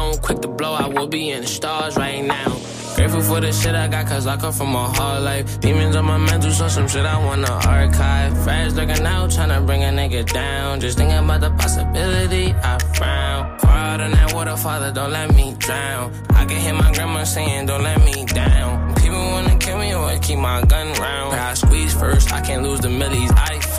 phone 0.00 0.18
quick 0.18 0.40
to 0.40 0.48
blow, 0.48 0.72
I 0.72 0.86
will 0.88 1.06
be 1.06 1.30
in 1.30 1.42
the 1.42 1.46
stars 1.46 1.96
right 1.96 2.24
now. 2.24 2.50
Grateful 2.96 3.22
for 3.22 3.40
the 3.40 3.52
shit 3.52 3.74
I 3.74 3.86
got, 3.88 4.06
cause 4.06 4.26
I 4.26 4.36
come 4.36 4.52
from 4.52 4.74
a 4.74 4.86
hard 4.96 5.22
life. 5.22 5.60
Demons 5.60 5.96
on 5.96 6.06
my 6.06 6.18
mental, 6.18 6.50
so 6.50 6.68
some 6.68 6.88
shit 6.88 7.06
I 7.06 7.18
wanna 7.26 7.52
archive. 7.76 8.32
Fast 8.44 8.76
looking 8.76 9.04
out, 9.14 9.30
tryna 9.30 9.64
bring 9.66 9.82
a 9.84 9.92
nigga 10.00 10.22
down. 10.32 10.80
Just 10.80 10.96
thinking 10.98 11.18
about 11.18 11.40
the 11.40 11.50
possibility, 11.62 12.46
I 12.70 12.78
frown. 12.96 13.58
Cry 13.58 13.94
in 14.06 14.12
that 14.12 14.32
water, 14.34 14.56
father, 14.56 14.90
don't 14.92 15.12
let 15.12 15.34
me 15.34 15.54
drown. 15.58 16.12
I 16.30 16.44
can 16.48 16.58
hear 16.64 16.74
my 16.74 16.90
grandma 16.92 17.24
saying, 17.24 17.66
don't 17.66 17.84
let 17.90 17.98
me 18.08 18.24
down. 18.24 18.94
People 18.96 19.24
wanna 19.34 19.56
kill 19.58 19.78
me, 19.78 19.94
or 19.94 20.18
keep 20.18 20.38
my 20.38 20.62
gun 20.72 20.88
round. 21.04 21.34
I 21.34 21.54
squeeze 21.54 21.94
first, 21.94 22.32
I 22.32 22.40
can't 22.40 22.62
lose 22.62 22.80
the 22.80 22.90
millies 22.90 23.30
I. 23.32 23.69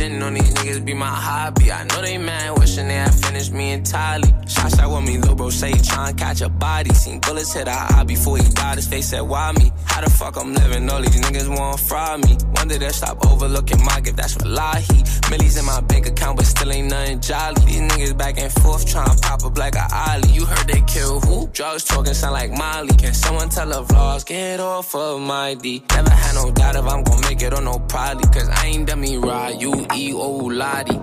Shitting 0.00 0.22
on 0.22 0.32
these 0.32 0.54
niggas 0.54 0.82
be 0.82 0.94
my 0.94 1.04
hobby. 1.04 1.70
I 1.70 1.84
know 1.84 2.00
they 2.00 2.16
mad, 2.16 2.58
wishing 2.58 2.88
they 2.88 2.94
had 2.94 3.14
finished 3.14 3.52
me 3.52 3.72
entirely. 3.72 4.32
Shots 4.48 4.78
out 4.78 4.90
with 4.94 5.06
me, 5.06 5.18
little 5.18 5.36
bro 5.36 5.50
say 5.50 5.72
he 5.72 5.82
trying 5.82 6.16
catch 6.16 6.40
a 6.40 6.48
body. 6.48 6.88
Seen 6.94 7.20
bullets 7.20 7.52
hit 7.52 7.68
our 7.68 7.92
eye 7.92 8.04
before 8.04 8.38
he 8.38 8.48
died. 8.48 8.76
His 8.76 8.88
face 8.88 9.10
said, 9.10 9.20
Why 9.20 9.52
me? 9.52 9.70
How 9.84 10.00
the 10.00 10.08
fuck 10.08 10.36
I'm 10.38 10.54
living? 10.54 10.88
All 10.88 11.02
these 11.02 11.20
niggas 11.20 11.54
want 11.54 11.80
fry 11.80 12.16
me. 12.16 12.38
Wonder 12.56 12.78
they 12.78 12.88
stop 12.88 13.26
overlooking 13.26 13.84
my 13.84 14.00
gift, 14.00 14.16
that's 14.16 14.38
Wallahi. 14.38 15.04
Millies 15.28 15.58
in 15.58 15.66
my 15.66 15.82
bank 15.82 16.06
account, 16.06 16.38
but 16.38 16.46
still 16.46 16.72
ain't 16.72 16.88
nothing 16.88 17.20
jolly. 17.20 17.60
These 17.66 17.82
niggas 17.82 18.16
back 18.16 18.40
and 18.40 18.50
forth 18.50 18.86
trying 18.86 19.14
to 19.14 19.20
pop 19.20 19.44
up 19.44 19.58
like 19.58 19.74
a 19.74 19.86
ollie. 19.92 20.30
You 20.30 20.46
heard 20.46 20.66
they 20.66 20.80
kill 20.86 21.20
who? 21.20 21.46
Drugs 21.48 21.84
talking 21.84 22.14
sound 22.14 22.32
like 22.32 22.52
Molly. 22.52 22.94
Can 22.96 23.12
someone 23.12 23.50
tell 23.50 23.68
the 23.68 23.82
vlogs? 23.84 24.24
Get 24.24 24.60
off 24.60 24.94
of 24.94 25.20
my 25.20 25.52
D. 25.52 25.82
Never 25.94 26.08
had 26.08 26.36
no 26.36 26.50
doubt 26.52 26.76
if 26.76 26.86
I'm 26.86 27.02
gonna 27.04 27.28
make 27.28 27.42
it 27.42 27.52
or 27.52 27.60
no 27.60 27.78
probably. 27.80 28.24
Cause 28.32 28.48
I 28.48 28.66
ain't 28.68 28.96
me 28.96 29.16
right. 29.16 29.60
You 29.60 29.86
E 29.94 30.12
O 30.14 30.18
oh, 30.18 30.46
Lottie. 30.46 31.00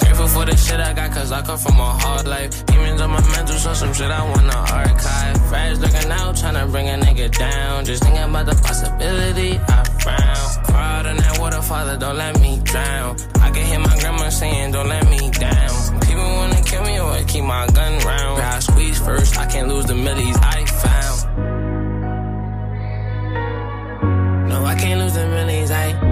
Grateful 0.00 0.26
for 0.26 0.44
the 0.44 0.56
shit 0.56 0.80
I 0.80 0.92
got, 0.92 1.12
cause 1.12 1.30
I 1.30 1.40
come 1.42 1.56
from 1.56 1.78
a 1.78 1.84
hard 1.84 2.26
life. 2.26 2.66
Demons 2.66 3.00
on 3.00 3.10
my 3.10 3.20
mental, 3.30 3.56
so 3.56 3.72
some 3.74 3.92
shit 3.92 4.10
I 4.10 4.28
wanna 4.28 4.56
archive. 4.56 5.36
Fast 5.50 5.80
looking 5.80 6.10
out, 6.10 6.34
tryna 6.34 6.70
bring 6.70 6.88
a 6.88 6.94
nigga 6.94 7.30
down. 7.30 7.84
Just 7.84 8.02
thinking 8.02 8.22
about 8.22 8.46
the 8.46 8.56
possibility, 8.56 9.58
I 9.58 9.84
frown. 10.02 10.64
Crowd 10.64 11.06
in 11.06 11.16
that 11.16 11.38
water, 11.38 11.62
father, 11.62 11.96
don't 11.96 12.16
let 12.16 12.40
me 12.40 12.60
drown. 12.64 13.16
I 13.40 13.50
can 13.50 13.66
hear 13.66 13.78
my 13.78 13.96
grandma 14.00 14.28
saying, 14.30 14.72
don't 14.72 14.88
let 14.88 15.08
me 15.08 15.30
down. 15.30 16.00
People 16.00 16.24
wanna 16.24 16.62
kill 16.62 16.82
me 16.82 16.98
or 16.98 17.22
keep 17.24 17.44
my 17.44 17.66
gun 17.68 17.98
round. 18.04 18.42
I 18.42 18.58
squeeze 18.58 18.98
first, 18.98 19.38
I 19.38 19.46
can't 19.46 19.68
lose 19.68 19.86
the 19.86 19.94
millies 19.94 20.36
I 20.38 20.64
found. 20.66 21.18
No, 24.48 24.64
I 24.64 24.74
can't 24.74 25.00
lose 25.00 25.14
the 25.14 25.26
millies 25.28 25.70
I 25.70 26.11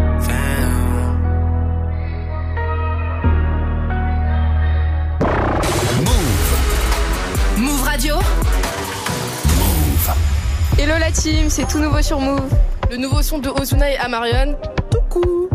Hello 10.79 10.95
la 10.99 11.11
team, 11.11 11.51
c'est 11.51 11.69
tout 11.69 11.79
nouveau 11.79 12.01
sur 12.01 12.19
Move. 12.19 12.49
Le 12.91 12.97
nouveau 12.97 13.21
son 13.21 13.39
de 13.39 13.51
Ozuna 13.51 13.91
et 13.91 13.99
Amarion. 13.99 14.57
Tout 14.91 15.01
cool. 15.11 15.51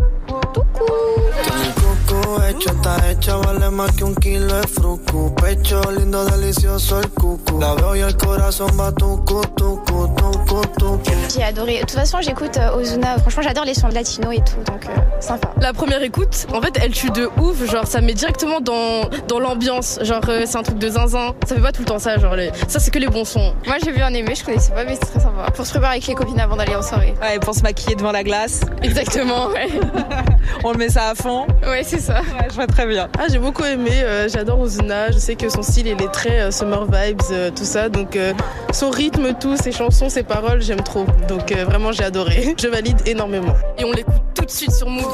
Tout 2.16 2.22
coco 2.22 2.44
hecho, 2.44 2.70
está 2.72 2.98
hecha, 3.10 3.36
vale 3.38 3.70
más 3.72 3.92
que 3.92 4.04
un 4.04 4.16
kilo 4.16 4.56
de 4.56 4.68
fruco. 4.68 5.36
Pecho 5.36 5.82
lindo, 5.92 6.26
delicioso 6.26 7.00
el 7.00 7.10
cucu. 7.10 7.60
La 7.60 7.74
veo 7.74 7.96
y 7.96 8.02
el 8.02 8.16
corazón 8.16 8.70
va 8.80 8.92
tucu, 8.92 9.42
tucu, 9.56 10.16
tucu, 10.16 10.62
tucu. 10.78 11.12
J'ai 11.34 11.44
adoré. 11.44 11.76
De 11.76 11.80
toute 11.82 11.92
façon, 11.92 12.22
j'écoute 12.22 12.58
euh, 12.58 12.78
Ozuna. 12.78 13.18
Franchement, 13.20 13.44
j'adore 13.44 13.66
les 13.66 13.74
sons 13.74 13.88
latino 13.90 14.32
et 14.32 14.38
tout, 14.38 14.64
donc 14.72 14.86
euh, 14.86 14.96
sympa. 15.20 15.52
La 15.60 15.74
première 15.74 16.02
écoute, 16.04 16.48
en 16.54 16.62
fait, 16.62 16.80
elle 16.82 16.92
tue 16.92 17.10
de 17.10 17.30
ouf. 17.42 17.70
Genre, 17.70 17.86
ça 17.86 18.00
met 18.02 18.14
directement 18.14 18.62
dans, 18.62 19.10
dans 19.28 19.40
l'ambiance. 19.40 20.00
Genre, 20.02 20.22
euh, 20.30 20.44
c'est 20.46 20.58
un 20.58 20.64
truc 20.64 20.78
de 20.78 20.90
zinzin. 20.90 21.34
Ça 21.46 21.56
fait 21.56 21.62
pas 21.62 21.72
tout 21.72 21.82
le 21.82 21.88
temps 21.88 22.00
ça. 22.00 22.18
Genre, 22.18 22.36
les... 22.36 22.52
ça, 22.68 22.80
c'est 22.80 22.92
que 22.92 23.00
les 23.00 23.08
bons 23.08 23.26
sons. 23.26 23.54
Moi, 23.66 23.76
j'ai 23.84 23.92
vu 23.92 24.02
un 24.02 24.14
aimé, 24.14 24.34
je 24.36 24.46
connaissais 24.46 24.72
pas, 24.72 24.86
mais 24.86 24.96
c'est 24.96 25.12
très 25.12 25.20
sympa. 25.20 25.52
Pour 25.54 25.66
se 25.66 25.72
préparer 25.72 25.94
avec 25.94 26.08
les 26.08 26.16
copines 26.16 26.40
avant 26.40 26.56
d'aller 26.56 26.76
en 26.76 26.82
soirée. 26.82 27.14
Ouais, 27.22 27.40
pour 27.40 27.54
se 27.54 27.62
maquiller 27.62 27.96
devant 27.96 28.12
la 28.14 28.24
glace. 28.24 28.62
Exactement, 28.82 29.48
ouais. 29.48 29.68
On 30.64 30.72
le 30.72 30.78
met 30.78 30.90
ça 30.90 31.10
à 31.10 31.16
fond. 31.16 31.48
Ouais, 31.64 31.84
c'est 31.84 32.00
ça. 32.00 32.05
Ouais, 32.10 32.48
je 32.50 32.56
vois 32.56 32.68
très 32.68 32.86
bien. 32.88 33.08
Ah, 33.20 33.26
j'ai 33.32 33.40
beaucoup 33.40 33.64
aimé. 33.64 33.92
euh, 34.04 34.28
J'adore 34.30 34.60
Ozuna. 34.60 35.12
Je 35.12 35.18
sais 35.18 35.36
que 35.36 35.50
son 35.50 35.62
style, 35.62 35.88
il 35.88 36.02
est 36.02 36.12
très 36.12 36.42
euh, 36.42 36.52
summer 36.52 36.86
vibes, 36.86 37.22
euh, 37.32 37.52
tout 37.52 37.64
ça. 37.66 37.90
Donc, 37.90 38.16
euh, 38.16 38.34
son 38.72 38.90
rythme, 38.90 39.34
tout, 39.40 39.58
ses 39.58 39.72
chansons, 39.72 40.10
ses 40.10 40.24
paroles, 40.24 40.62
j'aime 40.62 40.82
trop. 40.82 41.06
Donc, 41.28 41.52
euh, 41.52 41.66
vraiment, 41.66 41.92
j'ai 41.92 42.04
adoré. 42.04 42.56
Je 42.62 42.68
valide 42.68 43.02
énormément. 43.06 43.54
Et 43.78 43.86
on 43.86 43.92
l'écoute 43.92 44.22
tout 44.34 44.46
de 44.46 44.52
suite 44.52 44.72
sur 44.72 44.90
Move. 44.90 45.12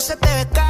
Se 0.00 0.12
te 0.12 0.63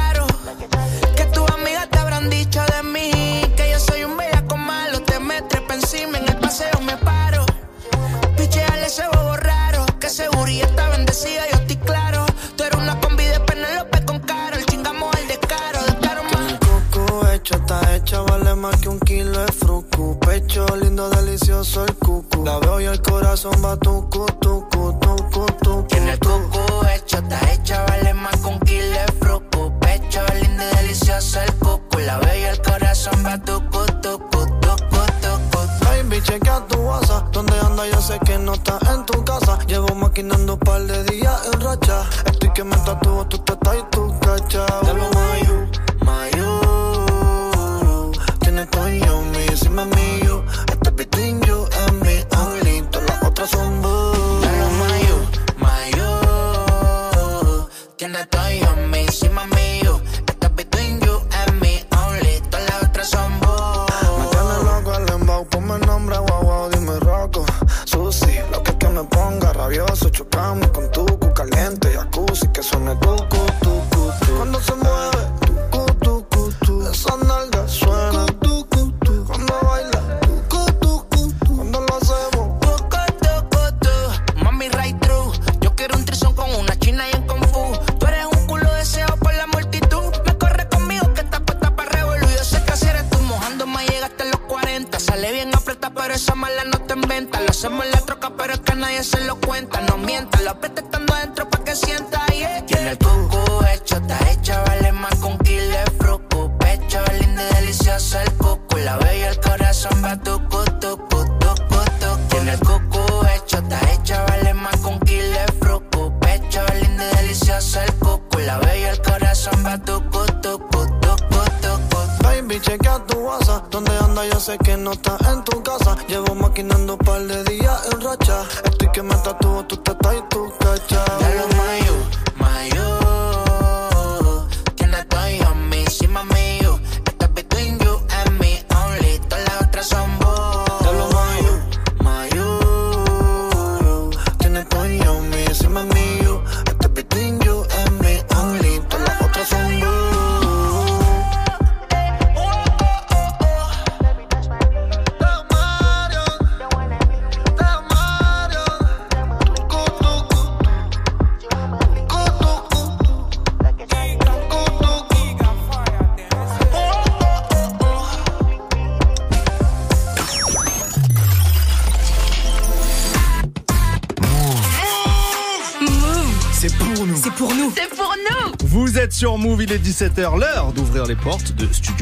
más 18.65 18.81
que 18.81 18.89
un 18.89 18.99
kilo 18.99 19.39
de 19.39 19.51
fruco. 19.51 20.19
Pecho 20.19 20.65
lindo, 20.81 21.09
delicioso 21.09 21.85
el 21.85 21.93
cucu. 21.95 22.43
La 22.43 22.57
veo 22.59 22.81
y 22.81 22.85
el 22.85 23.01
corazón 23.01 23.53
va 23.63 23.77
tucu, 23.77 24.25
tucu, 24.39 24.97
tucu, 24.99 25.45
tucu. 25.61 25.87
Tiene 25.87 26.13
el 26.13 26.19
coco 26.19 26.87
hecho, 26.87 27.17
está 27.17 27.51
hecha, 27.51 27.85
vale 27.85 28.13
más 28.13 28.35
con 28.37 28.59
kilo 28.61 28.89
de 28.89 29.11
fruco. 29.19 29.79
Pecho 29.79 30.21
lindo 30.41 30.63
delicioso 30.77 31.41
el 31.41 31.53
cucu. 31.55 31.99
La 31.99 32.17
veo 32.19 32.39
y 32.39 32.43
el 32.43 32.61
corazón 32.61 33.23
va 33.25 33.37
tucu, 33.37 33.85
tucu, 34.01 34.45
tucu, 34.61 35.01
tucu. 35.21 35.59
Baby, 35.85 36.21
chequea 36.23 36.65
tu 36.67 36.79
WhatsApp. 36.79 37.31
¿Dónde 37.31 37.59
anda? 37.59 37.87
Yo 37.87 38.01
sé 38.01 38.19
que 38.25 38.39
no 38.39 38.53
estás 38.53 38.81
en 38.89 39.05
tu 39.05 39.23
casa. 39.23 39.59
Llevo 39.67 39.93
maquinando 39.93 40.53
un 40.53 40.59
par 40.59 40.81
de 40.81 41.03
días 41.03 41.39
en 41.53 41.61
racha. 41.61 42.03
Estoy 42.25 42.49
que 42.53 42.63
me 42.63 42.77
tatúo, 42.77 43.27
tú 43.27 43.37
te 43.39 43.53
estás 43.53 43.75
y 43.77 43.83
tú 43.91 44.19
cachas. 44.21 44.84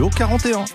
Studio 0.04 0.18
41. 0.18 0.66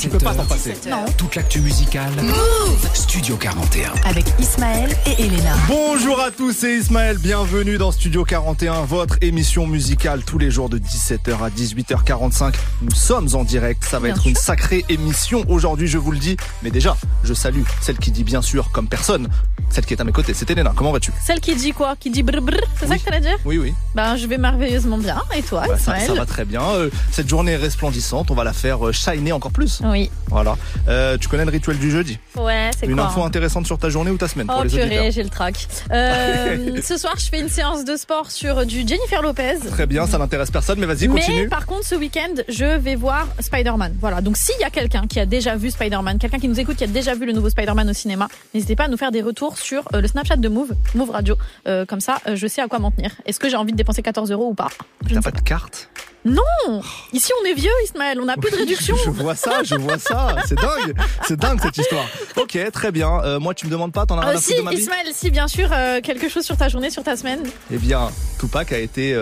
Tu 0.00 0.08
peux 0.08 0.18
pas 0.18 0.34
t'en 0.34 0.44
passer. 0.44 0.74
Non. 0.88 1.04
Toute 1.16 1.34
l'actu 1.36 1.60
musicale. 1.60 2.10
Move 2.22 2.88
Studio 2.92 3.36
41. 3.36 3.92
Avec 4.04 4.24
Ismaël 4.40 4.90
et 5.06 5.22
Elena. 5.24 5.54
Bonjour 5.68 6.20
à 6.20 6.30
tous, 6.32 6.52
c'est 6.52 6.76
Ismaël. 6.76 7.18
Bienvenue 7.18 7.78
dans 7.78 7.92
Studio 7.92 8.24
41, 8.24 8.82
votre 8.82 9.16
émission 9.22 9.66
musicale 9.68 10.22
tous 10.24 10.38
les 10.38 10.50
jours 10.50 10.68
de 10.68 10.78
17h 10.78 11.40
à 11.44 11.50
18h45. 11.50 12.54
Nous 12.82 12.94
sommes 12.94 13.28
en 13.34 13.44
direct. 13.44 13.84
Ça 13.84 13.98
va 14.00 14.06
Bien 14.06 14.14
être 14.14 14.22
sûr. 14.22 14.30
une 14.30 14.36
sacrée 14.36 14.84
émission 14.88 15.44
aujourd'hui, 15.48 15.86
je 15.88 15.98
vous 15.98 16.10
le 16.12 16.18
dis. 16.18 16.36
Mais 16.64 16.70
déjà, 16.70 16.96
je 17.22 17.32
salue 17.34 17.62
celle 17.80 17.98
qui 17.98 18.10
dit 18.10 18.24
bien 18.24 18.42
sûr 18.42 18.70
comme 18.72 18.88
personne, 18.88 19.28
celle 19.72 19.86
qui 19.86 19.94
est 19.94 20.00
à 20.00 20.04
mes 20.04 20.12
côtés. 20.12 20.34
C'est 20.34 20.50
Elena. 20.50 20.72
Comment 20.76 20.92
vas-tu 20.92 21.12
Celle 21.24 21.40
qui 21.40 21.54
dit 21.54 21.72
quoi 21.72 21.96
Qui 21.98 22.10
dit 22.10 22.22
brr 22.22 22.42
brr 22.42 22.56
C'est 22.78 22.86
ça 22.86 22.98
que 22.98 23.02
t'allais 23.04 23.20
dire 23.20 23.38
Oui, 23.44 23.58
oui. 23.58 23.72
Ben, 23.94 24.16
je 24.16 24.26
vais 24.26 24.38
merveilleusement 24.38 24.98
bien. 24.98 25.20
Et 25.36 25.42
toi, 25.42 25.64
Bah, 25.66 25.78
ça, 25.78 25.98
ça 25.98 26.14
va 26.14 26.26
très 26.26 26.44
bien. 26.44 26.62
Euh, 26.62 26.90
cette 27.10 27.28
journée 27.28 27.52
est 27.52 27.56
resplendissante. 27.56 28.30
On 28.30 28.34
va 28.34 28.44
la 28.44 28.52
faire 28.52 28.86
euh, 28.86 28.92
shiner 28.92 29.32
encore 29.32 29.50
plus. 29.52 29.80
Oui. 29.84 30.10
Voilà. 30.28 30.56
Euh, 30.88 31.16
tu 31.18 31.28
connais 31.28 31.44
le 31.44 31.50
rituel 31.50 31.78
du 31.78 31.90
jeudi 31.90 32.18
Ouais, 32.42 32.70
c'est 32.78 32.86
Une 32.86 32.96
quoi 32.96 33.06
info 33.06 33.22
hein 33.22 33.26
intéressante 33.26 33.66
sur 33.66 33.78
ta 33.78 33.88
journée 33.88 34.10
ou 34.10 34.16
ta 34.16 34.28
semaine 34.28 34.46
Oh 34.50 34.54
pour 34.54 34.64
les 34.64 34.74
auditeurs 34.74 34.88
purée, 34.90 35.10
j'ai 35.12 35.22
le 35.22 35.28
trac. 35.28 35.66
Euh, 35.90 36.80
ce 36.82 36.96
soir, 36.96 37.14
je 37.18 37.28
fais 37.28 37.40
une 37.40 37.48
séance 37.48 37.84
de 37.84 37.96
sport 37.96 38.30
sur 38.30 38.66
du 38.66 38.86
Jennifer 38.86 39.22
Lopez. 39.22 39.58
Très 39.70 39.86
bien, 39.86 40.06
ça 40.06 40.18
n'intéresse 40.18 40.50
personne, 40.50 40.78
mais 40.78 40.86
vas-y, 40.86 41.08
Mais 41.08 41.20
continue. 41.20 41.48
par 41.48 41.66
contre, 41.66 41.84
ce 41.86 41.94
week-end, 41.94 42.34
je 42.48 42.64
vais 42.78 42.94
voir 42.96 43.28
Spider-Man. 43.40 43.94
Voilà. 44.00 44.20
Donc, 44.20 44.36
s'il 44.36 44.58
y 44.60 44.64
a 44.64 44.70
quelqu'un 44.70 45.06
qui 45.06 45.20
a 45.20 45.26
déjà 45.26 45.56
vu 45.56 45.70
Spider-Man, 45.70 46.18
quelqu'un 46.18 46.38
qui 46.38 46.48
nous 46.48 46.58
écoute, 46.58 46.76
qui 46.76 46.84
a 46.84 46.88
déjà 46.88 47.14
vu 47.14 47.26
le 47.26 47.32
nouveau 47.32 47.50
Spider-Man 47.50 47.88
au 47.88 47.92
cinéma, 47.92 48.28
n'hésitez 48.54 48.76
pas 48.76 48.84
à 48.84 48.88
nous 48.88 48.96
faire 48.96 49.12
des 49.12 49.22
retours 49.22 49.58
sur 49.58 49.84
euh, 49.94 50.00
le 50.00 50.08
Snapchat 50.08 50.36
de 50.36 50.48
Move, 50.48 50.72
Move 50.94 51.10
Radio. 51.10 51.36
Euh, 51.66 51.84
comme 51.86 52.00
ça, 52.00 52.18
euh, 52.26 52.36
je 52.36 52.46
sais 52.46 52.60
à 52.60 52.68
quoi 52.68 52.78
m'en 52.78 52.90
tenir. 52.90 53.12
Est-ce 53.26 53.38
que 53.38 53.48
j'ai 53.48 53.56
envie 53.56 53.72
de 53.72 53.76
dépenser 53.76 54.02
14 54.02 54.30
euros 54.32 54.48
ou 54.48 54.54
pas? 54.54 54.68
T'as 55.08 55.14
sais 55.14 55.20
pas 55.20 55.30
de 55.30 55.40
carte? 55.40 55.81
Non 56.24 56.80
Ici, 57.12 57.32
on 57.42 57.46
est 57.46 57.54
vieux, 57.54 57.70
Ismaël. 57.84 58.20
On 58.20 58.24
n'a 58.26 58.36
plus 58.36 58.50
de 58.50 58.56
réduction. 58.56 58.94
Je 59.04 59.10
vois 59.10 59.34
ça, 59.34 59.62
je 59.64 59.74
vois 59.74 59.98
ça. 59.98 60.36
C'est 60.46 60.54
dingue. 60.54 60.94
C'est 61.26 61.38
dingue 61.38 61.60
cette 61.60 61.76
histoire. 61.76 62.06
Ok, 62.36 62.58
très 62.72 62.92
bien. 62.92 63.20
Euh, 63.24 63.40
moi, 63.40 63.54
tu 63.54 63.66
me 63.66 63.70
demandes 63.72 63.92
pas, 63.92 64.06
t'en 64.06 64.18
as 64.18 64.22
rien 64.22 64.30
Euh, 64.34 64.36
à 64.36 64.40
si, 64.40 64.50
foutre 64.52 64.58
de 64.60 64.64
ma 64.64 64.70
vie 64.70 64.76
Ismaël, 64.82 65.06
si, 65.12 65.30
bien 65.30 65.48
sûr, 65.48 65.68
euh, 65.72 66.00
quelque 66.00 66.28
chose 66.28 66.44
sur 66.44 66.56
ta 66.56 66.68
journée, 66.68 66.90
sur 66.90 67.02
ta 67.02 67.16
semaine. 67.16 67.40
Eh 67.72 67.76
bien, 67.76 68.10
Tupac 68.38 68.72
a 68.72 68.78
été 68.78 69.14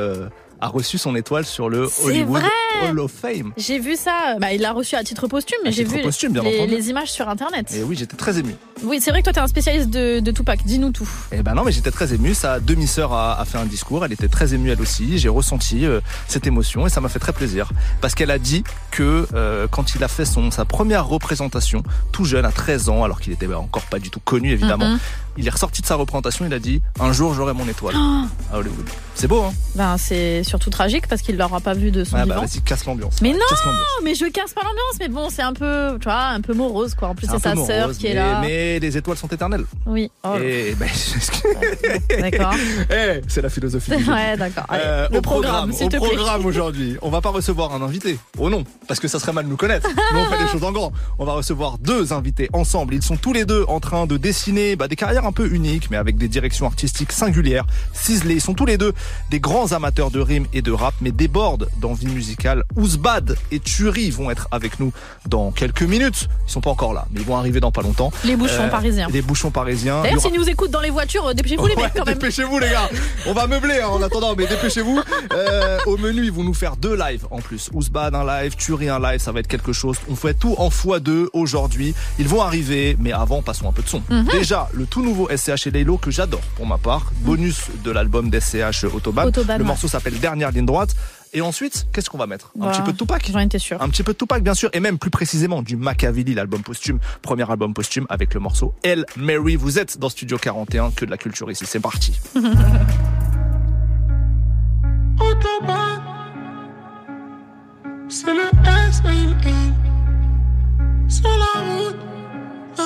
a 0.63 0.69
reçu 0.69 0.99
son 0.99 1.17
étoile 1.17 1.47
sur 1.47 1.71
le 1.71 1.89
Hollywood 2.05 2.43
vrai 2.43 2.91
Hall 2.91 3.01
of 3.01 3.11
Fame. 3.11 3.53
J'ai 3.57 3.79
vu 3.79 3.97
ça. 3.97 4.37
Bah, 4.39 4.53
il 4.53 4.61
l'a 4.61 4.73
reçu 4.73 4.95
à 4.95 5.03
titre 5.03 5.27
posthume, 5.27 5.57
mais 5.65 5.71
À 5.71 5.73
j'ai 5.73 5.85
vu 5.85 6.03
posthume, 6.03 6.35
bien 6.35 6.43
les, 6.43 6.67
les 6.67 6.91
images 6.91 7.11
sur 7.11 7.31
Internet. 7.31 7.73
Et 7.75 7.83
oui, 7.83 7.97
j'étais 7.99 8.17
très 8.17 8.39
ému. 8.39 8.55
Oui, 8.83 8.99
c'est 9.01 9.11
vrai 9.11 9.21
que 9.21 9.25
toi, 9.25 9.33
t'es 9.33 9.41
un 9.41 9.47
spécialiste 9.47 9.91
de, 9.91 10.21
de 10.21 10.31
Tupac. 10.31 10.61
Dis-nous 10.65 10.91
tout. 10.91 11.09
Eh 11.33 11.43
ben 11.43 11.55
non, 11.55 11.65
mais 11.65 11.73
j'étais 11.73 11.91
très 11.91 12.15
ému. 12.15 12.35
Sa 12.35 12.61
demi-sœur 12.61 13.13
a, 13.13 13.39
a 13.41 13.45
fait 13.45 13.59
un 13.59 13.67
discours. 13.67 14.05
Elle 14.05 14.13
était 14.13 14.29
très 14.29 14.55
émue 14.55 14.71
elle 14.71 14.81
aussi. 14.81 15.19
J'ai 15.19 15.29
ressenti 15.29 15.85
euh, 15.87 16.01
cette 16.29 16.47
émotion 16.47 16.87
et 16.87 16.91
ça 16.91 17.01
m'a 17.01 17.09
fait 17.09 17.19
très 17.19 17.33
plaisir 17.33 17.71
parce 18.01 18.15
qu'elle 18.15 18.31
a 18.31 18.39
dit 18.39 18.65
que 18.91 19.27
euh, 19.35 19.67
quand 19.71 19.95
il 19.95 20.03
a 20.05 20.09
fait 20.09 20.25
son 20.25 20.51
sa 20.51 20.65
première 20.65 21.07
représentation, 21.07 21.83
tout 22.13 22.25
jeune, 22.25 22.45
à 22.45 22.53
13 22.53 22.89
ans, 22.89 23.05
alors 23.05 23.21
qu'il 23.21 23.33
était 23.33 23.53
encore 23.55 23.83
pas 23.85 23.99
du 23.99 24.11
tout 24.11 24.21
connu 24.21 24.51
évidemment, 24.53 24.89
Mhm. 24.91 24.99
il 25.37 25.47
est 25.47 25.51
ressorti 25.51 25.83
de 25.83 25.87
sa 25.87 25.97
représentation. 25.97 26.47
Il 26.47 26.55
a 26.55 26.59
dit 26.59 26.81
un 27.01 27.13
jour 27.13 27.35
j'aurai 27.35 27.53
mon 27.53 27.69
étoile 27.69 27.95
Oh 27.99 28.25
à 28.53 28.59
Hollywood. 28.59 28.87
C'est 29.15 29.27
beau, 29.29 29.43
hein? 29.43 29.53
Ben, 29.75 29.97
c'est 29.99 30.43
surtout 30.45 30.71
tragique 30.71 31.07
parce 31.07 31.21
qu'il 31.21 31.37
l'aura 31.37 31.61
pas 31.61 31.75
vu 31.75 31.91
de 31.91 32.05
son 32.05 32.17
bah 32.17 32.25
vivant. 32.25 32.41
vas-y, 32.41 32.63
casse 32.63 32.87
l'ambiance. 32.87 33.17
mais 33.21 33.33
Ouais, 33.33 33.39
non, 33.39 34.05
mais 34.05 34.15
je 34.15 34.25
casse 34.27 34.55
pas 34.55 34.63
l'ambiance. 34.63 34.97
Mais 34.99 35.09
bon, 35.09 35.29
c'est 35.31 35.43
un 35.43 35.53
peu, 35.53 35.99
tu 36.01 36.05
vois, 36.05 36.29
un 36.29 36.41
peu 36.41 36.55
morose, 36.55 36.95
quoi. 36.95 37.09
En 37.09 37.15
plus, 37.15 37.27
C'est 37.31 37.39
sa 37.39 37.55
sœur 37.55 37.91
qui 37.93 38.07
est 38.07 38.15
là. 38.15 38.41
mais 38.41 38.70
les 38.79 38.97
étoiles 38.97 39.17
sont 39.17 39.27
éternelles. 39.29 39.65
Oui. 39.87 40.11
Oh, 40.23 40.37
Et 40.41 40.75
ben, 40.79 40.89
D'accord. 42.21 42.55
Eh, 42.91 43.21
c'est 43.29 43.43
la 43.43 43.49
philosophie 43.49 43.93
ouais, 43.93 44.37
d'accord. 44.37 44.65
Euh, 44.73 45.09
au 45.13 45.21
programme, 45.21 45.73
s'il 45.73 45.87
au 45.87 45.89
te 45.89 45.97
plaît. 45.97 46.07
programme 46.09 46.45
aujourd'hui, 46.47 46.97
on 47.03 47.11
va 47.11 47.21
pas 47.21 47.31
recevoir 47.31 47.73
un 47.75 47.83
invité. 47.83 48.19
Oh 48.39 48.51
non, 48.51 48.65
parce 48.89 49.01
que 49.01 49.09
ça 49.09 49.19
serait 49.19 49.33
mal 49.33 49.45
de 49.45 49.51
nous 49.51 49.57
connaître. 49.57 49.89
Nous 49.89 50.19
on 50.19 50.25
fait 50.27 50.43
les 50.43 50.49
choses 50.49 50.65
en 50.65 50.73
grand. 50.73 50.93
On 51.19 51.25
va 51.25 51.33
recevoir 51.33 51.79
deux 51.79 52.13
invités 52.13 52.49
ensemble. 52.53 52.95
Ils 52.95 53.03
sont 53.03 53.17
tous 53.17 53.33
les 53.33 53.45
deux 53.45 53.65
en 53.69 53.81
train 53.81 54.07
de 54.07 54.17
dessiner 54.17 54.77
bah, 54.77 54.89
des 54.89 54.97
carrières 54.97 55.25
un 55.25 55.33
peu 55.33 55.51
uniques, 55.53 55.91
mais 55.91 55.97
avec 55.97 56.17
des 56.17 56.29
directions 56.29 56.67
artistiques 56.67 57.13
singulières, 57.13 57.65
ciselées. 57.93 58.35
Ils 58.35 58.41
sont 58.41 58.55
tous 58.55 58.67
les 58.67 58.77
deux 58.79 58.93
des 59.31 59.41
grands 59.41 59.73
amateurs 59.73 60.11
de 60.11 60.21
rimes 60.21 60.47
et 60.53 60.63
de 60.63 60.73
rap, 60.73 60.95
mais 61.01 61.13
débordent 61.13 61.69
d'envie 61.81 62.07
musicale. 62.07 62.65
Ouzbad 62.77 63.37
et 63.53 63.61
Turi 63.61 64.11
vont 64.11 64.31
être 64.31 64.49
avec 64.51 64.81
nous 64.81 64.93
dans 65.27 65.51
quelques 65.53 65.83
minutes. 65.83 66.29
Ils 66.47 66.53
sont 66.53 66.61
pas 66.61 66.71
encore 66.71 66.93
là, 66.95 67.07
mais 67.13 67.21
ils 67.21 67.27
vont 67.27 67.37
arriver 67.37 67.61
dans 67.61 67.73
pas 67.73 67.83
longtemps. 67.83 68.13
Les 68.25 68.37
bouchons 68.37 68.60
Euh, 68.67 68.69
parisiens. 68.69 69.09
Les 69.13 69.23
bouchons 69.23 69.51
parisiens. 69.51 70.03
D'ailleurs, 70.03 70.21
s'ils 70.21 70.35
nous 70.35 70.49
écoutent 70.49 70.71
dans 70.71 70.81
les 70.81 70.91
voitures, 70.91 71.29
euh, 71.29 71.35
dépêchez-vous 71.35 71.67
les 71.67 71.77
mecs 71.77 71.93
quand 71.95 72.05
même. 72.05 72.15
Dépêchez-vous 72.15 72.59
les 72.59 72.71
gars. 72.71 72.89
On 73.27 73.33
va 73.33 73.47
meubler 73.47 73.81
hein, 73.81 73.89
en 73.89 74.03
attendant, 74.03 74.35
mais 74.37 74.47
dépêchez-vous. 74.47 75.01
Euh, 75.33 75.79
au 75.87 75.97
menu, 75.97 76.25
ils 76.25 76.33
vont 76.33 76.45
nous 76.45 76.55
faire 76.55 76.77
deux 76.77 76.97
lives 76.97 77.27
en 77.31 77.41
plus. 77.41 77.71
Ousbad 77.73 78.15
un 78.15 78.25
live, 78.25 78.57
Turi 78.57 78.89
un 78.89 78.99
live, 78.99 79.21
ça 79.21 79.33
va 79.33 79.41
être 79.41 79.49
quelque 79.49 79.73
chose. 79.73 79.97
On 80.09 80.17
fait 80.17 80.35
tout 80.35 80.55
en 80.59 80.69
x2 80.69 81.27
aujourd'hui. 81.33 81.95
Ils 82.19 82.29
vont 82.29 82.43
arriver, 82.43 82.97
mais 82.99 83.13
avant, 83.13 83.43
passons 83.43 83.69
un 83.69 83.73
peu 83.73 83.83
de 83.83 83.89
son. 83.89 84.03
Mhm. 84.09 84.29
Déjà, 84.33 84.69
le 84.73 84.87
tout 84.87 85.03
nouveau 85.03 85.29
SCH 85.35 85.67
et 85.67 85.71
Laylo 85.71 85.97
que 85.97 86.11
j'adore 86.11 86.41
pour 86.57 86.67
ma 86.67 86.79
part. 86.79 87.13
Bonus 87.21 87.67
de 87.85 87.91
l'album 87.91 88.31
d'SCH 88.31 88.85
Autobahn. 88.93 89.29
Autobahn, 89.29 89.59
le 89.59 89.65
morceau 89.65 89.89
s'appelle 89.89 90.19
Dernière 90.19 90.51
ligne 90.51 90.67
droite. 90.67 90.95
Et 91.33 91.41
ensuite, 91.43 91.87
qu'est-ce 91.93 92.11
qu'on 92.11 92.19
va 92.19 92.27
mettre 92.27 92.47
Un 92.57 92.59
Voilà. 92.65 92.73
petit 92.73 92.83
peu 92.85 92.93
de 92.93 92.97
Tupac 92.99 93.31
J'en 93.33 93.39
étais 93.39 93.59
sûr. 93.61 93.81
un 93.81 93.89
petit 93.89 94.03
peu 94.03 94.13
de 94.13 94.19
Tupac, 94.19 94.43
bien 94.43 94.55
sûr, 94.55 94.69
et 94.73 94.81
même 94.81 94.99
plus 94.99 95.11
précisément 95.11 95.63
du 95.63 95.77
Machiavelli, 95.77 96.35
l'album 96.35 96.63
posthume, 96.63 96.99
premier 97.23 97.49
album 97.49 97.73
posthume 97.73 98.07
avec 98.09 98.35
le 98.35 98.41
morceau 98.41 98.75
Elle 98.83 99.07
Mary. 99.17 99.55
Vous 99.57 99.79
êtes 99.79 99.99
dans 99.99 100.09
Studio 100.09 100.39
41, 100.39 100.91
que 100.91 101.05
de 101.05 101.11
la 101.11 101.17
culture 101.17 101.49
ici. 101.51 101.65
C'est 101.67 101.79
parti. 101.81 102.19
Autobahn, 105.21 106.03
c'est 108.09 108.35
le 108.35 108.51
SNL. 108.91 109.37
Sur 111.09 111.29
la 111.29 111.61
route, 111.61 111.97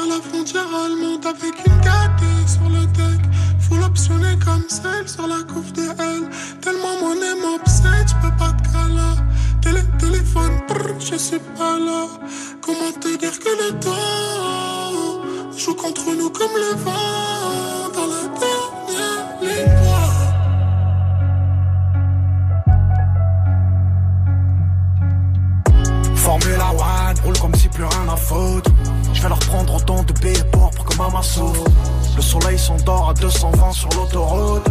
la 0.09 0.21
frontière 0.21 0.67
allemande, 0.85 1.25
avec 1.27 1.55
une 1.67 1.81
gâtée 1.81 2.47
sur 2.47 2.69
le 2.69 2.87
deck. 2.87 3.23
Full 3.61 3.83
optionné 3.83 4.39
comme 4.45 4.65
celle 4.69 5.09
sur 5.09 5.27
la 5.27 5.43
couve 5.53 5.73
de 5.73 5.83
elle. 5.99 6.29
Tellement 6.61 6.97
mon 7.01 7.15
aime 7.15 7.41
m'obsède, 7.43 8.09
j'peux 8.09 8.35
pas 8.39 8.53
de 8.53 8.63
cala. 8.73 9.17
Télé, 9.63 9.83
téléphone, 9.99 10.61
brr, 10.69 11.01
je 11.01 11.17
suis 11.17 11.39
pas 11.57 11.79
là. 11.79 12.07
Comment 12.61 12.93
te 13.01 13.17
dire 13.17 13.39
que 13.39 13.53
le 13.63 13.79
temps 13.81 15.55
joue 15.57 15.75
contre 15.75 16.07
nous 16.19 16.31
comme 16.31 16.55
le 16.57 16.75
vent 16.85 17.89
dans 17.95 18.09
la 18.15 18.23
dernière 18.43 19.25
ligne 19.41 19.75
droite. 19.83 20.25
Formula 26.17 26.69
One, 26.73 27.17
roule 27.25 27.39
comme 27.39 27.55
si 27.55 27.69
plus 27.69 27.85
rien 27.85 28.09
à 28.09 28.17
foutre. 28.17 28.71
Je 29.14 29.23
vais 29.23 29.28
leur 29.28 29.38
prendre 29.38 29.75
autant 29.75 30.02
de 30.02 30.12
billets 30.14 30.44
pour 30.52 30.71
que 30.71 30.97
maman 30.99 31.23
souffre. 31.23 31.64
Le 32.16 32.23
soleil 32.23 32.59
s'endort 32.59 33.11
à 33.11 33.14
220 33.14 33.73
sur 33.73 33.88
l'autoroute. 33.90 34.66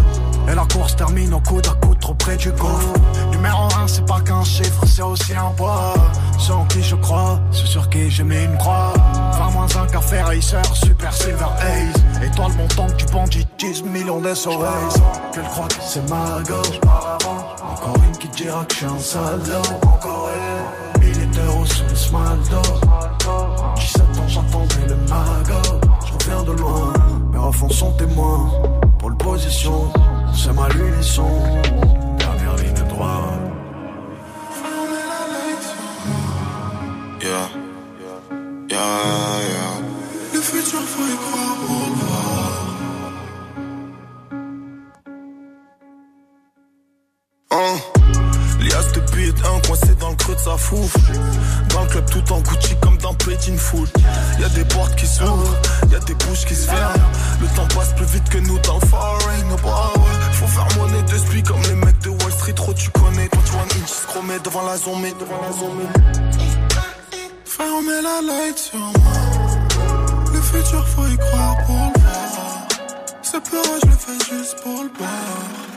Et 0.51 0.55
la 0.55 0.65
course 0.65 0.95
termine 0.95 1.33
au 1.33 1.39
coude 1.39 1.65
à 1.67 1.85
coude 1.85 1.99
trop 1.99 2.13
près 2.13 2.35
du 2.35 2.51
gouffre. 2.51 2.93
Numéro 3.31 3.63
1, 3.81 3.87
c'est 3.87 4.05
pas 4.05 4.19
qu'un 4.21 4.43
chiffre, 4.43 4.83
c'est 4.85 5.01
aussi 5.01 5.33
un 5.33 5.51
poids. 5.55 5.93
C'est 6.37 6.51
en 6.51 6.65
qui 6.65 6.83
je 6.83 6.95
crois, 6.95 7.39
c'est 7.51 7.65
sur 7.65 7.89
qui 7.89 8.09
j'ai 8.11 8.23
mis 8.23 8.43
une 8.43 8.57
croix. 8.57 8.93
20 9.39 9.49
moins 9.51 9.67
un 9.81 9.87
café 9.87 10.21
racer, 10.21 10.61
super 10.75 11.13
silver 11.13 11.45
haze. 11.59 12.23
Étoile 12.23 12.51
montante 12.53 12.95
du 12.97 13.05
banditisme, 13.05 13.87
millions 13.87 14.19
d'SOS. 14.19 14.99
Qu'elle 15.33 15.43
croit 15.43 15.67
que 15.67 15.75
c'est 15.81 16.07
ma 16.09 16.41
gauche. 16.45 16.79
Encore 16.83 17.95
une 18.05 18.17
qui 18.17 18.27
dira 18.29 18.65
que 18.65 18.73
je 18.73 18.77
suis 18.79 18.85
un 18.85 18.99
salaud. 18.99 19.61
Encore 19.83 20.29
une. 20.35 21.01
Milliers 21.01 21.25
d'euros 21.27 21.65
le 22.13 22.53
smaldo. 22.53 22.61
17 23.75 24.01
ans, 24.01 24.27
j'attendais 24.27 24.87
le 24.87 24.95
magot. 24.95 25.79
Je 26.05 26.13
reviens 26.13 26.43
de 26.43 26.51
loin, 26.51 26.93
mes 27.31 27.37
refs 27.37 27.71
sont 27.71 27.91
témoins. 27.93 28.51
Pole 28.99 29.17
position, 29.17 29.91
c'est 30.35 30.53
ma 30.53 30.69
lunisson. 30.69 31.27
Dernière 32.17 32.55
ligne 32.57 32.87
droite. 32.89 33.39
Yeah. 37.21 37.49
Yeah, 38.69 38.79
yeah. 39.49 39.81
Le 40.33 40.41
futur, 40.41 40.81
faut 40.81 41.05
y 41.05 41.15
croire 41.15 41.42
coincé 50.43 50.99
dans 51.69 51.81
le 51.81 51.87
club 51.87 52.09
tout 52.09 52.33
en 52.33 52.41
Gucci 52.41 52.75
comme 52.81 52.97
dans 52.97 53.13
Petit 53.13 53.55
Fool. 53.57 53.87
Y'a 54.39 54.49
des 54.49 54.65
portes 54.65 54.95
qui 54.95 55.07
s'ouvrent, 55.07 55.55
y'a 55.91 55.99
des 55.99 56.15
bouches 56.15 56.45
qui 56.45 56.55
se 56.55 56.67
ferment. 56.67 57.09
Le 57.41 57.47
temps 57.55 57.67
passe 57.75 57.93
plus 57.93 58.05
vite 58.05 58.27
que 58.29 58.37
nous 58.39 58.59
dans 58.59 58.79
le 58.79 58.87
foreign. 58.87 59.47
Bah 59.63 59.91
ouais, 59.95 60.33
faut 60.33 60.47
faire 60.47 60.67
monnaie 60.77 61.03
de 61.03 61.17
spi 61.17 61.43
comme 61.43 61.61
les 61.63 61.75
mecs 61.75 61.99
de 61.99 62.09
Wall 62.09 62.31
Street. 62.31 62.53
Trop 62.53 62.73
tu 62.73 62.89
connais, 62.89 63.27
toi 63.29 63.41
tu 63.45 63.51
vois 63.51 63.61
inch 63.61 64.05
chromé 64.07 64.35
devant 64.43 64.65
la 64.65 64.77
zombie, 64.77 65.13
devant 65.19 65.41
la 65.41 65.51
zombie. 65.51 66.33
Met 67.85 68.01
la 68.01 68.21
light 68.21 68.57
sur 68.57 68.79
moi. 68.79 68.93
Le 70.33 70.39
futur, 70.39 70.87
faut 70.87 71.05
y 71.05 71.17
croire 71.17 71.57
pour 71.65 71.75
le 71.75 72.01
voir. 72.01 72.67
c'est 73.21 73.43
peur, 73.49 73.63
je 73.81 73.87
le 73.87 73.93
fais 73.93 74.35
juste 74.35 74.55
pour 74.63 74.83
le 74.83 74.89
bar. 74.97 75.72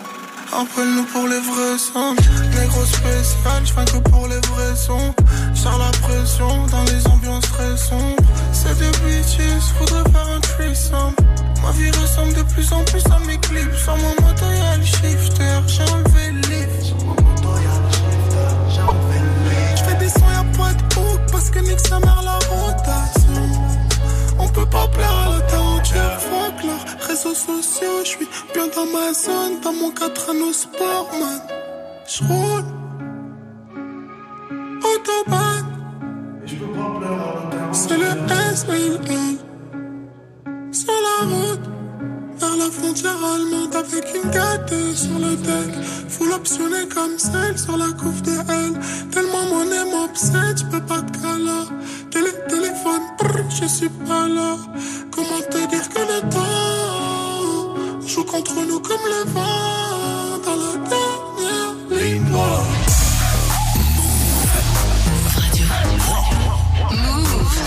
Appelle-nous 0.53 1.05
pour 1.05 1.27
les 1.27 1.41
vrais 1.41 1.79
sons. 1.79 2.15
Négro 2.59 2.85
spécial, 2.85 3.65
je 3.65 3.73
que 3.73 4.09
pour 4.09 4.29
les 4.29 4.41
vrais 4.41 4.77
sons. 4.77 5.15
J'ai 5.55 5.65
la 5.65 5.91
pression 6.03 6.67
dans 6.67 6.85
les 6.85 7.07
ambiances 7.09 7.51
très 7.51 7.77
sombres. 7.77 8.23
C'est 8.53 8.79
des 8.79 8.91
bitches, 9.05 9.73
faudrait 9.79 10.11
faire 10.11 10.29
un 10.29 10.41
threesome. 10.41 11.15
Ma 11.63 11.71
vie 11.73 11.91
ressemble 11.91 12.35
de 12.35 12.43
plus 12.43 12.73
en 12.73 12.83
plus 12.85 13.05
à 13.07 13.19
mes 13.27 13.39
clips. 13.39 13.75
Sur 13.75 13.97
mon 13.97 14.11
moto, 14.27 14.47
y'a 14.51 14.77
le 14.77 14.85
shifter, 14.85 15.61
j'ai 15.67 15.83
enlevé 15.83 16.31
le 16.33 16.41
lift. 16.41 16.95
Je 19.77 19.83
fais 19.83 19.97
des 19.97 20.09
sons, 20.09 20.31
y'a 20.31 20.45
pas 20.57 20.73
de 20.73 21.01
hook 21.01 21.21
parce 21.33 21.51
que 21.51 21.59
nique 21.61 21.81
sa 21.81 21.99
mère 21.99 22.23
la 22.25 22.39
rotation. 22.55 23.43
On 24.39 24.49
peut 24.49 24.67
pas 24.67 24.87
plaire 24.89 25.11
à 25.11 25.29
la 25.31 25.61
entière. 25.61 26.21
Fuck 26.21 26.65
leurs 26.65 26.76
Je 27.19 28.05
suis 28.05 28.29
bien 28.53 28.67
dans 28.67 28.85
ma 28.93 29.15
zone, 29.15 29.61
dans 29.63 29.73
mon 29.73 29.91
4 29.91 30.31
anneaux 30.31 30.53
sport, 30.53 31.09
man. 31.19 31.41
J'roule. 32.07 32.65
Autobahn. 34.85 35.65
C'est 37.73 37.97
le 37.97 38.11
SLL. 38.55 39.39
Sur 40.73 40.93
la 40.93 41.27
route. 41.27 41.67
Vers 42.39 42.57
la 42.59 42.71
frontière 42.71 43.25
allemande 43.25 43.75
avec 43.75 44.15
une 44.15 44.31
gâtée 44.31 44.95
sur 44.95 45.19
le 45.19 45.37
deck. 45.37 45.75
Full 46.11 46.33
optionné 46.33 46.87
comme 46.95 47.19
celle 47.19 47.59
sur 47.59 47.79
la 47.79 47.93
couve 47.93 48.21
de 48.23 48.33
L. 48.33 48.79
Tellement 49.11 49.47
mon 49.51 49.65
aime 49.73 49.91
m'obsède, 49.91 50.59
j'peux 50.59 50.83
pas 50.83 51.01
te 51.01 51.13
caler. 51.19 51.65
Télé, 52.11 52.31
téléphone, 52.47 53.03
je 53.49 53.67
suis 53.67 53.89
pas 53.89 54.29
là. 54.29 54.57
Comment 55.11 55.41
te 55.51 55.67
dire 55.67 55.89
que 55.89 56.01
le 56.01 56.21
temps 56.29 56.46
joue 58.17 58.25
contre 58.25 58.55
nous 58.55 58.81
comme 58.81 59.05
le 59.05 59.31
vent 59.31 60.39
dans 60.45 60.57
la 60.57 60.73
dernière 60.89 61.75
ligne 61.91 62.31
noire. 62.31 62.67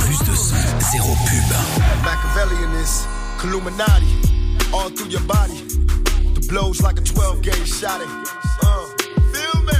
Plus 0.06 0.20
de 0.27 0.36
son, 0.36 0.56
zéro 0.91 1.13
pub. 1.27 1.51
Machiavellian 2.03 2.74
is 2.82 3.06
Illuminati 3.44 4.08
all 4.74 4.89
through 4.89 5.10
your 5.10 5.22
body. 5.22 5.62
The 6.34 6.48
blows 6.50 6.82
like 6.82 7.00
a 7.00 7.03
12 7.03 7.41
gauge 7.44 7.68
shot. 7.68 8.01
Uh, 8.01 8.86
feel 9.32 9.62
me? 9.70 9.79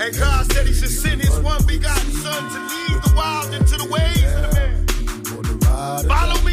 And 0.00 0.18
God 0.18 0.52
said 0.52 0.66
He 0.66 0.74
should 0.74 0.90
send 0.90 1.22
His 1.22 1.38
one 1.40 1.64
begotten 1.66 2.12
Son 2.12 2.42
to 2.52 2.58
lead 2.70 3.02
the 3.04 3.12
wild 3.16 3.54
into 3.54 3.76
the 3.78 3.88
ways 3.88 4.24
of 4.34 4.42
the 4.42 4.50
man. 4.54 6.08
Follow 6.08 6.42
me. 6.44 6.47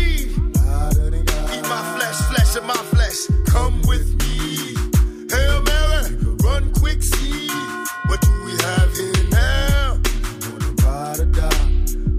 Eat 2.55 2.63
my 2.63 2.73
flesh. 2.73 3.27
Come 3.47 3.81
with 3.81 4.15
me. 4.21 4.75
Hail 5.29 5.61
Mary, 5.63 6.15
run 6.41 6.71
quick, 6.73 7.03
see. 7.03 7.49
What 8.07 8.21
do 8.21 8.31
we 8.45 8.51
have 8.51 8.95
here 8.95 9.29
now? 9.29 9.99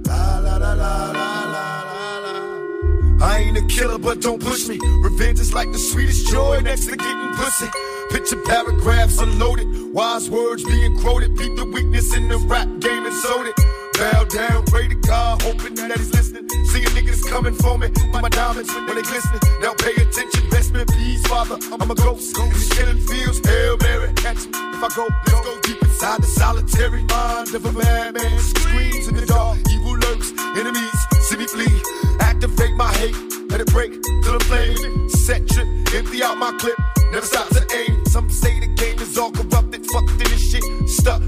La 0.04 0.38
la 0.38 0.56
la 0.56 0.72
la 0.74 1.10
la 1.12 1.40
la. 1.54 3.26
I 3.26 3.38
ain't 3.38 3.56
a 3.56 3.62
killer, 3.66 3.98
but 3.98 4.20
don't 4.20 4.42
push 4.42 4.68
me. 4.68 4.78
Revenge 5.02 5.40
is 5.40 5.54
like 5.54 5.72
the 5.72 5.78
sweetest 5.78 6.28
joy 6.28 6.60
next 6.60 6.86
to 6.86 6.96
getting 6.96 7.32
pussy. 7.36 7.68
Picture 8.10 8.40
paragraphs 8.42 9.18
unloaded, 9.18 9.66
wise 9.94 10.28
words 10.28 10.64
being 10.64 10.98
quoted. 11.00 11.34
Beat 11.36 11.56
the 11.56 11.64
weakness 11.64 12.14
in 12.14 12.28
the 12.28 12.36
rap 12.36 12.68
game 12.80 13.06
and 13.06 13.14
sold 13.14 13.46
it. 13.46 13.54
Bow 13.98 14.24
down, 14.24 14.64
pray 14.66 14.88
to 14.88 14.94
God, 14.94 15.42
hoping 15.42 15.74
that 15.76 15.96
he's 15.96 16.12
listening. 16.12 16.48
See 16.48 16.84
Seeing 16.84 16.92
niggas 16.96 17.22
coming 17.28 17.54
for 17.54 17.78
me, 17.78 17.88
with 17.88 18.22
my 18.22 18.28
diamonds 18.28 18.72
when 18.72 18.94
they 18.94 19.02
glistening. 19.02 19.40
Now 19.60 19.74
pay 19.74 19.94
attention, 19.94 20.48
best 20.50 20.72
me, 20.74 20.84
please, 20.84 21.26
Father. 21.26 21.56
I'm 21.72 21.90
a 21.90 21.94
ghost, 21.94 22.36
these 22.36 22.68
killing 22.70 22.98
fields, 22.98 23.40
Hail 23.46 23.76
Mary, 23.80 24.12
catch 24.14 24.44
me. 24.44 24.52
If 24.76 24.82
I 24.84 24.88
go, 24.94 25.08
let's 25.26 25.40
go 25.40 25.60
deep 25.62 25.82
inside 25.82 26.20
the 26.22 26.26
solitary 26.26 27.04
mind 27.04 27.54
of 27.54 27.64
a 27.64 27.72
madman. 27.72 28.38
Screams 28.38 29.08
in 29.08 29.14
the 29.14 29.24
dark, 29.24 29.58
evil 29.70 29.96
lurks, 29.96 30.32
enemies 30.56 31.06
see 31.26 31.36
me 31.36 31.46
flee. 31.46 31.82
Activate 32.20 32.74
my 32.76 32.92
hate, 32.94 33.16
let 33.50 33.60
it 33.60 33.70
break 33.72 33.92
till 34.22 34.38
the 34.38 34.44
flame. 34.44 35.08
Set 35.08 35.46
trip, 35.48 35.66
empty 35.94 36.22
out 36.22 36.38
my 36.38 36.52
clip, 36.58 36.78
never 37.12 37.26
stop 37.26 37.48
to 37.48 37.62
aim. 37.74 38.04
Some 38.06 38.30
say 38.30 38.60
the 38.60 38.68
game 38.68 38.98
is 39.00 39.18
all 39.18 39.30
corrupted, 39.30 39.84
fucked 39.86 40.10
in 40.10 40.18
this 40.18 40.50
shit. 40.50 40.64
Stuck, 40.88 41.22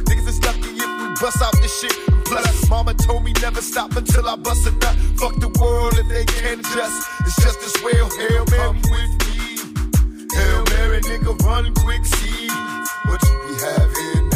bust 1.29 1.43
out 1.43 1.61
this 1.61 1.81
shit. 1.81 2.09
And 2.09 2.25
plus, 2.25 2.71
mama 2.71 2.95
told 2.95 3.23
me 3.25 3.33
never 3.43 3.61
stop 3.61 3.95
until 3.97 4.29
I 4.29 4.37
bust 4.37 4.67
a 4.67 4.71
nut. 4.71 4.97
Fuck 5.21 5.35
the 5.41 5.49
world 5.61 5.95
if 5.99 6.09
they 6.09 6.25
can't 6.25 6.61
adjust. 6.61 7.07
It's 7.21 7.37
just 7.43 7.61
as 7.69 7.77
well, 7.83 8.09
Hail 8.19 8.45
Mary. 8.51 8.81
With 8.93 9.13
me. 9.27 10.27
Hail 10.33 10.65
Mary, 10.73 11.01
nigga, 11.03 11.39
run 11.45 11.75
quick, 11.75 12.05
see 12.05 12.49
what 13.05 13.21
do 13.21 13.33
we 13.47 13.55
have 13.61 14.28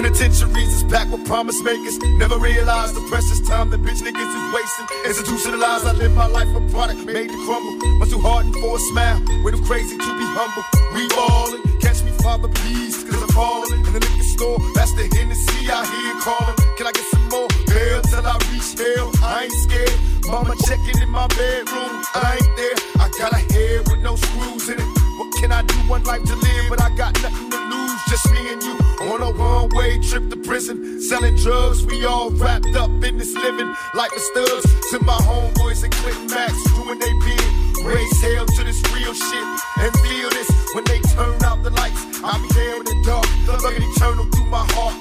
Penitentiaries 0.00 0.80
is 0.80 0.84
packed 0.84 1.10
with 1.12 1.26
promise 1.26 1.62
makers. 1.62 1.98
Never 2.16 2.38
realized 2.38 2.96
the 2.96 3.04
precious 3.12 3.38
time 3.46 3.68
that 3.68 3.82
bitch 3.84 4.00
niggas 4.00 4.32
is 4.32 4.46
wasting. 4.48 4.86
Institutionalized, 5.04 5.84
I 5.84 5.92
live 5.92 6.16
my 6.16 6.24
life 6.24 6.48
a 6.56 6.60
product 6.72 7.04
made 7.04 7.28
to 7.28 7.36
crumble. 7.44 7.76
Much 8.00 8.08
too 8.08 8.18
hardened 8.18 8.56
for 8.64 8.76
a 8.76 8.80
smile. 8.80 9.20
Way 9.44 9.52
too 9.52 9.60
crazy 9.68 9.98
to 10.00 10.10
be 10.16 10.26
humble. 10.32 10.64
We 10.96 11.04
ballin', 11.12 11.60
catch 11.84 12.00
me, 12.02 12.12
Father, 12.24 12.48
please, 12.48 13.04
cause 13.04 13.20
I'm 13.20 13.28
falling. 13.36 13.84
In 13.84 13.92
the 13.92 14.00
liquor 14.00 14.24
store, 14.24 14.56
that's 14.72 14.96
the 14.96 15.04
Hennessy 15.04 15.68
I 15.68 15.84
hear 15.84 16.16
calling. 16.24 16.56
Can 16.80 16.88
I 16.88 16.92
get 16.96 17.04
some 17.12 17.28
more? 17.28 17.48
Hell 17.68 18.00
till 18.08 18.24
I 18.24 18.40
reach 18.56 18.72
hell. 18.80 19.12
I 19.20 19.52
ain't 19.52 19.52
scared. 19.52 20.00
Mama 20.32 20.56
checking 20.64 20.96
in 20.96 21.10
my 21.12 21.28
bedroom. 21.36 21.92
I 22.16 22.40
ain't 22.40 22.52
there. 22.56 23.04
I 23.04 23.06
got 23.20 23.36
a 23.36 23.42
head 23.52 23.84
with 23.92 24.00
no 24.00 24.16
screws 24.16 24.64
in 24.72 24.80
it. 24.80 24.90
What 25.20 25.28
can 25.36 25.52
I 25.52 25.60
do? 25.60 25.76
One 25.92 26.04
life 26.08 26.24
to 26.24 26.36
live, 26.40 26.64
but 26.72 26.80
I 26.80 26.88
got 26.96 27.12
nothing 27.20 27.50
to 27.52 27.60
lose. 27.68 27.89
Just 28.10 28.28
me 28.32 28.52
and 28.52 28.60
you 28.60 28.74
on 29.06 29.22
a 29.22 29.30
one 29.30 29.68
way 29.68 29.96
trip 30.02 30.30
to 30.30 30.36
prison. 30.36 31.00
Selling 31.00 31.36
drugs, 31.36 31.86
we 31.86 32.04
all 32.04 32.30
wrapped 32.32 32.74
up 32.74 32.90
in 33.04 33.18
this 33.18 33.32
living. 33.36 33.72
Like 33.94 34.10
the 34.10 34.18
studs 34.18 34.66
to 34.90 34.98
my 35.04 35.14
homeboys 35.14 35.84
and 35.84 35.92
Clint 35.92 36.28
Max 36.28 36.52
doing 36.74 36.98
they 36.98 37.12
bid. 37.22 37.86
Raise 37.86 38.20
hell 38.20 38.46
to 38.46 38.64
this 38.64 38.82
real 38.92 39.14
shit 39.14 39.46
and 39.78 39.94
feel 40.02 40.28
this 40.30 40.50
when 40.74 40.82
they 40.86 40.98
turn 41.14 41.40
out 41.44 41.62
the 41.62 41.70
lights. 41.70 42.02
I'll 42.24 42.42
be 42.42 42.48
there 42.52 42.78
in 42.78 42.82
the 42.82 43.00
dark, 43.06 43.28
looking 43.46 43.88
eternal 43.88 44.24
through 44.24 44.46
my 44.46 44.66
heart. 44.74 44.96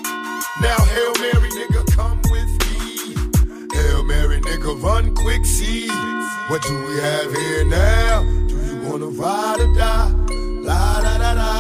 Now, 0.62 0.78
Hail 0.78 1.14
Mary, 1.18 1.50
nigga, 1.50 1.92
come 1.96 2.22
with 2.30 2.52
me. 2.70 3.16
Hail 3.74 4.04
Mary, 4.04 4.40
nigga, 4.40 4.84
run 4.84 5.16
quick, 5.16 5.48
see. 5.48 5.88
What 6.48 6.62
do 6.62 6.86
we 6.86 7.00
have 7.00 7.34
here 7.36 7.66
now? 7.66 8.22
Do 8.22 8.56
you 8.56 8.88
wanna 8.88 9.08
ride 9.08 9.62
or 9.62 9.74
die? 9.74 10.14
La 10.62 11.02
da 11.02 11.18
da 11.18 11.34
da 11.34 11.59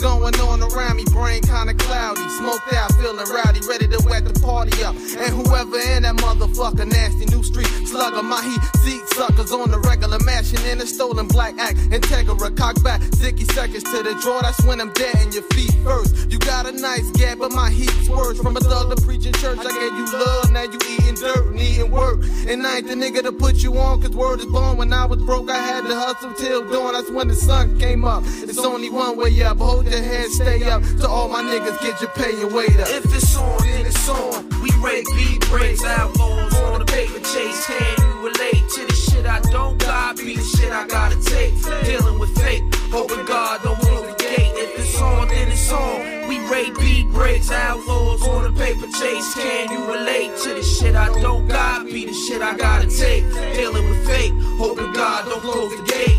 going 0.00 0.34
on 0.40 0.62
around 0.62 0.96
me. 0.96 1.04
Brain 1.12 1.42
kinda 1.42 1.74
cloudy, 1.74 2.26
smoked 2.30 2.72
out, 2.72 2.92
feeling 2.94 3.16
rowdy, 3.16 3.60
ready 3.68 3.86
to 3.88 4.00
wet 4.08 4.24
the 4.24 4.34
party 4.40 4.82
up. 4.82 4.94
And 4.94 5.30
whoever 5.34 5.78
in 5.78 6.02
that 6.02 6.16
motherfucker, 6.16 6.86
nasty 6.86 7.26
new 7.26 7.42
street 7.42 7.70
slugger, 7.86 8.22
my 8.22 8.42
heat 8.42 8.60
seat 8.82 9.02
suckers 9.14 9.52
on 9.52 9.70
the 9.70 9.78
regular, 9.78 10.18
mashing 10.20 10.64
in 10.66 10.80
a 10.80 10.86
stolen 10.86 11.26
black 11.28 11.54
act. 11.58 11.76
Integra, 11.90 12.56
cock 12.56 12.82
back, 12.82 13.02
sticky 13.14 13.44
seconds 13.44 13.84
to 13.84 14.02
the 14.02 14.18
draw. 14.22 14.40
That's 14.42 14.62
when 14.64 14.80
I'm 14.80 14.92
dead 14.92 15.14
in 15.22 15.32
your 15.32 15.46
feet 15.54 15.72
first. 15.84 16.30
You 16.30 16.38
got 16.38 16.66
a 16.66 16.72
nice 16.72 17.10
gap, 17.12 17.38
but 17.38 17.52
my 17.52 17.70
heat's 17.70 18.08
worse. 18.08 18.38
From 18.40 18.56
a 18.56 18.60
thug 18.60 18.94
to 18.94 19.02
preaching 19.02 19.32
church, 19.34 19.58
I 19.58 19.70
gave 19.70 19.94
you 19.98 20.06
love, 20.12 20.50
now 20.50 20.62
you 20.62 20.78
eating 20.90 21.14
dirt, 21.14 21.54
needing 21.54 21.90
work. 21.90 22.24
And 22.48 22.66
I 22.66 22.78
ain't 22.78 22.86
the 22.86 22.94
nigga 22.94 23.22
to 23.22 23.32
put 23.32 23.56
you 23.56 23.78
on, 23.78 24.02
cause 24.02 24.10
word 24.10 24.40
is 24.40 24.46
born. 24.46 24.76
When 24.76 24.92
I 24.92 25.04
was 25.04 25.22
broke, 25.22 25.50
I 25.50 25.56
had 25.56 25.86
to 25.86 25.94
hustle 25.94 26.34
till 26.34 26.68
dawn. 26.70 26.92
That's 26.94 27.10
when 27.10 27.28
the 27.28 27.34
sun 27.34 27.78
came 27.78 28.04
up. 28.04 28.22
It's 28.26 28.58
only 28.58 28.90
one 28.90 29.16
way 29.16 29.28
way 29.28 29.42
up. 29.42 29.58
Hold 29.58 29.87
your 29.90 30.02
head, 30.02 30.30
stay 30.30 30.62
up. 30.64 30.82
To 31.00 31.08
all 31.08 31.28
my 31.28 31.42
niggas, 31.42 31.80
get 31.80 32.00
your 32.00 32.10
pay 32.10 32.40
and 32.42 32.52
wait 32.52 32.78
up. 32.78 32.88
If 32.88 33.14
it's 33.14 33.36
on, 33.36 33.62
then 33.62 33.86
it's 33.86 34.08
on. 34.08 34.48
We 34.62 34.70
rake 34.82 35.06
beat 35.16 35.40
breaks, 35.48 35.84
outlaws 35.84 36.54
on 36.54 36.80
the 36.80 36.86
paper 36.86 37.20
chase. 37.20 37.66
Can 37.66 37.94
you 37.98 38.28
relate 38.28 38.68
to 38.76 38.86
the 38.86 38.94
shit 38.94 39.26
I 39.26 39.40
don't 39.50 39.78
got? 39.78 40.16
Be 40.16 40.36
the 40.36 40.42
shit 40.42 40.72
I 40.72 40.86
gotta 40.86 41.20
take. 41.22 41.54
Dealing 41.84 42.18
with 42.18 42.34
fate, 42.38 42.62
hoping 42.90 43.24
God 43.24 43.60
don't 43.62 43.78
close 43.78 44.06
the 44.06 44.16
gate. 44.22 44.52
If 44.54 44.78
it's 44.78 45.00
on, 45.00 45.28
then 45.28 45.48
it's 45.48 45.70
on. 45.72 46.28
We 46.28 46.38
rake 46.50 46.78
beat 46.78 47.08
breaks, 47.10 47.50
outlaws 47.50 48.22
on 48.22 48.44
the 48.44 48.52
paper 48.58 48.86
chase. 48.86 49.34
Can 49.34 49.70
you 49.70 49.86
relate 49.86 50.36
to 50.44 50.54
the 50.54 50.62
shit 50.62 50.94
I 50.94 51.08
don't 51.20 51.48
got? 51.48 51.86
Be 51.86 52.06
the 52.06 52.12
shit 52.12 52.42
I 52.42 52.56
gotta 52.56 52.88
take. 52.88 53.24
Dealing 53.54 53.88
with 53.88 54.06
fate, 54.06 54.32
hoping 54.58 54.92
God 54.92 55.24
don't 55.26 55.40
close 55.40 55.76
the 55.76 55.82
gate. 55.84 56.17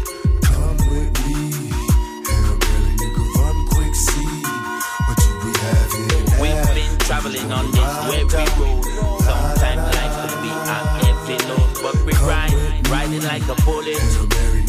Traveling 7.09 7.51
on 7.51 7.65
this 7.71 7.93
weary 8.05 8.45
road. 8.61 8.85
Sometimes 9.25 9.81
life 9.97 10.15
can 10.21 10.33
be 10.45 10.51
a 10.53 10.77
heavy 11.01 11.37
load, 11.49 11.69
but 11.81 11.97
we 12.05 12.13
ride, 12.21 12.53
riding 12.87 13.23
like 13.23 13.41
a 13.49 13.55
bullet. 13.65 13.97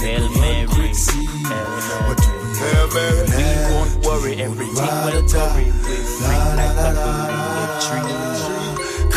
Hail 0.00 0.24
Mary, 0.40 0.88
Hail 2.56 2.86
Mary. 2.96 3.28
We 3.36 3.44
won't 3.68 3.92
worry, 4.06 4.34
everything 4.40 4.88
will 5.04 5.20
worry. 5.20 5.68
We're 5.84 6.08
free 6.16 6.40
like 6.56 6.80
a 6.80 6.96
bird 6.96 7.28
in 7.28 7.44
the 7.60 7.66
tree. 7.84 8.08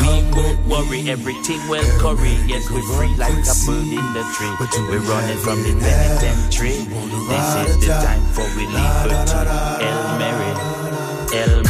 We 0.03 0.11
won't 0.35 0.59
worry, 0.67 0.99
everything 1.09 1.61
will 1.69 1.89
curry. 2.03 2.35
Yes, 2.51 2.67
we're 2.69 2.83
free 2.91 3.15
like 3.15 3.39
a 3.39 3.55
bird 3.63 3.87
in 3.87 4.07
the 4.19 4.23
tree. 4.35 4.51
We're 4.91 4.99
running 4.99 5.37
from 5.37 5.63
the 5.63 5.71
penitentiary. 5.79 6.75
This 7.31 7.47
is 7.71 7.87
the 7.87 7.93
time 8.03 8.25
for 8.35 8.43
we 8.57 8.67
liberty. 8.67 9.31
Hail 9.79 10.03
Mary, 10.19 10.51
Hail 11.31 11.62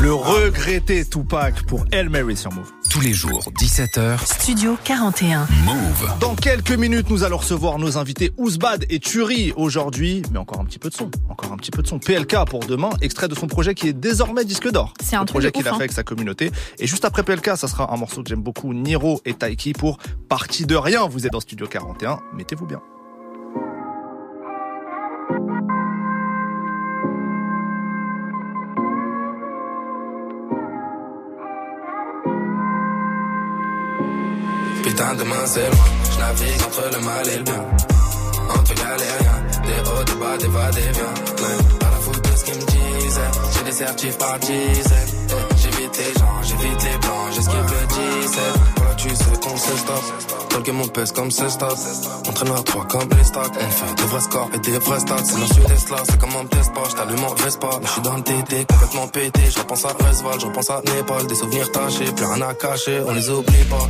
Le 0.00 0.14
regretté 0.14 1.04
Tupac 1.04 1.62
pour 1.64 1.84
El 1.92 2.08
Mary 2.08 2.36
sur 2.36 2.52
Move. 2.52 2.72
Tous 2.90 3.00
les 3.00 3.12
jours, 3.12 3.48
17h. 3.56 4.24
Studio 4.24 4.76
41. 4.82 5.46
Move. 5.64 6.18
Dans 6.18 6.34
quelques 6.34 6.72
minutes, 6.72 7.10
nous 7.10 7.22
allons 7.22 7.36
recevoir 7.36 7.78
nos 7.78 7.98
invités 7.98 8.32
Ouzbad 8.36 8.86
et 8.88 8.98
Turi 8.98 9.52
aujourd'hui, 9.54 10.22
mais 10.32 10.38
encore 10.38 10.60
un 10.60 10.64
petit 10.64 10.78
peu 10.78 10.88
de 10.88 10.94
son, 10.94 11.10
encore 11.28 11.52
un 11.52 11.56
petit 11.56 11.70
peu 11.70 11.82
de 11.82 11.86
son. 11.86 11.98
PLK 11.98 12.36
pour 12.48 12.60
demain, 12.60 12.90
extrait 13.00 13.28
de 13.28 13.34
son 13.34 13.46
projet 13.46 13.74
qui 13.74 13.86
est 13.86 13.92
désormais 13.92 14.44
disque 14.44 14.70
d'or. 14.70 14.94
C'est 15.00 15.16
un 15.16 15.24
projet 15.24 15.52
qu'il 15.52 15.66
a 15.68 15.70
hein. 15.70 15.74
fait 15.74 15.82
avec 15.82 15.92
sa 15.92 16.02
communauté. 16.02 16.50
Et 16.78 16.86
juste 16.86 17.04
après 17.04 17.22
PLK, 17.22 17.56
ça 17.56 17.68
sera 17.68 17.92
un 17.92 17.96
morceau 17.96 18.22
que 18.22 18.28
j'aime 18.28 18.42
beaucoup, 18.42 18.74
Niro 18.74 19.20
et 19.24 19.34
Taiki 19.34 19.72
pour 19.72 19.98
Partie 20.28 20.66
de 20.66 20.74
rien. 20.74 21.06
Vous 21.06 21.26
êtes 21.26 21.32
dans 21.32 21.40
Studio 21.40 21.66
41, 21.66 22.18
mettez-vous 22.34 22.66
bien. 22.66 22.80
Putain, 34.98 35.14
demain 35.14 35.46
c'est 35.46 35.60
loin. 35.60 35.84
Je 36.10 36.18
navigue 36.18 36.62
entre 36.66 36.90
le 36.92 37.04
mal 37.04 37.28
et 37.28 37.36
le 37.36 37.44
bien. 37.44 37.64
Entre 38.50 38.74
galériens, 38.74 39.42
des 39.62 39.90
hauts, 39.90 40.04
des 40.04 40.14
bas, 40.14 40.36
des 40.38 40.48
va, 40.48 40.70
des 40.72 40.80
viens. 40.80 41.78
Pas 41.78 41.90
la 41.92 41.98
faute 41.98 42.24
de 42.24 42.36
ce 42.36 42.44
qu'ils 42.44 42.54
me 42.56 42.66
disaient. 42.66 43.30
J'ai 43.54 43.64
des 43.64 43.72
certifs 43.72 44.18
par 44.18 44.38
dizaines. 44.40 45.28
J'évite 45.56 45.98
les 45.98 46.18
gens, 46.18 46.42
j'évite 46.42 46.82
les 46.82 46.98
blancs, 46.98 47.32
j'esquive 47.32 47.62
le 47.62 47.86
17. 47.86 48.77
Tu 48.98 49.08
sais 49.10 49.24
qu'on 49.40 49.56
se 49.56 49.76
stop. 49.76 50.02
Dans 50.50 50.56
le 50.56 50.62
game, 50.64 50.80
on 50.80 50.88
pèse 50.88 51.12
comme 51.12 51.30
ce 51.30 51.48
stop. 51.48 51.72
Entraîneur 52.28 52.58
à 52.58 52.62
3 52.62 52.84
comme 52.86 53.08
les 53.16 53.24
stocks. 53.24 53.52
On 53.54 53.70
fait 53.70 53.94
des 53.94 54.02
vrais 54.02 54.20
scores 54.20 54.50
et 54.54 54.58
des 54.58 54.78
vrais 54.78 54.98
stats. 54.98 55.16
Je 55.18 55.54
suis 55.54 55.62
Tesla, 55.62 55.96
c'est 56.04 56.18
comme 56.18 56.34
on 56.34 56.42
me 56.42 56.48
teste 56.48 56.74
pas. 56.74 56.82
J't'allume 56.90 57.24
en 57.24 57.34
Vespa. 57.34 57.70
Je 57.82 57.88
suis 57.88 58.00
dans 58.02 58.16
le 58.16 58.22
TT, 58.22 58.66
complètement 58.66 59.06
pété. 59.06 59.40
Je 59.50 59.58
repense 59.60 59.84
à 59.84 59.88
Resval, 59.88 60.40
je 60.40 60.46
repense 60.46 60.70
à 60.70 60.82
Népal. 60.84 61.26
Des 61.28 61.34
souvenirs 61.36 61.70
tachés, 61.70 62.10
plus 62.12 62.26
rien 62.26 62.42
à 62.42 62.54
cacher, 62.54 63.00
on 63.06 63.12
les 63.12 63.30
oublie 63.30 63.64
pas. 63.70 63.88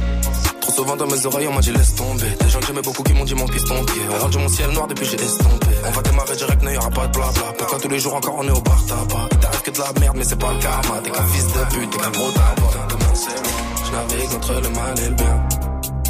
Trop 0.60 0.72
souvent 0.72 0.96
dans 0.96 1.06
mes 1.06 1.24
oreilles, 1.24 1.48
on 1.48 1.54
m'a 1.54 1.60
dit 1.60 1.72
laisse 1.72 1.94
tomber. 1.94 2.28
Des 2.40 2.48
gens 2.50 2.60
que 2.60 2.66
j'aimais 2.66 2.82
beaucoup 2.82 3.02
qui 3.02 3.14
m'ont 3.14 3.24
dit 3.24 3.34
mon 3.34 3.46
piston 3.46 3.82
pied. 3.86 4.02
On 4.10 4.22
rendu 4.22 4.38
mon 4.38 4.48
ciel 4.48 4.70
noir 4.72 4.86
depuis 4.88 5.06
j'ai 5.06 5.16
estompé. 5.16 5.68
On 5.86 5.90
va 5.90 6.02
démarrer 6.02 6.36
direct, 6.36 6.62
n'y 6.62 6.76
aura 6.76 6.90
pas 6.90 7.06
de 7.06 7.12
blabla. 7.12 7.52
Pourquoi 7.56 7.78
tous 7.78 7.88
les 7.88 7.98
jours 7.98 8.14
encore 8.14 8.34
on 8.36 8.46
est 8.46 8.50
au 8.50 8.60
bar 8.60 8.84
tabac? 8.86 9.28
Il 9.32 9.38
t'arrive 9.38 9.62
que 9.62 9.70
de 9.70 9.78
la 9.78 10.00
merde, 10.00 10.16
mais 10.18 10.24
c'est 10.24 10.38
pas 10.38 10.52
le 10.52 10.60
karma. 10.60 11.00
T'es 11.02 11.10
qu'un 11.10 11.26
fils 11.28 11.46
de 11.46 11.74
pute, 11.74 11.90
t'es 11.90 11.98
qu'un 11.98 12.10
gros 12.10 12.30
tabac. 12.30 13.67
Je 13.88 13.92
navigue 13.92 14.34
entre 14.36 14.52
le 14.52 14.68
mal 14.68 14.98
et 14.98 15.08
le 15.08 15.14
bien. 15.14 15.48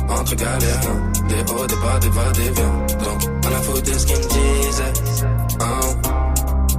Entre 0.09 0.35
galériens, 0.35 1.12
des 1.29 1.53
hauts, 1.53 1.67
des 1.67 1.77
bas, 1.77 1.99
des 2.01 2.09
va, 2.09 2.31
des 2.33 2.51
viens. 2.51 2.87
Donc, 3.05 3.21
on 3.45 3.55
a 3.55 3.61
foutu 3.62 3.93
de 3.93 3.99
ce 3.99 4.07
qu'ils 4.07 4.17
me 4.17 4.29
disaient. 4.29 4.93
Hein. 5.61 5.81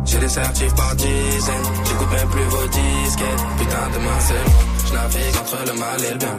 J'ai 0.06 0.18
des 0.20 0.28
certifs 0.30 0.76
par 0.76 0.96
dizaines, 0.96 1.70
j'écoute 1.86 2.12
même 2.12 2.30
plus 2.30 2.44
vos 2.44 2.68
disquettes. 2.68 3.44
Putain, 3.60 3.86
demain 3.94 4.20
c'est 4.20 4.34
loin, 4.34 4.64
je 4.88 4.94
navigue 4.94 5.38
entre 5.40 5.58
le 5.68 5.80
mal 5.80 6.04
et 6.04 6.12
le 6.12 6.18
bien. 6.18 6.38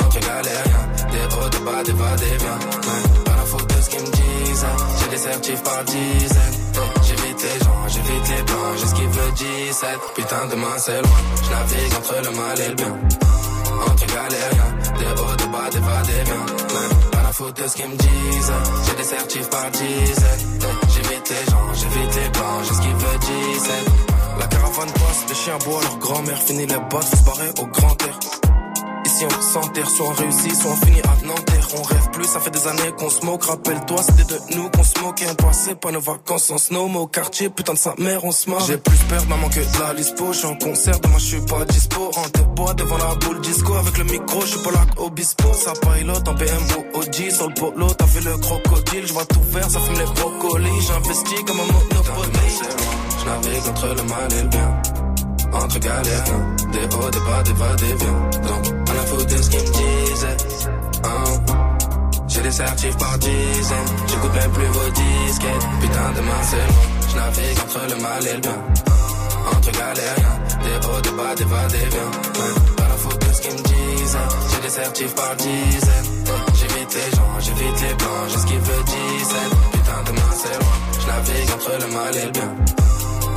Entre 0.00 0.20
galériens, 0.20 0.86
des 1.12 1.36
hauts, 1.36 1.48
des 1.50 1.58
bas, 1.58 1.82
des 1.84 1.92
va, 1.92 2.16
des 2.16 2.36
viens. 2.42 2.58
Pas 3.24 3.36
la 3.36 3.44
faute 3.44 3.76
de 3.76 3.82
ce 3.82 3.90
qu'ils 3.90 4.00
me 4.00 4.10
disent. 4.10 4.66
J'ai 4.98 5.08
des 5.10 5.18
certifs 5.18 5.62
par 5.62 5.84
dizaines. 5.84 6.56
J'évite 7.06 7.42
les 7.42 7.64
gens, 7.64 7.88
j'évite 7.88 8.28
les 8.30 8.42
blancs, 8.42 8.76
j'esquive 8.80 9.16
le 9.16 9.32
17. 9.32 9.88
Putain, 10.16 10.46
demain 10.50 10.76
c'est 10.78 11.02
loin, 11.02 11.20
je 11.44 11.50
navigue 11.50 11.94
entre 11.98 12.14
le 12.24 12.36
mal 12.36 12.60
et 12.60 12.68
le 12.68 12.74
bien. 12.74 12.98
Entre 13.88 14.06
galériens, 14.06 14.72
des 14.98 15.20
hauts, 15.20 15.36
des 15.36 15.46
bas, 15.46 15.70
des 15.72 15.78
va, 15.78 16.02
des 16.02 16.24
viens. 16.24 16.46
Ouais, 16.74 17.10
pas 17.12 17.22
la 17.22 17.32
faute 17.32 17.56
de 17.62 17.68
ce 17.68 17.74
qu'ils 17.76 17.88
me 17.88 17.96
disent. 17.96 18.52
J'ai 18.86 18.96
des 18.96 19.04
certifs 19.04 19.50
par 19.50 19.70
dizaines. 19.70 20.60
Ouais, 20.60 20.88
J'évite 20.94 21.28
les 21.30 21.50
gens, 21.50 21.74
j'évite 21.74 22.14
les 22.16 22.28
blancs, 22.30 22.62
j'esquive 22.68 23.04
le 23.12 23.18
17. 23.18 23.72
La 24.40 24.46
caravane 24.46 24.92
passe, 24.92 25.24
les 25.28 25.34
chiens 25.34 25.58
boivent 25.64 25.82
leur 25.82 25.98
grand-mère. 25.98 26.38
Fini 26.38 26.66
les 26.66 26.78
bottes, 26.90 27.04
se 27.04 27.24
barrer 27.24 27.50
au 27.60 27.66
grand 27.66 28.02
air. 28.02 28.39
Ici 29.20 29.26
on 29.36 29.42
s'enterre, 29.42 29.90
soit 29.90 30.06
on 30.06 30.12
réussit, 30.12 30.54
soit 30.54 30.70
on 30.70 30.76
finit 30.76 31.02
à 31.02 31.26
Nanterre. 31.26 31.68
On 31.76 31.82
rêve 31.82 32.10
plus, 32.10 32.24
ça 32.24 32.40
fait 32.40 32.50
des 32.50 32.66
années 32.66 32.92
qu'on 32.98 33.10
se 33.10 33.22
moque. 33.26 33.44
Rappelle-toi, 33.44 33.98
c'était 34.02 34.24
de 34.24 34.56
nous 34.56 34.70
qu'on 34.70 34.82
se 34.82 34.98
moquait. 34.98 35.26
On 35.30 35.34
passait 35.34 35.74
pas 35.74 35.90
nos 35.90 36.00
vacances 36.00 36.50
en 36.50 36.56
snow, 36.56 36.88
mais 36.88 36.96
au 36.96 37.06
quartier, 37.06 37.50
putain 37.50 37.74
de 37.74 37.78
sa 37.78 37.94
mère, 37.98 38.24
on 38.24 38.32
se 38.32 38.48
marre. 38.48 38.64
J'ai 38.66 38.78
plus 38.78 38.96
peur 39.10 39.26
maman 39.26 39.50
que 39.50 39.60
de 39.60 39.80
la 39.82 39.92
lispo. 39.92 40.32
Je 40.32 40.38
suis 40.38 40.46
en 40.46 40.56
concert, 40.56 40.98
demain 41.00 41.18
je 41.18 41.24
suis 41.24 41.40
pas 41.42 41.66
dispo. 41.66 42.10
En 42.16 42.28
te 42.30 42.40
bois 42.56 42.72
devant 42.72 42.96
la 42.96 43.14
boule 43.16 43.40
disco. 43.42 43.74
Avec 43.74 43.98
le 43.98 44.04
micro, 44.04 44.40
je 44.40 44.46
suis 44.46 44.60
pas 44.60 44.70
là 44.70 44.86
qu'Obispo. 44.96 45.52
Ça 45.52 45.72
pilote 45.74 46.26
en 46.26 46.32
BM 46.32 46.64
ou 46.78 46.98
OG. 46.98 47.30
Sur 47.30 47.48
le 47.48 47.54
polo, 47.54 47.90
t'as 47.90 48.06
vu 48.06 48.20
le 48.20 48.38
crocodile. 48.38 49.06
Je 49.06 49.12
vois 49.12 49.26
tout 49.26 49.42
vert, 49.50 49.70
ça 49.70 49.80
fume 49.80 49.98
les 49.98 50.14
brocolis. 50.18 50.80
J'investis 50.88 51.42
comme 51.46 51.60
un 51.60 51.66
monopoly. 51.66 52.38
Je 53.18 53.24
navigue 53.26 53.68
entre 53.68 53.86
le 53.86 54.02
mal 54.04 54.32
et 54.32 54.42
le 54.44 54.48
bien 54.48 54.82
entre 55.52 55.78
galériens, 55.78 56.56
des 56.72 56.96
hauts, 56.96 57.10
des 57.10 57.20
bas, 57.20 57.42
des 57.42 57.52
va, 57.52 57.74
des 57.74 57.94
viens. 57.94 58.30
Donc, 58.46 58.79
on 59.00 59.02
a 59.02 59.06
foutu 59.06 59.34
de 59.34 59.42
ce 59.42 59.50
qu'ils 59.50 59.60
me 59.60 60.10
disaient. 60.10 60.36
Hein? 61.04 61.54
J'ai 62.28 62.40
des 62.42 62.50
certifs 62.50 62.96
par 62.96 63.18
dizaines, 63.18 63.90
j'écoute 64.06 64.34
même 64.34 64.50
plus 64.52 64.66
vos 64.66 64.90
disquettes. 64.90 65.66
Putain, 65.80 66.12
demain 66.16 66.42
c'est 66.42 66.56
loin, 66.56 66.86
je 67.08 67.16
navigue 67.16 67.58
entre 67.64 67.94
le 67.94 68.02
mal 68.02 68.26
et 68.26 68.34
le 68.34 68.40
bien. 68.40 68.58
Entre 69.52 69.70
galériens, 69.72 70.38
des 70.62 70.86
hauts, 70.86 71.00
des 71.00 71.10
bas, 71.10 71.34
des 71.34 71.44
va, 71.44 71.66
des 71.68 71.78
viens. 71.78 72.10
Pas 72.76 72.88
la 72.88 72.96
faute 72.96 73.26
de 73.26 73.32
ce 73.32 73.40
qu'ils 73.40 73.52
me 73.52 73.62
disent. 73.62 74.18
J'ai 74.50 74.60
des 74.62 74.68
certifs 74.68 75.14
par 75.14 75.36
dizaines. 75.36 76.10
J'évite 76.54 76.94
les 76.94 77.16
gens, 77.16 77.40
j'évite 77.40 77.80
les 77.80 77.94
blancs, 77.94 78.28
j'esquive 78.28 78.70
le 78.70 78.82
17. 78.84 79.36
Putain, 79.72 80.02
demain 80.06 80.30
c'est 80.32 80.58
loin, 80.60 80.76
je 81.00 81.06
navigue 81.06 81.50
entre 81.54 81.72
le 81.80 81.94
mal 81.94 82.16
et 82.16 82.26
le 82.26 82.30
bien. 82.30 82.54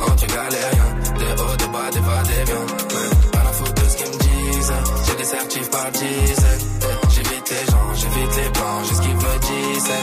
Entre 0.06 0.26
galériens, 0.26 0.94
des 1.18 1.42
hauts, 1.42 1.56
des 1.56 1.68
bas, 1.68 1.90
des 1.90 2.00
va, 2.00 2.22
des 2.22 2.44
viens. 2.44 3.13
J'ai 5.24 5.30
des 5.30 5.36
certifs 5.36 5.70
par 5.70 5.90
dizaines. 5.90 6.60
Ouais, 6.82 7.08
J'évite 7.08 7.50
les 7.50 7.72
gens, 7.72 7.94
j'évite 7.94 8.36
les 8.36 8.48
blancs, 8.50 8.84
j'esquive 8.88 9.16
le 9.16 9.38
17. 9.72 9.96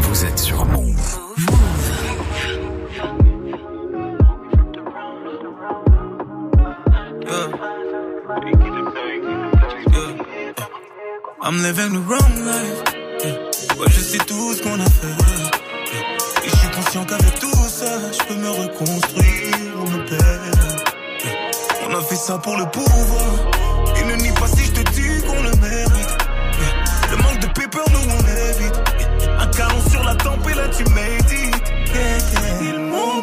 Vous 0.00 0.24
êtes 0.24 0.38
sur 0.38 0.64
Move. 0.66 1.18
I'm 11.44 11.62
living 11.62 11.92
the 11.92 12.00
wrong 12.06 12.34
life. 12.44 12.82
Yeah. 13.24 13.80
Ouais, 13.80 13.86
je 13.88 14.00
sais 14.00 14.18
tout 14.18 14.54
ce 14.54 14.62
qu'on 14.62 14.78
a 14.78 14.84
fait. 14.84 15.06
Yeah. 15.06 16.44
Et 16.44 16.48
je 16.50 16.56
suis 16.56 16.68
conscient 16.70 17.04
qu'avec 17.04 17.38
tout 17.40 17.52
ça, 17.68 17.98
je 18.12 18.24
peux 18.26 18.34
me 18.34 18.50
reconstruire 18.50 19.41
ça 22.22 22.38
pour 22.38 22.56
le 22.56 22.64
pouvoir. 22.66 23.32
Et 23.96 24.04
ne 24.04 24.14
nie 24.22 24.30
pas 24.30 24.46
si 24.46 24.64
je 24.66 24.72
te 24.72 24.90
dis 24.92 25.26
qu'on 25.26 25.42
le 25.42 25.50
mérite. 25.56 26.16
Le 27.10 27.16
manque 27.16 27.40
de 27.40 27.46
paper, 27.46 27.84
nous 27.92 28.06
on 28.16 28.22
évite. 28.50 28.80
Un 29.40 29.46
canon 29.48 29.80
sur 29.90 30.04
la 30.04 30.14
tempe 30.14 30.48
et 30.48 30.54
là 30.54 30.68
tu 30.68 30.84
médites. 30.84 31.72
Ils 32.62 32.78
m'ont 32.78 33.22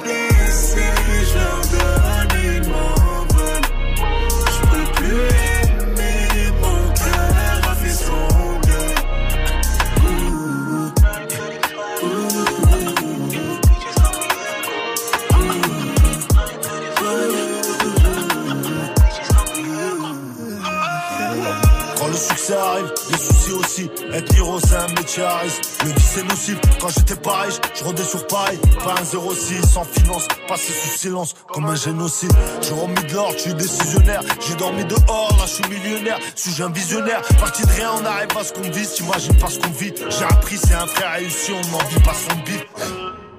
c'est 24.59 24.75
un 24.75 24.87
métier 24.89 25.23
à 25.23 25.37
risque. 25.37 25.61
Le 25.83 25.91
vice 25.91 26.11
c'est 26.15 26.23
nocif. 26.23 26.57
Quand 26.79 26.89
j'étais 26.89 27.15
pas 27.15 27.41
riche, 27.41 27.59
je 27.75 27.83
rodais 27.83 28.03
sur 28.03 28.25
Paris. 28.27 28.59
Pas 28.83 28.95
un 28.99 29.05
06 29.05 29.67
sans 29.67 29.83
finance, 29.83 30.27
passé 30.47 30.71
sous 30.71 30.97
silence 30.97 31.33
comme 31.51 31.65
un 31.65 31.75
génocide. 31.75 32.31
J'ai 32.61 32.73
remis 32.73 33.03
de 33.07 33.13
l'or, 33.13 33.31
je 33.33 33.39
suis 33.39 33.53
décisionnaire. 33.53 34.21
J'ai 34.47 34.55
dormi 34.55 34.83
dehors, 34.85 35.35
là 35.37 35.45
je 35.45 35.53
suis 35.53 35.67
millionnaire. 35.69 36.19
Suis-je 36.35 36.63
un 36.63 36.71
visionnaire? 36.71 37.21
Parti 37.39 37.63
de 37.63 37.71
rien, 37.71 37.91
on 38.01 38.05
arrive 38.05 38.37
à 38.37 38.43
ce 38.43 38.53
qu'on 38.53 38.69
vise. 38.69 38.93
T'imagines 38.93 39.37
pas 39.37 39.47
ce 39.47 39.59
qu'on 39.59 39.71
vit. 39.71 39.93
J'ai 40.09 40.23
appris, 40.25 40.57
c'est 40.57 40.73
un 40.73 40.87
frère 40.87 41.11
réussi, 41.13 41.51
on 41.51 41.71
n'en 41.71 41.83
vit 41.85 41.99
pas 41.99 42.13
son 42.13 42.35
bip. 42.45 42.65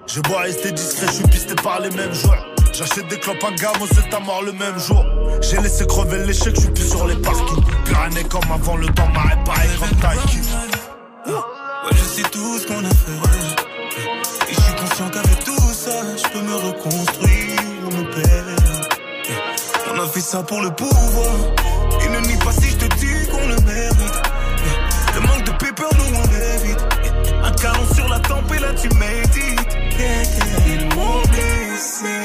J'ai 0.07 0.23
beau 0.23 0.35
rester 0.37 0.73
discret, 0.73 1.07
je 1.07 1.13
suis 1.13 1.29
pisté 1.29 1.55
par 1.55 1.81
les 1.81 1.91
mêmes 1.91 2.13
joueurs. 2.13 2.47
J'achète 2.73 3.09
des 3.09 3.19
clopes 3.19 3.45
à 3.45 3.51
gamme, 3.53 3.87
c'est 3.93 4.15
à 4.15 4.21
mort 4.21 4.43
le 4.43 4.53
même 4.53 4.79
jour. 4.79 5.05
J'ai 5.41 5.59
laissé 5.59 5.87
crever 5.87 6.25
l'échec, 6.25 6.55
je 6.55 6.61
suis 6.61 6.71
plus 6.71 6.89
sur 6.89 7.07
les 7.07 7.17
parkings. 7.17 7.65
Plus 7.85 8.25
comme 8.25 8.53
avant, 8.53 8.77
le 8.77 8.87
temps 8.89 9.09
m'a 9.09 9.23
réparé 9.23 9.69
comme 9.79 9.99
Taiki. 9.99 10.39
Sais 12.21 12.31
tout 12.31 12.59
ce 12.59 12.67
qu'on 12.67 12.85
a 12.85 12.91
fait. 12.91 13.21
Et 14.51 14.55
je 14.55 14.61
suis 14.61 14.75
conscient 14.75 15.09
qu'avec 15.09 15.43
tout 15.45 15.73
ça, 15.73 16.03
je 16.17 16.29
peux 16.31 16.43
me 16.43 16.55
reconstruire 16.55 17.61
ou 17.85 17.91
me. 17.97 18.05
On 19.95 20.01
a 20.03 20.07
fait 20.07 20.21
ça 20.21 20.43
pour 20.43 20.61
le 20.61 20.71
pouvoir. 20.71 21.35
Et 22.05 22.09
ne 22.11 22.21
nie 22.27 22.37
pas 22.37 22.53
si 22.53 22.71
je 22.71 22.77
te 22.77 22.95
dis 22.97 23.27
qu'on 23.31 23.47
le 23.49 23.57
mérite. 23.63 24.23
Le 25.15 25.21
manque 25.21 25.45
de 25.45 25.51
paper, 25.53 25.97
nous 25.97 26.19
on 26.19 26.27
l'évite. 26.33 26.85
Un 27.43 27.53
canon 27.53 27.87
sur 27.95 28.09
la 28.09 28.21
tempe 28.21 28.53
et 28.55 28.59
là 28.59 28.75
tu 28.75 28.89
médites. 28.97 29.79
Ils 30.67 30.95
m'ont 30.95 31.23
blessé, 31.23 32.20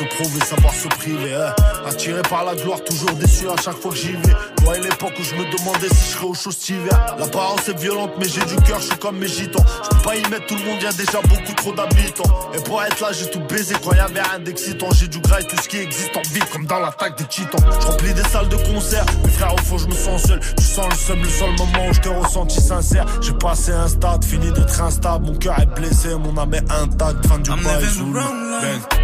se 0.00 0.04
trouver, 0.04 0.40
savoir 0.44 0.74
se 0.74 0.88
priver. 0.88 1.34
hein. 1.34 1.54
Attiré 1.86 2.22
par 2.22 2.44
la 2.44 2.54
gloire, 2.54 2.82
toujours 2.84 3.12
déçu 3.12 3.48
à 3.48 3.56
chaque 3.60 3.76
fois 3.76 3.90
que 3.90 3.96
j'y 3.96 4.12
vais. 4.12 4.34
Moi, 4.64 4.78
et 4.78 4.80
l'époque 4.80 5.12
où 5.18 5.22
je 5.22 5.34
me 5.34 5.44
demandais 5.56 5.88
si 5.88 6.12
je 6.12 6.16
serais 6.16 6.26
au 6.26 6.34
chaud 6.34 6.50
cet 6.50 6.68
hiver. 6.70 7.16
L'apparence 7.18 7.68
est 7.68 7.78
violente, 7.78 8.12
mais 8.18 8.26
j'ai 8.28 8.44
du 8.44 8.56
cœur, 8.62 8.80
je 8.80 8.86
suis 8.86 8.98
comme 8.98 9.18
mes 9.18 9.28
gitans. 9.28 9.64
Je 9.84 9.88
peux 9.96 10.02
pas 10.02 10.16
y 10.16 10.22
mettre 10.30 10.46
tout 10.46 10.56
le 10.56 10.64
monde, 10.64 10.82
y 10.82 10.86
a 10.86 10.92
déjà 10.92 11.20
beaucoup 11.22 11.54
trop 11.56 11.72
d'habitants. 11.72 12.50
Et 12.54 12.60
pour 12.62 12.82
être 12.82 13.00
là, 13.00 13.08
j'ai 13.12 13.30
tout 13.30 13.40
baisé 13.40 13.74
quand 13.82 13.92
y 13.94 13.98
avait 13.98 14.22
rien 14.22 14.38
d'excitant. 14.38 14.88
J'ai 14.92 15.08
du 15.08 15.20
gras 15.20 15.40
et 15.40 15.44
tout 15.44 15.56
ce 15.62 15.68
qui 15.68 15.78
existe 15.78 16.16
en 16.16 16.22
vie, 16.32 16.40
comme 16.52 16.66
dans 16.66 16.80
l'attaque 16.80 17.18
des 17.18 17.24
titans. 17.24 17.60
Je 17.80 17.86
remplis 17.86 18.14
des 18.14 18.24
salles 18.24 18.48
de 18.48 18.56
concert, 18.56 19.04
mes 19.24 19.30
frères, 19.30 19.54
au 19.54 19.58
fond, 19.58 19.78
je 19.78 19.86
me 19.86 19.94
sens 19.94 20.22
seul. 20.22 20.40
Tu 20.56 20.64
sens 20.64 20.88
le 20.88 20.96
seul, 20.96 21.18
le 21.18 21.28
seul 21.28 21.50
moment 21.58 21.88
où 21.88 21.92
je 21.92 22.00
t'ai 22.00 22.08
ressenti 22.08 22.60
sincère. 22.60 23.04
J'ai 23.20 23.32
passé 23.32 23.72
un 23.72 23.88
stade, 23.88 24.24
fini 24.24 24.50
d'être 24.52 24.80
instable. 24.80 25.26
Mon 25.26 25.34
cœur 25.34 25.58
est 25.60 25.66
blessé, 25.66 26.14
mon 26.14 26.36
âme 26.38 26.54
est 26.54 26.70
intacte. 26.70 27.26
Fin 27.26 27.38
du 27.38 27.50
I'm 27.50 28.99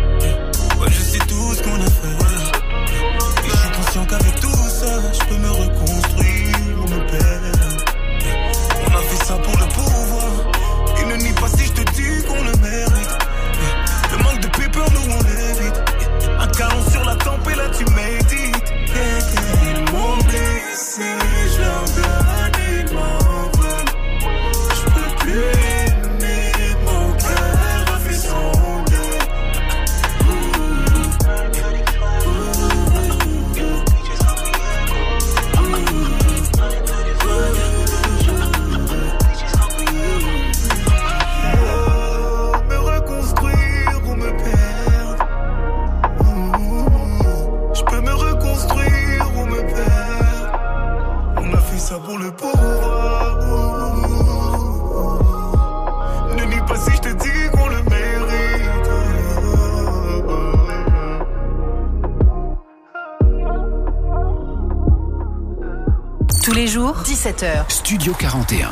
17h. 67.26 67.64
Studio 67.68 68.12
41. 68.12 68.70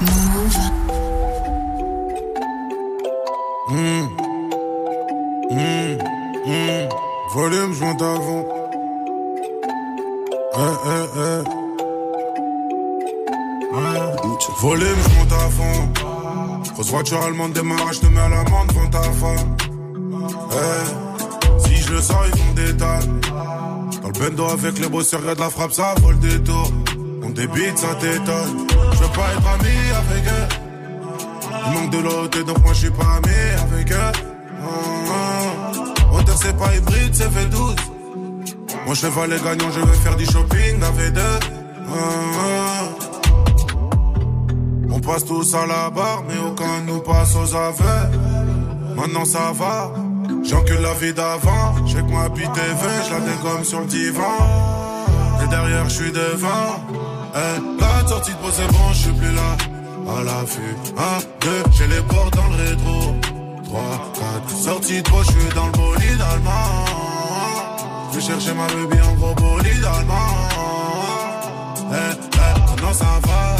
Mmh. 3.69 4.09
Mmh. 5.51 5.99
Mmh. 6.47 6.89
Volume, 7.35 7.75
je 7.75 7.81
monte 7.85 8.03
avant. 8.03 8.45
Eh, 10.55 10.61
eh, 10.87 11.07
eh. 11.17 11.43
Volume, 14.61 14.87
je 15.03 15.19
monte 15.19 15.33
à 15.33 15.51
fond. 15.51 15.89
Grosse 16.75 16.91
voiture 16.91 17.23
allemande 17.23 17.55
démarrage, 17.55 17.97
je 17.97 18.01
te 18.03 18.07
mets 18.07 18.21
à 18.21 18.29
l'amende 18.29 18.69
devant 18.69 18.89
ta 18.89 19.03
femme. 19.03 19.57
Eh. 20.53 21.59
Si 21.59 21.75
je 21.83 21.93
le 21.93 22.01
sens, 22.01 22.25
ils 22.33 22.39
font 22.39 22.53
des 22.55 22.77
tas. 22.77 23.01
Dans 24.01 24.09
le 24.09 24.13
bendo 24.13 24.45
avec 24.45 24.79
les 24.79 24.89
bosseurs, 24.89 25.23
de 25.23 25.41
la 25.41 25.51
frappe, 25.51 25.73
ça 25.73 25.97
vole 26.01 26.21
des 26.21 26.41
tours. 26.41 26.71
On 27.35 27.37
débite, 27.37 27.77
ça 27.77 27.93
t'étonne. 27.97 28.69
Je 28.93 28.99
veux 28.99 29.09
pas 29.09 29.33
être 29.33 29.49
ami 29.55 29.75
avec 29.91 30.25
eux. 30.25 30.49
Il 31.67 31.73
manque 31.73 31.91
de 31.91 31.99
l'autre, 31.99 32.45
donc 32.45 32.63
moi 32.63 32.73
je 32.73 32.79
suis 32.79 32.91
pas 32.91 33.17
ami 33.17 33.35
avec 33.61 33.91
eux. 33.91 34.13
Hauteur 36.13 36.37
c'est 36.41 36.57
pas 36.57 36.73
hybride, 36.77 37.13
c'est 37.13 37.31
fait 37.31 37.47
12 37.47 37.75
Mon 38.87 38.95
cheval 38.95 39.33
est 39.33 39.43
gagnant, 39.43 39.69
je 39.73 39.81
vais 39.81 39.97
faire 39.97 40.15
du 40.15 40.27
shopping 40.27 40.81
avec 40.81 41.13
deux. 41.13 41.41
On 44.93 45.01
passe 45.01 45.25
tous 45.25 45.55
à 45.57 45.67
la 45.67 45.91
barre, 45.91 46.23
mais 46.29 46.39
aucun 46.39 46.83
nous 46.87 47.01
passe 47.01 47.35
aux 47.35 47.53
aveux. 47.53 48.95
Maintenant 48.95 49.25
ça 49.25 49.51
va, 49.53 49.93
j'encule 50.45 50.83
la 50.83 50.95
vie 50.95 51.13
d'avant. 51.13 51.75
J'ai 51.85 51.97
que 51.97 52.01
est 52.01 52.75
vain, 52.75 53.03
je 53.09 53.11
la 53.11 53.21
dégomme 53.21 53.65
sur 53.65 53.81
le 53.81 53.87
divan. 53.87 54.39
Et 55.43 55.49
derrière, 55.49 55.89
je 55.89 55.95
suis 55.95 56.13
devant. 56.13 56.94
Eh, 57.37 57.81
la 57.81 58.09
sortie 58.09 58.31
de 58.31 58.37
c'est 58.53 58.67
bon, 58.69 58.93
je 58.93 58.99
suis 58.99 59.13
plus 59.13 59.33
là. 59.33 59.57
À 60.07 60.23
l'affût, 60.23 60.77
1, 60.97 61.47
2, 61.47 61.51
j'ai 61.73 61.87
les 61.89 62.03
portes 62.03 62.37
dans 62.37 62.47
le 62.49 62.57
rétro. 62.63 63.15
3, 63.65 63.81
4, 64.47 64.51
sortie 64.51 65.03
de 65.03 65.09
je 65.09 65.31
suis 65.33 65.55
dans 65.55 65.67
le 65.67 65.73
bolide 65.73 66.21
allemand. 66.33 66.85
Je 68.13 68.17
vais 68.17 68.25
chercher 68.25 68.53
ma 68.55 68.67
baby 68.67 69.03
en 69.03 69.15
gros 69.15 69.35
bolide 69.35 69.85
allemand. 69.85 70.31
Eh, 71.91 71.95
eh, 71.95 72.61
maintenant 72.61 72.93
ça 72.93 73.19
va. 73.27 73.57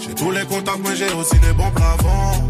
J'ai 0.00 0.14
tous 0.14 0.30
les 0.30 0.44
contacts, 0.44 0.80
mais 0.84 0.94
j'ai 0.94 1.12
aussi 1.14 1.36
les 1.42 1.52
bons 1.52 1.70
plafonds. 1.72 2.44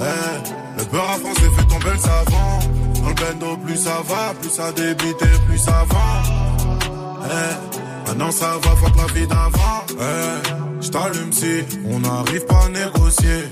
Eh, 0.00 0.78
le 0.78 0.84
beurre 0.84 1.10
à 1.10 1.18
France 1.18 1.38
fait 1.38 1.66
tomber 1.66 1.90
le 1.92 1.98
savon. 1.98 2.58
Dans 3.02 3.08
le 3.08 3.14
bendo, 3.14 3.56
plus 3.56 3.76
ça 3.76 4.02
va, 4.06 4.34
plus 4.40 4.50
ça 4.50 4.70
débite 4.70 5.20
et 5.22 5.46
plus 5.48 5.58
ça 5.58 5.84
va. 5.90 6.22
Eh, 7.24 7.69
maintenant 8.10 8.32
ça 8.32 8.58
va, 8.62 8.76
fuck 8.76 8.96
la 8.96 9.12
vie 9.14 9.26
d'avant. 9.26 9.84
Eh, 9.90 10.82
j't'allume 10.82 11.32
si 11.32 11.64
on 11.88 12.00
n'arrive 12.00 12.44
pas 12.46 12.64
à 12.64 12.68
négocier. 12.68 13.48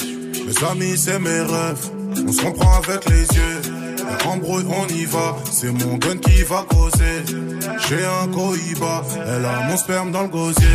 Mes 0.46 0.68
amis, 0.68 0.98
c'est 0.98 1.18
mes 1.18 1.40
rêves. 1.40 1.90
On 2.26 2.32
se 2.32 2.42
comprend 2.42 2.78
avec 2.78 3.08
les 3.08 3.22
yeux. 3.22 3.60
Et 3.98 4.26
embrouille, 4.26 4.64
on 4.68 4.86
y 4.92 5.04
va. 5.04 5.36
C'est 5.50 5.70
mon 5.70 5.96
gun 5.96 6.16
qui 6.16 6.42
va 6.42 6.64
causer. 6.68 7.24
J'ai 7.88 8.04
un 8.04 8.26
cohiba. 8.28 9.02
Elle 9.26 9.44
a 9.44 9.68
mon 9.68 9.76
sperme 9.76 10.10
dans 10.10 10.22
le 10.22 10.28
gosier. 10.28 10.66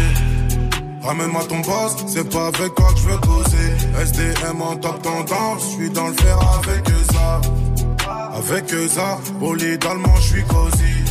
Ramène-moi 1.02 1.43
ton 1.50 1.62
poste, 1.62 2.06
c'est 2.08 2.30
pas 2.30 2.48
avec 2.48 2.76
toi 2.76 2.88
que 2.93 3.00
je 3.00 3.10
veux 3.10 3.17
causer. 3.17 4.02
SDM 4.02 4.62
en 4.62 4.76
top 4.78 5.02
tendance, 5.02 5.63
je 5.63 5.76
suis 5.76 5.89
dans 5.89 6.08
le 6.08 6.13
fer 6.13 6.38
avec 6.60 6.86
ça. 7.12 7.41
Avec 8.38 8.69
ça, 8.89 9.19
bolide 9.39 9.84
allemand, 9.86 10.15
je 10.17 10.22
suis 10.22 10.43
cosy. 10.43 11.03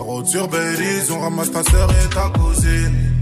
Road 0.00 0.26
sur 0.26 0.48
Belize, 0.48 1.10
on 1.10 1.20
ramasse 1.20 1.52
ta 1.52 1.62
sœur 1.62 1.88
et 1.90 2.08
ta 2.08 2.28
cousine. 2.38 3.12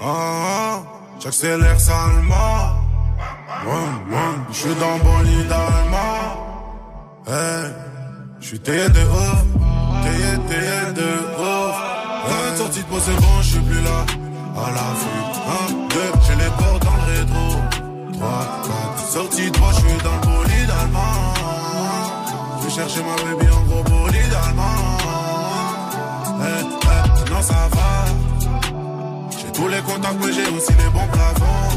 Ah, 0.00 0.82
j'accélère 1.22 1.78
salement. 1.80 2.80
Je 4.50 4.56
suis 4.56 4.74
dans 4.74 4.98
bolide 4.98 5.52
allemand. 5.52 6.48
Hey, 7.26 7.70
je 8.40 8.46
suis 8.46 8.58
taillé 8.60 8.88
de 8.88 9.00
ouf, 9.00 9.44
taillé, 10.02 10.38
taillé 10.48 10.92
de 10.94 11.10
ouf. 11.38 11.76
Hey, 12.26 12.56
sortie 12.56 12.80
de 12.80 12.84
peau, 12.86 12.98
c'est 12.98 13.14
bon, 13.14 13.42
je 13.42 13.48
suis 13.48 13.60
plus 13.60 13.82
là. 13.82 14.04
À 14.56 14.70
la 14.70 14.88
vue, 15.00 15.22
1, 15.68 15.88
2, 15.88 16.00
j'ai 16.26 16.34
les 16.36 16.50
portes 16.58 16.84
dans 16.84 16.96
le 16.96 17.02
rétro. 17.12 17.46
3, 18.14 18.28
4, 18.96 19.12
sortie 19.12 19.50
de 19.50 19.58
moi, 19.58 19.70
je 19.72 19.80
suis 19.80 19.98
dans 20.02 20.14
le 20.14 20.20
bolide 20.26 20.70
allemand. 20.82 21.34
Je 22.58 22.64
vais 22.64 22.70
chercher 22.70 23.02
ma 23.02 23.14
baby 23.22 23.50
en 23.52 23.62
gros 23.62 23.84
bolide 23.84 24.34
allemand. 24.48 24.89
Hey, 26.42 26.64
hey, 26.64 27.30
non, 27.30 27.42
ça 27.42 27.68
va. 27.70 28.04
J'ai 29.30 29.52
tous 29.52 29.68
les 29.68 29.80
contacts, 29.80 30.24
mais 30.24 30.32
j'ai 30.32 30.48
aussi 30.48 30.72
les 30.72 30.90
bons 30.90 31.08
plafonds. 31.12 31.70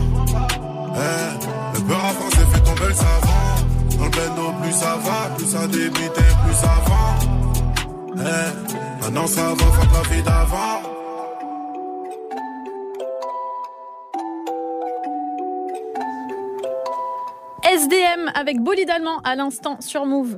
Hey, 0.96 1.74
le 1.74 1.80
beurre 1.82 2.06
à 2.06 2.14
français 2.14 2.46
fait 2.52 2.62
tomber 2.62 2.88
le 2.88 2.94
savant. 2.94 3.44
Dans 3.98 4.06
le 4.06 4.10
bendo, 4.10 4.54
plus 4.62 4.72
ça 4.74 4.96
va, 4.96 5.36
plus 5.36 5.48
ça 5.48 5.68
débite 5.68 6.14
plus 6.14 6.56
ça 6.56 6.76
vend. 6.86 7.04
Maintenant 9.02 9.28
ça 9.28 9.42
va, 9.50 9.66
fuck 9.66 9.90
la 9.94 10.16
vie 10.16 10.24
d'avant. 10.24 10.82
SDM 17.64 18.32
avec 18.36 18.62
Bolide 18.62 18.90
Allemand 18.90 19.20
à 19.24 19.36
l'instant 19.36 19.78
sur 19.80 20.06
Move. 20.06 20.38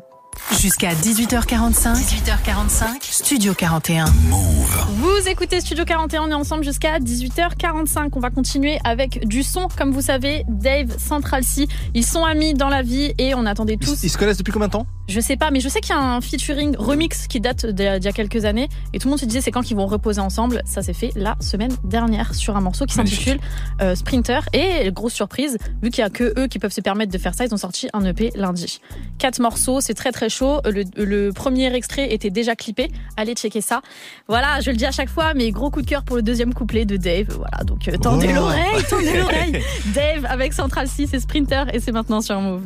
Jusqu'à 0.60 0.94
18h45. 0.94 1.96
18h45. 1.96 2.86
Studio 3.02 3.54
41. 3.54 4.06
Vous 4.06 5.28
écoutez 5.28 5.60
Studio 5.62 5.86
41, 5.86 6.24
on 6.24 6.30
est 6.32 6.34
ensemble 6.34 6.64
jusqu'à 6.64 7.00
18h45. 7.00 8.10
On 8.14 8.20
va 8.20 8.30
continuer 8.30 8.80
avec 8.84 9.28
du 9.28 9.44
son. 9.44 9.68
Comme 9.78 9.92
vous 9.92 10.02
savez, 10.02 10.44
Dave, 10.48 10.98
Central 10.98 11.44
C, 11.44 11.68
ils 11.94 12.06
sont 12.06 12.24
amis 12.24 12.54
dans 12.54 12.70
la 12.70 12.82
vie 12.82 13.14
et 13.18 13.36
on 13.36 13.46
attendait 13.46 13.78
tous. 13.78 14.04
Ils 14.04 14.10
se 14.10 14.18
connaissent 14.18 14.38
depuis 14.38 14.52
combien 14.54 14.68
de 14.68 14.74
temps? 14.74 14.88
Je 15.08 15.20
sais 15.20 15.36
pas, 15.38 15.52
mais 15.52 15.60
je 15.60 15.70
sais 15.70 15.82
qu'il 15.82 15.94
y 15.96 15.98
a 15.98 16.02
un 16.02 16.20
featuring 16.20 16.76
remix 16.78 17.28
qui 17.28 17.40
date 17.40 17.66
d'il 17.66 17.86
y 17.86 18.08
a 18.08 18.12
quelques 18.12 18.44
années 18.46 18.70
et 18.94 19.00
tout 19.00 19.08
le 19.08 19.12
monde 19.12 19.20
se 19.20 19.26
disait 19.26 19.40
c'est 19.42 19.52
quand 19.52 19.62
qu'ils 19.62 19.78
vont 19.78 19.86
reposer 19.86 20.20
ensemble. 20.20 20.62
Ça 20.66 20.82
s'est 20.82 20.94
fait 20.94 21.12
la 21.16 21.36
semaine 21.40 21.72
dernière 21.84 22.34
sur 22.34 22.56
un 22.58 22.62
morceau 22.62 22.86
qui 22.86 22.96
s'intitule 22.96 23.40
euh, 23.82 23.94
Sprinter 23.96 24.40
et 24.54 24.92
grosse 24.92 25.14
surprise, 25.14 25.58
vu 25.84 25.90
qu'il 25.92 26.02
y 26.02 26.06
a 26.06 26.10
que 26.10 26.34
eux 26.40 26.48
qui 26.48 26.58
peuvent 26.60 26.72
se 26.74 26.82
permettre 26.82 27.12
de 27.12 27.18
faire 27.18 27.36
ça, 27.36 27.46
ils 27.46 27.54
ont 27.54 27.58
sorti 27.58 27.88
un 27.94 28.04
EP 28.06 28.32
lundi. 28.36 28.80
Quatre 29.20 29.40
morceaux, 29.40 29.80
c'est 29.80 29.94
très 29.94 30.12
très 30.12 30.30
chaud. 30.30 30.60
Le, 30.66 30.84
le 30.98 31.32
premier 31.32 31.74
extrait 31.74 32.12
était 32.14 32.32
déjà 32.32 32.56
clippé. 32.56 32.90
Allez 33.16 33.34
checker 33.36 33.62
ça. 33.62 33.82
Voilà, 34.28 34.60
je 34.62 34.72
le 34.72 34.76
dis 34.78 34.86
à 34.86 34.92
chaque 34.92 35.10
fois, 35.10 35.34
mais 35.36 35.52
gros 35.52 35.70
coup 35.70 35.82
de 35.84 35.88
cœur 35.88 36.04
pour 36.04 36.16
le 36.16 36.24
deuxième 36.24 36.54
couplet 36.54 36.86
de 36.86 36.98
Dave. 36.98 37.28
Voilà, 37.38 37.64
donc 37.64 37.88
euh, 37.88 37.98
tendez 37.98 38.30
Oh. 38.32 38.36
l'oreille, 38.36 38.84
tendez 38.90 39.18
l'oreille. 39.18 39.62
Dave 39.94 40.26
avec 40.28 40.54
Central 40.54 40.88
6 40.88 41.14
et 41.14 41.20
Sprinter 41.20 41.66
et 41.74 41.80
c'est 41.80 41.92
maintenant 41.92 42.22
sur 42.22 42.40
Move. 42.42 42.64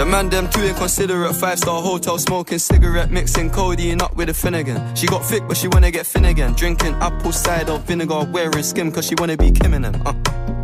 The 0.00 0.06
man 0.06 0.30
them 0.30 0.48
too 0.48 0.62
inconsiderate, 0.62 1.36
five 1.36 1.58
star 1.58 1.82
hotel 1.82 2.16
smoking 2.16 2.58
cigarette, 2.58 3.10
mixing 3.10 3.50
codeine 3.50 4.00
up 4.00 4.16
with 4.16 4.30
a 4.30 4.32
Finnegan. 4.32 4.96
She 4.96 5.06
got 5.06 5.22
thick, 5.22 5.42
but 5.46 5.58
she 5.58 5.68
wanna 5.68 5.90
get 5.90 6.06
thin 6.06 6.24
again. 6.24 6.54
Drinking 6.54 6.94
apple 7.02 7.32
cider 7.32 7.76
vinegar, 7.76 8.24
wearing 8.32 8.62
skim, 8.62 8.90
cause 8.92 9.06
she 9.06 9.14
wanna 9.18 9.36
be 9.36 9.50
Kim 9.50 9.74
in 9.74 9.82
them. 9.82 10.00
Uh, 10.06 10.14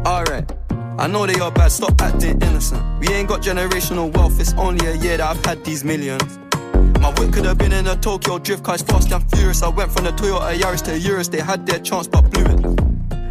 alright. 0.06 0.50
I 0.98 1.06
know 1.06 1.26
they 1.26 1.38
are 1.38 1.52
bad, 1.52 1.70
stop 1.70 2.00
acting 2.00 2.40
innocent. 2.40 2.82
We 2.98 3.08
ain't 3.08 3.28
got 3.28 3.42
generational 3.42 4.10
wealth, 4.16 4.40
it's 4.40 4.54
only 4.54 4.86
a 4.86 4.94
year 4.94 5.18
that 5.18 5.36
I've 5.36 5.44
had 5.44 5.62
these 5.66 5.84
millions. 5.84 6.38
My 7.02 7.12
whip 7.18 7.34
could 7.34 7.44
have 7.44 7.58
been 7.58 7.72
in 7.72 7.86
a 7.88 7.96
Tokyo 7.96 8.38
drift 8.38 8.64
car, 8.64 8.76
it's 8.76 8.84
fast 8.84 9.12
and 9.12 9.30
furious. 9.32 9.62
I 9.62 9.68
went 9.68 9.92
from 9.92 10.04
the 10.04 10.12
Toyota 10.12 10.56
Yaris 10.56 10.82
to 10.86 10.98
Urus, 10.98 11.28
they 11.28 11.40
had 11.40 11.66
their 11.66 11.80
chance 11.80 12.08
but 12.08 12.22
blew 12.30 12.44
it. 12.46 12.85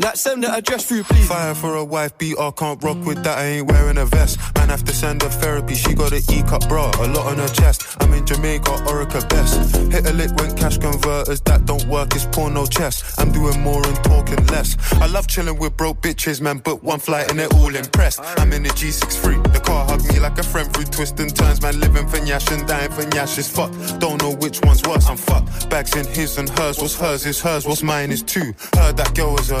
Like 0.00 0.16
send 0.16 0.42
the 0.42 0.50
address 0.50 0.86
through, 0.86 1.02
please. 1.02 1.28
Fire 1.28 1.54
for 1.54 1.74
a 1.76 1.84
wife 1.84 2.16
beater, 2.16 2.50
can't 2.52 2.82
rock 2.82 3.04
with 3.04 3.22
that, 3.22 3.36
I 3.36 3.44
ain't 3.44 3.70
wearing 3.70 3.98
a 3.98 4.06
vest. 4.06 4.38
Man, 4.56 4.70
have 4.70 4.82
to 4.84 4.94
send 4.94 5.20
her 5.22 5.28
therapy, 5.28 5.74
she 5.74 5.92
got 5.92 6.12
an 6.12 6.22
E 6.32 6.42
cup 6.42 6.66
bra, 6.68 6.90
a 7.00 7.06
lot 7.08 7.26
on 7.26 7.36
her 7.36 7.48
chest. 7.48 7.98
I'm 8.00 8.10
in 8.14 8.24
Jamaica, 8.24 8.70
Orica 8.88 9.28
best. 9.28 9.76
Hit 9.92 10.06
a 10.06 10.12
lick 10.14 10.34
when 10.36 10.56
cash 10.56 10.78
converters, 10.78 11.42
that 11.42 11.66
don't 11.66 11.84
work, 11.84 12.14
it's 12.14 12.24
porno 12.24 12.64
chess. 12.64 13.18
I'm 13.18 13.30
doing 13.30 13.60
more 13.60 13.86
and 13.86 13.96
talking 14.02 14.42
less. 14.46 14.74
I 14.92 15.06
love 15.06 15.26
chilling 15.26 15.58
with 15.58 15.76
broke 15.76 16.00
bitches, 16.00 16.40
man, 16.40 16.58
but 16.58 16.82
one 16.82 16.98
flight 16.98 17.30
and 17.30 17.38
they're 17.38 17.52
all 17.56 17.74
impressed. 17.74 18.20
I'm 18.38 18.54
in 18.54 18.62
the 18.62 18.70
G63, 18.70 19.52
the 19.52 19.60
car 19.60 19.84
hugged 19.84 20.10
me 20.10 20.18
like 20.18 20.38
a 20.38 20.42
friend 20.42 20.72
through 20.72 20.86
twists 20.86 21.20
and 21.20 21.34
turns, 21.36 21.60
man, 21.60 21.78
living 21.78 22.08
for 22.08 22.16
Nyash 22.16 22.50
and 22.56 22.66
dying 22.66 22.90
for 22.90 23.02
Nyash 23.02 23.36
is 23.36 23.50
fucked. 23.50 24.00
Don't 24.00 24.22
know 24.22 24.34
which 24.36 24.62
one's 24.62 24.82
worse, 24.82 25.06
I'm 25.10 25.18
fucked. 25.18 25.68
Bags 25.68 25.94
in 25.94 26.06
his 26.06 26.38
and 26.38 26.48
hers, 26.48 26.78
what's 26.78 26.98
hers 26.98 27.26
is 27.26 27.38
hers, 27.38 27.66
what's 27.66 27.82
mine 27.82 28.10
is 28.10 28.22
two. 28.22 28.54
Heard 28.74 28.96
that 28.96 29.14
girl 29.14 29.32
was 29.32 29.50
a 29.50 29.60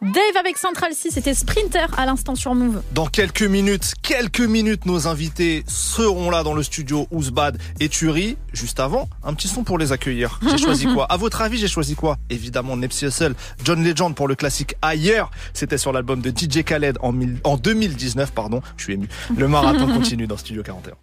Dave 0.00 0.36
avec 0.38 0.56
Central 0.58 0.92
C, 0.94 1.08
c'était 1.10 1.34
Sprinter 1.34 1.88
à 1.96 2.06
l'instant 2.06 2.36
sur 2.36 2.54
Move. 2.54 2.82
Dans 2.92 3.06
quelques 3.08 3.42
minutes, 3.42 3.94
quelques 4.00 4.40
minutes, 4.40 4.86
nos 4.86 5.08
invités 5.08 5.64
seront 5.66 6.30
là 6.30 6.44
dans 6.44 6.54
le 6.54 6.62
studio 6.62 7.08
Ouzbad 7.10 7.58
et 7.80 7.88
Turi. 7.88 8.36
Juste 8.52 8.78
avant, 8.78 9.08
un 9.24 9.34
petit 9.34 9.48
son 9.48 9.64
pour 9.64 9.76
les 9.76 9.90
accueillir. 9.90 10.38
J'ai 10.50 10.56
choisi 10.58 10.86
quoi? 10.86 11.06
À 11.06 11.16
votre 11.16 11.42
avis, 11.42 11.58
j'ai 11.58 11.66
choisi 11.66 11.96
quoi? 11.96 12.16
Évidemment, 12.30 12.76
Nipsey 12.76 13.08
Hussle, 13.08 13.34
John 13.64 13.82
Legend 13.82 14.14
pour 14.14 14.28
le 14.28 14.36
classique 14.36 14.76
Ailleurs. 14.82 15.32
C'était 15.52 15.78
sur 15.78 15.92
l'album 15.92 16.20
de 16.20 16.30
DJ 16.30 16.62
Khaled 16.62 16.96
en, 17.02 17.10
mille- 17.10 17.40
en 17.42 17.56
2019, 17.56 18.30
pardon. 18.30 18.62
Je 18.76 18.84
suis 18.84 18.92
ému. 18.94 19.08
Le 19.36 19.48
marathon 19.48 19.86
continue 19.92 20.28
dans 20.28 20.36
Studio 20.36 20.62
41. 20.62 20.94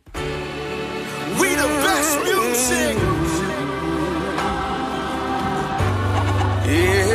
We 1.38 1.50
the 1.56 1.68
best 1.84 2.18
music. 2.24 2.98
Yeah. 6.68 7.14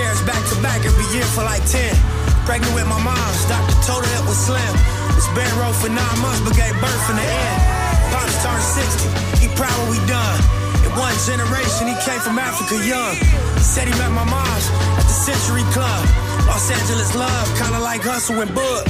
Miscarriage 0.00 0.24
back 0.24 0.42
to 0.48 0.56
back 0.64 0.80
every 0.88 1.04
year 1.12 1.24
for 1.36 1.44
like 1.44 1.60
10. 1.68 1.92
Pregnant 2.48 2.72
with 2.72 2.88
my 2.88 2.96
mom's, 3.04 3.44
doctor 3.52 3.76
told 3.84 4.00
her 4.00 4.12
it 4.16 4.24
was 4.24 4.40
slim. 4.40 4.72
Was 5.12 5.28
bed 5.36 5.52
row 5.60 5.72
for 5.76 5.92
nine 5.92 6.18
months, 6.24 6.40
but 6.40 6.56
gave 6.56 6.72
birth 6.80 7.04
in 7.12 7.16
the 7.20 7.28
end. 7.28 7.60
Pops 8.08 8.32
turned 8.40 8.64
60, 8.64 9.44
he 9.44 9.46
proud 9.60 9.76
we 9.92 10.00
done. 10.08 10.40
In 10.88 10.92
one 10.96 11.12
generation, 11.28 11.92
he 11.92 11.96
came 12.00 12.20
from 12.24 12.40
Africa 12.40 12.80
young. 12.80 13.12
He 13.60 13.60
Said 13.60 13.92
he 13.92 13.94
met 14.00 14.08
my 14.16 14.24
mom's 14.24 14.66
at 14.96 15.04
the 15.04 15.16
Century 15.28 15.68
Club. 15.76 16.00
Los 16.48 16.64
Angeles 16.72 17.12
love, 17.14 17.46
kinda 17.60 17.78
like 17.78 18.00
Hustle 18.00 18.40
and 18.40 18.52
Bud. 18.56 18.88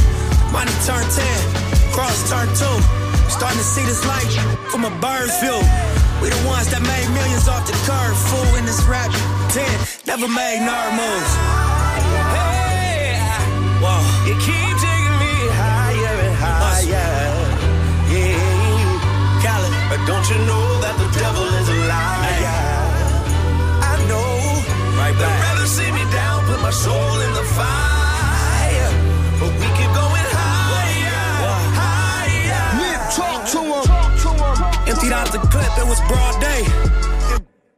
Money 0.55 0.75
turned 0.87 1.11
10, 1.11 1.27
Cross 1.91 2.31
turned 2.31 2.55
2. 2.55 2.71
Starting 3.27 3.59
to 3.59 3.67
see 3.67 3.83
this 3.83 4.07
light 4.07 4.31
from 4.71 4.87
a 4.87 4.93
bird's 5.03 5.35
view. 5.43 5.59
We 6.21 6.29
the 6.29 6.45
ones 6.47 6.69
that 6.69 6.83
made 6.85 7.09
millions 7.17 7.49
off 7.49 7.65
the 7.65 7.73
curve. 7.89 8.17
Fool 8.29 8.53
in 8.61 8.65
this 8.69 8.83
rap. 8.85 9.09
10, 9.57 9.65
never 10.05 10.29
made 10.29 10.61
nerd 10.61 10.93
moves. 10.93 11.33
Hey, 12.37 13.17
Whoa. 13.81 14.05
you 14.29 14.37
keep 14.37 14.75
taking 14.85 15.17
me 15.17 15.33
higher 15.57 16.17
and 16.29 16.35
higher. 16.37 17.41
Yeah, 18.13 19.41
Khaled, 19.41 19.73
but 19.89 20.01
don't 20.05 20.27
you 20.29 20.39
know 20.45 20.67
that 20.85 20.95
the 21.01 21.09
devil 21.17 21.49
is 21.57 21.69
a 21.73 21.79
liar? 21.89 22.61
I 23.81 23.97
know. 24.05 24.29
Right 25.01 25.17
back. 25.17 25.25
They'd 25.25 25.45
rather 25.49 25.67
see 25.67 25.91
me 25.91 26.05
down, 26.13 26.45
put 26.45 26.61
my 26.61 26.71
soul 26.71 27.21
in 27.25 27.33
the 27.33 27.45
fire. 27.57 28.00
Emptied 35.11 35.27
out 35.27 35.43
the 35.43 35.49
clip, 35.49 35.79
it 35.79 35.89
was 35.89 35.99
broad 36.07 36.41
day. 36.41 36.63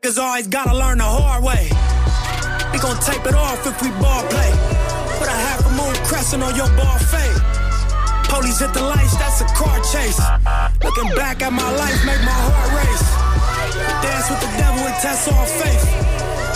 Cause 0.02 0.18
always 0.18 0.48
gotta 0.48 0.76
learn 0.76 0.98
the 0.98 1.04
hard 1.04 1.42
way. 1.42 1.70
We 2.72 2.78
gon' 2.78 3.00
tape 3.00 3.24
it 3.24 3.34
off 3.34 3.64
if 3.66 3.80
we 3.80 3.88
ball 4.00 4.20
play. 4.28 4.52
Put 5.16 5.28
a 5.28 5.38
half 5.48 5.64
a 5.64 5.72
moon 5.72 5.94
crescent 6.04 6.42
on 6.42 6.54
your 6.56 6.68
ball 6.76 6.98
fade. 6.98 7.40
Police 8.28 8.60
hit 8.60 8.74
the 8.74 8.82
lights, 8.82 9.16
that's 9.16 9.40
a 9.40 9.48
car 9.56 9.80
chase. 9.80 10.20
Looking 10.84 11.08
back 11.16 11.40
at 11.40 11.52
my 11.52 11.70
life, 11.72 12.04
make 12.04 12.20
my 12.20 12.36
heart 12.36 12.70
race. 12.84 13.06
Dance 14.04 14.28
with 14.28 14.40
the 14.40 14.52
devil 14.60 14.84
and 14.84 14.96
test 15.00 15.32
all 15.32 15.46
faith. 15.46 15.84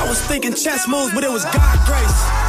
I 0.02 0.04
was 0.08 0.20
thinking 0.26 0.52
chess 0.52 0.86
moves, 0.88 1.14
but 1.14 1.24
it 1.24 1.30
was 1.30 1.44
God 1.44 1.76
grace. 1.88 2.45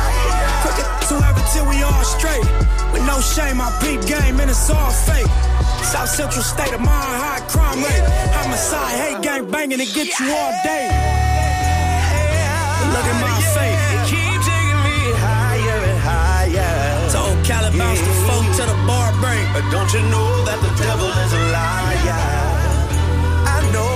Whoever 1.09 1.41
till 1.53 1.65
we 1.69 1.81
all 1.83 2.03
straight. 2.03 2.45
With 2.91 3.05
no 3.07 3.19
shame, 3.21 3.61
I 3.61 3.71
peep 3.81 4.01
game 4.05 4.39
and 4.39 4.49
it's 4.49 4.69
all 4.69 4.91
fake. 4.91 5.27
South 5.83 6.09
Central 6.09 6.43
state 6.43 6.73
of 6.73 6.81
mind, 6.81 7.15
high 7.23 7.39
crime 7.47 7.79
rate. 7.79 8.03
Homicide, 8.35 8.95
hate 8.99 9.21
gang 9.23 9.49
banging 9.49 9.79
to 9.79 9.85
get 9.85 10.07
you 10.19 10.27
all 10.35 10.53
day. 10.67 10.87
Look 12.91 13.05
at 13.07 13.17
my 13.23 13.39
fate. 13.55 13.79
Keep 14.11 14.39
taking 14.43 14.79
me 14.87 14.99
higher 15.15 15.79
and 15.91 15.99
higher. 16.03 16.75
Told 17.15 17.37
Cali 17.47 17.71
bounce 17.77 18.01
the 18.01 18.15
phone 18.27 18.47
to 18.57 18.63
the 18.67 18.77
bar 18.87 19.11
break. 19.23 19.45
But 19.55 19.63
don't 19.71 19.91
you 19.95 20.03
know 20.11 20.29
that 20.43 20.59
the 20.59 20.71
devil 20.83 21.07
is 21.07 21.31
a 21.31 21.43
liar? 21.55 22.23
I 23.47 23.59
know 23.71 23.95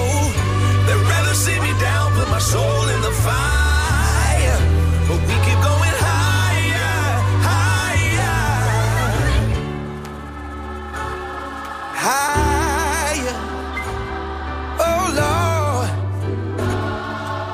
they'd 0.86 1.04
rather 1.12 1.36
see 1.36 1.60
me 1.60 1.72
down, 1.80 2.14
put 2.16 2.30
my 2.30 2.40
soul 2.40 2.84
in 2.94 3.02
the 3.02 3.16
fire. 3.26 4.60
But 5.08 5.20
we 5.28 5.36
keep 5.44 5.60
going 5.60 5.91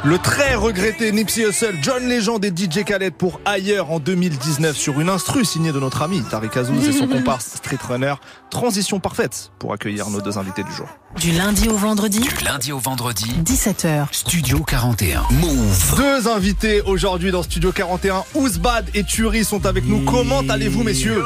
Le 0.06 0.18
très 0.20 0.56
regretté 0.56 1.12
Nipsey 1.12 1.42
Hussle, 1.50 1.76
John 1.82 2.08
Legend 2.08 2.44
et 2.46 2.54
DJ 2.56 2.86
Khaled 2.86 3.14
pour 3.14 3.42
Ailleurs 3.44 3.92
en 3.92 4.00
2019 4.00 4.78
sur 4.78 5.02
une 5.02 5.10
instru 5.10 5.44
signée 5.44 5.74
de 5.74 5.82
notre 5.82 6.02
ami 6.02 6.22
Tariq 6.22 6.58
Azouz 6.58 6.88
et 6.88 6.94
son 6.94 7.08
comparse 7.10 7.56
Street 7.56 7.78
Runner. 7.90 8.14
Transition 8.50 9.02
parfaite 9.02 9.52
pour 9.60 9.74
accueillir 9.74 10.10
nos 10.10 10.22
deux 10.22 10.38
invités 10.38 10.64
du 10.64 10.72
jour. 10.72 10.88
Du 11.20 11.32
lundi 11.34 11.68
au 11.68 11.76
vendredi, 11.76 12.22
Du 12.22 12.46
lundi 12.46 12.72
au 12.72 12.80
vendredi, 12.80 13.30
17h. 13.44 14.06
Studio 14.14 14.60
41. 14.60 15.24
Move. 15.42 15.96
Deux 15.98 16.30
invités 16.30 16.82
aujourd'hui 16.84 17.32
dans 17.32 17.44
Studio 17.44 17.74
41, 17.74 18.24
Ouzbad 18.36 18.90
et 18.94 19.04
Turi 19.04 19.44
sont 19.44 19.66
avec 19.66 19.86
nous. 19.86 20.06
Comment 20.06 20.40
allez-vous 20.48 20.84
messieurs? 20.84 21.26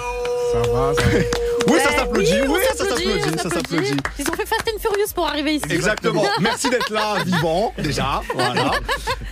Ça 0.53 0.72
va, 0.72 0.93
Oui, 1.68 1.78
ça 1.84 1.95
s'applaudit, 1.95 2.34
oui, 2.47 2.59
ça 2.70 2.86
s'applaudit, 2.86 3.38
ça 3.39 3.49
s'applaudit. 3.49 3.97
Ils 4.20 4.30
ont 4.30 4.34
fait 4.34 4.45
Fast 4.45 4.64
and 4.76 4.80
Furious 4.80 5.14
pour 5.14 5.28
arriver 5.28 5.55
ici. 5.55 5.66
Exactement. 5.70 6.24
Merci 6.39 6.70
d'être 6.70 6.89
là, 6.91 7.24
vivant, 7.26 7.74
déjà. 7.78 8.22
Voilà. 8.34 8.72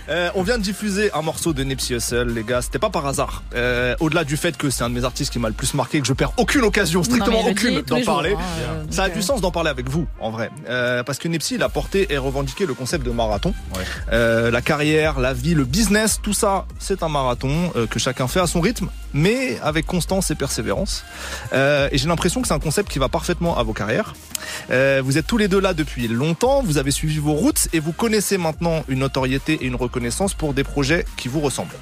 Euh, 0.08 0.30
on 0.34 0.42
vient 0.42 0.58
de 0.58 0.62
diffuser 0.62 1.10
un 1.12 1.22
morceau 1.22 1.52
de 1.52 1.62
Nipsey 1.62 1.94
Hussle, 1.96 2.28
les 2.34 2.42
gars. 2.44 2.62
C'était 2.62 2.78
pas 2.78 2.90
par 2.90 3.06
hasard. 3.06 3.42
Euh, 3.54 3.94
Au-delà 4.00 4.24
du 4.24 4.36
fait 4.36 4.56
que 4.56 4.70
c'est 4.70 4.82
un 4.82 4.90
de 4.90 4.94
mes 4.94 5.04
artistes 5.04 5.32
qui 5.32 5.38
m'a 5.38 5.48
le 5.48 5.54
plus 5.54 5.74
marqué, 5.74 6.00
que 6.00 6.06
je 6.06 6.12
perds 6.12 6.32
aucune 6.36 6.62
occasion, 6.62 7.02
strictement 7.02 7.42
Non, 7.42 7.50
aucune, 7.50 7.80
d'en 7.82 7.96
jours, 7.96 8.06
parler. 8.06 8.34
hein, 8.34 8.42
euh, 8.60 8.84
Ça 8.90 9.04
a 9.04 9.08
du 9.08 9.18
euh. 9.18 9.22
sens 9.22 9.40
d'en 9.40 9.50
parler 9.50 9.70
avec 9.70 9.88
vous, 9.88 10.06
en 10.20 10.30
vrai. 10.30 10.50
Euh, 10.68 11.02
parce 11.02 11.18
que 11.18 11.28
Nipsey, 11.28 11.56
il 11.56 11.62
a 11.62 11.68
porté 11.68 12.12
et 12.12 12.18
revendiqué 12.18 12.66
le 12.66 12.74
concept 12.74 13.04
de 13.04 13.10
marathon. 13.10 13.54
Euh, 14.12 14.50
la 14.50 14.62
carrière, 14.62 15.20
la 15.20 15.32
vie, 15.32 15.54
le 15.54 15.64
business, 15.64 16.18
tout 16.22 16.32
ça, 16.32 16.66
c'est 16.78 17.02
un 17.02 17.08
marathon 17.08 17.72
euh, 17.76 17.86
que 17.86 17.98
chacun 17.98 18.26
fait 18.28 18.40
à 18.40 18.46
son 18.46 18.60
rythme, 18.60 18.88
mais 19.12 19.58
avec 19.62 19.86
constance 19.86 20.30
et 20.30 20.34
persévérance. 20.34 21.04
Euh, 21.52 21.88
et 21.92 21.98
j'ai 21.98 22.06
l'impression 22.08 22.19
que 22.20 22.48
c'est 22.48 22.54
un 22.54 22.58
concept 22.58 22.90
qui 22.90 22.98
va 22.98 23.08
parfaitement 23.08 23.56
à 23.58 23.62
vos 23.62 23.72
carrières. 23.72 24.14
Euh, 24.70 25.00
vous 25.04 25.18
êtes 25.18 25.26
tous 25.26 25.38
les 25.38 25.48
deux 25.48 25.60
là 25.60 25.74
depuis 25.74 26.08
longtemps, 26.08 26.62
vous 26.62 26.78
avez 26.78 26.90
suivi 26.90 27.18
vos 27.18 27.32
routes 27.32 27.68
et 27.72 27.80
vous 27.80 27.92
connaissez 27.92 28.38
maintenant 28.38 28.84
une 28.88 29.00
notoriété 29.00 29.54
et 29.54 29.66
une 29.66 29.74
reconnaissance 29.76 30.34
pour 30.34 30.54
des 30.54 30.64
projets 30.64 31.04
qui 31.16 31.28
vous 31.28 31.40
ressemblent. 31.40 31.74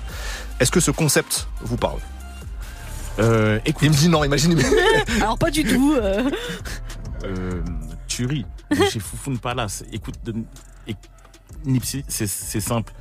Est-ce 0.60 0.70
que 0.70 0.80
ce 0.80 0.90
concept 0.90 1.48
vous 1.62 1.76
parle? 1.76 1.98
Euh, 3.18 3.58
écoute. 3.66 3.82
Il 3.84 3.90
me 3.90 3.96
dit 3.96 4.08
non, 4.08 4.22
imagine. 4.24 4.58
Alors 5.20 5.38
pas 5.38 5.50
du 5.50 5.64
tout. 5.64 5.94
euh. 5.96 6.30
euh, 7.24 7.62
Turi, 8.06 8.46
de 8.70 8.84
chez 8.84 9.00
Foufoune 9.00 9.38
Palace. 9.38 9.84
Écoute, 9.92 10.14
Nipsey, 11.64 12.04
c'est 12.08 12.60
simple. 12.60 12.92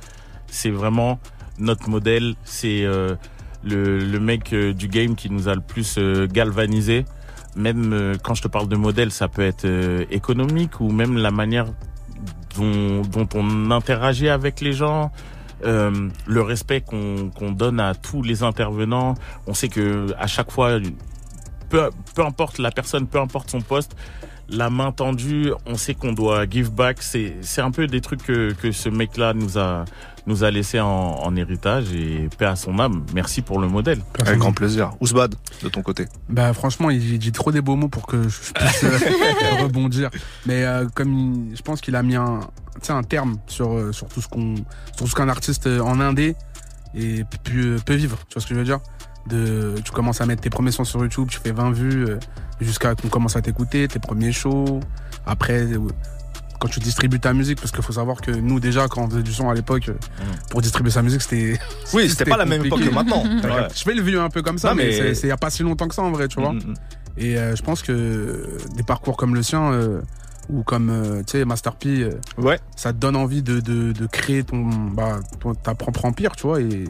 C'est 0.50 0.70
vraiment 0.70 1.20
notre 1.58 1.88
modèle. 1.88 2.34
C'est 2.44 2.82
euh, 2.84 3.14
le, 3.62 3.98
le 3.98 4.20
mec 4.20 4.52
euh, 4.52 4.72
du 4.74 4.88
game 4.88 5.14
qui 5.14 5.30
nous 5.30 5.48
a 5.48 5.54
le 5.54 5.60
plus 5.60 5.96
euh, 5.98 6.26
galvanisé. 6.26 7.04
Même 7.56 7.92
euh, 7.92 8.14
quand 8.22 8.34
je 8.34 8.42
te 8.42 8.48
parle 8.48 8.68
de 8.68 8.76
modèle, 8.76 9.10
ça 9.10 9.28
peut 9.28 9.42
être 9.42 9.64
euh, 9.64 10.04
économique 10.10 10.80
ou 10.80 10.90
même 10.90 11.16
la 11.16 11.30
manière 11.30 11.66
dont, 12.56 13.28
on 13.34 13.70
interagit 13.70 14.28
avec 14.28 14.60
les 14.60 14.72
gens. 14.72 15.12
Euh, 15.64 16.08
le 16.26 16.40
respect 16.40 16.82
qu'on 16.82 17.50
donne 17.50 17.80
à 17.80 17.94
tous 17.94 18.22
les 18.22 18.44
intervenants. 18.44 19.14
On 19.48 19.54
sait 19.54 19.68
que 19.68 20.06
à 20.16 20.28
chaque 20.28 20.52
fois, 20.52 20.78
peu, 21.68 21.90
peu 22.14 22.24
importe 22.24 22.58
la 22.58 22.70
personne, 22.70 23.08
peu 23.08 23.18
importe 23.18 23.50
son 23.50 23.60
poste, 23.60 23.96
la 24.48 24.70
main 24.70 24.92
tendue, 24.92 25.52
on 25.66 25.74
sait 25.74 25.94
qu'on 25.94 26.12
doit 26.12 26.48
give 26.48 26.70
back. 26.70 27.02
C'est 27.02 27.38
c'est 27.40 27.60
un 27.60 27.72
peu 27.72 27.88
des 27.88 28.00
trucs 28.00 28.22
que, 28.22 28.52
que 28.52 28.70
ce 28.70 28.88
mec-là 28.88 29.34
nous 29.34 29.58
a 29.58 29.84
nous 30.28 30.44
a 30.44 30.50
laissé 30.50 30.78
en, 30.78 30.86
en 30.88 31.34
héritage 31.36 31.92
et 31.92 32.28
paix 32.38 32.44
à 32.46 32.54
son 32.54 32.78
âme. 32.78 33.04
Merci 33.14 33.42
pour 33.42 33.58
le 33.58 33.66
modèle. 33.68 34.00
Avec 34.20 34.38
grand 34.38 34.52
plaisir. 34.52 34.92
Ousbad, 35.00 35.34
de 35.62 35.68
ton 35.68 35.82
côté. 35.82 36.06
Bah 36.28 36.52
franchement, 36.52 36.90
il 36.90 37.18
dit 37.18 37.32
trop 37.32 37.50
des 37.50 37.60
beaux 37.60 37.74
mots 37.76 37.88
pour 37.88 38.06
que 38.06 38.28
je 38.28 38.52
puisse 38.52 38.84
euh, 38.84 38.98
rebondir. 39.62 40.10
Mais 40.46 40.64
euh, 40.64 40.86
comme 40.94 41.12
il- 41.14 41.56
je 41.56 41.62
pense 41.62 41.80
qu'il 41.80 41.96
a 41.96 42.02
mis 42.02 42.14
un, 42.14 42.40
tu 42.80 42.86
sais, 42.86 42.92
un 42.92 43.02
terme 43.02 43.38
sur 43.48 43.72
euh, 43.72 43.90
sur 43.92 44.06
tout 44.08 44.20
ce 44.20 44.28
qu'on 44.28 44.54
sur 44.56 44.64
tout 44.98 45.06
ce 45.08 45.14
qu'un 45.14 45.28
artiste 45.28 45.66
en 45.66 45.98
indé 46.00 46.36
et 46.94 47.24
peut, 47.44 47.76
peut 47.84 47.94
vivre. 47.94 48.18
Tu 48.28 48.34
vois 48.34 48.42
ce 48.42 48.46
que 48.46 48.54
je 48.54 48.58
veux 48.60 48.64
dire? 48.64 48.80
De 49.26 49.74
tu 49.84 49.90
commences 49.92 50.20
à 50.20 50.26
mettre 50.26 50.42
tes 50.42 50.50
premiers 50.50 50.70
sons 50.70 50.84
sur 50.84 51.00
YouTube, 51.02 51.28
tu 51.30 51.38
fais 51.38 51.52
20 51.52 51.72
vues 51.72 52.04
euh, 52.06 52.18
jusqu'à 52.60 52.94
qu'on 52.94 53.08
commence 53.08 53.36
à 53.36 53.42
t'écouter, 53.42 53.86
tes 53.88 53.98
premiers 53.98 54.32
shows. 54.32 54.80
Après 55.26 55.62
euh, 55.62 55.78
quand 56.58 56.68
tu 56.68 56.80
distribues 56.80 57.20
ta 57.20 57.32
musique, 57.32 57.60
parce 57.60 57.70
qu'il 57.72 57.82
faut 57.82 57.92
savoir 57.92 58.20
que 58.20 58.30
nous 58.30 58.60
déjà 58.60 58.88
quand 58.88 59.02
on 59.04 59.10
faisait 59.10 59.22
du 59.22 59.32
son 59.32 59.48
à 59.48 59.54
l'époque, 59.54 59.88
euh, 59.88 59.94
pour 60.50 60.60
distribuer 60.60 60.90
sa 60.90 61.02
musique 61.02 61.22
c'était 61.22 61.58
Oui, 61.94 62.08
c'était 62.08 62.24
pas 62.24 62.36
la 62.36 62.44
même 62.46 62.64
époque 62.64 62.80
que 62.80 62.90
maintenant. 62.94 63.22
Ouais. 63.44 63.68
Je 63.74 63.82
fais 63.82 63.94
le 63.94 64.02
vieux 64.02 64.20
un 64.20 64.28
peu 64.30 64.42
comme 64.42 64.58
ça, 64.58 64.70
Non, 64.70 64.74
mais, 64.76 64.86
mais- 64.88 65.14
c'est- 65.14 65.26
il 65.26 65.30
y 65.30 65.32
a 65.32 65.36
pas 65.36 65.50
si 65.50 65.62
longtemps 65.62 65.88
que 65.88 65.94
ça 65.94 66.02
en 66.02 66.10
vrai, 66.10 66.28
tu 66.28 66.40
vois. 66.40 66.52
Mm, 66.52 66.56
mm, 66.58 66.70
mm. 66.70 66.74
Et 67.18 67.38
euh, 67.38 67.56
je 67.56 67.62
pense 67.62 67.82
que 67.82 68.58
des 68.76 68.82
parcours 68.82 69.16
comme 69.16 69.34
le 69.34 69.42
sien 69.42 69.72
euh, 69.72 70.00
ou 70.50 70.62
comme 70.62 70.88
euh, 70.90 71.22
tu 71.26 71.32
sais 71.38 71.44
Master 71.44 71.74
P, 71.74 72.02
euh, 72.02 72.10
ouais. 72.38 72.58
ça 72.76 72.92
te 72.92 72.98
donne 72.98 73.16
envie 73.16 73.42
de, 73.42 73.60
de, 73.60 73.92
de 73.92 74.06
créer 74.06 74.44
ton, 74.44 74.64
bah, 74.68 75.20
ton- 75.40 75.54
ta 75.54 75.74
propre 75.74 76.04
empire, 76.04 76.36
tu 76.36 76.46
vois. 76.46 76.60
Et 76.60 76.84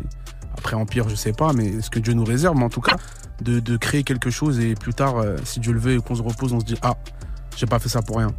après 0.56 0.74
empire, 0.76 1.08
je 1.08 1.14
sais 1.14 1.32
pas, 1.32 1.52
mais 1.52 1.80
ce 1.80 1.88
que 1.90 1.98
Dieu 1.98 2.12
nous 2.14 2.24
réserve, 2.24 2.56
mais 2.56 2.64
en 2.64 2.68
tout 2.70 2.80
cas, 2.80 2.96
de, 3.42 3.60
de 3.60 3.76
créer 3.76 4.02
quelque 4.02 4.30
chose 4.30 4.58
et 4.60 4.74
plus 4.74 4.92
tard, 4.94 5.18
euh, 5.18 5.36
si 5.44 5.60
Dieu 5.60 5.72
le 5.72 5.78
veut 5.80 5.92
et 5.94 5.98
qu'on 6.00 6.14
se 6.16 6.22
repose, 6.22 6.52
on 6.52 6.60
se 6.60 6.64
dit 6.64 6.76
ah, 6.82 6.94
j'ai 7.58 7.66
pas 7.66 7.78
fait 7.78 7.88
ça 7.88 8.00
pour 8.02 8.18
rien. 8.18 8.32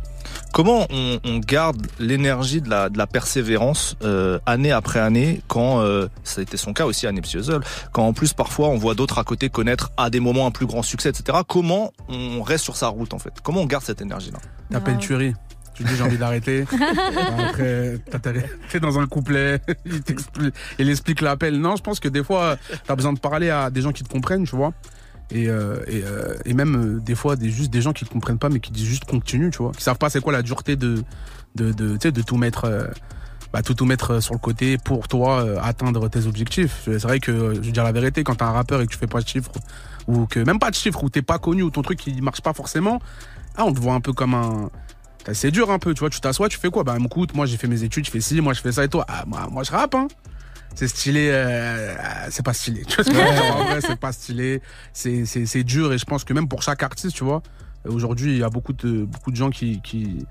Comment 0.53 0.87
on, 0.89 1.19
on 1.25 1.37
garde 1.39 1.85
l'énergie 1.99 2.61
de 2.61 2.69
la, 2.69 2.89
de 2.89 2.97
la 2.97 3.05
persévérance 3.07 3.95
euh, 4.03 4.39
année 4.45 4.71
après 4.71 4.99
année 4.99 5.41
quand 5.47 5.81
euh, 5.81 6.07
ça 6.23 6.39
a 6.39 6.43
été 6.43 6.55
son 6.57 6.73
cas 6.73 6.85
aussi 6.85 7.05
à 7.07 7.11
Hussle, 7.11 7.59
quand 7.91 8.05
en 8.07 8.13
plus 8.13 8.33
parfois 8.33 8.69
on 8.69 8.77
voit 8.77 8.95
d'autres 8.95 9.17
à 9.19 9.23
côté 9.23 9.49
connaître 9.49 9.91
à 9.97 10.09
des 10.09 10.19
moments 10.19 10.47
un 10.47 10.51
plus 10.51 10.65
grand 10.65 10.81
succès, 10.83 11.09
etc. 11.09 11.39
Comment 11.47 11.91
on 12.07 12.41
reste 12.41 12.63
sur 12.63 12.77
sa 12.77 12.87
route 12.87 13.13
en 13.13 13.19
fait? 13.19 13.33
Comment 13.43 13.61
on 13.61 13.65
garde 13.65 13.83
cette 13.83 14.01
énergie 14.01 14.31
là 14.31 14.39
T'appelles 14.71 14.97
tuerie. 14.97 15.33
Tu 15.73 15.83
dis 15.83 15.95
j'ai 15.95 16.03
envie 16.03 16.17
d'arrêter. 16.17 16.65
Après, 17.39 17.99
t'es 18.69 18.79
dans 18.79 18.99
un 18.99 19.07
couplet, 19.07 19.61
il, 19.85 20.01
t'explique- 20.01 20.53
il 20.77 20.89
explique 20.89 21.21
l'appel. 21.21 21.59
Non, 21.59 21.75
je 21.75 21.81
pense 21.83 21.99
que 21.99 22.09
des 22.09 22.23
fois, 22.23 22.57
t'as 22.85 22.95
besoin 22.95 23.13
de 23.13 23.19
parler 23.19 23.49
à 23.49 23.69
des 23.69 23.81
gens 23.81 23.91
qui 23.91 24.03
te 24.03 24.09
comprennent, 24.09 24.45
tu 24.45 24.55
vois. 24.55 24.73
Et, 25.31 25.47
euh, 25.47 25.77
euh, 25.87 26.37
et 26.45 26.53
même 26.53 26.75
euh, 26.75 26.99
des 26.99 27.15
fois, 27.15 27.35
des, 27.35 27.49
juste 27.49 27.71
des 27.71 27.81
gens 27.81 27.93
qui 27.93 28.05
te 28.05 28.09
comprennent 28.09 28.39
pas, 28.39 28.49
mais 28.49 28.59
qui 28.59 28.71
disent 28.71 28.87
juste 28.87 29.05
continue, 29.05 29.51
tu 29.51 29.59
vois. 29.59 29.71
Qui 29.71 29.83
savent 29.83 29.97
pas 29.97 30.09
c'est 30.09 30.21
quoi 30.21 30.33
la 30.33 30.41
dureté 30.41 30.75
de, 30.75 31.03
de, 31.55 31.71
de, 31.71 31.97
de 31.97 32.21
tout 32.21 32.37
mettre. 32.37 32.89
bah, 33.53 33.61
tout, 33.61 33.73
tout 33.73 33.85
mettre 33.85 34.21
sur 34.21 34.33
le 34.33 34.39
côté 34.39 34.77
pour 34.77 35.07
toi 35.07 35.61
atteindre 35.61 36.07
tes 36.09 36.25
objectifs. 36.25 36.81
C'est 36.85 37.01
vrai 37.01 37.19
que, 37.19 37.31
je 37.55 37.59
veux 37.61 37.71
dire 37.71 37.83
la 37.83 37.91
vérité, 37.91 38.23
quand 38.23 38.35
t'es 38.35 38.43
un 38.43 38.51
rappeur 38.51 38.81
et 38.81 38.85
que 38.85 38.91
tu 38.91 38.97
fais 38.97 39.07
pas 39.07 39.21
de 39.21 39.27
chiffres, 39.27 39.51
ou 40.07 40.25
que 40.25 40.39
même 40.39 40.59
pas 40.59 40.69
de 40.69 40.75
chiffres, 40.75 41.03
ou 41.03 41.09
t'es 41.09 41.21
pas 41.21 41.39
connu, 41.39 41.63
ou 41.63 41.69
ton 41.69 41.81
truc 41.81 42.05
il 42.07 42.21
marche 42.21 42.41
pas 42.41 42.53
forcément, 42.53 42.99
ah, 43.55 43.65
on 43.65 43.73
te 43.73 43.79
voit 43.79 43.93
un 43.93 44.01
peu 44.01 44.13
comme 44.13 44.33
un. 44.33 44.69
C'est 45.33 45.51
dur 45.51 45.69
un 45.69 45.79
peu, 45.79 45.93
tu 45.93 45.99
vois, 45.99 46.09
tu 46.09 46.21
t'assois, 46.21 46.49
tu 46.49 46.57
fais 46.57 46.69
quoi? 46.69 46.83
Bah 46.83 46.95
écoute, 46.99 47.35
moi 47.35 47.45
j'ai 47.45 47.57
fait 47.57 47.67
mes 47.67 47.83
études, 47.83 48.05
je 48.05 48.11
fais 48.11 48.21
ci, 48.21 48.41
moi 48.41 48.53
je 48.53 48.61
fais 48.61 48.71
ça 48.71 48.83
et 48.83 48.87
toi? 48.87 49.05
Ah, 49.07 49.25
moi, 49.27 49.47
moi 49.51 49.63
je 49.63 49.71
rappe, 49.71 49.93
hein. 49.93 50.07
C'est 50.75 50.87
stylé, 50.87 51.29
euh, 51.31 51.95
c'est 52.29 52.45
pas 52.45 52.53
stylé. 52.53 52.85
Tu 52.85 52.95
vois 52.95 53.03
ce 53.03 53.09
que 53.09 53.15
je 53.15 53.21
veux 53.21 53.33
dire 53.33 53.55
En 53.55 53.63
vrai, 53.65 53.81
c'est 53.81 53.99
pas 53.99 54.11
stylé. 54.11 54.61
C'est, 54.93 55.25
c'est, 55.25 55.45
c'est 55.45 55.63
dur 55.63 55.91
et 55.91 55.97
je 55.97 56.05
pense 56.05 56.23
que 56.23 56.33
même 56.33 56.47
pour 56.47 56.63
chaque 56.63 56.83
artiste, 56.83 57.15
tu 57.15 57.23
vois, 57.23 57.41
euh, 57.85 57.91
aujourd'hui 57.91 58.33
il 58.33 58.37
y 58.37 58.43
a 58.43 58.49
beaucoup 58.49 58.73
de, 58.73 59.03
beaucoup 59.03 59.31
de 59.31 59.35
gens 59.35 59.49
qui, 59.49 59.81
qui, 59.81 60.25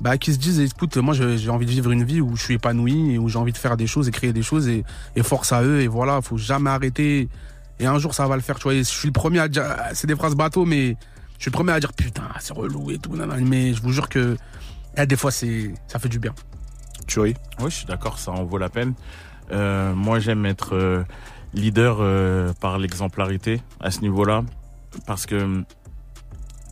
bah, 0.00 0.18
qui 0.18 0.32
se 0.32 0.38
disent, 0.38 0.60
écoute, 0.60 0.96
moi 0.98 1.14
j'ai 1.14 1.50
envie 1.50 1.66
de 1.66 1.70
vivre 1.70 1.90
une 1.90 2.04
vie 2.04 2.20
où 2.20 2.36
je 2.36 2.42
suis 2.42 2.54
épanoui 2.54 3.14
et 3.14 3.18
où 3.18 3.28
j'ai 3.28 3.38
envie 3.38 3.52
de 3.52 3.58
faire 3.58 3.76
des 3.76 3.86
choses 3.86 4.08
et 4.08 4.10
créer 4.10 4.32
des 4.32 4.42
choses 4.42 4.68
et, 4.68 4.84
et 5.16 5.22
force 5.22 5.52
à 5.52 5.62
eux 5.62 5.80
et 5.80 5.88
voilà, 5.88 6.20
faut 6.22 6.38
jamais 6.38 6.70
arrêter. 6.70 7.28
Et 7.78 7.86
un 7.86 7.98
jour 7.98 8.14
ça 8.14 8.26
va 8.26 8.36
le 8.36 8.42
faire, 8.42 8.56
tu 8.56 8.64
vois. 8.64 8.74
Et 8.74 8.78
je 8.78 8.84
suis 8.84 9.08
le 9.08 9.12
premier 9.12 9.40
à 9.40 9.48
dire, 9.48 9.64
c'est 9.94 10.06
des 10.06 10.16
phrases 10.16 10.34
bateau, 10.34 10.64
mais 10.64 10.96
je 11.38 11.42
suis 11.42 11.50
le 11.50 11.56
premier 11.56 11.72
à 11.72 11.80
dire 11.80 11.92
putain, 11.92 12.28
c'est 12.40 12.52
relou 12.52 12.90
et 12.90 12.98
tout, 12.98 13.16
nanana. 13.16 13.42
mais 13.44 13.74
je 13.74 13.82
vous 13.82 13.92
jure 13.92 14.08
que 14.08 14.36
eh, 14.96 15.06
des 15.06 15.16
fois 15.16 15.30
c'est, 15.30 15.74
ça 15.88 15.98
fait 15.98 16.08
du 16.08 16.18
bien. 16.18 16.34
Tu 17.06 17.20
ris? 17.20 17.34
Oui, 17.60 17.70
je 17.70 17.76
suis 17.76 17.86
d'accord, 17.86 18.18
ça 18.18 18.32
en 18.32 18.44
vaut 18.44 18.58
la 18.58 18.68
peine. 18.68 18.94
Euh, 19.52 19.94
moi, 19.94 20.18
j'aime 20.18 20.46
être 20.46 20.74
euh, 20.74 21.04
leader 21.54 21.98
euh, 22.00 22.52
par 22.60 22.78
l'exemplarité 22.78 23.60
à 23.80 23.90
ce 23.90 24.00
niveau-là, 24.00 24.42
parce 25.06 25.26
que 25.26 25.36
hum, 25.36 25.64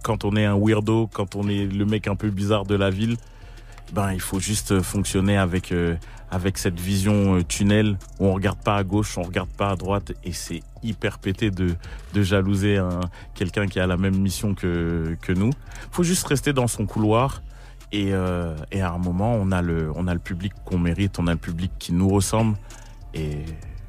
quand 0.02 0.24
on 0.24 0.36
est 0.36 0.44
un 0.44 0.56
weirdo, 0.58 1.08
quand 1.12 1.36
on 1.36 1.48
est 1.48 1.66
le 1.66 1.84
mec 1.86 2.08
un 2.08 2.16
peu 2.16 2.30
bizarre 2.30 2.64
de 2.64 2.74
la 2.74 2.90
ville, 2.90 3.16
ben 3.92 4.12
il 4.12 4.20
faut 4.20 4.40
juste 4.40 4.82
fonctionner 4.82 5.36
avec 5.36 5.72
avec 6.30 6.58
cette 6.58 6.78
vision 6.80 7.42
tunnel 7.42 7.96
où 8.18 8.26
on 8.26 8.34
regarde 8.34 8.58
pas 8.62 8.76
à 8.76 8.82
gauche, 8.82 9.16
on 9.16 9.22
regarde 9.22 9.48
pas 9.48 9.70
à 9.70 9.76
droite, 9.76 10.12
et 10.24 10.32
c'est 10.32 10.62
hyper 10.82 11.18
pété 11.18 11.50
de 11.50 11.74
de 12.12 12.22
jalouser 12.22 12.76
un 12.76 13.00
quelqu'un 13.34 13.66
qui 13.66 13.80
a 13.80 13.86
la 13.86 13.96
même 13.96 14.18
mission 14.18 14.54
que 14.54 15.16
que 15.22 15.32
nous. 15.32 15.50
Faut 15.90 16.02
juste 16.02 16.26
rester 16.26 16.52
dans 16.52 16.66
son 16.66 16.86
couloir. 16.86 17.42
Et, 17.94 18.12
euh, 18.12 18.56
et 18.72 18.80
à 18.82 18.90
un 18.90 18.98
moment, 18.98 19.34
on 19.34 19.52
a 19.52 19.62
le, 19.62 19.92
on 19.94 20.08
a 20.08 20.14
le 20.14 20.20
public 20.20 20.52
qu'on 20.64 20.78
mérite, 20.78 21.18
on 21.20 21.26
a 21.28 21.32
le 21.32 21.38
public 21.38 21.70
qui 21.78 21.92
nous 21.92 22.08
ressemble, 22.08 22.56
et 23.14 23.38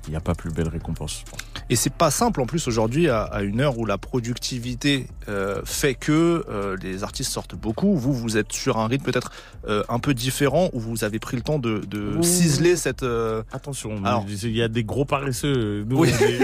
il 0.07 0.11
n'y 0.11 0.15
a 0.15 0.19
pas 0.21 0.35
plus 0.35 0.51
belle 0.51 0.67
récompense. 0.67 1.23
Et 1.71 1.75
c'est 1.75 1.91
pas 1.91 2.11
simple 2.11 2.39
en 2.41 2.45
plus 2.45 2.67
aujourd'hui 2.67 3.09
à, 3.09 3.23
à 3.23 3.41
une 3.41 3.59
heure 3.61 3.79
où 3.79 3.85
la 3.87 3.97
productivité 3.97 5.07
euh, 5.27 5.61
fait 5.65 5.95
que 5.95 6.45
euh, 6.47 6.77
les 6.83 7.03
artistes 7.03 7.31
sortent 7.31 7.55
beaucoup. 7.55 7.95
Vous, 7.95 8.13
vous 8.13 8.37
êtes 8.37 8.51
sur 8.53 8.77
un 8.77 8.85
rythme 8.85 9.05
peut-être 9.05 9.31
euh, 9.67 9.83
un 9.89 9.97
peu 9.97 10.13
différent 10.13 10.69
où 10.73 10.79
vous 10.79 11.03
avez 11.03 11.17
pris 11.17 11.35
le 11.37 11.41
temps 11.41 11.57
de, 11.57 11.81
ciseler 12.21 12.75
cette. 12.75 13.01
euh, 13.01 13.41
Attention, 13.51 14.05
Alors, 14.05 14.25
il 14.29 14.55
y 14.55 14.61
a 14.61 14.67
des 14.67 14.83
gros 14.83 15.05
paresseux. 15.05 15.83
Nous, 15.89 15.97
Oui. 15.97 16.11
on 16.13 16.23
est- 16.23 16.39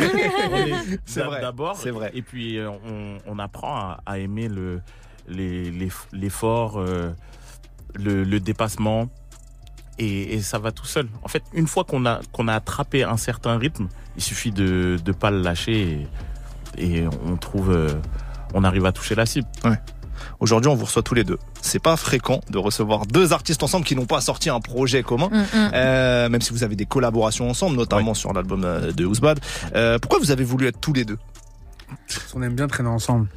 on 0.52 0.56
est 0.96 1.00
C'est 1.06 1.22
vrai, 1.22 1.42
D'abord, 1.42 1.78
c'est 1.78 1.92
vrai. 1.92 2.10
Et 2.16 2.24
puis 2.24 2.58
on, 2.60 3.18
on 3.28 3.38
apprend 3.38 3.76
à, 3.76 4.00
à 4.08 4.18
aimer 4.18 4.48
le, 4.48 4.82
les- 5.28 5.70
les- 5.70 5.92
l'effort, 6.14 6.84
le, 7.96 8.24
le 8.24 8.40
dépassement, 8.40 9.10
et, 10.00 10.36
et 10.36 10.42
ça 10.42 10.60
va 10.60 10.72
tout 10.72 10.86
seul. 10.86 11.08
En 11.24 11.28
fait, 11.28 11.44
une 11.54 11.68
fois 11.68 11.84
qu'on 11.84 12.06
a 12.06 12.22
qu'on 12.32 12.48
a 12.48 12.54
attrapé 12.54 13.04
un 13.04 13.18
certain 13.18 13.58
rythme, 13.58 13.88
il 14.16 14.24
suffit 14.24 14.52
de 14.52 14.98
de 15.04 15.12
pas 15.12 15.32
le 15.32 15.42
lâcher, 15.42 16.08
et, 16.78 16.98
et 16.98 17.08
on 17.26 17.38
trouve, 17.38 17.72
euh, 17.72 17.94
on 18.54 18.64
arrive 18.64 18.86
à 18.86 18.92
toucher 18.92 19.16
la 19.16 19.26
cible. 19.26 19.48
Ouais. 19.64 19.80
Aujourd'hui, 20.40 20.70
on 20.70 20.76
vous 20.76 20.86
reçoit 20.86 21.02
tous 21.02 21.16
les 21.16 21.24
deux. 21.24 21.38
C'est 21.62 21.82
pas 21.82 21.98
fréquent 21.98 22.42
de 22.50 22.58
recevoir 22.58 23.06
deux 23.08 23.34
artistes 23.34 23.64
ensemble 23.64 23.86
qui 23.86 23.96
n'ont 23.96 24.06
pas 24.06 24.22
sorti 24.22 24.50
un 24.50 24.60
projet 24.60 25.02
commun, 25.04 25.30
Mm, 25.32 25.38
mm. 25.40 25.72
Euh, 25.74 26.30
même 26.30 26.42
si 26.42 26.52
vous 26.52 26.64
avez 26.64 26.76
des 26.76 26.86
collaborations 26.86 27.50
ensemble, 27.50 27.76
notamment 27.76 28.14
sur 28.14 28.32
l'album 28.34 28.64
euh, 28.64 28.92
de 28.92 29.06
Ousbad. 29.06 29.40
Euh, 29.76 29.98
pourquoi 30.00 30.20
vous 30.20 30.32
avez 30.32 30.44
voulu 30.44 30.68
être 30.68 30.80
tous 30.80 30.94
les 30.94 31.06
deux? 31.06 31.18
On 32.36 32.42
aime 32.42 32.56
bien 32.56 32.68
traîner 32.68 32.90
ensemble. 32.90 33.28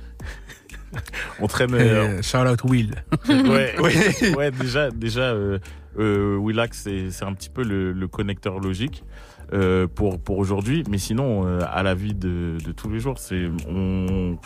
On 1.40 1.46
traîne. 1.46 1.74
Euh, 1.74 2.22
shout 2.22 2.38
out 2.38 2.62
Will. 2.64 2.94
ouais, 3.28 3.74
ouais, 3.80 4.34
ouais, 4.36 4.50
déjà, 4.50 4.90
déjà, 4.90 5.32
euh, 5.32 5.58
euh, 5.98 6.36
Willax, 6.36 6.88
c'est 7.10 7.24
un 7.24 7.32
petit 7.34 7.50
peu 7.50 7.62
le, 7.62 7.92
le 7.92 8.08
connecteur 8.08 8.58
logique 8.58 9.04
euh, 9.52 9.86
pour 9.86 10.18
pour 10.18 10.38
aujourd'hui, 10.38 10.84
mais 10.88 10.98
sinon, 10.98 11.46
euh, 11.46 11.60
à 11.70 11.82
la 11.82 11.94
vie 11.94 12.14
de, 12.14 12.56
de 12.64 12.72
tous 12.72 12.88
les 12.88 12.98
jours, 13.00 13.18
c'est 13.18 13.44
on 13.68 14.36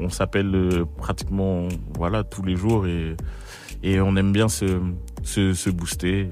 on 0.00 0.10
s'appelle 0.10 0.84
pratiquement 0.96 1.68
voilà 1.94 2.24
tous 2.24 2.42
les 2.42 2.56
jours 2.56 2.86
et 2.86 3.16
et 3.82 4.00
on 4.00 4.16
aime 4.16 4.32
bien 4.32 4.48
se 4.48 4.66
se, 5.22 5.54
se 5.54 5.70
booster 5.70 6.28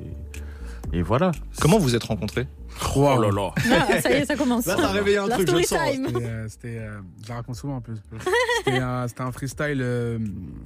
et, 0.93 0.99
et 0.99 1.03
voilà. 1.03 1.33
Comment 1.61 1.79
vous 1.79 1.95
êtes 1.95 2.05
rencontrés? 2.05 2.47
Oh 2.95 3.21
là 3.21 3.31
là. 3.31 4.01
Ça 4.01 4.11
y 4.11 4.15
est, 4.15 4.25
ça 4.27 4.37
commence. 4.37 4.67
Là, 4.67 4.77
t'as 4.79 4.89
réveillé 4.93 5.19
un 5.19 5.27
La 5.27 5.37
truc, 5.37 5.49
je 5.51 5.57
le 5.57 5.63
sens. 5.63 5.79
time. 5.91 6.07
C'était, 6.07 6.25
euh, 6.27 6.47
C'était, 6.49 6.79
euh, 6.79 7.01
je 7.25 7.29
la 7.29 7.35
raconte 7.37 7.57
souvent 7.57 7.77
un 7.77 7.81
peu. 7.81 7.93
C'était 8.65 8.79
un, 8.79 9.33
freestyle 9.33 9.81
euh, 9.81 10.19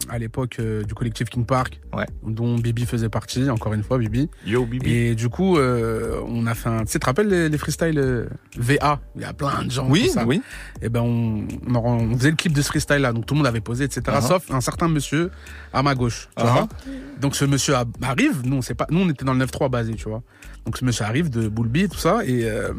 à 0.09 0.19
l'époque 0.19 0.57
euh, 0.61 0.83
du 0.85 0.95
collectif 0.95 1.29
King 1.29 1.45
Park, 1.45 1.81
dont 2.25 2.57
Bibi 2.57 2.87
faisait 2.87 3.09
partie, 3.09 3.49
encore 3.51 3.75
une 3.75 3.83
fois 3.83 3.99
Bibi. 3.99 4.29
Yo 4.47 4.65
Bibi. 4.67 4.91
Et 4.93 5.15
du 5.15 5.29
coup, 5.29 5.57
euh, 5.59 6.21
on 6.27 6.47
a 6.47 6.55
fait 6.55 6.69
un. 6.69 6.81
Tu 6.81 6.87
sais, 6.93 6.99
tu 6.99 7.01
te 7.01 7.07
rappelles 7.07 7.29
les, 7.29 7.49
les 7.49 7.59
freestyles 7.59 7.99
euh, 7.99 8.27
VA 8.57 9.01
Il 9.17 9.23
y 9.23 9.25
a 9.25 9.33
plein 9.33 9.65
de 9.65 9.71
gens. 9.71 9.87
Oui, 9.89 10.09
ça. 10.09 10.25
oui. 10.27 10.43
Et 10.83 10.89
ben, 10.89 11.01
on, 11.03 11.47
on, 11.75 12.17
faisait 12.17 12.31
le 12.31 12.37
clip 12.37 12.53
de 12.53 12.63
ce 12.63 12.69
freestyle-là, 12.69 13.13
donc 13.13 13.27
tout 13.27 13.35
le 13.35 13.39
monde 13.39 13.47
avait 13.47 13.61
posé, 13.61 13.85
etc. 13.85 14.03
Uh-huh. 14.09 14.27
Sauf 14.27 14.51
un 14.51 14.61
certain 14.61 14.89
monsieur 14.89 15.31
à 15.73 15.83
ma 15.83 15.95
gauche. 15.95 16.29
Tu 16.37 16.43
Uh-huh. 16.45 16.53
vois 16.53 16.69
donc 17.21 17.37
ce 17.37 17.45
monsieur 17.45 17.75
arrive, 18.03 18.41
nous 18.45 18.57
on 18.57 18.63
sait 18.63 18.75
pas, 18.75 18.87
nous 18.91 19.01
on 19.01 19.09
était 19.11 19.27
dans 19.27 19.35
le 19.35 19.45
9-3 19.45 19.69
basé, 19.69 19.95
tu 19.95 20.09
vois. 20.09 20.23
Donc 20.67 20.77
ce 20.77 20.85
monsieur 20.85 21.05
arrive 21.05 21.31
de 21.31 21.49
Boulby, 21.49 21.89
tout 21.89 21.99
ça, 21.99 22.21
et 22.25 22.45
euh, 22.45 22.73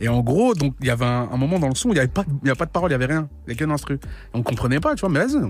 et 0.00 0.08
en 0.08 0.20
gros, 0.20 0.54
donc 0.54 0.74
il 0.80 0.86
y 0.86 0.90
avait 0.90 1.04
un, 1.04 1.28
un 1.32 1.36
moment 1.36 1.58
dans 1.58 1.68
le 1.68 1.74
son, 1.74 1.88
où 1.88 1.92
il 1.92 1.96
y 1.96 1.98
avait 1.98 2.06
pas, 2.08 2.22
de- 2.22 2.30
il 2.44 2.48
y 2.48 2.50
a 2.50 2.54
pas 2.54 2.66
de 2.66 2.70
parole, 2.70 2.90
il 2.90 2.92
y 2.92 2.94
avait 2.94 3.06
rien, 3.06 3.28
il 3.46 3.52
y 3.52 3.56
a 3.56 3.58
qu'un 3.58 3.70
instru. 3.70 3.98
On 4.32 4.42
comprenait 4.42 4.78
pas, 4.80 4.94
tu 4.94 5.00
vois, 5.00 5.08
mais 5.08 5.18
vas-y, 5.26 5.40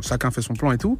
chacun 0.00 0.30
fait 0.32 0.42
son 0.42 0.54
plan 0.54 0.72
et 0.72 0.78
tout. 0.78 0.98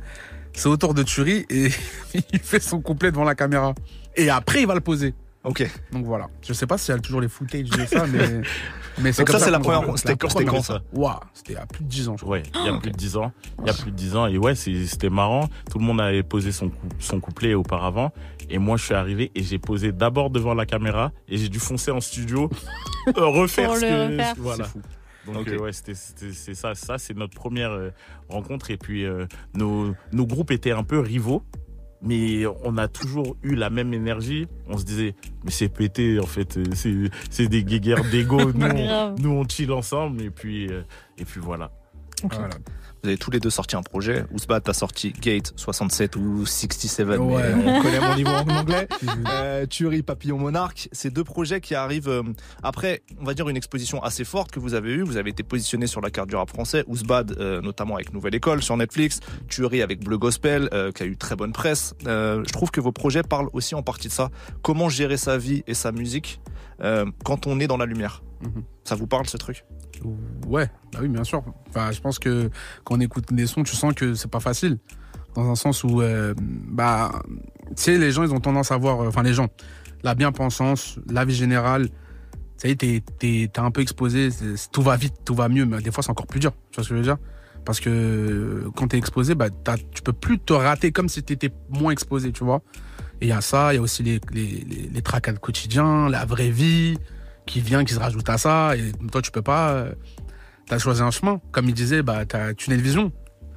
C'est 0.53 0.69
au 0.69 0.77
tour 0.77 0.95
de 0.95 1.03
Thury 1.03 1.45
et 1.51 1.69
il 2.33 2.39
fait 2.39 2.61
son 2.61 2.81
couplet 2.81 3.11
devant 3.11 3.25
la 3.25 3.35
caméra. 3.35 3.75
Et 4.17 4.31
après 4.31 4.61
il 4.61 4.67
va 4.69 4.75
le 4.75 4.81
poser. 4.81 5.15
Ok. 5.45 5.69
Donc 5.91 6.05
voilà. 6.05 6.29
Je 6.47 6.53
sais 6.53 6.69
pas 6.69 6.79
s'il 6.79 6.95
y 6.95 6.97
a 6.97 7.01
toujours 7.01 7.21
les 7.21 7.29
footage 7.29 7.69
de 7.71 7.85
ça, 7.87 8.07
mais 8.07 8.43
mais 9.01 9.11
c'est 9.13 9.23
Donc 9.23 9.27
comme 9.33 9.39
ça, 9.41 9.47
c'est 9.47 9.51
la 9.51 9.59
première- 9.59 9.99
c'était 9.99 10.15
quand- 10.15 10.29
c'était 10.29 10.45
quand, 10.45 10.63
ça 10.63 10.81
Waouh, 10.93 11.17
c'était 11.35 11.55
il 11.55 11.57
y 11.57 11.59
a 11.59 11.67
plus 11.67 11.83
de 11.83 11.89
10 11.89 12.09
ans, 12.09 12.17
je 12.17 12.23
crois. 12.23 12.37
Ouais, 12.37 12.43
il 12.55 12.67
y 12.67 12.69
a 12.69 12.79
plus 12.79 12.93
de 12.93 12.97
10 12.97 13.17
ans. 13.17 13.33
Il 13.61 13.67
y 13.67 13.71
a 13.71 13.73
plus 13.73 13.91
de 13.91 13.97
10 13.97 14.15
ans. 14.15 14.27
Et 14.29 14.39
ouais, 14.39 14.55
c'était 14.55 15.11
marrant. 15.11 15.49
Tout 15.71 15.79
le 15.81 15.85
monde 15.85 16.01
avait 16.01 16.23
posé 16.23 16.53
son, 16.53 16.69
coup- 16.69 16.77
son 17.01 17.19
couplet 17.19 17.55
auparavant. 17.55 18.13
Et 18.55 18.59
moi, 18.59 18.77
je 18.77 18.85
suis 18.85 18.95
arrivé 18.95 19.33
et 19.35 19.43
j'ai 19.43 19.59
posé 19.59 19.93
d'abord 19.93 20.29
devant 20.31 20.53
la 20.55 20.67
caméra 20.67 21.11
et 21.27 21.39
j'ai 21.39 21.49
dû 21.49 21.59
foncer 21.59 21.91
en 21.91 22.01
studio, 22.01 22.51
euh, 23.17 23.25
refaire 23.27 23.69
Pour 23.69 23.77
ce 23.79 23.85
le 23.85 23.89
que. 23.89 24.13
refaire. 24.13 24.35
Voilà. 24.39 24.65
Fou. 24.65 24.81
Donc 25.27 25.37
Ok. 25.37 25.49
euh, 25.49 25.59
ouais, 25.59 25.73
c'était 25.73 25.95
c'était- 25.95 26.33
c'est 26.33 26.55
ça. 26.55 26.75
Ça, 26.75 26.99
c'est 26.99 27.17
notre 27.17 27.35
première 27.35 27.71
euh, 27.71 27.91
rencontre. 28.29 28.71
Et 28.71 28.77
puis, 28.77 29.05
euh, 29.07 29.27
nos, 29.55 29.95
nos 30.13 30.27
groupes 30.27 30.51
étaient 30.51 30.73
un 30.73 30.83
peu 30.85 30.99
rivaux. 31.01 31.43
Mais 32.05 32.45
on 32.65 32.77
a 32.79 32.89
toujours 32.89 33.37
eu 33.45 33.55
la 33.55 33.71
même 33.71 33.95
énergie. 33.95 34.49
On 34.69 34.77
se 34.77 34.85
disait, 34.85 35.15
mais 35.45 35.53
c'est 35.53 35.69
pété 35.69 36.19
en 36.19 36.27
fait. 36.27 36.59
C'est 36.75 36.95
c'est 37.31 37.47
des 37.47 37.63
guéguerres 37.63 38.03
d'ego. 38.11 38.53
nous, 38.53 38.69
nous, 39.21 39.31
on 39.31 39.49
chill 39.49 39.71
ensemble. 39.71 40.21
Et 40.21 40.31
puis, 40.31 40.65
et 40.65 41.25
puis 41.25 41.41
voilà. 41.41 41.71
Voilà. 42.25 42.49
Vous 43.03 43.09
avez 43.09 43.19
tous 43.19 43.33
les 43.33 43.41
deux 43.41 43.51
sorti 43.51 43.75
un 43.75 43.83
projet. 43.83 44.25
Ousbad, 44.33 44.63
t'as 44.63 44.73
sorti 44.73 45.13
Gate 45.13 45.53
67 45.57 46.15
ou 46.15 46.47
67, 46.47 47.09
Ouais. 47.19 47.53
mais 47.57 47.73
on 47.73 47.83
connaît 47.83 47.99
mon 47.99 48.15
niveau 48.17 48.31
en 48.31 48.49
anglais. 48.49 48.87
Euh, 49.33 49.67
Thury, 49.67 50.03
Papillon 50.03 50.39
Monarque. 50.39 50.89
Ces 50.93 51.11
deux 51.11 51.25
projets 51.25 51.61
qui 51.61 51.75
arrivent 51.75 52.09
euh, 52.09 52.23
après, 52.63 53.03
on 53.21 53.25
va 53.25 53.35
dire, 53.35 53.49
une 53.49 53.57
exposition 53.57 54.03
assez 54.03 54.25
forte 54.25 54.51
que 54.53 54.61
vous 54.61 54.75
avez 54.75 54.93
eue. 54.93 55.03
Vous 55.03 55.17
avez 55.17 55.31
été 55.31 55.43
positionné 55.43 55.87
sur 55.87 56.01
la 56.01 56.11
carte 56.11 56.29
du 56.29 56.37
rap 56.37 56.49
français. 56.49 56.85
Ousbad, 56.87 57.37
euh, 57.39 57.61
notamment 57.61 57.97
avec 57.97 58.13
Nouvelle 58.13 58.35
École 58.35 58.63
sur 58.63 58.77
Netflix. 58.77 59.21
Thury 59.49 59.83
avec 59.83 60.05
Bleu 60.05 60.19
Gospel, 60.19 60.69
euh, 60.73 60.93
qui 60.93 61.03
a 61.03 61.07
eu 61.07 61.17
très 61.17 61.35
bonne 61.37 61.53
presse. 61.53 61.95
Euh, 62.07 62.43
je 62.47 62.53
trouve 62.53 62.71
que 62.71 62.81
vos 62.81 62.93
projets 62.93 63.23
parlent 63.23 63.49
aussi 63.53 63.75
en 63.75 63.83
partie 63.83 64.09
de 64.09 64.13
ça. 64.13 64.31
Comment 64.63 64.89
gérer 64.89 65.17
sa 65.17 65.39
vie 65.39 65.63
et 65.67 65.75
sa 65.75 65.91
musique 65.93 66.41
euh, 66.83 67.07
quand 67.25 67.47
on 67.47 67.59
est 67.61 67.67
dans 67.67 67.79
la 67.79 67.87
lumière? 67.87 68.23
Mhm. 68.43 68.63
Ça 68.85 68.95
vous 68.95 69.07
parle 69.07 69.27
ce 69.29 69.37
truc? 69.37 69.65
Ouais, 70.47 70.71
bah 70.93 71.01
oui, 71.03 71.09
bien 71.09 71.25
sûr. 71.25 71.43
Enfin, 71.69 71.91
je 71.91 72.01
pense 72.01 72.19
que 72.19 72.51
quand 72.85 72.97
on 72.97 73.01
écoute 73.01 73.33
des 73.33 73.47
sons, 73.47 73.63
tu 73.63 73.77
sens 73.77 73.95
que 73.95 74.15
c'est 74.15 74.31
pas 74.31 74.41
facile. 74.41 74.79
Dans 75.35 75.51
un 75.51 75.55
sens 75.55 75.85
où, 75.85 76.03
euh, 76.03 76.35
bah, 76.39 77.13
tu 77.69 77.83
sais, 77.83 77.99
les 77.99 78.11
gens, 78.11 78.23
ils 78.23 78.33
ont 78.33 78.41
tendance 78.41 78.71
à 78.71 78.77
voir, 78.77 79.01
euh, 79.01 79.09
enfin, 79.09 79.23
les 79.23 79.33
gens, 79.33 79.49
la 80.03 80.15
bien-pensance, 80.15 80.99
la 81.09 81.25
vie 81.25 81.35
générale, 81.35 81.89
ça 82.57 82.69
y 82.69 82.73
est, 82.73 83.05
t'es, 83.19 83.51
un 83.57 83.71
peu 83.71 83.81
exposé, 83.81 84.29
tout 84.71 84.83
va 84.83 84.97
vite, 84.97 85.15
tout 85.25 85.35
va 85.35 85.49
mieux, 85.49 85.65
mais 85.65 85.81
des 85.81 85.91
fois, 85.91 86.03
c'est 86.03 86.11
encore 86.11 86.27
plus 86.27 86.41
dur. 86.41 86.53
Tu 86.71 86.77
vois 86.77 86.85
ce 86.85 86.89
que 86.91 86.95
je 86.95 86.99
veux 86.99 87.05
dire? 87.05 87.17
Parce 87.65 87.81
que 87.81 87.89
euh, 87.91 88.71
quand 88.77 88.89
t'es 88.89 88.99
exposé, 88.99 89.35
bah, 89.35 89.49
tu 89.93 90.03
peux 90.03 90.13
plus 90.13 90.39
te 90.39 90.53
rater 90.53 90.93
comme 90.93 91.09
si 91.09 91.23
t'étais 91.23 91.51
moins 91.71 91.93
exposé, 91.93 92.33
tu 92.33 92.45
vois? 92.45 92.63
Et 93.21 93.27
il 93.27 93.29
y 93.29 93.33
a 93.33 93.41
ça, 93.41 93.73
il 93.73 93.77
y 93.77 93.79
a 93.79 93.83
aussi 93.83 94.03
les, 94.03 94.21
les, 94.33 94.65
les, 94.69 94.91
les 94.93 95.03
tracas 95.03 95.33
de 95.33 95.39
quotidien, 95.39 96.09
la 96.09 96.25
vraie 96.25 96.51
vie 96.51 96.99
qui 97.47 97.61
vient, 97.61 97.85
qui 97.85 97.95
se 97.95 97.99
rajoute 97.99 98.29
à 98.29 98.39
ça. 98.39 98.77
Et 98.77 98.93
toi, 99.11 99.23
tu 99.23 99.31
peux 99.31 99.43
pas. 99.43 99.71
euh, 99.73 99.93
T'as 100.69 100.79
choisi 100.79 101.03
un 101.03 101.11
chemin. 101.11 101.41
Comme 101.51 101.69
il 101.69 101.75
disait, 101.75 102.03
bah, 102.03 102.25
t'as 102.27 102.55
tunnel 102.55 102.79
de 102.79 102.85
vision. 102.85 103.13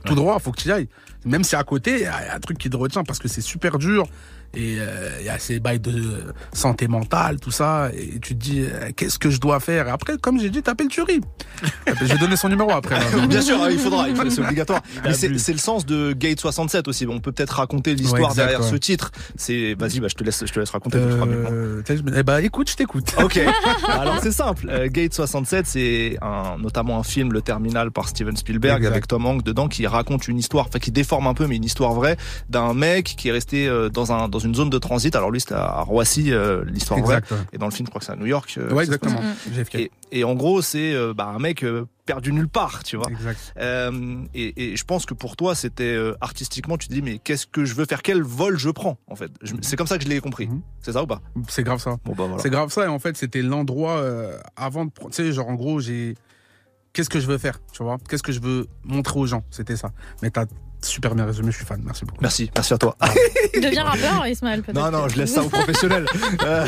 Tout 0.06 0.16
droit, 0.16 0.38
faut 0.40 0.52
que 0.52 0.62
tu 0.62 0.68
y 0.68 0.72
ailles. 0.72 0.90
Même 1.26 1.44
si 1.44 1.56
à 1.56 1.64
côté, 1.64 1.96
il 1.96 2.02
y 2.02 2.06
a 2.06 2.36
un 2.36 2.40
truc 2.40 2.58
qui 2.58 2.70
te 2.70 2.78
retient 2.78 3.04
parce 3.04 3.20
que 3.20 3.28
c'est 3.28 3.42
super 3.42 3.78
dur. 3.80 4.08
Et 4.56 4.78
euh, 4.80 5.10
il 5.20 5.26
y 5.26 5.30
a 5.30 5.38
ces 5.40 5.60
bails 5.60 5.80
de 5.80 5.92
euh, 5.92 6.34
santé 6.54 6.88
mentale, 6.88 7.40
tout 7.40 7.52
ça. 7.52 7.90
Et 7.94 8.20
tu 8.20 8.36
te 8.36 8.42
dis, 8.44 8.62
euh, 8.62 8.92
qu'est-ce 8.96 9.20
que 9.20 9.30
je 9.30 9.40
dois 9.40 9.60
faire? 9.60 9.88
Après, 9.92 10.18
comme 10.18 10.40
j'ai 10.40 10.50
dit, 10.50 10.62
t'appelles 10.62 10.88
Thury. 10.88 11.22
je 11.88 12.06
vais 12.06 12.18
donner 12.18 12.36
son 12.36 12.50
numéro 12.50 12.72
après. 12.72 13.00
là. 13.00 13.26
Bien 13.28 13.42
sûr, 13.42 13.58
il 13.70 13.78
faudra, 13.80 14.08
il 14.10 14.16
faut- 14.16 14.30
c'est 14.30 14.42
obligatoire. 14.42 14.82
Mais 15.04 15.14
c'est 15.14 15.28
le 15.28 15.38
sens 15.58 15.86
de 15.86 16.14
Gate 16.14 16.40
67 16.40 16.88
aussi. 16.88 17.06
On 17.08 17.20
peut 17.20 17.32
peut-être 17.32 17.52
raconter 17.58 17.96
l'histoire 17.96 18.30
Ouais, 18.32 18.36
derrière 18.36 18.62
ouais. 18.62 18.70
ce 18.70 18.76
titre. 18.76 19.12
C'est, 19.36 19.76
vas-y, 19.78 20.00
bah, 20.00 20.08
je 20.10 20.16
te 20.16 20.24
laisse, 20.24 20.44
je 20.46 20.52
te 20.52 20.60
laisse 20.60 20.70
raconter. 20.70 20.98
Euh, 21.00 21.82
eh 22.16 22.24
bah, 22.24 22.42
écoute, 22.42 22.70
je 22.70 22.76
t'écoute. 22.76 23.14
Ok. 23.22 23.40
Alors 23.88 24.20
c'est 24.22 24.32
simple. 24.32 24.68
Euh, 24.70 24.88
Gate 24.90 25.14
67, 25.14 25.66
c'est 25.68 26.18
un, 26.22 26.58
notamment 26.58 27.00
un 27.00 27.04
film, 27.04 27.32
Le 27.34 27.42
Terminal, 27.42 27.92
par 27.92 28.08
Steven 28.10 28.36
Spielberg, 28.36 28.78
Exact. 28.78 28.92
avec 28.92 29.08
Tom 29.08 29.26
Hanks 29.26 29.44
dedans, 29.44 29.68
qui 29.68 29.86
raconte 29.88 30.28
une 30.28 30.38
histoire, 30.38 30.68
enfin 30.68 30.80
qui 30.80 30.92
déforme 30.92 31.28
un 31.28 31.34
peu, 31.34 31.48
mais 31.48 31.56
une 31.56 31.64
histoire 31.64 31.94
vraie 31.94 32.18
d'un 32.50 32.74
mec 32.74 33.16
qui 33.18 33.30
est 33.30 33.32
resté 33.32 33.68
euh, 33.68 33.90
dans 33.90 34.12
un 34.12 34.28
dans 34.28 34.40
une 34.40 34.45
zone 34.54 34.70
de 34.70 34.78
transit. 34.78 35.16
Alors 35.16 35.32
lui, 35.32 35.40
c'était 35.40 35.56
à 35.56 35.82
Roissy, 35.82 36.32
euh, 36.32 36.64
l'histoire 36.66 37.00
vraie. 37.00 37.22
Et 37.54 37.58
dans 37.58 37.66
le 37.66 37.72
film, 37.72 37.88
je 37.88 37.90
crois 37.90 38.00
que 38.00 38.06
c'est 38.06 38.12
à 38.12 38.16
New 38.18 38.26
York. 38.28 38.54
euh, 38.58 38.72
Ouais, 38.74 38.84
exactement. 38.84 39.22
Et, 39.74 39.92
et 40.12 40.24
en 40.26 40.36
gros, 40.36 40.62
c'est 40.62 40.94
euh, 40.94 41.14
bah, 41.16 41.26
un 41.34 41.40
mec 41.40 41.66
perdu 42.06 42.32
nulle 42.34 42.50
part, 42.50 42.84
tu 42.84 42.98
vois. 42.98 43.08
Exact. 43.10 43.54
Euh, 43.58 44.18
et, 44.36 44.74
et 44.74 44.76
je 44.76 44.84
pense 44.84 45.06
que 45.08 45.14
pour 45.16 45.36
toi, 45.36 45.56
c'était 45.56 45.96
euh, 45.96 46.14
artistiquement, 46.22 46.78
tu 46.78 46.88
te 46.90 46.94
dis, 46.94 47.02
mais 47.02 47.18
qu'est-ce 47.18 47.48
que 47.48 47.66
je 47.66 47.74
veux 47.74 47.86
faire? 47.86 48.04
Quel 48.04 48.22
vol 48.22 48.60
je 48.60 48.70
prends, 48.70 48.98
en 49.08 49.16
fait? 49.16 49.32
Je- 49.42 49.56
C'est 49.62 49.76
comme 49.76 49.88
ça 49.88 49.98
que 49.98 50.04
je 50.04 50.10
l'ai 50.10 50.20
compris. 50.20 50.48
Mhm. 50.48 50.62
C'est 50.82 50.92
ça 50.92 51.02
ou 51.02 51.08
pas? 51.08 51.22
C'est 51.48 51.64
grave 51.64 51.80
ça. 51.80 51.92
Bon, 52.06 52.12
bah 52.14 52.26
voilà. 52.28 52.38
C'est 52.44 52.52
grave 52.52 52.72
ça. 52.72 52.84
Et 52.86 52.88
en 52.90 53.00
fait, 53.00 53.18
c'était 53.18 53.42
l'endroit 53.42 53.98
euh, 53.98 54.38
avant 54.56 54.86
de. 54.86 54.92
pro- 54.92 55.10
Tu 55.10 55.16
sais, 55.16 55.32
genre, 55.32 55.48
en 55.50 55.56
gros, 55.56 55.80
j'ai. 55.80 56.14
Qu'est-ce 56.94 57.10
que 57.10 57.20
je 57.20 57.28
veux 57.28 57.38
faire 57.38 57.60
Tu 57.74 57.84
vois? 57.84 57.98
Qu'est-ce 58.08 58.24
que 58.24 58.32
je 58.32 58.40
veux 58.40 58.68
montrer 58.86 59.20
aux 59.20 59.26
gens? 59.26 59.44
C'était 59.50 59.76
ça. 59.76 59.90
Mais 60.22 60.30
t'as 60.30 60.46
super 60.86 61.16
bien 61.16 61.26
résumé. 61.26 61.52
Je 61.52 61.58
suis 61.58 61.66
fan. 61.66 61.82
Merci 61.84 62.06
beaucoup. 62.06 62.20
Merci, 62.22 62.50
merci 62.56 62.74
à 62.74 62.78
toi. 62.78 62.96
Deviens 63.56 63.84
rappeur, 63.84 64.26
Ismaël, 64.28 64.62
peut-être. 64.64 64.76
Non, 64.78 64.92
non, 64.92 65.08
je 65.08 65.18
laisse 65.18 65.34
ça 65.34 65.44
aux 65.44 65.50
professionnels. 65.50 66.06
Euh, 66.46 66.68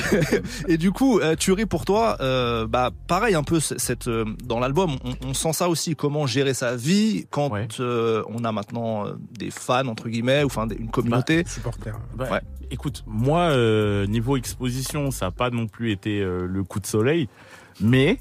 et 0.68 0.78
du 0.78 0.92
coup, 0.92 1.20
euh, 1.20 1.36
Thury, 1.36 1.66
pour 1.66 1.86
toi, 1.86 2.18
euh, 2.22 2.66
bah, 2.68 2.92
pareil, 3.08 3.36
un 3.36 3.44
peu, 3.44 3.60
cette, 3.60 4.08
euh, 4.08 4.26
dans 4.44 4.60
l'album, 4.60 4.96
on, 5.04 5.28
on 5.30 5.34
sent 5.34 5.54
ça 5.54 5.70
aussi, 5.70 5.96
comment 5.96 6.26
gérer 6.26 6.54
sa 6.54 6.76
vie 6.76 7.28
quand 7.30 7.52
Ouais. 7.52 7.68
euh, 7.80 8.24
on 8.30 8.44
a 8.44 8.52
maintenant 8.52 9.06
euh, 9.06 9.14
des 9.38 9.52
fans, 9.52 9.86
entre 9.88 10.10
guillemets, 10.10 10.44
ou 10.44 10.48
enfin 10.48 10.66
des- 10.68 10.76
une 10.76 10.90
communauté. 10.90 11.44
Supporter. 11.48 11.94
Bah, 12.16 12.28
Ouais. 12.32 12.42
Écoute, 12.72 13.04
moi, 13.08 13.42
euh, 13.52 14.06
niveau 14.08 14.36
exposition, 14.38 15.12
ça 15.12 15.28
n'a 15.28 15.32
pas 15.32 15.50
non 15.50 15.68
plus 15.68 15.92
été 15.92 16.20
euh, 16.22 16.48
le 16.48 16.64
coup 16.64 16.80
de 16.80 16.88
soleil, 16.88 17.30
mais 17.80 18.20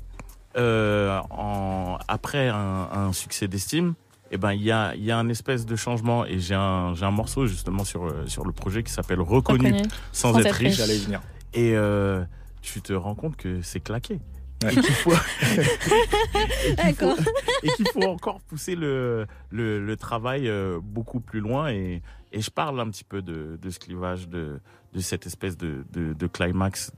euh, 0.57 1.19
en, 1.31 1.99
après 2.09 2.49
un, 2.49 2.89
un 2.93 3.13
succès 3.13 3.49
d'estime, 3.49 3.95
eh 4.31 4.39
ben 4.39 4.53
il 4.53 4.63
y 4.63 4.71
a, 4.73 4.95
il 4.95 5.05
y 5.05 5.11
a 5.11 5.19
un 5.19 5.29
espèce 5.29 5.67
de 5.67 5.77
changement 5.77 6.25
et 6.25 6.39
j'ai 6.39 6.55
un, 6.55 6.95
j'ai 6.95 7.05
un 7.05 7.11
morceau 7.11 7.47
justement 7.47 7.85
sur, 7.85 8.05
euh, 8.07 8.27
sur 8.27 8.45
le 8.45 8.53
projet 8.53 8.83
qui 8.83 8.93
s'appelle 8.93 9.21
Reconnu, 9.21 9.67
Reconnu, 9.69 9.83
sans, 10.13 10.33
sans 10.33 10.39
être 10.41 10.47
être 10.47 10.55
riche. 10.57 10.77
J'allais 10.77 10.99
venir. 10.99 11.21
Et 11.55 11.77
euh, 11.77 12.25
tu 12.63 12.83
te 12.83 12.93
rends 12.93 13.15
compte 13.15 13.37
que 13.37 13.63
c'est 13.63 13.81
claqué. 13.81 14.21
Ouais. 14.65 14.73
Et 14.73 14.81
qu'il 14.81 14.95
faut, 14.95 15.13
et 15.43 15.57
qu'il 15.57 15.65
faut, 15.65 16.77
D'accord. 16.77 17.17
et 17.63 17.69
qu'il 17.69 17.89
faut 17.89 18.03
encore 18.05 18.41
pousser 18.41 18.75
le, 18.75 19.27
le, 19.51 19.85
le 19.85 19.97
travail 19.97 20.49
euh, 20.49 20.81
beaucoup 20.83 21.21
plus 21.21 21.41
loin. 21.41 21.69
Et, 21.69 22.03
et 22.33 22.41
je 22.41 22.51
parle 22.51 22.81
un 22.81 22.89
petit 22.91 23.05
peu 23.05 23.23
de, 23.23 23.59
de 23.61 23.71
ce 23.71 23.79
clivage, 23.79 24.29
de, 24.29 24.61
de 24.93 25.01
cette 25.01 25.27
espèce 25.27 25.57
de, 25.57 25.85
de, 25.93 26.15
de 26.15 26.27
climax. 26.27 26.93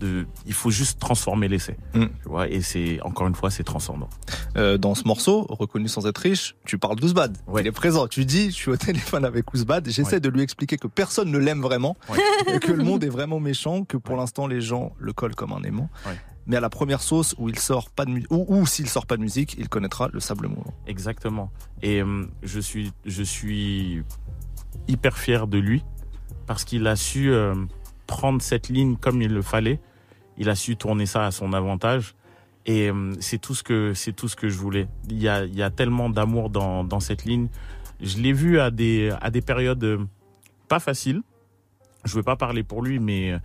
De, 0.00 0.26
il 0.44 0.52
faut 0.52 0.70
juste 0.70 0.98
transformer 0.98 1.46
l'essai. 1.48 1.76
Mm. 1.94 2.04
Tu 2.22 2.28
vois, 2.28 2.48
et 2.48 2.60
c'est, 2.62 3.00
encore 3.02 3.26
une 3.28 3.34
fois, 3.34 3.50
c'est 3.50 3.62
transcendant. 3.62 4.08
Euh, 4.56 4.76
dans 4.76 4.94
ce 4.94 5.04
morceau, 5.06 5.46
reconnu 5.48 5.88
sans 5.88 6.06
être 6.06 6.18
riche, 6.18 6.56
tu 6.66 6.78
parles 6.78 6.96
d'Ouzbad. 6.96 7.38
Ouais. 7.46 7.62
Il 7.62 7.66
est 7.68 7.72
présent. 7.72 8.08
Tu 8.08 8.24
dis, 8.24 8.46
je 8.50 8.54
suis 8.56 8.70
au 8.70 8.76
téléphone 8.76 9.24
avec 9.24 9.54
Ouzbad. 9.54 9.88
J'essaie 9.88 10.14
Ouais. 10.14 10.20
de 10.20 10.28
lui 10.28 10.42
expliquer 10.42 10.76
que 10.78 10.88
personne 10.88 11.30
ne 11.30 11.38
l'aime 11.38 11.60
vraiment, 11.62 11.96
Ouais. 12.10 12.18
et 12.54 12.58
que 12.58 12.72
le 12.72 12.82
monde 12.84 13.04
est 13.04 13.08
vraiment 13.08 13.38
méchant, 13.40 13.84
que 13.84 13.96
pour 13.96 14.16
l'instant 14.16 14.46
les 14.46 14.60
gens 14.60 14.92
le 14.98 15.12
collent 15.12 15.34
comme 15.36 15.52
un 15.52 15.62
aimant. 15.62 15.88
Mais 16.46 16.56
à 16.56 16.60
la 16.60 16.68
première 16.70 17.00
sauce 17.00 17.34
où 17.38 17.48
il 17.48 17.58
sort 17.58 17.88
pas 17.90 18.04
de 18.04 18.10
musique, 18.10 18.30
ou, 18.30 18.44
ou 18.48 18.66
s'il 18.66 18.88
sort 18.88 19.06
pas 19.06 19.16
de 19.16 19.22
musique, 19.22 19.54
il 19.58 19.68
connaîtra 19.70 20.08
le 20.12 20.20
sable 20.20 20.48
mouvant. 20.48 20.74
Exactement. 20.86 21.50
Et 21.82 22.02
hum, 22.02 22.30
je 22.42 22.60
suis, 22.60 22.92
je 23.06 23.22
suis 23.22 24.02
hyper 24.88 25.16
fier 25.16 25.46
de 25.46 25.56
lui 25.58 25.82
parce 26.46 26.64
qu'il 26.64 26.86
a 26.86 26.96
su 26.96 27.30
euh, 27.30 27.54
prendre 28.06 28.40
cette 28.42 28.68
ligne 28.68 28.96
comme 28.96 29.22
il 29.22 29.32
le 29.32 29.42
fallait. 29.42 29.80
Il 30.38 30.48
a 30.48 30.54
su 30.54 30.76
tourner 30.76 31.06
ça 31.06 31.26
à 31.26 31.30
son 31.30 31.52
avantage. 31.52 32.14
Et 32.66 32.90
hum, 32.90 33.14
c'est 33.20 33.38
tout 33.38 33.54
ce 33.54 33.62
que 33.62 33.92
c'est 33.94 34.12
tout 34.12 34.28
ce 34.28 34.36
que 34.36 34.48
je 34.48 34.56
voulais. 34.58 34.88
Il 35.08 35.20
y 35.22 35.28
a, 35.28 35.44
il 35.44 35.54
y 35.54 35.62
a 35.62 35.70
tellement 35.70 36.08
d'amour 36.10 36.50
dans, 36.50 36.82
dans 36.84 37.00
cette 37.00 37.24
ligne. 37.24 37.48
Je 38.00 38.18
l'ai 38.18 38.32
vu 38.32 38.58
à 38.58 38.70
des 38.70 39.12
à 39.20 39.30
des 39.30 39.40
périodes 39.42 39.84
euh, 39.84 39.98
pas 40.68 40.80
faciles. 40.80 41.22
Je 42.04 42.14
veux 42.14 42.22
pas 42.22 42.36
parler 42.36 42.62
pour 42.62 42.82
lui, 42.82 42.98
mais 42.98 43.32
euh, 43.32 43.38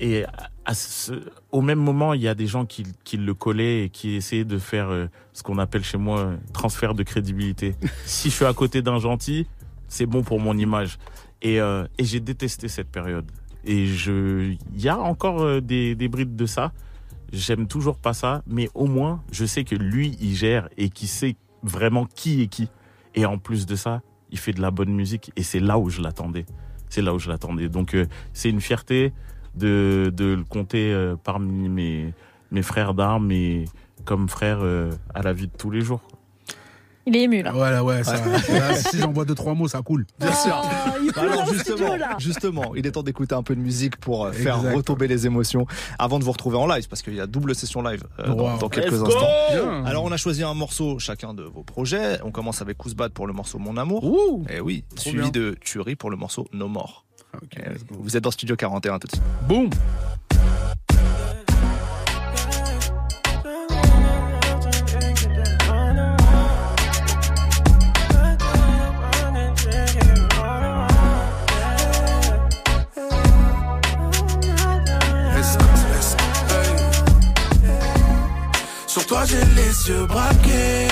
et 0.00 0.24
à- 0.24 0.50
à 0.64 0.74
ce- 0.74 1.30
au 1.52 1.60
même 1.60 1.78
moment, 1.78 2.12
il 2.14 2.22
y 2.22 2.26
a 2.28 2.34
des 2.34 2.46
gens 2.48 2.66
qui, 2.66 2.84
qui 3.04 3.16
le 3.16 3.34
collaient 3.34 3.84
et 3.84 3.88
qui 3.88 4.14
essayaient 4.16 4.44
de 4.44 4.58
faire 4.58 4.88
euh, 4.90 5.06
ce 5.32 5.42
qu'on 5.44 5.58
appelle 5.58 5.84
chez 5.84 5.96
moi 5.98 6.18
euh, 6.20 6.36
transfert 6.52 6.94
de 6.94 7.02
crédibilité. 7.04 7.76
si 8.04 8.30
je 8.30 8.34
suis 8.34 8.44
à 8.44 8.52
côté 8.52 8.82
d'un 8.82 8.98
gentil, 8.98 9.46
c'est 9.88 10.06
bon 10.06 10.22
pour 10.22 10.40
mon 10.40 10.56
image. 10.58 10.98
Et, 11.42 11.60
euh, 11.60 11.86
et 11.98 12.04
j'ai 12.04 12.18
détesté 12.20 12.66
cette 12.68 12.88
période. 12.90 13.30
Et 13.66 13.86
je, 13.86 14.54
il 14.74 14.80
y 14.80 14.88
a 14.88 14.98
encore 14.98 15.42
euh, 15.42 15.60
des, 15.60 15.96
des 15.96 16.08
brides 16.08 16.36
de 16.36 16.46
ça. 16.46 16.72
J'aime 17.32 17.66
toujours 17.66 17.98
pas 17.98 18.14
ça, 18.14 18.42
mais 18.46 18.70
au 18.74 18.86
moins, 18.86 19.22
je 19.32 19.44
sais 19.44 19.64
que 19.64 19.74
lui, 19.74 20.16
il 20.20 20.34
gère 20.34 20.68
et 20.76 20.88
qu'il 20.88 21.08
sait 21.08 21.36
vraiment 21.64 22.06
qui 22.06 22.42
est 22.42 22.46
qui. 22.46 22.68
Et 23.16 23.26
en 23.26 23.38
plus 23.38 23.66
de 23.66 23.74
ça, 23.74 24.02
il 24.30 24.38
fait 24.38 24.52
de 24.52 24.62
la 24.62 24.70
bonne 24.70 24.94
musique 24.94 25.32
et 25.34 25.42
c'est 25.42 25.58
là 25.58 25.78
où 25.78 25.90
je 25.90 26.00
l'attendais. 26.00 26.46
C'est 26.88 27.02
là 27.02 27.12
où 27.12 27.18
je 27.18 27.28
l'attendais. 27.28 27.68
Donc, 27.68 27.94
euh, 27.94 28.06
c'est 28.32 28.48
une 28.50 28.60
fierté 28.60 29.12
de, 29.56 30.12
de 30.14 30.34
le 30.34 30.44
compter 30.44 30.92
euh, 30.92 31.16
parmi 31.16 31.68
mes, 31.68 32.14
mes 32.52 32.62
frères 32.62 32.94
d'armes 32.94 33.32
et 33.32 33.64
comme 34.04 34.28
frère 34.28 34.60
à 35.14 35.22
la 35.22 35.32
vie 35.32 35.48
de 35.48 35.52
tous 35.58 35.72
les 35.72 35.80
jours. 35.80 36.00
Il 37.08 37.16
est 37.16 37.22
ému 37.22 37.40
là. 37.42 37.54
Ouais, 37.54 37.70
là, 37.70 37.84
ouais, 37.84 38.02
ça, 38.02 38.14
là, 38.14 38.74
si 38.74 38.98
j'envoie 38.98 39.24
deux, 39.24 39.34
trois 39.36 39.54
mots, 39.54 39.68
ça 39.68 39.80
coule. 39.82 40.06
Bien 40.18 40.32
sûr. 40.32 40.60
pleure 41.12 41.22
Alors 41.32 41.46
justement, 41.52 41.92
justement, 42.18 42.74
il 42.74 42.84
est 42.86 42.90
temps 42.90 43.04
d'écouter 43.04 43.34
un 43.36 43.44
peu 43.44 43.54
de 43.54 43.60
musique 43.60 43.96
pour 43.96 44.24
euh, 44.24 44.32
faire 44.32 44.56
Exact. 44.56 44.74
retomber 44.74 45.06
les 45.06 45.24
émotions 45.26 45.66
avant 46.00 46.18
de 46.18 46.24
vous 46.24 46.32
retrouver 46.32 46.56
en 46.56 46.66
live 46.66 46.88
parce 46.88 47.02
qu'il 47.02 47.14
y 47.14 47.20
a 47.20 47.26
double 47.28 47.54
session 47.54 47.80
live 47.82 48.02
euh, 48.18 48.26
dans, 48.34 48.52
Wow. 48.54 48.58
dans 48.58 48.68
quelques 48.68 48.90
Let's 48.92 49.02
instants. 49.02 49.26
Bien. 49.52 49.84
Alors 49.84 50.02
on 50.04 50.10
a 50.10 50.16
choisi 50.16 50.42
un 50.42 50.54
morceau 50.54 50.98
chacun 50.98 51.32
de 51.32 51.44
vos 51.44 51.62
projets. 51.62 52.18
On 52.24 52.32
commence 52.32 52.60
avec 52.60 52.76
Kouzbad 52.76 53.12
pour 53.12 53.26
le 53.28 53.32
morceau 53.32 53.58
Mon 53.58 53.76
Amour. 53.76 54.42
Et 54.50 54.58
oui, 54.60 54.84
Trop 54.96 55.02
suivi 55.10 55.30
bien. 55.30 55.42
de 55.42 55.56
Thury 55.60 55.94
pour 55.94 56.10
le 56.10 56.16
morceau 56.16 56.48
No 56.52 56.66
More. 56.66 57.04
Et 57.56 57.62
vous 57.90 58.16
êtes 58.16 58.24
dans 58.24 58.30
Studio 58.32 58.56
41 58.56 58.98
tout 58.98 59.06
de 59.06 59.12
suite. 59.12 59.22
Boum 59.46 59.70
Sur 78.96 79.04
toi 79.04 79.24
j'ai 79.26 79.44
les 79.54 79.88
yeux 79.88 80.06
braqués. 80.06 80.88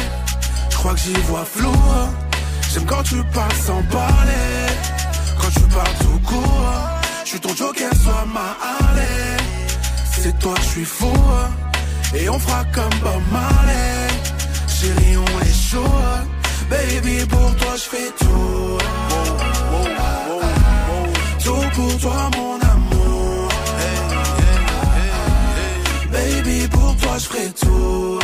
Je 0.69 0.77
crois 0.77 0.93
que 0.93 1.01
j'y 1.01 1.15
vois 1.23 1.47
flou 1.47 1.73
J'aime 2.71 2.85
quand 2.85 3.03
tu 3.03 3.17
parles 3.33 3.59
sans 3.67 3.83
parler. 3.85 4.67
Quand 5.41 5.49
tu 5.55 5.61
parles 5.75 5.97
tout 6.01 6.21
court 6.29 6.69
Je 7.25 7.31
suis 7.31 7.41
ton 7.41 7.55
joker, 7.57 7.91
sois 8.03 8.27
ma 8.27 8.59
Harley. 8.63 9.37
C'est 10.21 10.39
toi 10.39 10.55
je 10.61 10.67
suis 10.67 10.85
fou 10.85 11.15
Et 12.15 12.29
on 12.29 12.39
fera 12.39 12.63
comme 12.75 12.95
Bob 13.03 13.23
Marley. 13.33 14.09
Chérie 14.69 15.17
on 15.17 15.41
est 15.41 15.71
chaud 15.71 15.99
Baby 16.69 17.25
pour 17.25 17.57
toi 17.57 17.75
je 17.75 17.97
fais 17.97 18.13
Tout 18.19 19.14
Toi, 27.15 27.21
je 27.21 27.29
ferai. 27.29 27.53
Tout 27.53 28.24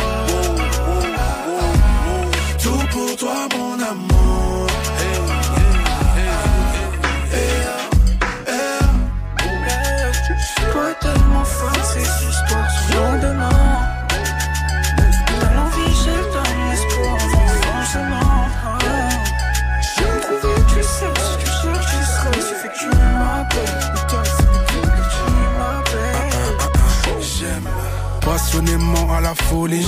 passionnément 28.61 29.13
à 29.13 29.21
la 29.21 29.33
folie. 29.35 29.87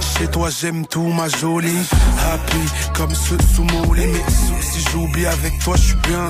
Chez 0.00 0.26
toi, 0.28 0.48
j'aime 0.50 0.86
tout, 0.86 1.08
ma 1.08 1.28
jolie. 1.28 1.86
Happy 2.18 2.92
comme 2.94 3.14
ce 3.14 3.34
sous 3.54 3.64
mon 3.64 3.92
lit. 3.92 4.06
Mais 4.06 4.62
si 4.62 4.84
j'oublie 4.90 5.26
avec 5.26 5.58
toi, 5.60 5.76
je 5.76 5.82
suis 5.82 5.94
bien. 5.96 6.28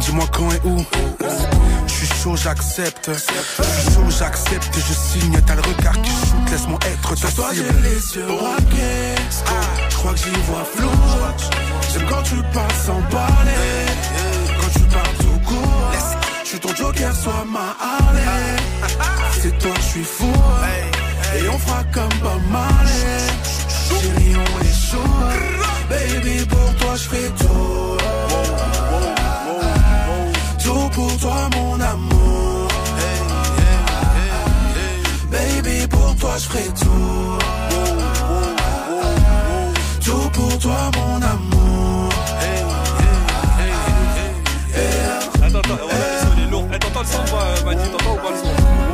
Dis-moi 0.00 0.26
quand 0.32 0.50
et 0.50 0.60
où. 0.64 0.84
Je 1.86 1.92
suis 1.92 2.06
chaud, 2.22 2.36
j'accepte. 2.36 3.10
Je 3.12 3.62
suis 3.62 3.94
chaud, 3.94 4.10
j'accepte 4.18 4.74
je 4.76 5.20
signe. 5.20 5.40
T'as 5.46 5.54
le 5.54 5.62
regard 5.62 6.00
qui 6.02 6.10
shoot, 6.10 6.50
laisse-moi 6.50 6.78
être 6.86 7.14
ta 7.14 7.28
toi, 7.32 7.48
j'ai 7.52 7.62
les 7.62 8.16
yeux 8.16 8.26
braqués. 8.26 9.14
Ah, 9.46 9.80
je 9.90 9.96
crois 9.96 10.12
que 10.12 10.18
j'y 10.18 10.40
vois 10.46 10.64
flou. 10.74 10.88
J'aime 11.92 12.06
quand 12.08 12.22
tu 12.22 12.36
parles 12.52 12.72
sans 12.84 13.00
parler. 13.10 13.52
Quand 14.60 14.78
tu 14.78 14.84
parles 14.86 15.16
tout 15.18 15.40
court. 15.46 15.92
Je 16.42 16.48
suis 16.48 16.58
ton 16.58 16.74
joker, 16.74 17.14
sois 17.14 17.44
ma 17.50 17.76
Harley. 17.80 18.63
C'est 19.44 19.58
toi 19.58 19.72
je 19.76 19.82
suis 19.82 20.04
fou. 20.04 20.32
Et 21.36 21.48
on 21.50 21.58
fera 21.58 21.84
comme 21.92 22.18
Bob 22.22 22.40
Marley. 22.50 23.18
Chérie, 23.68 24.36
on 24.36 24.60
est 24.64 24.72
chaud. 24.72 24.98
Baby, 25.90 26.46
pour 26.46 26.74
toi, 26.76 26.96
je 26.96 27.02
ferai 27.02 27.28
tout. 27.38 27.98
Tout 30.64 30.88
pour 30.94 31.18
toi, 31.18 31.50
mon 31.56 31.78
amour. 31.78 32.68
Baby, 35.30 35.88
pour 35.88 36.16
toi, 36.16 36.30
je 36.38 36.44
ferai 36.44 36.64
tout. 36.80 37.38
Tout 40.06 40.30
pour 40.32 40.58
toi, 40.58 40.90
mon 40.96 41.20
amour. 41.20 42.08
Attends, 45.42 45.58
attends, 45.58 45.78
voilà, 45.82 46.06
le 46.12 46.18
son 46.22 46.32
il 46.34 46.42
est 46.44 46.50
lourd. 46.50 46.66
Eh, 46.72 46.78
T'entends 46.78 47.00
le 47.00 47.06
son 47.06 47.18
ou 47.18 47.36
pas, 47.36 47.64
Madi? 47.66 47.90
T'entends 47.90 48.14
ou 48.14 48.16
pas 48.16 48.30
le 48.30 48.36
son? 48.38 48.93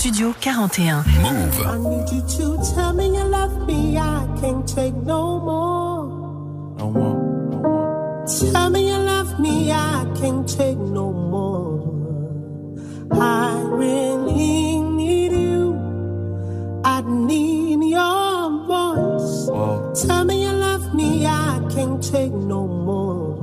Studio 0.00 0.32
41. 0.32 1.04
Move. 1.20 1.60
I 1.66 1.76
need 1.76 2.08
you 2.10 2.22
to 2.22 2.74
tell 2.74 2.94
me 2.94 3.08
you 3.08 3.22
love 3.22 3.66
me. 3.66 3.98
I 3.98 4.26
can't 4.40 4.66
take 4.66 4.94
no 4.94 5.38
more. 5.38 6.78
No 6.78 6.90
more. 6.90 8.24
Tell 8.50 8.70
me 8.70 8.88
you 8.88 8.96
love 8.96 9.38
me. 9.38 9.70
I 9.70 10.06
can't 10.18 10.48
take 10.48 10.78
no 10.78 11.12
more. 11.12 11.84
I 13.12 13.60
really 13.60 14.80
need 14.80 15.32
you. 15.32 15.76
I 16.82 17.02
need 17.02 17.84
your 17.84 18.66
voice. 18.66 20.06
Tell 20.06 20.24
me 20.24 20.44
you 20.44 20.52
love 20.52 20.94
me. 20.94 21.26
I 21.26 21.60
can't 21.74 22.02
take 22.02 22.32
no 22.32 22.66
more. 22.66 23.36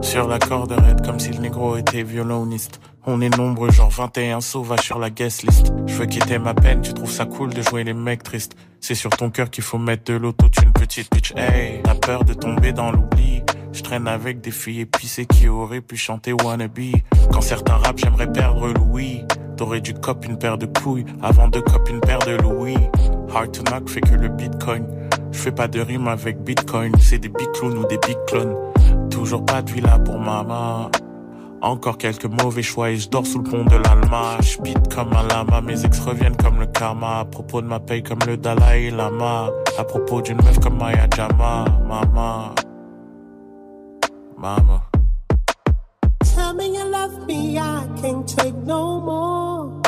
Sur 0.00 0.26
la 0.26 0.38
corde 0.38 0.72
raide 0.72 1.04
comme 1.04 1.20
si 1.20 1.32
le 1.32 1.40
négro 1.40 1.76
était 1.76 2.02
violoniste. 2.02 2.80
On 3.06 3.20
est 3.20 3.36
nombreux, 3.36 3.70
genre 3.70 3.90
21 3.90 4.40
sauvages 4.40 4.80
sur 4.80 4.98
la 4.98 5.10
guest 5.10 5.42
list. 5.42 5.72
Je 5.86 5.94
veux 5.94 6.06
quitter 6.06 6.38
ma 6.38 6.54
peine, 6.54 6.80
tu 6.80 6.94
trouves 6.94 7.10
ça 7.10 7.26
cool 7.26 7.52
de 7.52 7.60
jouer 7.60 7.84
les 7.84 7.92
mecs 7.92 8.22
tristes. 8.22 8.56
C'est 8.80 8.94
sur 8.94 9.10
ton 9.10 9.28
cœur 9.28 9.50
qu'il 9.50 9.62
faut 9.62 9.76
mettre 9.76 10.04
de 10.04 10.14
l'autotune, 10.14 10.72
petite 10.72 11.12
bitch. 11.12 11.34
Hey, 11.36 11.82
t'as 11.82 11.94
peur 11.94 12.24
de 12.24 12.32
tomber 12.32 12.72
dans 12.72 12.90
l'oubli. 12.90 13.42
Je 13.72 13.82
traîne 13.82 14.08
avec 14.08 14.40
des 14.40 14.50
filles 14.50 14.80
épicées 14.80 15.26
qui 15.26 15.48
auraient 15.48 15.82
pu 15.82 15.96
chanter 15.98 16.32
Wannabe. 16.32 16.92
Quand 17.30 17.42
certains 17.42 17.76
rappent, 17.76 17.98
j'aimerais 17.98 18.32
perdre 18.32 18.68
Louis. 18.68 19.24
T'aurais 19.58 19.82
dû 19.82 19.92
cop 19.92 20.24
une 20.24 20.38
paire 20.38 20.56
de 20.56 20.66
couilles 20.66 21.04
avant 21.22 21.48
de 21.48 21.60
cop 21.60 21.88
une 21.90 22.00
paire 22.00 22.20
de 22.20 22.36
louis. 22.36 22.78
Hard 23.34 23.52
to 23.52 23.62
knock 23.64 23.88
fait 23.88 24.00
que 24.00 24.14
le 24.14 24.28
bitcoin. 24.28 24.86
Je 25.30 25.38
fais 25.38 25.52
pas 25.52 25.68
de 25.68 25.80
rime 25.80 26.08
avec 26.08 26.38
bitcoin, 26.42 26.92
c'est 27.00 27.18
des 27.18 27.28
big 27.28 27.50
clowns 27.52 27.76
ou 27.76 27.86
des 27.86 27.98
big 27.98 28.16
clones. 28.26 28.56
Toujours 29.10 29.44
pas 29.44 29.60
de 29.60 29.70
villa 29.70 29.98
pour 29.98 30.18
maman. 30.18 30.90
Encore 31.64 31.96
quelques 31.96 32.26
mauvais 32.26 32.62
choix 32.62 32.90
et 32.90 32.98
je 32.98 33.08
dors 33.08 33.26
sous 33.26 33.38
le 33.38 33.44
pont 33.44 33.64
de 33.64 33.76
l'Alma. 33.76 34.38
Je 34.42 34.60
beat 34.60 34.94
comme 34.94 35.14
un 35.14 35.26
lama, 35.26 35.62
mes 35.62 35.82
ex 35.82 35.98
reviennent 36.00 36.36
comme 36.36 36.60
le 36.60 36.66
karma. 36.66 37.20
À 37.20 37.24
propos 37.24 37.62
de 37.62 37.66
ma 37.66 37.80
paye 37.80 38.02
comme 38.02 38.18
le 38.26 38.36
Dalai 38.36 38.90
Lama. 38.90 39.48
À 39.78 39.84
propos 39.84 40.20
d'une 40.20 40.36
meuf 40.36 40.58
comme 40.58 40.76
Maya 40.76 41.06
Jama. 41.16 41.64
Mama. 41.88 42.54
Mama. 44.36 44.82
Tell 46.34 46.52
me 46.52 46.66
you 46.66 46.84
love 46.84 47.26
me, 47.26 47.58
I 47.58 47.88
can't 47.98 48.28
take 48.28 48.56
no 48.66 49.00
more. 49.00 49.80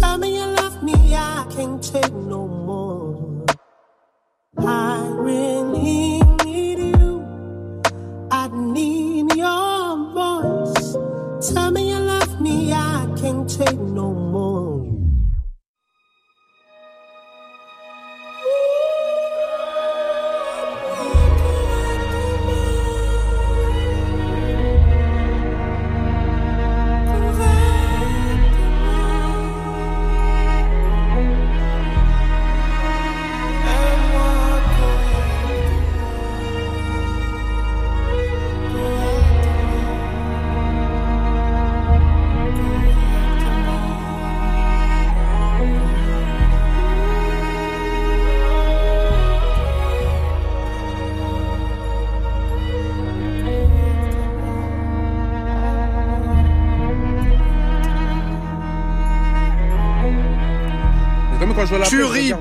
Tell 0.00 0.18
me 0.18 0.38
you 0.38 0.46
love 0.56 0.82
me, 0.82 1.14
I 1.14 1.46
can't 1.54 1.80
take 1.80 2.12
no 2.12 2.48
more. 2.48 2.55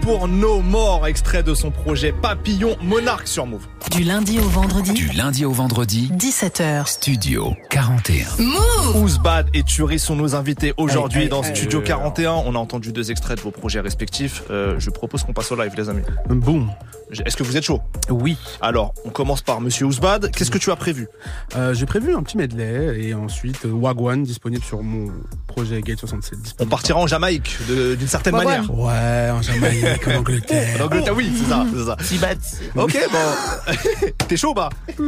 Pour 0.05 0.27
No 0.27 0.61
More, 0.61 1.07
extrait 1.07 1.41
de 1.41 1.55
son 1.55 1.71
projet 1.71 2.11
Papillon 2.11 2.77
Monarque 2.83 3.27
sur 3.27 3.47
Move. 3.47 3.65
Du 3.89 4.03
lundi 4.03 4.37
au 4.39 4.47
vendredi. 4.47 4.93
Du 4.93 5.07
lundi 5.07 5.45
au 5.45 5.51
vendredi, 5.51 6.11
17h. 6.13 6.85
Studio 6.85 7.55
41. 7.71 8.27
Move 8.37 9.01
Ouzbad 9.01 9.47
et 9.55 9.63
Tuerie 9.63 9.97
sont 9.97 10.15
nos 10.15 10.35
invités 10.35 10.75
aujourd'hui 10.77 11.21
Hey, 11.21 11.25
hey, 11.25 11.29
dans 11.31 11.41
hey. 11.41 11.55
Studio 11.55 11.81
41. 11.81 12.33
On 12.45 12.53
a 12.53 12.59
entendu 12.59 12.91
deux 12.91 13.09
extraits 13.09 13.37
de 13.37 13.41
vos 13.41 13.49
projets 13.49 13.79
respectifs. 13.79 14.43
Euh, 14.51 14.75
je 14.77 14.91
propose 14.91 15.23
qu'on 15.23 15.33
passe 15.33 15.51
au 15.51 15.55
live, 15.55 15.73
les 15.75 15.89
amis. 15.89 16.03
Boum. 16.29 16.69
Est-ce 17.11 17.37
que 17.37 17.43
vous 17.43 17.55
êtes 17.55 17.63
chaud? 17.63 17.81
Oui. 18.09 18.37
Alors, 18.61 18.93
on 19.05 19.09
commence 19.09 19.41
par 19.41 19.61
Monsieur 19.61 19.85
Ouzbad. 19.85 20.31
Qu'est-ce 20.31 20.49
que 20.51 20.57
tu 20.57 20.71
as 20.71 20.75
prévu? 20.75 21.07
Euh, 21.55 21.73
J'ai 21.73 21.85
prévu 21.85 22.15
un 22.15 22.23
petit 22.23 22.37
medley 22.37 22.99
et 22.99 23.13
ensuite 23.13 23.65
euh, 23.65 23.69
Wagwan 23.71 24.23
disponible 24.23 24.63
sur 24.63 24.81
mon 24.81 25.11
projet 25.47 25.81
Gate 25.81 25.99
67. 25.99 26.37
On 26.59 26.65
partira 26.65 26.99
en 26.99 27.07
Jamaïque 27.07 27.57
d'une 27.67 28.07
certaine 28.07 28.33
Wagwan. 28.35 28.65
manière. 28.67 28.73
Ouais, 28.79 29.29
en 29.31 29.41
Jamaïque, 29.41 30.07
en 30.07 30.11
Angleterre. 30.19 30.81
En 30.81 30.85
Angleterre, 30.85 31.15
oui, 31.15 31.31
c'est 31.37 31.49
ça, 31.49 31.65
c'est 31.73 31.85
ça. 31.85 31.97
Si 32.01 32.17
bad. 32.17 32.37
Ok, 32.75 32.97
bon. 33.11 33.71
T'es 34.27 34.37
chaud, 34.37 34.53
bah 34.53 34.69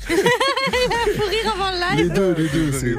Faut 0.08 1.28
rire 1.28 1.52
avant 1.54 1.70
le 1.70 1.96
live. 1.96 2.08
Les 2.08 2.14
deux, 2.14 2.34
les 2.34 2.48
deux. 2.48 2.72
c'est- 2.72 2.94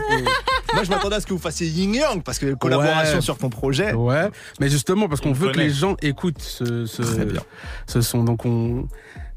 Moi, 0.74 0.84
je 0.84 0.90
m'attendais 0.90 1.16
à 1.18 1.20
ce 1.22 1.26
que 1.26 1.34
vous 1.34 1.40
fassiez 1.40 1.68
Yin 1.68 1.94
Yang 1.96 2.24
parce 2.24 2.40
que 2.40 2.54
collaboration 2.54 3.16
Ouais. 3.16 3.22
sur 3.22 3.38
ton 3.38 3.50
projet. 3.50 3.94
Ouais, 3.94 4.30
mais 4.60 4.70
justement 4.70 5.08
parce 5.10 5.20
qu'on 5.22 5.30
On 5.30 5.34
veut 5.34 5.52
que 5.52 5.58
les 5.60 5.70
gens 5.70 5.96
écoutent 6.02 6.42
ce, 6.42 6.86
ce, 6.86 7.02
Très 7.02 7.26
bien. 7.26 7.42
ce 7.88 8.02
son. 8.02 8.24
Donc 8.24 8.46
on, 8.46 8.88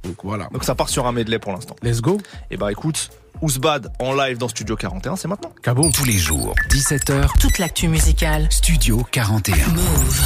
donc 0.05 0.17
voilà. 0.23 0.49
Donc 0.53 0.65
ça 0.65 0.75
part 0.75 0.89
sur 0.89 1.07
un 1.07 1.13
medley 1.13 1.39
pour 1.39 1.53
l'instant. 1.53 1.75
Let's 1.83 2.01
go. 2.01 2.21
Et 2.51 2.57
bah 2.57 2.71
écoute, 2.71 3.11
Ouzbad 3.43 3.91
en 3.99 4.15
live 4.15 4.39
dans 4.39 4.49
Studio 4.49 4.77
41, 4.77 5.17
c'est 5.17 5.27
maintenant. 5.29 5.53
Cabon. 5.63 5.91
Tous 5.91 6.05
les 6.05 6.19
jours, 6.19 6.55
17h, 6.71 7.27
Toute 7.41 7.59
l'actu 7.59 7.89
musicale. 7.89 8.47
Studio 8.51 9.05
41. 9.11 9.67
Move. 9.69 10.21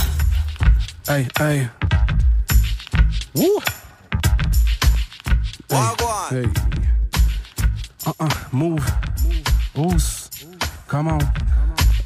Hey, 1.09 1.27
hey. 1.41 1.69
Wouh. 3.35 3.61
Hey, 5.71 6.43
hey. 6.43 6.47
Uh 8.09 8.13
-uh. 8.21 8.29
Move. 8.53 8.85
Boost. 9.75 10.47
Come 10.87 11.09
on. 11.09 11.19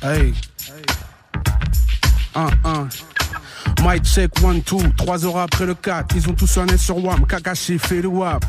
Hey. 0.00 0.34
Un. 2.34 2.88
Mic 3.84 4.02
check, 4.02 4.30
one, 4.42 4.62
two. 4.62 4.80
Trois 4.96 5.24
heures 5.24 5.38
après 5.38 5.64
le 5.64 5.74
4, 5.74 6.16
ils 6.16 6.28
ont 6.28 6.34
tous 6.34 6.48
sonné 6.48 6.76
sur 6.76 6.96
WAM. 7.04 7.24
Kakashi 7.26 7.78
fait 7.78 8.02
le 8.02 8.08
WAP. 8.08 8.44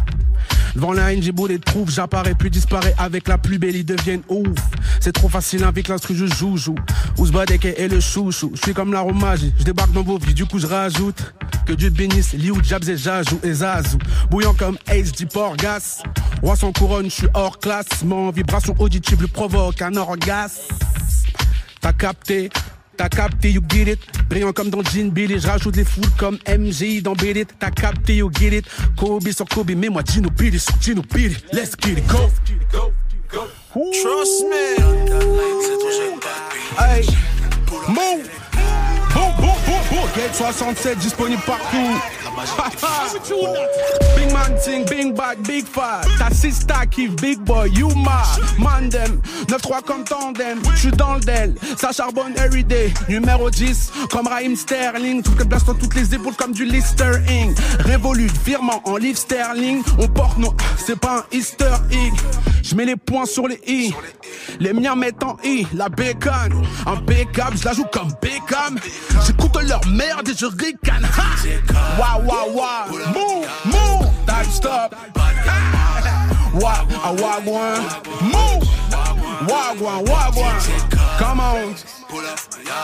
Devant 0.75 0.93
la 0.93 1.13
haine, 1.13 1.21
j'ai 1.21 1.31
les 1.47 1.59
trouve, 1.59 1.91
j'apparais 1.91 2.33
puis 2.33 2.49
disparais 2.49 2.95
avec 2.97 3.27
la 3.27 3.37
plus 3.37 3.59
belle, 3.59 3.75
ils 3.75 3.85
deviennent 3.85 4.23
ouf. 4.27 4.57
C'est 4.99 5.11
trop 5.11 5.29
facile 5.29 5.63
avec 5.63 5.87
l'instru, 5.87 6.15
je 6.15 6.25
joue, 6.25 6.57
joue. 6.57 6.75
Ouzbadek 7.17 7.65
et 7.65 7.87
le 7.87 7.99
chouchou. 7.99 8.51
Je 8.55 8.61
suis 8.61 8.73
comme 8.73 8.91
l'aromage, 8.91 9.41
je 9.59 9.63
débarque 9.63 9.91
dans 9.91 10.03
vos 10.03 10.17
vies, 10.17 10.33
du 10.33 10.45
coup 10.45 10.59
je 10.59 10.67
rajoute. 10.67 11.33
Que 11.65 11.73
Dieu 11.73 11.89
bénisse, 11.89 12.33
Liu, 12.33 12.53
Jabs 12.63 12.89
et 12.89 12.97
Jajou 12.97 13.39
et 13.43 13.53
Zazou. 13.53 13.97
Bouillant 14.29 14.53
comme 14.53 14.77
HD 14.87 15.31
Porgas. 15.31 16.01
Roi 16.41 16.55
sans 16.55 16.71
couronne, 16.73 17.05
je 17.05 17.15
suis 17.15 17.27
hors 17.33 17.59
classe. 17.59 18.03
Mon 18.03 18.31
vibration 18.31 18.75
auditive 18.79 19.21
lui 19.21 19.27
provoque 19.27 19.81
un 19.81 19.95
orgasme. 19.95 20.61
T'as 21.79 21.93
capté, 21.93 22.49
t'as 22.97 23.09
capté, 23.09 23.51
you 23.51 23.61
get 23.69 23.91
it. 23.91 23.99
Brillant 24.29 24.53
comme 24.53 24.69
dans 24.69 24.83
Jean 24.83 25.11
Billy, 25.11 25.39
je 25.39 25.47
rajoute 25.47 25.75
les 25.75 25.85
foules 25.85 26.09
comme 26.17 26.37
MJ 26.47 27.01
dans 27.01 27.13
It. 27.13 27.49
T'as 27.59 27.71
capté, 27.71 28.17
you 28.17 28.31
get 28.39 28.57
it. 28.57 28.65
Kobe 28.97 29.29
sur 29.29 29.45
Kobe, 29.45 29.71
mets-moi 29.71 30.03
Gino 30.09 30.29
Billy 30.29 30.59
sur 30.59 30.73
Gino 30.81 31.01
Billy. 31.13 31.35
Let's 31.51 31.71
get 31.81 31.93
it, 31.93 32.07
go. 32.07 32.29
Trust 33.73 34.45
me. 34.49 34.77
Hey, 36.77 37.05
move. 37.87 38.29
Boum, 39.13 39.31
boum, 39.37 39.55
boum, 39.65 39.81
boum. 39.89 40.09
Gate 40.15 40.35
67 40.35 40.97
disponible 40.99 41.41
partout. 41.45 41.99
Big 44.15 44.31
man 44.33 44.57
ting, 44.63 44.85
big 44.85 45.15
bag, 45.15 45.43
big 45.43 45.65
fat. 45.65 46.03
Ta 46.17 46.29
sista 46.29 46.85
big 47.21 47.43
boy, 47.45 47.69
you 47.69 47.89
ma. 47.95 48.23
Mandem, 48.57 49.21
9-3 49.47 49.83
comme 49.85 50.03
tandem. 50.03 50.61
J'suis 50.75 50.91
dans 50.91 51.15
le 51.15 51.21
del, 51.21 51.55
ça 51.77 51.91
charbonne 51.91 52.33
everyday. 52.37 52.93
Numéro 53.09 53.49
10, 53.49 53.91
comme 54.11 54.27
Raheem 54.27 54.55
Sterling. 54.55 55.21
Tout 55.23 55.35
que 55.35 55.43
place 55.43 55.65
dans 55.65 55.75
toutes 55.75 55.95
les 55.95 56.13
épaules 56.13 56.35
comme 56.35 56.53
du 56.53 56.65
Listerine. 56.65 57.53
Révolu, 57.79 58.29
virement 58.45 58.81
en 58.85 58.97
livre 58.97 59.17
sterling. 59.17 59.83
On 59.99 60.07
porte 60.07 60.37
nos. 60.37 60.53
C'est 60.77 60.99
pas 60.99 61.19
un 61.19 61.23
Easter 61.31 61.73
egg. 61.91 62.13
J'mets 62.61 62.85
les 62.85 62.95
points 62.95 63.25
sur 63.25 63.47
les 63.47 63.59
i. 63.67 63.93
Les 64.59 64.73
miens 64.73 64.95
mettent 64.95 65.23
en 65.23 65.37
i. 65.43 65.67
La 65.73 65.89
bacon, 65.89 66.65
impeccable, 66.85 67.57
je 67.57 67.65
la 67.65 67.73
joue 67.73 67.85
comme 67.91 68.13
Beckham. 68.21 68.79
J'écoute 69.25 69.53
leur 69.67 69.85
merde 69.87 70.29
et 70.29 70.33
je 70.37 70.45
ricane. 70.45 71.07
Waouh, 72.25 72.53
waouh. 72.55 72.87
Move, 73.15 73.47
move. 73.65 74.25
Time 74.25 74.45
stop. 74.45 74.93
Wa, 76.53 76.81
a 76.81 77.15
wagwan. 77.21 77.81
Move. 78.21 78.63
Wagwan, 79.47 80.05
wagwan. 80.05 80.59
Come 81.17 81.39
on. 81.39 81.75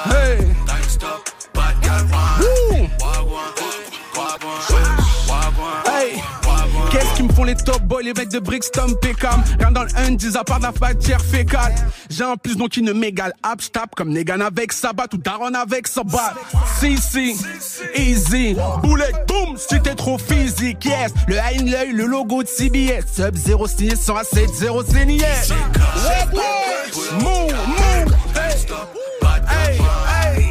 Hey. 0.09 0.55
Woo. 2.39 2.89
Me 7.29 7.33
font 7.33 7.43
les 7.43 7.55
top 7.55 7.81
boys, 7.83 8.01
les 8.01 8.13
mecs 8.13 8.29
de 8.29 8.39
Brixton, 8.39 8.95
Peckham. 9.01 9.43
Rien 9.59 9.71
dans 9.71 9.83
le 9.83 9.89
Undies 9.97 10.35
à 10.37 10.43
part 10.43 10.59
de 10.59 10.63
la 10.65 10.73
matière 10.79 11.21
fécale. 11.21 11.73
J'ai 12.09 12.23
un 12.23 12.35
plus 12.35 12.55
donc 12.57 12.69
qui 12.69 12.81
ne 12.81 12.91
m'égale. 12.91 13.33
Abstap 13.43 13.93
comme 13.95 14.09
Negan 14.09 14.41
avec 14.41 14.73
Sabat 14.73 15.07
ou 15.13 15.17
Daron 15.17 15.53
avec 15.53 15.87
Sabat 15.87 16.33
Si 16.79 16.97
si, 16.97 17.37
easy. 17.95 18.55
Boulet, 18.81 19.11
boom, 19.27 19.55
si 19.57 19.79
t'es 19.81 19.95
trop 19.95 20.17
physique, 20.17 20.83
yes. 20.85 21.13
Le 21.27 21.35
haine 21.35 21.69
l'œil, 21.69 21.91
le 21.91 22.05
logo 22.05 22.43
de 22.43 22.47
CBS 22.47 23.05
Sub 23.15 23.35
0 23.35 23.67
signé 23.67 23.95
100 23.95 24.15
à 24.15 24.23
7 24.23 24.49
0 24.55 24.83
c'est 24.89 25.05
niais 25.05 25.23
Ouais, 25.51 26.37
ouais. 26.37 27.23
Move, 27.23 27.53
move 27.67 28.15
Hey, 29.47 29.77
hey, 29.77 29.79
hey. 30.35 30.45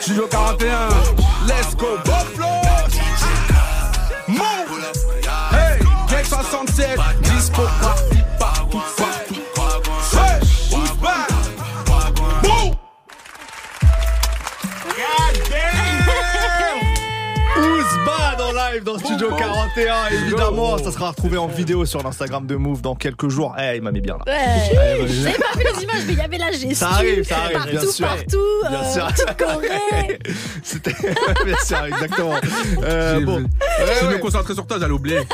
Studio 0.00 0.26
41 0.30 0.88
Let's 1.46 1.74
go, 1.76 1.96
Buffalo 2.04 2.59
dans 18.78 18.98
Studio 18.98 19.30
41, 19.36 20.06
évidemment. 20.12 20.78
Ça 20.78 20.92
sera 20.92 21.10
retrouvé 21.10 21.36
en 21.38 21.48
vidéo 21.48 21.84
sur 21.84 22.02
l'Instagram 22.02 22.46
de 22.46 22.54
Move 22.54 22.80
dans 22.80 22.94
quelques 22.94 23.28
jours. 23.28 23.56
Eh, 23.58 23.76
il 23.76 23.82
m'a 23.82 23.90
mis 23.90 24.00
bien 24.00 24.16
là. 24.24 24.32
Ouais. 24.32 25.06
J'avais 25.08 25.36
pas 25.38 25.58
vu 25.58 25.64
les 25.64 25.82
images, 25.82 26.02
mais 26.06 26.12
il 26.12 26.18
y 26.18 26.20
avait 26.20 26.38
la 26.38 26.52
gestu. 26.52 26.74
Ça 26.74 26.88
arrive, 26.90 27.24
ça 27.24 27.38
arrive, 27.38 27.56
partout, 27.58 27.70
bien 27.70 27.90
sûr. 27.90 28.06
Partout, 28.06 28.62
Bien 28.68 28.80
euh, 28.80 28.92
sûr. 28.92 29.36
Corée. 29.36 30.18
C'était 30.62 30.92
bien 31.44 31.56
sûr, 31.64 31.84
exactement. 31.84 32.34
Euh, 32.84 33.20
bon, 33.20 33.44
Je 33.78 33.84
Ouais, 33.84 34.14
me 34.14 34.18
concentrer 34.18 34.54
sur 34.54 34.66
toi, 34.66 34.76
j'allais 34.78 34.92
oublier. 34.92 35.18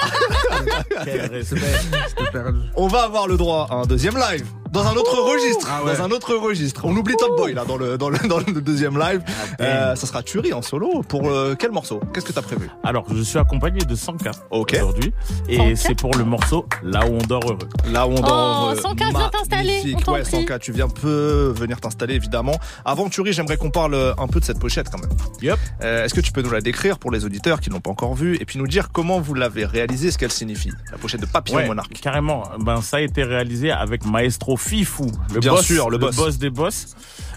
On 2.76 2.89
va 2.89 3.03
avoir 3.03 3.28
le 3.28 3.37
droit 3.37 3.68
à 3.70 3.74
un 3.74 3.87
deuxième 3.87 4.16
live. 4.16 4.47
Dans 4.72 4.86
un 4.86 4.94
autre 4.94 5.16
registre, 5.20 5.68
Ah 5.70 5.84
ouais. 5.84 5.96
dans 5.96 6.02
un 6.04 6.10
autre 6.10 6.34
registre. 6.34 6.82
On 6.84 6.94
oublie 6.96 7.14
Top 7.16 7.36
Boy 7.36 7.54
là 7.54 7.64
dans 7.64 7.76
le 7.76 7.96
dans 7.98 8.08
le, 8.10 8.18
dans 8.28 8.38
le 8.38 8.60
deuxième 8.60 8.98
live. 8.98 9.22
Euh, 9.60 9.94
ça 9.94 10.06
sera 10.06 10.22
Tuerie 10.22 10.52
en 10.52 10.62
solo 10.62 11.02
pour 11.08 11.28
euh, 11.28 11.54
quel 11.58 11.70
morceau? 11.72 12.00
Qu'est-ce 12.12 12.26
que 12.26 12.32
t'as 12.32 12.42
prévu? 12.42 12.68
Alors, 12.84 13.04
je 13.14 13.22
suis 13.22 13.38
accompagné 13.38 13.78
de 13.84 13.94
100K 13.94 14.32
Ok. 14.50 14.72
aujourd'hui. 14.74 15.12
Et 15.48 15.58
100K? 15.58 15.76
c'est 15.76 15.94
pour 15.94 16.14
le 16.16 16.24
morceau 16.24 16.66
Là 16.82 17.06
où 17.06 17.14
on 17.14 17.26
dort 17.26 17.42
heureux. 17.44 17.58
Là 17.90 18.06
où 18.06 18.12
on 18.12 18.16
Oh, 18.16 18.20
dort. 18.22 18.70
euh, 18.70 18.80
100K, 18.80 19.10
viens 19.16 19.28
t'installer, 19.30 19.68
magnifique. 19.78 19.96
on 19.98 20.00
t'en 20.02 20.12
Ouais. 20.14 20.22
100K, 20.24 20.58
tu 20.58 20.72
viens 20.72 20.88
peu 20.88 21.52
venir 21.56 21.80
t'installer 21.80 22.14
évidemment. 22.14 22.58
Avant 22.84 23.08
Tuerie, 23.08 23.32
j'aimerais 23.32 23.56
qu'on 23.56 23.70
parle 23.70 24.14
un 24.18 24.26
peu 24.26 24.40
de 24.40 24.44
cette 24.44 24.58
pochette 24.58 24.88
quand 24.90 24.98
même. 25.00 25.10
Yep. 25.42 25.58
Euh, 25.82 26.04
Est-ce 26.04 26.14
que 26.14 26.20
tu 26.20 26.32
peux 26.32 26.42
nous 26.42 26.50
la 26.50 26.60
décrire 26.60 26.98
pour 26.98 27.10
les 27.10 27.24
auditeurs 27.24 27.60
qui 27.60 27.68
ne 27.70 27.74
l'ont 27.74 27.80
pas 27.80 27.90
encore 27.90 28.14
vue 28.14 28.36
et 28.40 28.44
puis 28.44 28.58
nous 28.58 28.66
dire 28.66 28.90
comment 28.92 29.20
vous 29.20 29.34
l'avez 29.34 29.64
réalisée, 29.64 30.10
ce 30.10 30.18
qu'elle 30.18 30.32
signifie 30.32 30.70
La 30.90 30.98
pochette 30.98 31.20
de 31.20 31.26
Papillon 31.26 31.58
Ouais, 31.58 31.66
Monarque? 31.66 31.92
Carrément. 32.00 32.44
Ben, 32.60 32.80
ça 32.82 32.98
a 32.98 33.00
été 33.00 33.22
réalisé 33.24 33.70
avec 33.70 34.04
Maestro 34.06 34.55
Fifou, 34.57 35.11
le 35.34 35.40
Bien 35.40 35.52
boss, 35.52 35.66
sûr, 35.66 35.90
le 35.90 35.98
boss. 35.98 36.38
des 36.38 36.50
boss. 36.50 36.94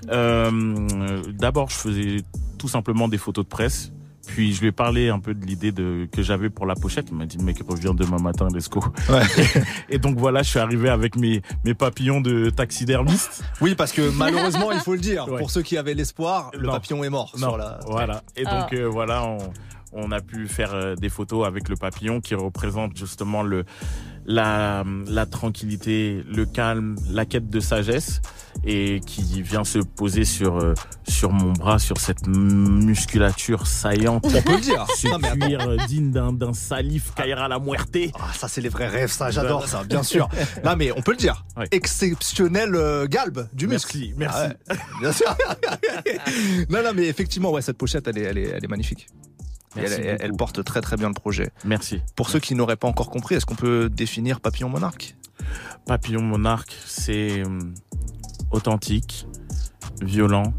Euh, 0.10 1.22
D'abord, 1.34 1.70
je 1.70 1.76
faisais 1.76 2.18
tout 2.58 2.68
simplement 2.68 3.08
des 3.08 3.18
photos 3.18 3.46
de 3.46 3.50
presse. 3.50 3.92
Puis 4.28 4.54
je 4.54 4.62
lui 4.62 4.68
ai 4.68 4.72
parlé 4.72 5.10
un 5.10 5.20
peu 5.20 5.34
de 5.34 5.44
l'idée 5.44 5.72
de 5.72 6.08
que 6.12 6.22
j'avais 6.22 6.52
pour 6.52 6.68
la 6.68 6.76
pochette. 6.76 7.08
Il 7.10 7.18
m'a 7.18 7.26
dit 7.26 7.40
mec 7.40 7.58
reviens 7.68 7.96
demain 7.96 8.20
matin, 8.20 8.48
let's 8.54 8.70
go. 8.70 8.80
Ouais. 9.10 9.24
Et 9.90 9.98
donc 9.98 10.18
voilà, 10.20 10.44
je 10.44 10.50
suis 10.52 10.60
arrivé 10.60 10.88
avec 10.90 11.16
mes 11.16 11.42
mes 11.66 11.74
papillons 11.74 12.22
de 12.22 12.52
taxidermiste. 12.52 13.44
Oui, 13.60 13.74
parce 13.74 13.92
que 13.92 14.08
malheureusement, 14.16 14.72
il 14.72 14.80
faut 14.82 14.94
le 14.94 15.00
dire, 15.00 15.28
Ouais. 15.28 15.40
pour 15.40 15.50
ceux 15.50 15.64
qui 15.64 15.78
avaient 15.78 15.96
l'espoir, 15.96 16.52
le 16.56 16.68
papillon 16.68 17.04
est 17.04 17.10
mort 17.10 17.32
Non, 17.40 17.48
sur 17.50 17.58
la. 17.58 17.80
Voilà. 17.88 18.22
Et 18.38 18.44
Ah. 18.46 18.62
donc 18.62 18.74
euh, 18.74 18.86
voilà, 18.88 19.26
on, 19.26 19.38
on 19.94 20.12
a 20.12 20.22
pu 20.22 20.48
faire 20.48 20.76
euh, 20.76 20.96
des 20.96 21.10
photos 21.10 21.48
avec 21.48 21.68
le 21.68 21.76
papillon 21.76 22.22
qui 22.22 22.36
représente 22.36 22.96
justement 22.96 23.42
le 23.42 23.66
la, 24.30 24.84
la 25.08 25.26
tranquillité, 25.26 26.24
le 26.32 26.46
calme, 26.46 26.96
la 27.10 27.26
quête 27.26 27.50
de 27.50 27.60
sagesse 27.60 28.22
et 28.64 29.00
qui 29.06 29.42
vient 29.42 29.64
se 29.64 29.80
poser 29.80 30.24
sur 30.24 30.58
euh, 30.58 30.74
sur 31.08 31.32
mon 31.32 31.52
bras, 31.54 31.80
sur 31.80 31.98
cette 31.98 32.28
musculature 32.28 33.66
saillante. 33.66 34.26
On 34.26 34.42
peut 34.42 34.56
le 34.56 34.62
dire. 34.62 34.86
Ce 34.96 35.08
Non, 35.10 35.18
cuir 35.18 35.68
euh, 35.68 35.78
digne 35.88 36.12
d'un 36.12 36.54
salif 36.54 37.14
Kaira 37.16 37.48
la 37.48 37.58
muerte. 37.58 37.98
Ah, 38.20 38.32
ça, 38.34 38.48
c'est 38.48 38.62
les 38.62 38.70
vrais 38.70 38.88
rêves, 38.88 39.12
ça, 39.12 39.32
j'adore 39.32 39.68
ça, 39.68 39.84
bien 39.84 40.04
sûr. 40.04 40.30
Non, 40.64 40.76
mais 40.78 40.92
on 40.92 41.02
peut 41.02 41.12
le 41.12 41.18
dire. 41.18 41.44
Exceptionnel 41.72 42.76
euh, 42.76 43.08
galbe 43.08 43.48
du 43.54 43.68
muscle. 43.68 43.98
Merci, 44.16 44.16
merci. 44.18 44.40
Ah 44.68 44.74
ouais, 44.74 44.80
bien 45.02 45.12
sûr. 45.12 45.36
non, 46.70 46.84
non, 46.84 46.92
mais 46.94 47.08
effectivement, 47.08 47.52
ouais, 47.52 47.62
cette 47.62 47.78
pochette, 47.78 48.08
elle 48.08 48.18
est, 48.20 48.24
elle 48.24 48.38
est, 48.38 48.50
elle 48.50 48.64
est 48.64 48.68
magnifique. 48.68 49.08
Merci 49.76 50.02
elle, 50.02 50.34
porte 50.34 50.64
très 50.64 50.82
très 50.82 50.98
bien 50.98 51.08
le 51.08 51.14
projet. 51.14 51.52
Merci. 51.64 52.02
Pour 52.16 52.30
ceux 52.30 52.40
qui 52.40 52.56
n'auraient 52.56 52.76
pas 52.76 52.88
encore 52.88 53.10
compris, 53.10 53.36
est-ce 53.36 53.46
qu'on 53.46 53.56
peut 53.56 53.90
définir 53.90 54.42
Papillon 54.42 54.70
Monarque? 54.70 55.16
Papillon 55.86 56.22
monarque, 56.22 56.76
c'est 56.86 57.44
hum, 57.44 57.74
authentique, 58.52 59.28
violent, 60.02 60.54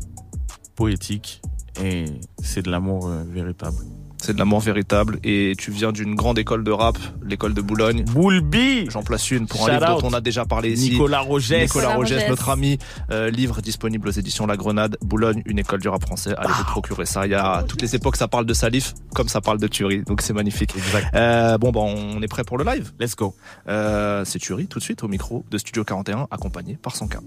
poétique 0.74 1.42
et 1.82 2.04
c'est 2.42 2.62
de 2.62 2.70
l'amour 2.70 3.08
euh, 3.08 3.22
véritable. 3.24 3.76
C'est 4.22 4.34
de 4.34 4.38
l'amour 4.38 4.60
véritable 4.60 5.18
et 5.24 5.54
tu 5.58 5.70
viens 5.70 5.92
d'une 5.92 6.14
grande 6.14 6.38
école 6.38 6.62
de 6.62 6.70
rap, 6.70 6.98
l'école 7.24 7.54
de 7.54 7.60
Boulogne. 7.62 8.04
Boulby 8.04 8.86
J'en 8.90 9.02
place 9.02 9.30
une 9.30 9.46
pour 9.46 9.62
un 9.62 9.66
Shout 9.66 9.80
livre 9.80 9.96
out. 9.96 10.02
dont 10.02 10.08
on 10.08 10.12
a 10.12 10.20
déjà 10.20 10.44
parlé 10.44 10.72
ici. 10.72 10.90
Nicolas 10.90 11.20
Rogès. 11.20 11.62
Nicolas 11.62 11.86
Nicolas 11.86 11.96
Rogès, 11.96 12.28
notre 12.28 12.48
ami. 12.50 12.78
Euh, 13.10 13.30
livre 13.30 13.60
disponible 13.62 14.08
aux 14.08 14.12
éditions 14.12 14.46
La 14.46 14.56
Grenade. 14.56 14.98
Boulogne, 15.02 15.42
une 15.46 15.58
école 15.58 15.80
du 15.80 15.88
rap 15.88 16.02
français. 16.02 16.34
Allez 16.36 16.52
vous 16.52 16.64
procurer 16.64 17.06
ça. 17.06 17.26
Il 17.26 17.32
y 17.32 17.34
a 17.34 17.50
à 17.52 17.62
toutes 17.62 17.80
les 17.82 17.94
époques, 17.96 18.16
ça 18.16 18.28
parle 18.28 18.44
de 18.46 18.54
Salif 18.54 18.94
comme 19.14 19.28
ça 19.28 19.40
parle 19.40 19.58
de 19.58 19.66
Tuerie. 19.66 20.02
Donc 20.02 20.20
c'est 20.20 20.32
magnifique. 20.34 20.74
Exact. 20.76 21.14
Euh, 21.14 21.58
bon, 21.58 21.70
bah, 21.72 21.80
on 21.80 22.20
est 22.22 22.28
prêt 22.28 22.44
pour 22.44 22.58
le 22.58 22.64
live. 22.64 22.92
Let's 23.00 23.16
go. 23.16 23.34
Euh, 23.68 24.24
c'est 24.24 24.38
Tuerie 24.38 24.66
tout 24.66 24.78
de 24.78 24.84
suite 24.84 25.02
au 25.02 25.08
micro 25.08 25.44
de 25.50 25.58
Studio 25.58 25.82
41, 25.84 26.26
accompagné 26.30 26.76
par 26.80 26.94
son 26.94 27.08
cas. 27.08 27.20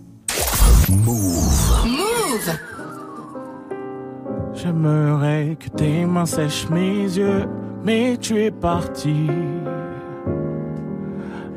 J'aimerais 4.55 5.57
que 5.59 5.69
tes 5.69 6.05
mains 6.05 6.25
sèchent 6.25 6.69
mes 6.69 7.03
yeux, 7.03 7.45
mais 7.83 8.17
tu 8.17 8.39
es 8.39 8.51
parti. 8.51 9.27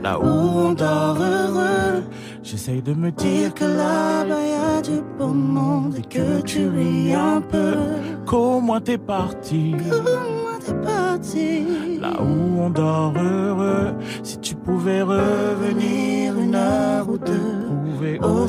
Là 0.03 0.19
où 0.19 0.25
on 0.25 0.73
dort 0.73 1.19
heureux, 1.19 2.05
j'essaye 2.43 2.81
de 2.81 2.95
me 2.95 3.11
dire 3.11 3.53
que 3.55 3.65
là-bas 3.65 4.41
y 4.41 4.77
a 4.79 4.83
du 4.83 5.03
beau 5.19 5.29
monde 5.29 5.97
et 5.99 6.03
que 6.03 6.41
tu 6.43 6.69
ris 6.69 7.13
un 7.15 7.41
peu. 7.41 7.75
Comment 8.25 8.81
t'es 8.81 8.99
parti? 8.99 9.75
Comment 9.91 10.59
t'es 10.65 10.75
parti? 10.75 11.65
Là 12.01 12.13
où 12.23 12.61
on 12.61 12.71
dort 12.71 13.15
heureux, 13.17 13.95
si 14.23 14.39
tu 14.39 14.55
pouvais 14.55 15.03
revenir 15.03 16.39
une 16.39 16.55
heure 16.55 17.09
ou 17.09 17.19
deux, 17.19 17.66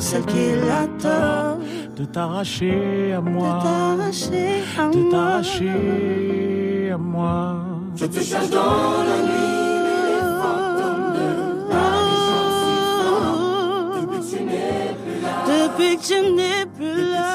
ciel 0.00 0.24
qu'il 0.26 0.62
a 0.70 0.86
tort 1.00 1.58
de 1.96 2.04
t'arracher 2.04 3.12
à 3.12 3.20
moi, 3.20 3.58
de 3.58 5.10
t'arracher 5.10 6.90
à 6.92 6.98
moi, 6.98 7.30
à. 7.30 7.68
Je 7.96 8.06
te 8.06 8.20
cherche 8.20 8.50
dans 8.50 9.02
la 9.08 9.18
nuit. 9.26 9.58
Depuis 15.46 15.96
que 15.96 16.02
tu 16.02 16.18
n'es 16.34 16.66
plus 16.76 17.12
là. 17.12 17.34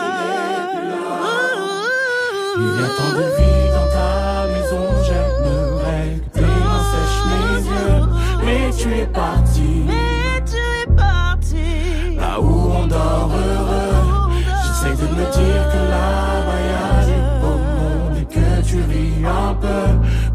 Il 2.55 2.61
y 2.63 2.83
a 2.83 2.89
tant 2.97 3.13
de 3.19 3.25
vie 3.37 3.67
dans 3.77 3.89
ta 3.97 4.11
maison, 4.53 4.85
j'aimerais 5.05 6.09
que 6.33 6.39
tes 6.39 6.41
mains 6.41 6.85
sèchent 6.91 7.25
mes 7.31 7.57
yeux, 7.71 8.03
mais 8.45 8.63
tu 8.77 8.87
es 9.01 9.07
parti. 9.07 9.52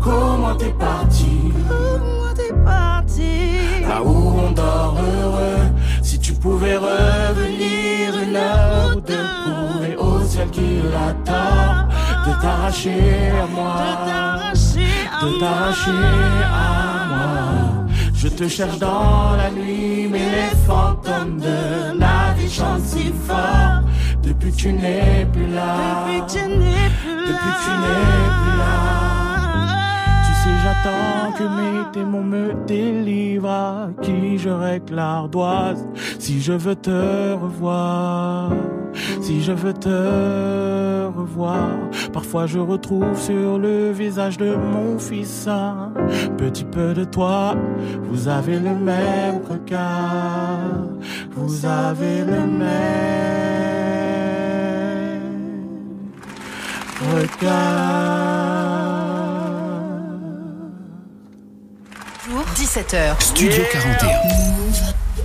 Comment 0.00 0.54
t'es 0.56 0.70
parti? 0.78 1.52
Comment 1.68 2.32
t'es 2.34 2.52
parti? 2.64 3.82
Là 3.86 4.02
où 4.02 4.34
on 4.46 4.50
dort 4.52 4.96
heureux, 4.98 5.66
si 6.02 6.18
tu 6.18 6.32
pouvais 6.32 6.76
revenir 6.76 8.14
une 8.22 8.36
heure 8.36 8.96
ou 8.96 9.00
deux, 9.00 9.26
prouver 9.44 9.96
au 9.96 10.20
ciel 10.24 10.48
qu'il 10.50 10.82
a 11.08 11.12
tort 11.24 11.88
de 12.26 12.42
t'arracher 12.42 13.30
à 13.42 13.46
moi, 13.46 13.76
De 15.22 15.38
t'arracher 15.40 15.90
à 16.44 17.06
moi. 17.08 17.84
Je 18.14 18.28
te 18.28 18.48
cherche 18.48 18.78
dans 18.78 19.36
la 19.36 19.50
nuit, 19.50 20.08
mais 20.10 20.18
les 20.18 20.56
fantômes 20.66 21.38
de 21.38 21.98
la 21.98 22.32
vie 22.36 22.50
chantent 22.50 22.82
si 22.84 23.12
fort. 23.26 23.82
Depuis 24.22 24.52
tu 24.52 24.72
n'es 24.72 25.26
plus 25.32 25.46
là, 25.46 26.04
Depuis 26.06 26.20
que 26.26 26.32
tu 26.32 26.48
n'es 26.48 26.90
plus 27.00 27.14
là. 27.16 27.22
depuis 27.28 27.52
que 27.56 27.62
tu 27.64 27.70
n'es 27.82 28.28
plus 28.38 28.58
là. 28.58 29.17
J'attends 30.84 31.32
que 31.32 31.42
mes 31.42 31.92
démons 31.92 32.22
me 32.22 32.54
délivrent. 32.66 33.90
Qui 34.02 34.38
je 34.38 34.48
règle 34.48 34.94
l'ardoise 34.94 35.84
si 36.18 36.40
je 36.40 36.52
veux 36.52 36.76
te 36.76 37.32
revoir. 37.34 38.52
Si 39.20 39.42
je 39.42 39.52
veux 39.52 39.72
te 39.72 41.06
revoir, 41.06 41.70
parfois 42.12 42.46
je 42.46 42.58
retrouve 42.58 43.18
sur 43.18 43.58
le 43.58 43.92
visage 43.92 44.38
de 44.38 44.54
mon 44.54 44.98
fils 44.98 45.46
un 45.46 45.92
petit 46.36 46.64
peu 46.64 46.94
de 46.94 47.04
toi. 47.04 47.54
Vous 48.04 48.28
avez 48.28 48.58
le 48.58 48.74
même 48.74 49.40
regard, 49.48 50.58
vous 51.32 51.66
avez 51.66 52.24
le 52.24 52.46
même 52.46 52.68
regard. 57.14 58.77
17h. 62.58 63.20
Studio 63.20 63.64
41. 63.64 64.57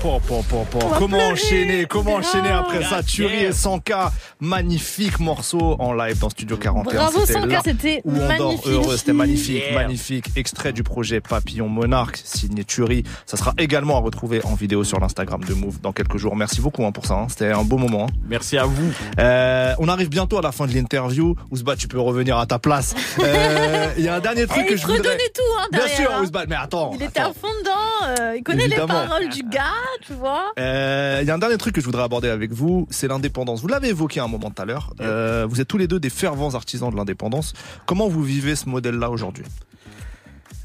Comment 0.03 1.07
pleurer, 1.07 1.31
enchaîner 1.31 1.85
Comment 1.85 2.15
enchaîner 2.15 2.49
après 2.49 2.83
ça? 2.83 3.01
Tuerie 3.03 3.45
et 3.45 3.51
100K, 3.51 4.09
magnifique 4.41 5.19
morceau 5.21 5.77
en 5.79 5.93
live 5.93 6.19
dans 6.19 6.29
Studio 6.29 6.57
41. 6.57 6.93
Bravo, 6.93 7.19
C'était 7.25 7.39
100K, 7.39 7.47
là 7.47 7.61
c'était 7.63 8.01
où 8.03 8.11
on 8.11 8.17
dort 8.17 8.27
magnifique. 8.27 8.67
heureux. 8.67 8.97
C'était 8.97 9.13
magnifique, 9.13 9.63
Yeah. 9.63 9.73
magnifique. 9.81 10.25
Extrait 10.35 10.73
du 10.73 10.83
projet 10.83 11.21
Papillon 11.21 11.69
Monarque, 11.69 12.19
signé 12.23 12.65
Tuerie. 12.65 13.03
Ça 13.25 13.37
sera 13.37 13.53
également 13.57 13.95
à 13.97 14.01
retrouver 14.01 14.41
en 14.45 14.55
vidéo 14.55 14.83
sur 14.83 14.99
l'Instagram 14.99 15.41
de 15.45 15.53
Move 15.53 15.79
dans 15.81 15.93
quelques 15.93 16.17
jours. 16.17 16.35
Merci 16.35 16.59
beaucoup 16.59 16.85
hein, 16.85 16.91
pour 16.91 17.05
ça. 17.05 17.13
hein. 17.15 17.27
C'était 17.29 17.51
un 17.51 17.63
beau 17.63 17.77
moment. 17.77 18.07
hein. 18.09 18.13
Merci 18.27 18.57
à 18.57 18.65
vous. 18.65 18.91
Euh, 19.19 19.73
on 19.79 19.87
arrive 19.87 20.09
bientôt 20.09 20.37
à 20.37 20.41
la 20.41 20.51
fin 20.51 20.67
de 20.67 20.73
l'interview. 20.73 21.35
Ousba, 21.49 21.77
tu 21.77 21.87
peux 21.87 21.99
revenir 22.01 22.37
à 22.37 22.45
ta 22.45 22.59
place. 22.59 22.93
Euh, 23.19 23.87
Il 23.97 24.03
y 24.03 24.09
a 24.09 24.15
un 24.15 24.19
dernier 24.19 24.47
truc 24.47 24.65
que 24.67 24.75
je 24.75 24.81
te 24.85 24.91
voudrais. 24.91 25.17
tout, 25.33 25.41
hein, 25.59 25.67
Bien 25.71 25.79
derrière, 25.85 25.97
sûr, 25.97 26.11
hein. 26.11 26.21
Ousba, 26.23 26.43
mais 26.47 26.55
attends. 26.55 26.91
Il 26.95 27.03
était 27.03 27.19
à 27.21 27.25
fond 27.31 27.47
dedans, 27.61 28.19
euh, 28.19 28.33
il 28.37 28.43
connaît 28.43 28.65
Évidemment. 28.65 29.01
les 29.01 29.07
paroles 29.07 29.29
du 29.29 29.43
gars, 29.43 29.61
tu 30.01 30.13
vois. 30.13 30.51
Euh, 30.59 31.19
Il 31.21 31.27
y 31.27 31.31
a 31.31 31.35
un 31.35 31.39
dernier 31.39 31.57
truc 31.57 31.75
que 31.75 31.81
je 31.81 31.85
voudrais 31.85 32.03
aborder 32.03 32.29
avec 32.29 32.51
vous, 32.51 32.87
c'est 32.89 33.07
l'indépendance. 33.07 33.61
Vous 33.61 33.67
l'avez 33.67 33.89
évoqué 33.89 34.19
un 34.19 34.27
moment 34.27 34.51
tout 34.51 34.61
à 34.61 34.65
l'heure. 34.65 34.93
Euh, 35.01 35.45
vous 35.49 35.61
êtes 35.61 35.67
tous 35.67 35.77
les 35.77 35.87
deux 35.87 35.99
des 35.99 36.09
fervents 36.09 36.53
artisans 36.55 36.89
de 36.91 36.95
l'indépendance. 36.95 37.53
Comment 37.85 38.07
vous 38.07 38.23
vivez 38.23 38.55
ce 38.55 38.69
modèle-là 38.69 39.09
aujourd'hui? 39.09 39.45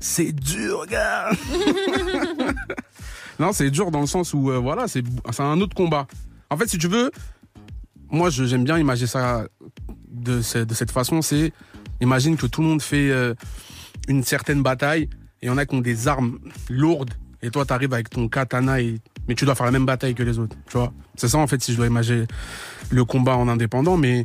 C'est 0.01 0.33
dur, 0.33 0.87
gars. 0.87 1.31
non, 3.39 3.53
c'est 3.53 3.71
dur 3.71 3.91
dans 3.91 4.01
le 4.01 4.07
sens 4.07 4.35
où, 4.35 4.51
euh, 4.51 4.59
voilà, 4.59 4.89
c'est 4.89 5.03
c'est 5.31 5.43
un 5.43 5.61
autre 5.61 5.75
combat. 5.75 6.07
En 6.51 6.57
fait, 6.57 6.69
si 6.69 6.79
tu 6.79 6.89
veux, 6.89 7.11
moi, 8.11 8.31
je- 8.31 8.45
j'aime 8.45 8.65
bien 8.65 8.79
imaginer 8.79 9.07
ça 9.07 9.45
de, 10.11 10.41
ce- 10.41 10.59
de 10.59 10.75
cette 10.75 10.91
façon. 10.91 11.23
C'est, 11.23 11.53
imagine 12.01 12.37
que 12.37 12.47
tout 12.47 12.63
le 12.63 12.69
monde 12.69 12.83
fait 12.83 13.11
euh, 13.11 13.35
une 14.09 14.25
certaine 14.25 14.63
bataille 14.63 15.03
et 15.43 15.47
il 15.47 15.47
y 15.47 15.51
en 15.51 15.59
a 15.59 15.67
qui 15.67 15.75
ont 15.75 15.81
des 15.81 16.09
armes 16.09 16.39
lourdes 16.69 17.15
et 17.43 17.51
toi, 17.51 17.65
t'arrives 17.65 17.93
avec 17.95 18.11
ton 18.11 18.29
katana 18.29 18.81
et 18.81 18.99
mais 19.29 19.35
tu 19.35 19.45
dois 19.45 19.55
faire 19.55 19.67
la 19.67 19.73
même 19.73 19.87
bataille 19.87 20.15
que 20.15 20.23
les 20.23 20.39
autres, 20.39 20.57
tu 20.69 20.79
vois. 20.79 20.93
C'est 21.17 21.29
ça, 21.29 21.39
en 21.39 21.47
fait, 21.47 21.63
si 21.63 21.73
je 21.73 21.77
dois 21.77 21.87
imaginer 21.87 22.27
le 22.91 23.05
combat 23.05 23.37
en 23.37 23.49
indépendant, 23.49 23.97
mais 23.97 24.25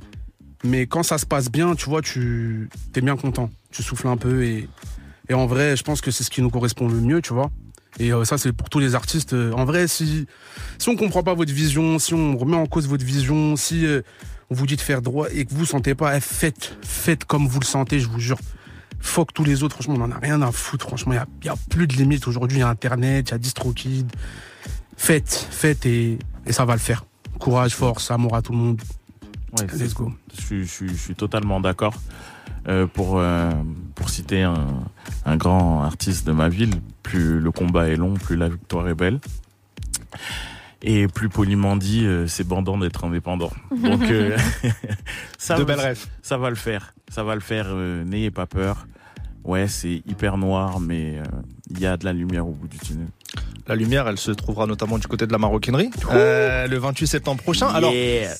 mais 0.63 0.87
quand 0.87 1.03
ça 1.03 1.17
se 1.17 1.25
passe 1.25 1.51
bien, 1.51 1.75
tu 1.75 1.89
vois, 1.89 2.01
tu 2.01 2.69
es 2.95 3.01
bien 3.01 3.17
content. 3.17 3.49
Tu 3.71 3.83
souffles 3.83 4.07
un 4.07 4.15
peu 4.15 4.45
et, 4.45 4.69
et 5.27 5.33
en 5.33 5.45
vrai, 5.45 5.75
je 5.75 5.83
pense 5.83 5.99
que 5.99 6.09
c'est 6.09 6.23
ce 6.23 6.29
qui 6.29 6.41
nous 6.41 6.49
correspond 6.49 6.87
le 6.87 7.01
mieux, 7.01 7.21
tu 7.21 7.33
vois. 7.33 7.51
Et 7.99 8.11
euh, 8.13 8.23
ça, 8.23 8.37
c'est 8.37 8.53
pour 8.53 8.69
tous 8.69 8.79
les 8.79 8.95
artistes. 8.95 9.33
Euh, 9.33 9.51
En 9.51 9.65
vrai, 9.65 9.87
si, 9.87 10.25
si 10.79 10.89
on 10.89 10.95
comprend 10.95 11.21
pas 11.21 11.33
votre 11.33 11.51
vision, 11.53 11.99
si 11.99 12.13
on 12.13 12.37
remet 12.37 12.55
en 12.55 12.65
cause 12.65 12.87
votre 12.87 13.05
vision, 13.05 13.55
si 13.55 13.85
euh, 13.85 14.01
on 14.49 14.55
vous 14.55 14.65
dit 14.65 14.77
de 14.77 14.81
faire 14.81 15.01
droit 15.01 15.27
et 15.31 15.45
que 15.45 15.53
vous 15.53 15.65
sentez 15.65 15.95
pas, 15.95 16.15
eh, 16.15 16.21
faites, 16.21 16.77
faites 16.81 17.25
comme 17.25 17.45
vous 17.45 17.59
le 17.59 17.65
sentez, 17.65 17.99
je 17.99 18.07
vous 18.07 18.19
jure. 18.19 18.39
Fuck 18.99 19.33
tous 19.33 19.43
les 19.43 19.63
autres, 19.63 19.75
franchement, 19.75 19.95
on 19.97 20.01
en 20.05 20.11
a 20.11 20.17
rien 20.17 20.41
à 20.41 20.51
foutre. 20.51 20.87
Franchement, 20.87 21.11
il 21.11 21.17
y 21.17 21.19
a, 21.19 21.27
y 21.43 21.49
a 21.49 21.55
plus 21.69 21.87
de 21.87 21.93
limites 21.93 22.25
aujourd'hui. 22.27 22.59
Il 22.59 22.61
y 22.61 22.63
a 22.63 22.69
Internet, 22.69 23.29
il 23.29 23.31
y 23.31 23.35
a 23.35 23.37
DistroKid. 23.37 24.09
Faites, 24.97 25.47
faites 25.51 25.85
et, 25.85 26.19
et 26.45 26.51
ça 26.53 26.65
va 26.65 26.73
le 26.73 26.79
faire. 26.79 27.05
Courage, 27.39 27.73
force, 27.75 28.09
amour 28.11 28.35
à 28.35 28.41
tout 28.41 28.51
le 28.53 28.57
monde. 28.57 28.81
Ouais, 29.59 29.65
Let's 29.67 29.77
c'est- 29.89 29.93
go. 29.93 30.11
Je, 30.35 30.41
suis- 30.41 30.63
je 30.65 30.71
suis- 30.71 30.89
je 30.89 30.93
suis 30.95 31.15
totalement 31.15 31.59
d'accord. 31.59 31.93
Euh, 32.69 32.87
pour, 32.87 33.19
euh, 33.19 33.51
pour 33.95 34.09
citer 34.09 34.43
un, 34.43 34.67
un 35.25 35.35
grand 35.37 35.83
artiste 35.83 36.25
de 36.25 36.31
ma 36.31 36.47
ville, 36.47 36.75
plus 37.03 37.39
le 37.39 37.51
combat 37.51 37.89
est 37.89 37.97
long, 37.97 38.13
plus 38.13 38.37
la 38.37 38.47
victoire 38.49 38.87
est 38.87 38.95
belle. 38.95 39.19
Et 40.81 41.07
plus 41.07 41.29
poliment 41.29 41.75
dit, 41.77 42.05
euh, 42.05 42.27
c'est 42.27 42.43
bandant 42.45 42.77
d'être 42.77 43.03
indépendant. 43.05 43.51
Donc, 43.71 44.03
euh, 44.03 44.37
ça, 45.37 45.55
De 45.55 45.59
va- 45.59 45.65
belles 45.65 45.79
rêves. 45.85 46.05
ça 46.21 46.37
va 46.37 46.49
le 46.49 46.55
faire. 46.55 46.93
Ça 47.09 47.23
va 47.23 47.35
le 47.35 47.41
faire. 47.41 47.67
euh, 47.69 48.03
N'ayez 48.05 48.31
pas 48.31 48.45
peur. 48.45 48.87
Ouais, 49.43 49.67
c'est 49.67 50.01
hyper 50.07 50.37
noir, 50.37 50.79
mais 50.79 51.19
euh, 51.19 51.23
il 51.69 51.79
y 51.79 51.85
a 51.85 51.97
de 51.97 52.05
la 52.05 52.13
lumière 52.13 52.47
au 52.47 52.51
bout 52.53 52.67
du 52.69 52.77
tunnel. 52.79 53.07
La 53.67 53.75
lumière, 53.75 54.07
elle 54.09 54.17
se 54.17 54.31
trouvera 54.31 54.65
notamment 54.67 54.97
du 54.97 55.07
côté 55.07 55.25
de 55.25 55.31
la 55.31 55.37
maroquinerie 55.37 55.89
euh, 56.11 56.67
le 56.67 56.77
28 56.77 57.07
septembre 57.07 57.41
prochain. 57.41 57.67
Alors, 57.67 57.93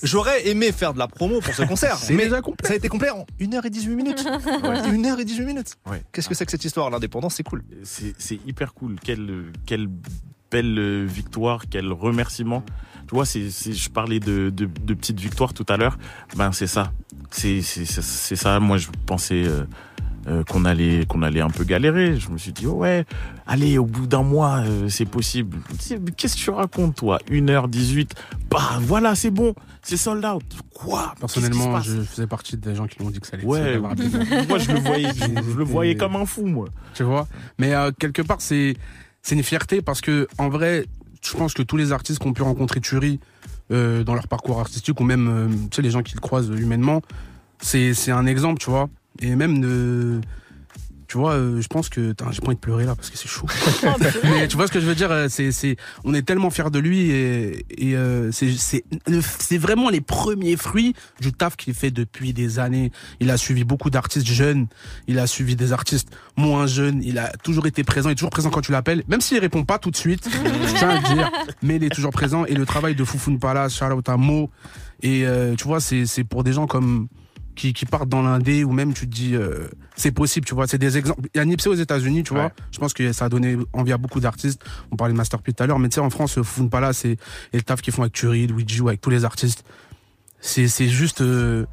j'aurais 0.04 0.48
aimé 0.50 0.72
faire 0.74 0.94
de 0.94 1.00
la 1.00 1.08
promo 1.08 1.40
pour 1.40 1.54
ce 1.54 1.64
concert, 1.64 1.98
mais 2.10 2.26
déjà 2.26 2.42
complet. 2.42 2.68
ça 2.68 2.74
a 2.74 2.76
été 2.76 2.90
complet 2.90 3.10
en 3.10 3.26
1h18 3.40 3.88
minutes. 3.90 4.26
Ouais. 4.64 4.82
1h18 4.82 5.46
minutes. 5.46 5.76
Ouais. 5.90 6.02
Qu'est-ce 6.12 6.28
que 6.30 6.36
c'est 6.36 6.46
que 6.46 6.52
cette 6.52 6.66
histoire 6.66 6.90
L'indépendance, 6.90 7.36
c'est 7.36 7.44
cool. 7.44 7.64
c'est 7.84 8.40
hyper 8.46 8.74
cool. 8.74 8.96
Quelle, 9.02 9.46
quelle 9.66 9.88
belle 10.52 11.06
victoire, 11.06 11.64
quel 11.70 11.92
remerciement. 11.92 12.64
Tu 13.08 13.16
vois, 13.16 13.26
c'est, 13.26 13.50
je 13.50 13.90
parlais 13.90 14.20
de, 14.20 14.50
de, 14.54 14.66
de 14.66 14.94
petites 14.94 15.20
victoires 15.20 15.54
tout 15.54 15.66
à 15.70 15.78
l'heure. 15.78 15.98
Ben, 16.36 16.52
c'est 16.52 16.68
ça. 16.68 16.92
C'est 17.32 17.62
ça. 18.36 18.60
Moi, 18.60 18.78
je 18.78 18.88
pensais 19.06 19.44
euh, 19.46 19.64
euh, 20.26 20.44
qu'on 20.46 20.64
allait, 20.64 21.06
qu'on 21.06 21.22
allait 21.22 21.42
un 21.42 21.50
peu 21.50 21.66
galérer. 21.66 22.18
Je 22.18 22.30
me 22.30 22.38
suis 22.38 22.54
dit, 22.54 22.66
oh 22.66 22.76
ouais, 22.76 23.04
allez, 23.46 23.78
au 23.78 23.86
bout 23.86 24.08
d'un 24.08 24.24
mois, 24.24 24.60
euh, 24.60 24.88
c'est 24.88 25.06
possible. 25.06 25.58
Qu'est-ce 26.16 26.36
que 26.36 26.40
tu 26.40 26.50
racontes, 26.50 26.96
toi? 26.96 27.20
1h18. 27.30 28.12
Bah, 28.50 28.80
voilà, 28.80 29.16
c'est 29.16 29.32
bon. 29.32 29.54
C'est 29.82 29.98
sold 29.98 30.24
out. 30.24 30.44
Quoi? 30.74 31.14
Personnellement, 31.20 31.82
je 31.82 32.02
faisais 32.02 32.28
partie 32.28 32.56
des 32.56 32.74
gens 32.74 32.88
qui 32.88 33.04
m'ont 33.04 33.10
dit 33.10 33.20
que 33.20 33.28
ça 33.28 33.36
allait 33.36 33.46
Ouais, 33.46 33.78
moi, 34.48 34.60
je 34.60 34.72
le 34.72 34.80
voyais, 34.80 35.10
je, 35.14 35.26
je 35.26 35.58
le 35.58 35.64
voyais 35.66 35.98
comme 35.98 36.16
un 36.16 36.26
fou, 36.26 36.46
moi. 36.46 36.70
Tu 36.94 37.04
vois? 37.04 37.28
Mais 37.60 37.74
euh, 37.74 37.92
quelque 37.92 38.22
part, 38.22 38.40
c'est 38.40 38.76
c'est 39.22 39.36
une 39.36 39.44
fierté 39.44 39.82
parce 39.82 40.00
que 40.00 40.28
en 40.38 40.48
vrai, 40.48 40.86
je 41.22 41.36
pense 41.36 41.54
que 41.54 41.64
tous 41.64 41.78
les 41.78 41.92
artistes 41.92 42.20
qui 42.20 42.28
ont 42.28 42.34
pu 42.34 42.44
rencontrer 42.44 42.80
Turi 42.80 43.20
dans 43.70 44.14
leur 44.14 44.28
parcours 44.28 44.60
artistique 44.60 45.00
ou 45.00 45.04
même 45.04 45.68
tu 45.72 45.78
sais 45.78 45.82
les 45.82 45.90
gens 45.90 46.04
qui 46.04 46.14
le 46.14 46.20
croisent 46.20 46.52
humainement, 46.52 47.02
c'est 47.60 47.94
c'est 47.94 48.12
un 48.12 48.26
exemple, 48.26 48.60
tu 48.60 48.70
vois? 48.70 48.90
Et 49.22 49.36
même 49.36 49.62
de 49.62 50.22
tu 51.14 51.20
vois, 51.20 51.34
euh, 51.34 51.62
je 51.62 51.68
pense 51.68 51.90
que 51.90 52.08
j'ai 52.08 52.14
pas 52.16 52.26
envie 52.26 52.56
de 52.56 52.60
pleurer 52.60 52.86
là 52.86 52.96
parce 52.96 53.12
que 53.12 53.18
c'est 53.20 53.28
chaud. 53.28 53.46
Mais 54.24 54.48
tu 54.48 54.58
vois 54.58 54.66
ce 54.66 54.72
que 54.72 54.80
je 54.80 54.86
veux 54.88 54.96
dire 54.96 55.12
euh, 55.12 55.28
C'est 55.30 55.52
c'est 55.52 55.76
on 56.04 56.16
est 56.16 56.24
tellement 56.24 56.50
fiers 56.50 56.72
de 56.72 56.80
lui 56.80 57.12
et, 57.12 57.68
et 57.70 57.96
euh, 57.96 58.32
c'est 58.32 58.50
c'est 58.58 59.58
vraiment 59.60 59.92
les 59.92 60.02
premiers 60.02 60.56
fruits 60.56 60.96
du 61.22 61.32
taf 61.32 61.56
qu'il 61.56 61.76
fait 61.76 61.92
depuis 61.92 62.34
des 62.34 62.58
années. 62.58 62.92
Il 63.20 63.30
a 63.30 63.38
suivi 63.38 63.64
beaucoup 63.64 63.92
d'artistes 63.92 64.26
jeunes, 64.26 64.66
il 65.08 65.20
a 65.20 65.28
suivi 65.28 65.56
des 65.56 65.72
artistes 65.72 66.10
moins 66.36 66.66
jeunes, 66.66 67.04
il 67.04 67.20
a 67.20 67.30
toujours 67.44 67.68
été 67.68 67.84
présent, 67.84 68.10
il 68.10 68.14
est 68.14 68.16
toujours 68.16 68.32
présent 68.32 68.50
quand 68.50 68.62
tu 68.62 68.72
l'appelles, 68.72 69.04
même 69.08 69.22
s'il 69.22 69.38
répond 69.38 69.66
pas 69.66 69.78
tout 69.78 69.92
de 69.92 69.96
suite, 69.96 70.28
je 70.68 70.74
tiens 70.74 70.90
à 70.90 70.96
le 70.96 71.16
dire, 71.16 71.30
mais 71.62 71.76
il 71.76 71.84
est 71.84 71.94
toujours 71.94 72.12
présent 72.12 72.46
et 72.46 72.56
le 72.56 72.66
travail 72.66 72.96
de 72.96 73.04
Foufoune 73.04 73.38
Palace, 73.38 73.80
à 73.84 74.18
Mo 74.18 74.50
et 75.04 75.28
euh, 75.28 75.54
tu 75.56 75.66
vois 75.66 75.80
c'est 75.80 76.08
c'est 76.08 76.24
pour 76.24 76.44
des 76.44 76.54
gens 76.54 76.66
comme 76.66 77.08
qui, 77.56 77.74
qui 77.74 77.86
partent 77.86 78.10
dans 78.10 78.22
l'indé 78.22 78.64
ou 78.64 78.72
même 78.72 78.94
tu 78.94 79.08
te 79.08 79.14
dis 79.14 79.36
euh, 79.36 79.68
c'est 79.96 80.12
possible 80.12 80.46
tu 80.46 80.56
vois. 80.56 80.68
C'est 80.68 80.78
des 80.78 80.98
exemples. 80.98 81.22
Il 81.34 81.38
y 81.38 81.42
a 81.42 81.46
Nipsey 81.46 81.70
aux 81.70 81.76
États-Unis 81.76 82.24
tu 82.24 82.34
vois. 82.34 82.52
Je 82.72 82.80
pense 82.80 82.94
que 82.94 83.12
ça 83.14 83.26
a 83.26 83.30
donné 83.30 83.58
envie 83.74 83.94
à 83.94 83.98
beaucoup 83.98 84.20
d'artistes. 84.20 84.64
On 84.92 84.96
parlait 84.96 85.14
de 85.14 85.18
Master 85.18 85.42
P 85.42 85.54
tout 85.54 85.64
à 85.64 85.68
l'heure 85.68 85.80
mais 85.80 85.90
tu 85.90 85.96
sais 85.96 86.02
en 86.02 86.10
France 86.10 86.36
Foufoune 86.36 86.70
Palace 86.70 87.06
et, 87.06 87.18
et 87.54 87.58
le 87.58 87.62
taf 87.62 87.82
qu'ils 87.82 87.94
font 87.94 88.02
avec 88.04 88.14
Turi 88.14 88.48
Luigi 88.48 88.82
ou 88.82 88.88
avec 88.88 89.02
tous 89.02 89.10
les 89.10 89.26
artistes 89.26 89.64
c'est 90.40 90.68
c'est 90.68 90.88
juste 90.88 91.22
euh, 91.22 91.66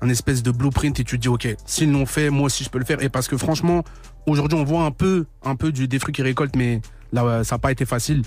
un 0.00 0.08
espèce 0.08 0.42
de 0.42 0.50
blueprint 0.50 0.98
et 0.98 1.04
tu 1.04 1.16
te 1.16 1.22
dis 1.22 1.28
ok 1.28 1.56
s'ils 1.66 1.92
l'ont 1.92 2.06
fait 2.06 2.30
moi 2.30 2.46
aussi 2.46 2.64
je 2.64 2.70
peux 2.70 2.78
le 2.78 2.84
faire. 2.84 3.02
Et 3.02 3.08
parce 3.08 3.28
que 3.28 3.36
franchement 3.36 3.84
aujourd'hui 4.26 4.58
on 4.58 4.64
voit 4.64 4.84
un 4.84 4.90
peu 4.90 5.26
un 5.44 5.56
peu 5.56 5.72
du 5.72 5.88
des 5.88 5.98
fruits 5.98 6.14
qu'ils 6.14 6.24
récoltent 6.24 6.56
mais 6.56 6.80
là 7.12 7.44
ça 7.44 7.56
n'a 7.56 7.58
pas 7.58 7.72
été 7.72 7.84
facile 7.84 8.22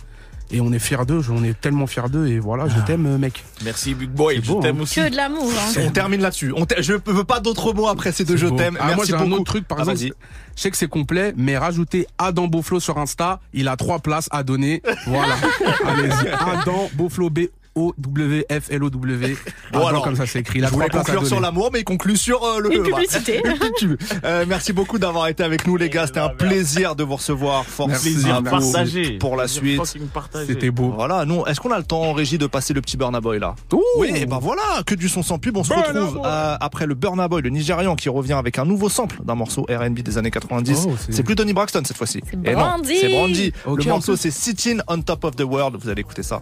et 0.52 0.62
on 0.62 0.72
est 0.74 0.80
fiers 0.80 1.06
d'eux 1.08 1.22
on 1.32 1.44
est 1.44 1.60
tellement 1.60 1.88
fiers 1.88 2.10
d'eux 2.10 2.28
et 2.28 2.40
voilà 2.40 2.68
je 2.68 2.80
t'aime 2.86 3.06
euh, 3.06 3.18
mec 3.18 3.44
Merci, 3.64 3.94
Big 3.94 4.10
Boy. 4.10 4.38
C'est 4.38 4.46
Je 4.46 4.52
beau, 4.52 4.60
t'aime 4.62 4.78
hein. 4.80 4.82
aussi. 4.82 4.96
Que 4.96 5.10
de 5.10 5.16
l'amour. 5.16 5.52
Hein. 5.52 5.82
On 5.86 5.92
termine 5.92 6.22
là-dessus. 6.22 6.52
Je 6.80 6.94
veux 7.06 7.24
pas 7.24 7.40
d'autres 7.40 7.74
mots 7.74 7.88
après 7.88 8.12
ces 8.12 8.26
deux 8.26 8.38
je 8.38 8.48
beau. 8.48 8.56
t'aime. 8.58 8.76
Ah, 8.80 8.96
moi 8.96 9.06
un 9.14 9.32
autre 9.32 9.44
truc 9.44 9.68
par 9.68 9.78
Ah, 9.80 9.92
exemple. 9.92 10.16
Je 10.56 10.62
sais 10.62 10.72
que 10.72 10.78
c'est 10.78 10.88
complet, 10.90 11.34
mais 11.38 11.58
rajoutez 11.58 12.08
Adam 12.18 12.48
Beauflo 12.48 12.80
sur 12.80 12.98
Insta. 12.98 13.40
Il 13.54 13.68
a 13.68 13.76
trois 13.78 14.00
places 14.00 14.28
à 14.32 14.44
donner. 14.44 14.82
Voilà. 15.06 15.36
Allez-y. 15.86 16.28
Adam 16.30 16.90
Beauflo 16.94 17.30
B. 17.30 17.42
O 17.76 17.94
W 17.98 18.46
F 18.52 18.70
L 18.72 18.84
O 18.84 18.90
W. 18.90 19.38
Bon, 19.72 19.86
alors, 19.88 20.04
comme 20.04 20.16
ça 20.16 20.26
c'est 20.26 20.40
écrit. 20.40 20.60
Il 20.60 20.66
a 20.66 20.68
je 20.68 20.74
voulais 20.74 20.90
conclure 20.90 21.26
sur 21.26 21.40
l'amour, 21.40 21.70
mais 21.72 21.80
il 21.80 21.84
conclut 21.84 22.18
sur 22.18 22.44
euh, 22.44 22.60
le 22.60 22.74
Une 22.74 22.84
bah, 22.84 22.90
publicité. 22.98 23.42
une. 23.82 23.98
Euh, 24.26 24.46
merci 24.48 24.74
beaucoup 24.74 25.00
d'avoir 25.00 25.28
été 25.28 25.44
avec 25.44 25.66
nous, 25.68 25.78
les 25.78 25.90
gars. 25.90 26.08
C'était 26.08 26.20
un 26.20 26.30
plaisir 26.30 26.96
de 26.96 27.04
vous 27.04 27.16
recevoir. 27.16 27.66
Force 27.66 27.90
Merci, 27.90 28.18
à 28.30 28.40
vous 28.40 28.44
partagé. 28.44 29.18
pour 29.18 29.36
la 29.36 29.46
Plaisir 29.46 29.86
suite. 29.86 30.02
C'était 30.48 30.72
beau. 30.72 30.92
Voilà, 30.92 31.26
nous, 31.26 31.46
est-ce 31.46 31.60
qu'on 31.62 31.72
a 31.72 31.78
le 31.78 31.84
temps 31.84 32.02
en 32.02 32.14
régie 32.14 32.38
de 32.38 32.48
passer 32.48 32.74
le 32.74 32.82
petit 32.82 32.98
Burna 32.98 33.22
Boy 33.22 33.40
là? 33.40 33.56
Oui, 33.98 34.12
et 34.16 34.26
ben 34.26 34.40
voilà, 34.40 34.84
que 34.86 34.96
du 34.96 35.08
son 35.10 35.24
sans 35.24 35.40
pub. 35.40 35.58
On 35.58 35.64
se 35.64 35.70
Burna 35.70 35.88
retrouve 35.88 36.22
euh, 36.26 36.58
après 36.60 36.86
le 36.86 36.96
Burna 36.96 37.28
Boy, 37.28 37.42
le 37.42 37.50
Nigérian, 37.50 37.96
qui 37.96 38.10
revient 38.10 38.34
avec 38.34 38.60
un 38.60 38.66
nouveau 38.66 38.90
sample 38.90 39.20
d'un 39.24 39.36
morceau 39.36 39.66
R&B 39.70 40.00
des 40.00 40.18
années 40.18 40.32
90. 40.32 40.86
Oh, 40.88 40.96
c'est- 41.10 41.24
plus 41.24 41.36
Tony 41.36 41.54
Braxton 41.54 41.84
cette 41.86 41.98
fois-ci. 41.98 42.22
C'est 42.30 42.36
non, 42.36 42.54
Brandy. 42.54 42.98
C'est 43.00 43.10
Brandy. 43.10 43.54
Ok, 43.66 43.84
le 43.84 43.90
morceau 43.90 44.16
c'est 44.16 44.32
Sitting 44.32 44.82
on 44.88 45.02
Top 45.02 45.24
of 45.24 45.36
the 45.36 45.44
World. 45.44 45.78
Vous 45.80 45.88
allez 45.90 46.02
écouter 46.02 46.24
ça. 46.24 46.42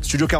Studio 0.00 0.26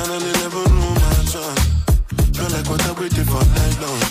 And 0.00 0.12
I 0.12 0.18
never 0.40 0.64
knew 0.76 0.92
my 1.04 1.14
son. 1.32 1.56
Feel 2.36 2.50
like 2.54 2.68
what 2.70 2.82
I 2.86 2.92
waited 3.00 3.26
for 3.26 3.44
night 3.58 3.76
long. 3.84 4.02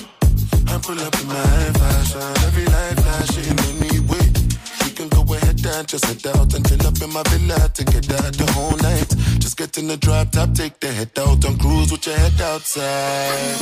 I 0.74 0.78
pull 0.82 1.00
up 1.00 1.16
in 1.22 1.28
my 1.28 1.72
fashion. 1.80 2.22
Every 2.48 2.66
light 2.66 2.98
flashing 3.04 3.58
in 3.68 3.76
me 3.82 3.92
wait. 4.10 4.36
We 4.84 4.90
can 4.98 5.10
go 5.10 5.22
ahead 5.34 5.60
and 5.66 5.88
just 5.88 6.06
head 6.06 6.26
out 6.36 6.54
and 6.54 6.68
chill 6.68 6.86
up 6.88 7.00
in 7.02 7.12
my 7.14 7.24
villa 7.30 7.70
together 7.74 8.22
the 8.32 8.48
whole 8.54 8.78
night. 8.78 9.10
Just 9.40 9.58
get 9.58 9.78
in 9.78 9.88
the 9.88 9.98
drop 9.98 10.32
top, 10.32 10.54
take 10.54 10.80
the 10.80 10.92
head 10.92 11.12
out 11.20 11.44
and 11.46 11.60
cruise 11.60 11.92
with 11.92 12.06
your 12.08 12.18
head 12.18 12.40
outside. 12.42 13.58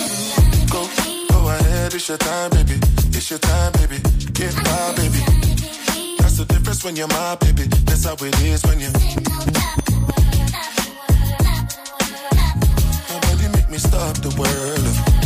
Go, 0.72 0.88
go 1.30 1.50
ahead, 1.50 1.94
it's 1.94 2.08
your 2.08 2.18
time, 2.18 2.52
baby. 2.52 2.80
It's 3.18 3.30
your 3.30 3.40
time, 3.40 3.72
baby. 3.74 4.00
Get 4.34 4.56
my 4.56 4.94
baby. 4.96 5.22
That's 6.20 6.38
the 6.38 6.46
difference 6.48 6.84
when 6.84 6.96
you're 6.96 7.08
my 7.08 7.36
baby. 7.36 7.64
That's 7.86 8.06
how 8.06 8.16
it 8.16 8.42
is 8.42 8.64
when 8.64 8.80
you. 8.80 9.83
Me 13.74 13.80
stop 13.80 14.16
the 14.18 14.30
world. 14.40 15.24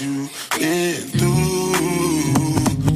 You 0.00 0.28
been 0.58 1.02
through? 1.14 1.70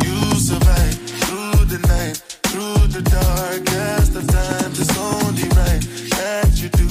You 0.05 0.19
survive 0.35 0.99
through 1.23 1.65
the 1.67 1.79
night, 1.87 2.17
through 2.49 2.89
the 2.89 3.03
darkest 3.03 4.17
of 4.17 4.27
times. 4.27 4.81
It's 4.81 4.99
only 4.99 5.49
right 5.55 5.83
that 6.19 6.51
you 6.61 6.69
do 6.71 6.89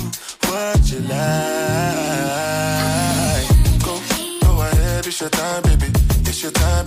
what 0.48 0.80
you 0.90 1.00
like. 1.12 2.38
Go, 3.84 4.00
go 4.48 4.62
ahead, 4.62 5.06
it's 5.06 5.20
your 5.20 5.30
time, 5.30 5.64
baby. 5.64 5.92
It's 6.22 6.42
your 6.42 6.54
time, 6.54 6.87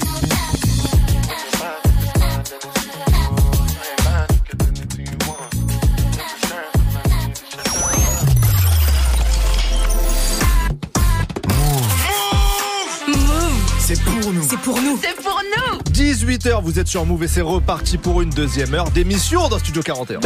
C'est 13.93 14.03
pour 14.05 14.31
nous. 14.31 14.43
C'est 14.43 14.59
pour 14.59 14.81
nous. 14.81 14.99
C'est 15.01 15.21
pour 15.21 15.41
nous. 15.57 15.79
18h, 15.91 16.63
vous 16.63 16.79
êtes 16.79 16.87
sur 16.87 17.05
Move 17.05 17.23
et 17.23 17.27
c'est 17.27 17.41
reparti 17.41 17.97
pour 17.97 18.21
une 18.21 18.29
deuxième 18.29 18.73
heure 18.73 18.89
d'émission 18.89 19.49
dans 19.49 19.59
Studio 19.59 19.81
41. 19.81 20.21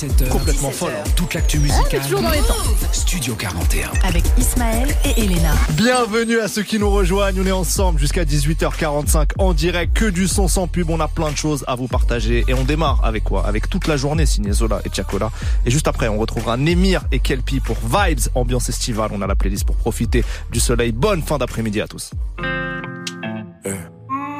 17h. 0.00 0.28
Complètement 0.30 0.70
folle. 0.70 0.92
Toute 1.14 1.34
l'actu 1.34 1.58
musicale. 1.58 2.00
est 2.00 2.04
toujours 2.04 2.22
dans 2.22 2.30
les 2.30 2.38
temps. 2.38 2.54
Studio 2.90 3.34
41. 3.34 3.90
Avec 4.02 4.24
Ismaël 4.38 4.88
et 5.04 5.24
Elena. 5.24 5.52
Bienvenue 5.72 6.40
à 6.40 6.48
ceux 6.48 6.62
qui 6.62 6.78
nous 6.78 6.88
rejoignent. 6.88 7.38
On 7.38 7.46
est 7.46 7.52
ensemble 7.52 8.00
jusqu'à 8.00 8.24
18h45 8.24 9.32
en 9.36 9.52
direct. 9.52 9.92
Que 9.92 10.06
du 10.06 10.26
son 10.26 10.48
sans 10.48 10.68
pub. 10.68 10.88
On 10.88 11.00
a 11.00 11.08
plein 11.08 11.30
de 11.30 11.36
choses 11.36 11.66
à 11.66 11.74
vous 11.74 11.86
partager. 11.86 12.46
Et 12.48 12.54
on 12.54 12.64
démarre 12.64 13.04
avec 13.04 13.24
quoi? 13.24 13.46
Avec 13.46 13.68
toute 13.68 13.88
la 13.88 13.98
journée 13.98 14.24
signé 14.24 14.52
Zola 14.52 14.80
et 14.86 14.90
Chacola. 14.90 15.30
Et 15.66 15.70
juste 15.70 15.86
après, 15.86 16.08
on 16.08 16.18
retrouvera 16.18 16.56
Nemir 16.56 17.02
et 17.12 17.18
Kelpi 17.18 17.60
pour 17.60 17.76
Vibes, 17.76 18.20
ambiance 18.34 18.70
estivale. 18.70 19.10
On 19.12 19.20
a 19.20 19.26
la 19.26 19.34
playlist 19.34 19.66
pour 19.66 19.76
profiter 19.76 20.24
du 20.50 20.60
soleil. 20.60 20.92
Bonne 20.92 21.20
fin 21.20 21.36
d'après-midi 21.36 21.78
à 21.82 21.86
tous. 21.86 22.12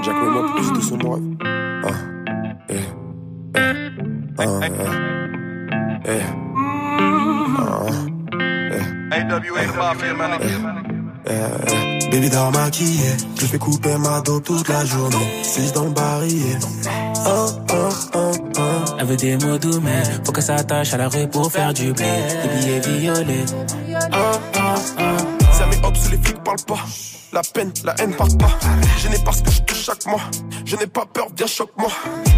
Jack, 0.02 0.14
mets-moi 0.14 0.54
plus 0.56 0.72
de 0.72 0.80
son 0.80 0.96
bref. 0.96 1.20
Ah, 1.84 1.88
eh, 2.70 2.74
eh, 3.56 3.61
ah, 4.38 4.61
eh, 4.62 5.19
eh, 6.05 6.20
ah, 7.59 7.86
eh, 8.66 9.34
eh. 11.26 12.11
Baby 12.11 12.28
dort 12.28 12.51
maquillé, 12.51 13.16
je 13.38 13.46
fais 13.46 13.59
couper 13.59 13.96
ma 13.98 14.20
dos 14.20 14.40
toute 14.40 14.68
la 14.68 14.84
journée. 14.84 15.16
6 15.44 15.72
dans 15.72 15.84
le 15.84 15.90
barillet. 15.90 16.59
Oh, 17.26 17.46
oh, 17.70 17.88
oh, 18.14 18.30
oh. 18.59 18.62
Elle 18.98 19.07
veut 19.07 19.16
des 19.16 19.36
mots 19.36 19.59
doux, 19.59 19.80
mais 19.80 20.03
faut 20.24 20.32
qu'elle 20.32 20.42
s'attache 20.42 20.92
à 20.92 20.96
la 20.96 21.09
rue 21.09 21.28
pour 21.28 21.53
faire 21.53 21.72
du 21.72 21.92
blé. 21.92 22.05
Des 22.42 22.80
billets 22.80 22.98
violets. 22.98 23.44
Oh, 24.12 24.16
oh, 24.57 24.59
oh. 24.98 25.03
Ça 25.53 25.66
met 25.66 25.78
hop 25.84 25.96
sous 25.96 26.11
les 26.11 26.18
flics 26.18 26.42
parlent 26.42 26.64
pas. 26.66 26.84
La 27.33 27.43
peine, 27.43 27.72
la 27.85 27.95
haine 28.01 28.12
part 28.14 28.26
pas. 28.39 28.51
Je 28.99 29.09
n'ai 29.09 29.18
pas 29.18 29.31
ce 29.31 29.43
que 29.43 29.51
je 29.53 29.62
touche 29.62 29.85
chaque 29.85 30.05
mois. 30.07 30.20
Je 30.64 30.74
n'ai 30.74 30.87
pas 30.89 31.05
peur, 31.07 31.28
viens 31.37 31.47
choque-moi. 31.47 31.89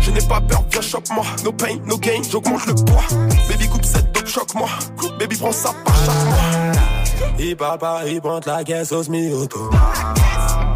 Je 0.03 0.11
n'ai 0.11 0.21
pas 0.21 0.41
peur, 0.43 0.63
viens 0.71 0.83
choque-moi. 0.83 1.25
No 1.45 1.53
pain, 1.53 1.79
no 1.87 1.97
gain, 1.97 2.21
j'augmente 2.31 2.67
le 2.67 2.75
poids. 2.75 3.03
Baby 3.49 3.69
coupe 3.69 3.87
cette 3.87 4.13
dope, 4.13 4.27
choque-moi. 4.27 4.69
Baby 5.19 5.37
prends 5.37 5.53
ça 5.53 5.71
par 5.85 5.97
chaque 5.97 6.25
mois. 6.27 7.37
Il 7.39 7.57
parle 7.57 7.79
pas, 7.79 8.03
il 8.07 8.21
pointe 8.21 8.45
la 8.45 8.63
caisse 8.65 8.93
au 8.93 9.03
semi-auto. 9.03 9.71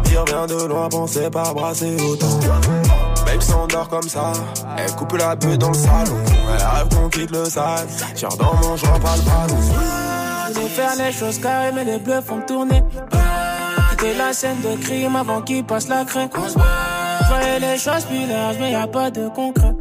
Il 0.09 0.17
revient 0.17 0.47
de 0.47 0.65
loin, 0.65 0.89
pensez 0.89 1.29
pas 1.29 1.53
brasser 1.53 1.95
autant. 2.01 2.39
Babe 3.23 3.41
s'endort 3.41 3.87
comme 3.87 4.09
ça, 4.09 4.31
elle 4.77 4.91
coupe 4.95 5.13
la 5.13 5.35
bulle 5.35 5.59
dans 5.59 5.69
le 5.69 5.75
salon. 5.75 6.17
Elle 6.49 6.65
rêve 6.65 6.89
qu'on 6.89 7.09
quitte 7.09 7.29
le 7.29 7.45
sale. 7.45 7.85
Tire 8.15 8.29
dans 8.29 8.55
mon 8.55 8.75
joint, 8.77 8.99
pas 8.99 9.15
le 9.15 9.21
ballon. 9.21 9.61
Faire 10.69 10.95
les 10.97 11.11
choses 11.11 11.39
carrées, 11.39 11.71
mais 11.71 11.83
les 11.83 11.97
bleus 11.97 12.21
font 12.21 12.41
tourner. 12.41 12.83
Quitter 13.97 14.13
la 14.17 14.33
scène 14.33 14.61
de 14.61 14.75
crime 14.81 15.15
avant 15.15 15.41
qu'il 15.41 15.63
passe 15.63 15.87
la 15.87 16.05
craie. 16.05 16.29
Je 16.33 17.27
voyais 17.27 17.59
les 17.59 17.77
choses 17.77 18.05
plus 18.05 18.27
larges, 18.27 18.57
mais 18.59 18.71
y 18.71 18.75
a 18.75 18.87
pas 18.87 19.09
de 19.09 19.27
concret. 19.29 19.73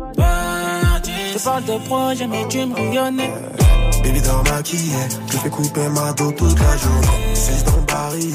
Je 1.34 1.38
parle 1.44 1.64
de 1.64 1.78
projet, 1.86 2.26
mais 2.26 2.46
tu 2.48 2.64
me 2.64 2.74
rayonnais. 2.74 3.30
Baby 4.02 4.20
dort 4.22 4.44
maquillé, 4.44 4.94
je 5.30 5.36
fais 5.36 5.50
couper 5.50 5.88
ma 5.88 6.12
dos 6.12 6.32
toute 6.32 6.58
la 6.58 6.76
journée. 6.76 7.34
6 7.34 7.64
dans 7.64 7.82
barillet. 7.92 8.34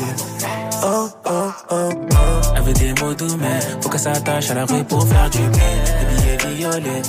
Oh, 0.83 1.09
oh, 1.25 1.31
oh, 1.71 1.89
oh. 2.11 2.15
Elle 2.55 2.63
veut 2.63 2.73
des 2.73 2.93
mots 3.01 3.13
doux, 3.13 3.37
mais 3.39 3.59
faut 3.81 3.89
qu'elle 3.89 3.99
s'attache 3.99 4.51
à 4.51 4.53
la 4.55 4.65
rue 4.65 4.83
pour 4.83 5.07
faire 5.07 5.29
du 5.29 5.39
blé. 5.39 5.59
Des 5.99 6.37
billets 6.37 6.55
violets. 6.55 7.01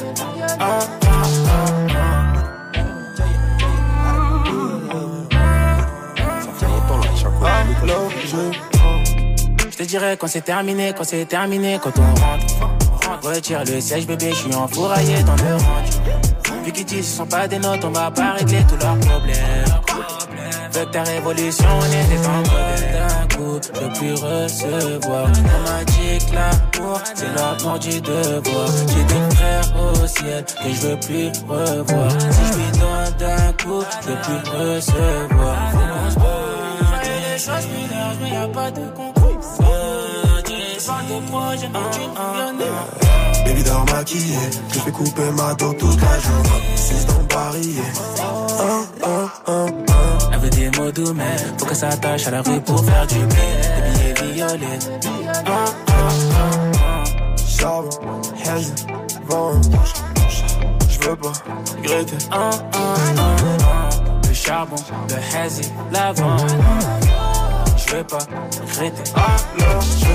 Oh, 0.61 1.02
Je 9.71 9.77
te 9.77 9.83
dirais 9.83 10.17
quand 10.19 10.27
c'est 10.29 10.43
terminé, 10.43 10.93
quand 10.97 11.05
c'est 11.05 11.25
terminé, 11.25 11.79
quand 11.83 11.93
on 11.99 12.15
rentre. 12.21 13.27
Retire 13.27 13.65
le 13.65 13.81
siège, 13.81 14.07
bébé, 14.07 14.31
je 14.31 14.37
suis 14.37 14.55
enfouraillé 14.55 15.23
dans 15.25 15.37
le 15.37 15.55
range. 15.55 16.65
Vu 16.65 16.73
qu'ils 16.73 16.85
disent 16.85 17.09
ce 17.09 17.17
sont 17.19 17.27
pas 17.27 17.49
des 17.49 17.59
notes, 17.59 17.85
on 17.85 17.91
va 17.91 18.11
pas 18.11 18.33
régler 18.33 18.65
tous 18.69 18.77
leurs 18.77 18.99
problèmes. 18.99 19.65
Que 20.73 20.85
ta 20.91 21.03
révolution, 21.03 21.67
on 21.81 21.85
était. 21.85 22.23
D'un 22.93 23.37
coup, 23.37 23.61
je 23.63 23.99
plus 23.99 24.15
recevoir. 24.15 25.27
On 25.27 25.71
m'a 25.71 25.85
dit 25.85 26.19
que 26.19 26.35
l'amour, 26.35 27.01
c'est 27.15 27.33
l'amour 27.37 27.79
du 27.79 28.01
devoir. 28.01 28.69
J'ai 28.89 29.05
des 29.05 29.37
frères 29.37 29.71
au 29.77 30.07
ciel 30.07 30.45
que 30.45 30.73
je 30.73 30.81
veux 30.87 30.99
plus 30.99 31.29
revoir. 31.49 32.11
Si 32.11 32.43
je 32.49 32.55
lui 32.59 32.71
donne 32.79 33.15
d'un 33.19 33.53
coup, 33.63 33.85
je 34.01 34.13
plus 34.25 34.43
recevoir. 34.51 35.62
Choses 37.43 37.69
mais 38.21 38.31
y 38.31 38.37
a 38.37 38.49
pas 38.49 38.71
de 38.71 38.83
parle 40.87 41.07
de 41.07 41.27
projet, 41.31 41.69
tu. 41.93 43.45
Baby 43.45 43.63
dort 43.65 43.85
maquillé, 43.87 44.37
je 44.73 44.79
fais 44.79 44.91
couper 44.93 45.31
ma 45.37 45.55
dos 45.55 45.73
toute 45.75 46.01
la 46.01 46.19
journée. 46.21 46.63
6 46.77 47.07
dans 47.07 47.15
oh, 49.05 49.29
oh. 49.47 49.67
Elle 50.33 50.39
veut 50.39 50.51
des 50.51 50.71
mots 50.79 50.93
doux, 50.93 51.13
mais 51.15 51.37
faut 51.59 51.67
qu'elle 51.67 51.77
s'attache 51.77 52.27
à 52.27 52.31
la 52.31 52.43
rue 52.43 52.61
pour 52.61 52.85
faire 52.85 53.07
du 53.07 53.19
blé. 53.27 53.37
Des 53.95 54.13
billets 54.21 54.33
violets. 54.35 54.79
Charbon, 57.59 57.91
vent. 59.29 59.61
Je 60.89 61.09
veux 61.09 61.17
pas 61.17 61.33
regretter. 61.77 62.17
Le 64.29 64.35
charbon, 64.35 64.77
le 65.09 65.37
hazy, 65.37 65.71
l'avant. 65.93 66.37
Je 67.93 67.99
veux 67.99 68.05
pas 68.05 68.19
regretter. 68.19 69.13
Alors 69.15 69.83
je 69.83 70.07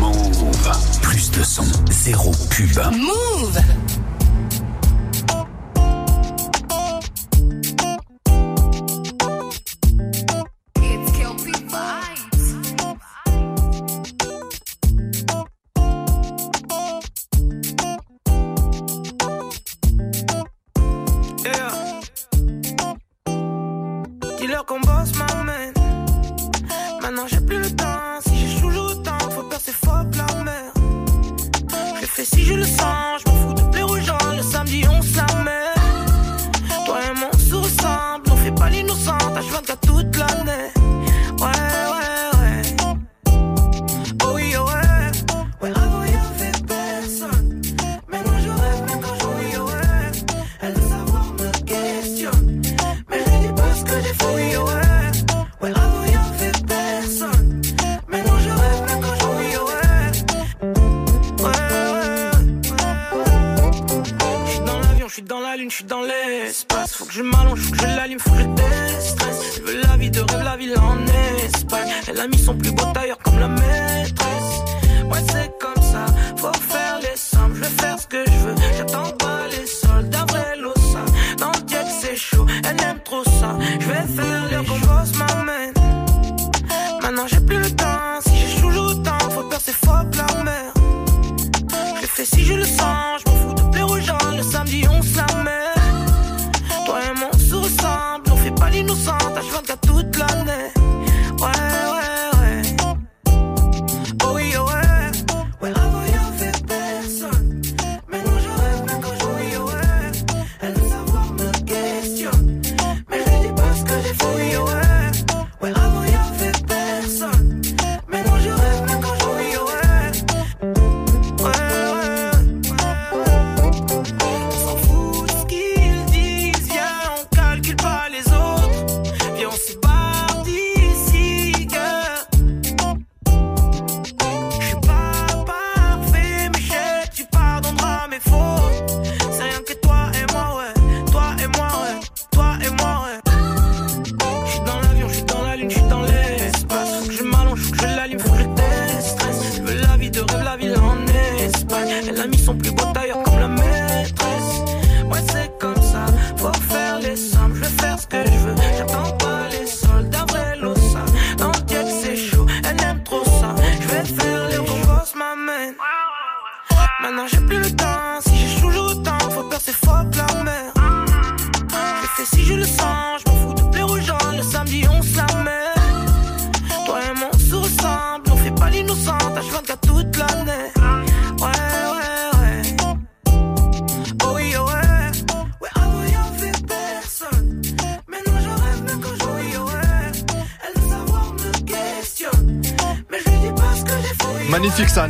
Move. 0.00 0.72
Plus 1.02 1.30
de 1.30 1.44
son. 1.44 1.62
son, 1.62 1.92
zéro 1.92 2.32
pub. 2.50 2.76
Move 2.92 3.60
Dis-leur 24.38 24.64
qu'on 24.64 24.80
bosse 24.80 25.12
m'amène. 25.18 25.72
Maintenant 27.02 27.26
j'ai 27.26 27.40
plus 27.40 27.58
le 27.58 27.70
temps. 27.70 28.20
Si 28.20 28.36
j'ai 28.36 28.60
toujours 28.60 28.92
autant, 28.92 29.18
faut 29.30 29.42
percer 29.42 29.72
fuck 29.72 30.06
la 30.16 30.44
mer. 30.44 30.72
Je 32.00 32.06
fais 32.06 32.24
si 32.24 32.44
je 32.44 32.54
le 32.54 32.64
sens. 32.64 33.22
Je 33.24 33.30
m'en 33.30 33.36
fous 33.36 33.54
de 33.54 33.62
plaire 33.70 33.88
aux 33.90 33.98
gens. 33.98 34.18
Le 34.36 34.42
samedi 34.42 34.84
on 34.88 35.02
se 35.02 35.16
la 35.16 35.44
met. 35.44 35.57
Elle 72.18 72.24
a 72.24 72.26
mis 72.26 72.38
son 72.38 72.56
plus 72.56 72.72
beau 72.72 72.82
tailleur 72.92 73.17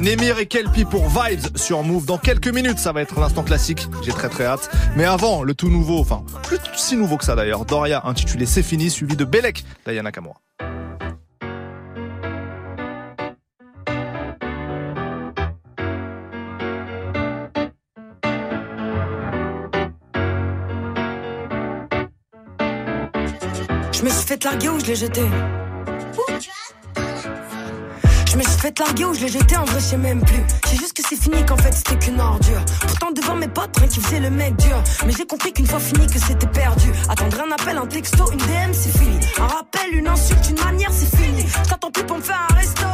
Nemir 0.08 0.38
et 0.38 0.46
Kelpi 0.46 0.86
pour 0.86 1.06
Vibes 1.10 1.54
sur 1.54 1.82
Move. 1.82 2.06
Dans 2.06 2.16
quelques 2.16 2.48
minutes, 2.48 2.78
ça 2.78 2.92
va 2.92 3.02
être 3.02 3.20
l'instant 3.20 3.42
classique. 3.42 3.86
J'ai 4.02 4.10
très 4.10 4.30
très 4.30 4.46
hâte. 4.46 4.70
Mais 4.96 5.04
avant, 5.04 5.42
le 5.42 5.52
tout 5.52 5.68
nouveau, 5.68 5.98
enfin, 5.98 6.24
plus 6.44 6.58
si 6.76 6.96
nouveau 6.96 7.18
que 7.18 7.26
ça 7.26 7.36
d'ailleurs, 7.36 7.66
Doria 7.66 8.00
intitulé 8.06 8.46
C'est 8.46 8.62
fini, 8.62 8.88
suivi 8.88 9.16
de 9.16 9.24
Belek 9.26 9.66
d'Ayana 9.84 10.10
Kamura. 10.10 10.40
Je 23.92 24.02
me 24.04 24.08
suis 24.08 24.26
fait 24.26 24.42
larguer 24.42 24.70
ou 24.70 24.80
je 24.80 24.86
l'ai 24.86 24.96
jeté? 24.96 25.20
Je 28.68 28.74
suis 28.74 28.84
fait 28.84 28.84
larguer 28.84 29.04
ou 29.06 29.14
je 29.14 29.20
l'ai 29.20 29.28
jeté 29.28 29.56
en 29.56 29.64
vrai 29.64 29.80
je 29.80 29.84
sais 29.84 29.96
même 29.96 30.20
plus. 30.20 30.44
C'est 30.66 30.76
juste 30.76 30.92
que 30.92 31.02
c'est 31.08 31.16
fini 31.16 31.42
qu'en 31.46 31.56
fait 31.56 31.72
c'était 31.72 31.96
qu'une 31.96 32.20
ordure. 32.20 32.62
Pourtant 32.82 33.10
devant 33.12 33.34
mes 33.34 33.48
potes 33.48 33.74
rien 33.78 33.88
qui 33.88 33.98
faisait 33.98 34.20
le 34.20 34.28
mec 34.28 34.56
dur. 34.56 34.82
Mais 35.06 35.12
j'ai 35.16 35.24
compris 35.24 35.54
qu'une 35.54 35.66
fois 35.66 35.80
fini 35.80 36.06
que 36.06 36.18
c'était 36.18 36.46
perdu. 36.48 36.92
Attendre 37.08 37.38
un 37.40 37.52
appel, 37.52 37.78
un 37.78 37.86
texto, 37.86 38.30
une 38.30 38.38
DM 38.38 38.72
c'est 38.72 38.98
fini. 38.98 39.18
Un 39.38 39.46
rappel, 39.46 39.94
une 39.94 40.06
insulte, 40.06 40.50
une 40.50 40.62
manière 40.62 40.90
c'est 40.92 41.16
fini. 41.16 41.46
J'attends 41.66 41.90
plus 41.90 42.04
pour 42.04 42.18
me 42.18 42.22
faire 42.22 42.46
un 42.50 42.54
resto 42.56 42.84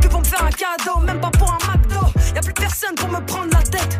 Plus 0.00 0.08
pour 0.08 0.20
me 0.20 0.24
faire 0.24 0.44
un 0.44 0.50
cadeau, 0.50 1.00
même 1.04 1.20
pas 1.20 1.30
pour 1.30 1.50
un 1.50 1.58
McDo. 1.72 2.06
Y'a 2.36 2.40
plus 2.40 2.54
personne 2.54 2.94
pour 2.94 3.08
me 3.08 3.18
prendre 3.26 3.50
la 3.52 3.62
tête. 3.62 3.98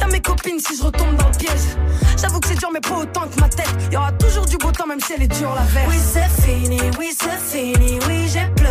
Y'a 0.00 0.06
mes 0.08 0.20
copines 0.20 0.58
si 0.58 0.76
je 0.76 0.82
retombe 0.82 1.16
dans 1.16 1.28
le 1.28 1.38
piège. 1.38 1.78
J'avoue 2.20 2.40
que 2.40 2.48
c'est 2.48 2.58
dur 2.58 2.68
mais 2.70 2.80
pas 2.80 2.96
autant 2.96 3.26
que 3.26 3.40
ma 3.40 3.48
tête. 3.48 3.74
Y'aura 3.90 4.12
toujours 4.12 4.44
du 4.44 4.58
beau 4.58 4.70
temps 4.70 4.86
même 4.86 5.00
si 5.00 5.14
elle 5.14 5.22
est 5.22 5.28
dure 5.28 5.54
la 5.54 5.62
verse. 5.62 5.86
Oui 5.88 5.96
c'est 5.98 6.42
fini, 6.42 6.80
oui 6.98 7.16
c'est 7.18 7.40
fini, 7.40 7.98
oui 8.06 8.28
j'ai 8.28 8.46
pleuré 8.54 8.63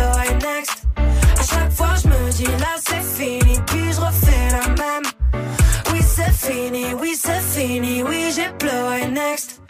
dis 2.36 2.44
là 2.44 2.74
c'est 2.86 3.02
fini 3.02 3.58
Puis 3.66 3.92
je 3.92 4.00
refais 4.00 4.48
la 4.50 4.68
même? 4.82 5.02
Oui 5.92 6.00
c'est 6.02 6.32
fini, 6.32 6.94
oui 7.00 7.14
c'est 7.20 7.40
fini, 7.40 8.02
oui 8.02 8.32
j'ai 8.34 8.50
pleuré 8.58 9.06
next. 9.06 9.60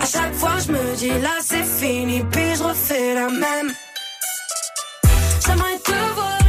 À 0.00 0.06
chaque 0.06 0.34
fois 0.34 0.56
je 0.66 0.72
me 0.72 0.96
dis 0.96 1.10
là 1.20 1.36
c'est 1.40 1.64
fini 1.64 2.24
Puis 2.30 2.56
je 2.56 2.62
refais 2.62 3.14
la 3.14 3.28
même? 3.28 3.72
J'aimerais 5.46 5.78
te 5.84 6.14
voir 6.14 6.43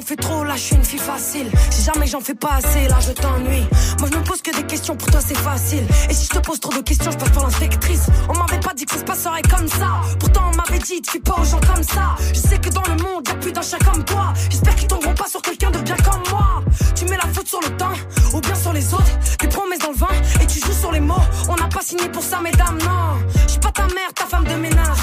j'en 0.00 0.06
fais 0.06 0.16
trop 0.16 0.44
là, 0.44 0.54
je 0.56 0.60
suis 0.60 0.76
une 0.76 0.84
fille 0.84 0.98
facile. 0.98 1.50
Si 1.70 1.82
jamais 1.82 2.06
j'en 2.06 2.20
fais 2.20 2.34
pas 2.34 2.54
assez, 2.54 2.88
là, 2.88 2.98
je 3.00 3.12
t'ennuie. 3.12 3.66
Moi, 3.98 4.08
je 4.10 4.18
me 4.18 4.24
pose 4.24 4.40
que 4.40 4.54
des 4.54 4.62
questions, 4.62 4.96
pour 4.96 5.10
toi, 5.10 5.20
c'est 5.24 5.36
facile. 5.36 5.86
Et 6.08 6.14
si 6.14 6.24
je 6.24 6.30
te 6.30 6.38
pose 6.38 6.58
trop 6.58 6.72
de 6.72 6.80
questions, 6.80 7.10
je 7.10 7.18
passe 7.18 7.30
pour 7.30 7.42
l'inspectrice. 7.42 8.06
On 8.28 8.38
m'avait 8.38 8.60
pas 8.60 8.72
dit 8.74 8.86
que 8.86 8.92
ça 8.92 9.00
se 9.00 9.04
passerait 9.04 9.42
comme 9.42 9.68
ça. 9.68 10.00
Pourtant, 10.18 10.50
on 10.52 10.56
m'avait 10.56 10.78
dit, 10.78 11.02
tu 11.02 11.10
fais 11.10 11.20
pas 11.20 11.36
aux 11.40 11.44
gens 11.44 11.60
comme 11.60 11.82
ça. 11.82 12.16
Je 12.32 12.40
sais 12.40 12.58
que 12.58 12.70
dans 12.70 12.82
le 12.82 13.02
monde, 13.02 13.28
y'a 13.28 13.34
plus 13.34 13.52
d'un 13.52 13.62
chien 13.62 13.78
comme 13.78 14.02
toi. 14.04 14.32
J'espère 14.48 14.74
qu'ils 14.76 14.88
tomberont 14.88 15.14
pas 15.14 15.28
sur 15.28 15.42
quelqu'un 15.42 15.70
de 15.70 15.78
bien 15.80 15.96
comme 15.96 16.22
moi. 16.30 16.62
Tu 16.94 17.04
mets 17.04 17.18
la 17.18 17.28
faute 17.32 17.48
sur 17.48 17.60
le 17.60 17.76
temps, 17.76 17.96
ou 18.32 18.40
bien 18.40 18.54
sur 18.54 18.72
les 18.72 18.94
autres. 18.94 19.18
Des 19.38 19.48
promesses 19.48 19.80
dans 19.80 19.90
le 19.90 20.42
et 20.42 20.46
tu 20.46 20.60
joues 20.60 20.80
sur 20.80 20.92
les 20.92 21.00
mots. 21.00 21.26
On 21.48 21.56
n'a 21.56 21.68
pas 21.68 21.82
signé 21.82 22.08
pour 22.08 22.22
ça, 22.22 22.40
mesdames, 22.40 22.78
non. 22.78 23.18
Je 23.42 23.52
suis 23.52 23.60
pas 23.60 23.72
ta 23.72 23.86
mère, 23.88 24.12
ta 24.14 24.24
femme 24.24 24.44
de 24.44 24.54
ménage. 24.54 24.98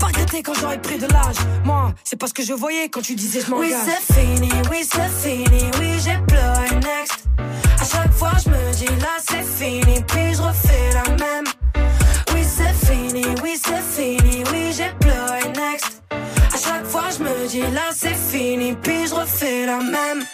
Pas 0.00 0.06
regretter 0.06 0.42
quand 0.42 0.54
j'aurai 0.54 0.80
pris 0.80 0.98
de 0.98 1.06
l'âge. 1.06 1.36
Moi, 1.64 1.92
c'est 2.04 2.16
pas 2.16 2.26
ce 2.26 2.34
que 2.34 2.42
je 2.42 2.52
voyais 2.52 2.88
quand 2.88 3.02
tu 3.02 3.14
disais 3.14 3.40
je 3.40 3.50
m'engage. 3.50 3.70
Oui, 3.70 3.76
c'est 3.84 4.14
fini, 4.14 4.50
oui, 4.70 4.88
c'est 4.90 5.28
fini, 5.28 5.70
oui, 5.78 6.00
j'ai 6.02 6.18
pleuré 6.26 6.70
next. 6.76 7.26
À 7.80 7.84
chaque 7.84 8.12
fois, 8.12 8.32
je 8.44 8.50
me 8.50 8.72
dis 8.74 8.86
là, 9.00 9.16
c'est 9.28 9.44
fini, 9.44 10.02
puis 10.08 10.34
je 10.34 10.42
refais 10.42 10.90
la 10.94 11.02
même. 11.16 11.44
Oui, 12.34 12.42
c'est 12.44 12.86
fini, 12.86 13.24
oui, 13.42 13.58
c'est 13.62 13.82
fini, 13.82 14.42
oui, 14.52 14.72
j'ai 14.76 14.90
pleuré 15.00 15.42
next. 15.48 16.02
À 16.10 16.58
chaque 16.58 16.86
fois, 16.86 17.04
je 17.16 17.22
me 17.22 17.48
dis 17.48 17.60
là, 17.60 17.90
c'est 17.94 18.14
fini, 18.14 18.74
puis 18.82 19.06
je 19.06 19.14
refais 19.14 19.66
la 19.66 19.78
même. 19.78 20.24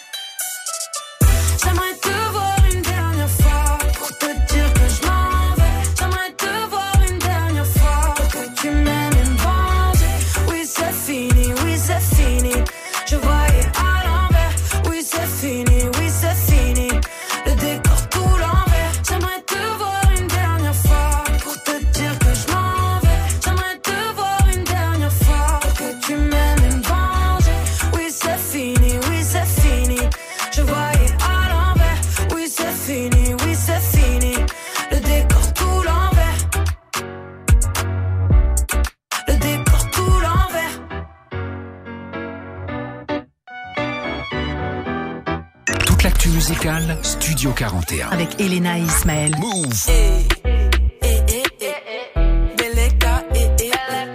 Musicale, 46.67 46.99
Studio 47.03 47.53
41. 47.53 48.09
Avec 48.11 48.41
Elena 48.41 48.79
et 48.79 48.83
Ismaël. 48.83 49.33
Move. 49.39 49.69
Beleka, 52.57 53.25
eh, 53.35 53.51
eh, 53.61 53.71
eh. 53.93 54.07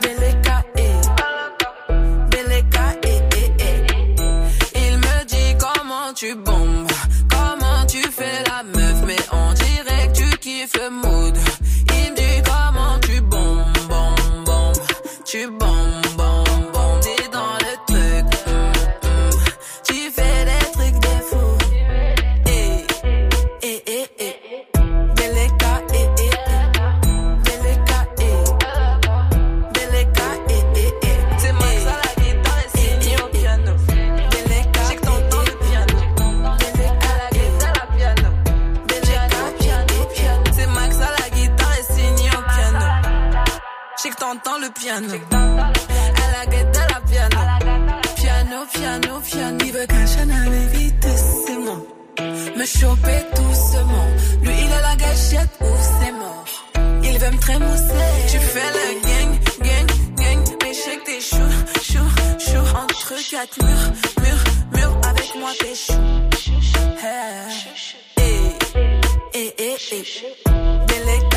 Beleka, 0.00 0.64
eh. 0.76 0.82
Beleka, 2.30 2.94
eh, 3.04 3.20
eh, 3.36 3.52
eh. 3.58 3.86
Il 4.76 4.98
me 4.98 5.24
dit 5.24 5.56
comment 5.58 6.12
tu 6.14 6.34
bombes, 6.36 6.90
comment 7.28 7.86
tu 7.86 8.02
fais 8.02 8.42
la 8.46 8.62
meuf, 8.62 9.02
mais 9.06 9.16
on 9.32 9.52
dirait 9.54 10.08
que 10.08 10.18
tu 10.18 10.38
kiffes 10.38 10.76
le 10.76 10.90
mood. 10.90 11.31
Le 44.62 44.70
piano. 44.70 45.08
La 46.92 47.00
piano. 47.10 47.98
Piano, 48.14 48.66
piano, 48.72 49.20
piano. 49.20 49.64
Il 49.64 49.72
veut 49.72 49.86
qu'un 49.86 50.06
Chanel 50.06 50.52
vitessement. 50.68 51.82
Me 52.56 52.64
choper 52.64 53.20
doucement. 53.34 54.08
Lui, 54.42 54.54
il 54.64 54.72
a 54.72 54.80
la 54.80 54.96
gâchette 54.96 55.54
ou 55.60 55.72
c'est 55.98 56.12
mort. 56.12 56.44
Il 57.02 57.18
veut 57.18 57.30
me 57.30 57.38
trémousser. 57.38 58.08
Tu 58.30 58.38
fais 58.38 58.70
le 58.78 58.86
gang, 59.08 59.32
gang, 59.66 59.88
gang. 60.20 60.42
Mais 60.62 60.74
t'es 61.06 61.20
chaud, 61.20 61.54
chaud, 61.90 62.10
chaud. 62.38 62.66
Entre 62.84 63.14
quatre 63.30 63.58
murs, 63.64 63.92
murs, 64.22 64.44
murs. 64.74 64.96
Avec 65.10 65.30
moi, 65.40 65.50
t'es 65.58 65.74
chaud. 65.74 66.02
Hey. 67.02 68.56
Eh, 69.34 69.54
eh, 69.58 69.76
eh, 69.92 71.31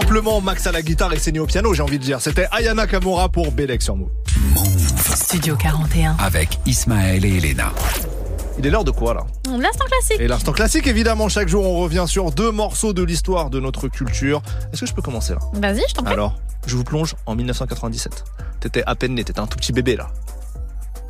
simplement 0.00 0.42
Max 0.42 0.66
à 0.66 0.72
la 0.72 0.82
guitare 0.82 1.14
et 1.14 1.18
Séné 1.18 1.38
au 1.38 1.46
piano, 1.46 1.72
j'ai 1.72 1.82
envie 1.82 1.98
de 1.98 2.04
dire. 2.04 2.20
C'était 2.20 2.46
Ayana 2.52 2.86
Kamura 2.86 3.30
pour 3.30 3.50
Belek 3.50 3.80
sur 3.80 3.96
Move. 3.96 4.10
Studio 5.14 5.56
41. 5.56 6.16
Avec 6.18 6.58
Ismaël 6.66 7.24
et 7.24 7.38
Elena. 7.38 7.72
Il 8.58 8.66
est 8.66 8.70
l'heure 8.70 8.84
de 8.84 8.90
quoi 8.90 9.14
là? 9.14 9.26
L'instant 9.46 9.86
classique. 9.86 10.20
Et 10.20 10.28
l'instant 10.28 10.52
classique, 10.52 10.86
évidemment, 10.86 11.30
chaque 11.30 11.48
jour 11.48 11.64
on 11.64 11.78
revient 11.78 12.04
sur 12.06 12.30
deux 12.30 12.50
morceaux 12.50 12.92
de 12.92 13.02
l'histoire 13.02 13.48
de 13.48 13.58
notre 13.58 13.88
culture. 13.88 14.42
Est-ce 14.70 14.82
que 14.82 14.86
je 14.86 14.92
peux 14.92 15.00
commencer 15.02 15.32
là? 15.32 15.40
Vas-y, 15.54 15.82
je 15.88 15.94
t'en 15.94 16.02
prie. 16.02 16.12
Alors, 16.12 16.36
je 16.66 16.76
vous 16.76 16.84
plonge 16.84 17.14
en 17.24 17.34
1997. 17.34 18.24
T'étais 18.60 18.82
à 18.86 18.94
peine 18.96 19.14
né, 19.14 19.24
t'étais 19.24 19.40
un 19.40 19.46
tout 19.46 19.56
petit 19.56 19.72
bébé 19.72 19.96
là. 19.96 20.08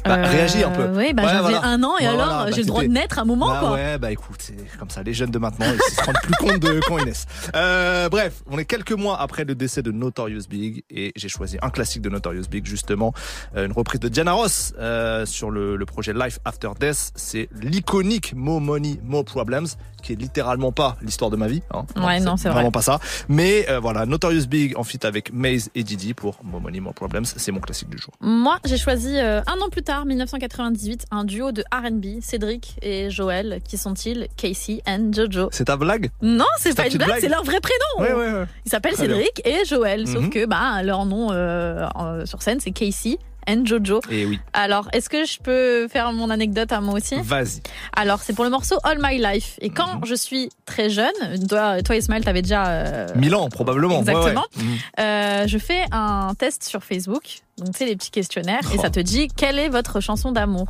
Bah, 0.08 0.18
Euh, 0.18 0.26
réagis 0.26 0.62
un 0.64 0.70
peu. 0.70 0.86
Oui, 0.94 1.12
bah, 1.12 1.22
Ouais, 1.24 1.28
j'avais 1.28 1.40
voilà. 1.40 1.64
un 1.66 1.82
an 1.82 1.96
et 1.98 2.04
Voilà, 2.04 2.24
alors 2.24 2.44
bah, 2.46 2.50
j'ai 2.52 2.62
le 2.62 2.66
droit 2.66 2.82
de 2.82 2.88
naître 2.88 3.18
à 3.18 3.22
un 3.22 3.24
moment 3.24 3.48
Bah 3.48 3.58
quoi. 3.60 3.72
ouais, 3.72 3.98
bah 3.98 4.10
écoute, 4.12 4.38
c'est 4.40 4.56
comme 4.78 4.90
ça, 4.90 5.02
les 5.02 5.12
jeunes 5.14 5.30
de 5.30 5.38
maintenant, 5.38 5.66
ils 5.72 5.94
se 5.94 6.02
rendent 6.04 6.16
plus 6.22 6.34
compte 6.34 6.58
de 6.60 6.80
quand 6.86 6.98
ils 6.98 7.04
naissent. 7.06 7.26
Euh, 7.54 8.08
bref, 8.08 8.42
on 8.50 8.58
est 8.58 8.64
quelques 8.64 8.92
mois 8.92 9.20
après 9.20 9.44
le 9.44 9.54
décès 9.54 9.82
de 9.82 9.90
Notorious 9.92 10.42
Big 10.48 10.84
et 10.90 11.12
j'ai 11.16 11.28
choisi 11.28 11.58
un 11.62 11.70
classique 11.70 12.02
de 12.02 12.08
Notorious 12.10 12.44
Big, 12.50 12.66
justement, 12.66 13.12
euh, 13.56 13.66
une 13.66 13.72
reprise 13.72 14.00
de 14.00 14.08
Diana 14.08 14.32
Ross 14.32 14.72
euh, 14.78 15.26
sur 15.26 15.50
le, 15.50 15.76
le 15.76 15.86
projet 15.86 16.12
Life 16.12 16.38
After 16.44 16.70
Death. 16.78 17.12
C'est 17.16 17.48
l'iconique 17.60 18.32
Mo 18.36 18.60
Money, 18.60 18.98
Mo 19.02 19.22
Problems, 19.24 19.66
qui 20.06 20.12
est 20.12 20.16
littéralement 20.16 20.70
pas 20.70 20.96
l'histoire 21.02 21.30
de 21.32 21.36
ma 21.36 21.48
vie. 21.48 21.62
Hein. 21.74 21.84
Ouais, 21.96 22.20
non, 22.20 22.36
c'est 22.36 22.48
vrai. 22.48 22.54
Vraiment 22.54 22.70
pas 22.70 22.82
ça. 22.82 23.00
Mais 23.28 23.66
euh, 23.68 23.80
voilà, 23.80 24.06
Notorious 24.06 24.46
Big 24.46 24.76
en 24.76 24.84
fit 24.84 25.00
avec 25.02 25.32
Maze 25.32 25.68
et 25.74 25.82
Didi 25.82 26.14
pour 26.14 26.38
Mo 26.44 26.60
Money, 26.60 26.78
Mo 26.80 26.92
Problems. 26.92 27.24
C'est 27.24 27.50
mon 27.50 27.58
classique 27.60 27.88
du 27.90 27.98
jour. 27.98 28.14
Moi, 28.20 28.58
j'ai 28.64 28.78
choisi 28.78 29.16
euh, 29.16 29.40
un 29.48 29.60
an 29.60 29.68
plus 29.70 29.82
tard, 29.82 30.06
1998, 30.06 31.06
un 31.10 31.24
duo 31.24 31.50
de 31.50 31.64
R&B, 31.72 32.20
Cédric 32.22 32.76
et 32.82 33.10
Joël. 33.10 33.60
Qui 33.68 33.76
sont-ils 33.78 34.28
Casey 34.36 34.80
and 34.86 35.10
Jojo. 35.12 35.48
C'est 35.50 35.64
ta 35.64 35.76
blague? 35.76 36.10
Non, 36.22 36.44
c'est 36.58 36.76
pas 36.76 36.86
une 36.88 36.98
blague, 36.98 37.18
c'est 37.20 37.28
leur 37.28 37.42
vrai 37.44 37.58
prénom. 37.60 38.08
Ouais, 38.08 38.12
ouais, 38.14 38.32
ouais. 38.40 38.44
Ils 38.64 38.70
s'appellent 38.70 38.94
bien. 38.94 39.06
Cédric 39.06 39.42
et 39.44 39.64
Joël, 39.64 40.06
sauf 40.06 40.22
Mhm. 40.22 40.30
que 40.30 40.46
bah, 40.46 40.82
leur 40.84 41.04
nom 41.04 41.28
euh, 41.32 41.86
sur 42.26 42.42
scène, 42.42 42.60
c'est 42.60 42.70
Casey 42.70 43.18
and 43.48 43.64
Jojo. 43.64 44.01
Et 44.10 44.23
Eh 44.23 44.27
oui. 44.27 44.40
Alors, 44.52 44.89
est-ce 44.93 45.09
que 45.09 45.24
je 45.24 45.39
peux 45.39 45.89
faire 45.89 46.12
mon 46.12 46.31
anecdote 46.31 46.73
à 46.73 46.81
moi 46.81 46.94
aussi 46.94 47.14
Vas-y. 47.23 47.60
Alors, 47.94 48.20
c'est 48.20 48.32
pour 48.32 48.44
le 48.44 48.51
morceau 48.51 48.77
All 48.85 48.98
My 49.01 49.18
Life. 49.18 49.56
Et 49.60 49.70
quand 49.70 50.05
je 50.05 50.14
suis 50.14 50.51
très 50.64 50.90
jeune, 50.90 51.12
toi, 51.48 51.82
toi 51.82 51.97
Ismaël, 51.97 52.24
t'avais 52.24 52.43
déjà... 52.43 52.66
euh, 52.66 53.06
Milan, 53.16 53.48
probablement. 53.48 53.98
Exactement. 54.01 54.44
ouais. 54.56 54.62
Mhm. 54.62 54.77
euh, 55.01 55.47
je 55.47 55.59
fais 55.59 55.85
un 55.93 56.35
test 56.39 56.64
sur 56.64 56.82
Facebook. 56.85 57.40
Donc, 57.59 57.73
tu 57.73 57.78
sais, 57.78 57.86
les 57.86 57.97
petits 57.97 58.10
questionnaires. 58.10 58.60
Et 58.74 58.77
Oh. 58.78 58.82
ça 58.82 58.90
te 58.90 59.01
dit, 59.01 59.28
quelle 59.28 59.59
est 59.59 59.68
votre 59.68 60.01
chanson 60.01 60.32
d'amour? 60.32 60.66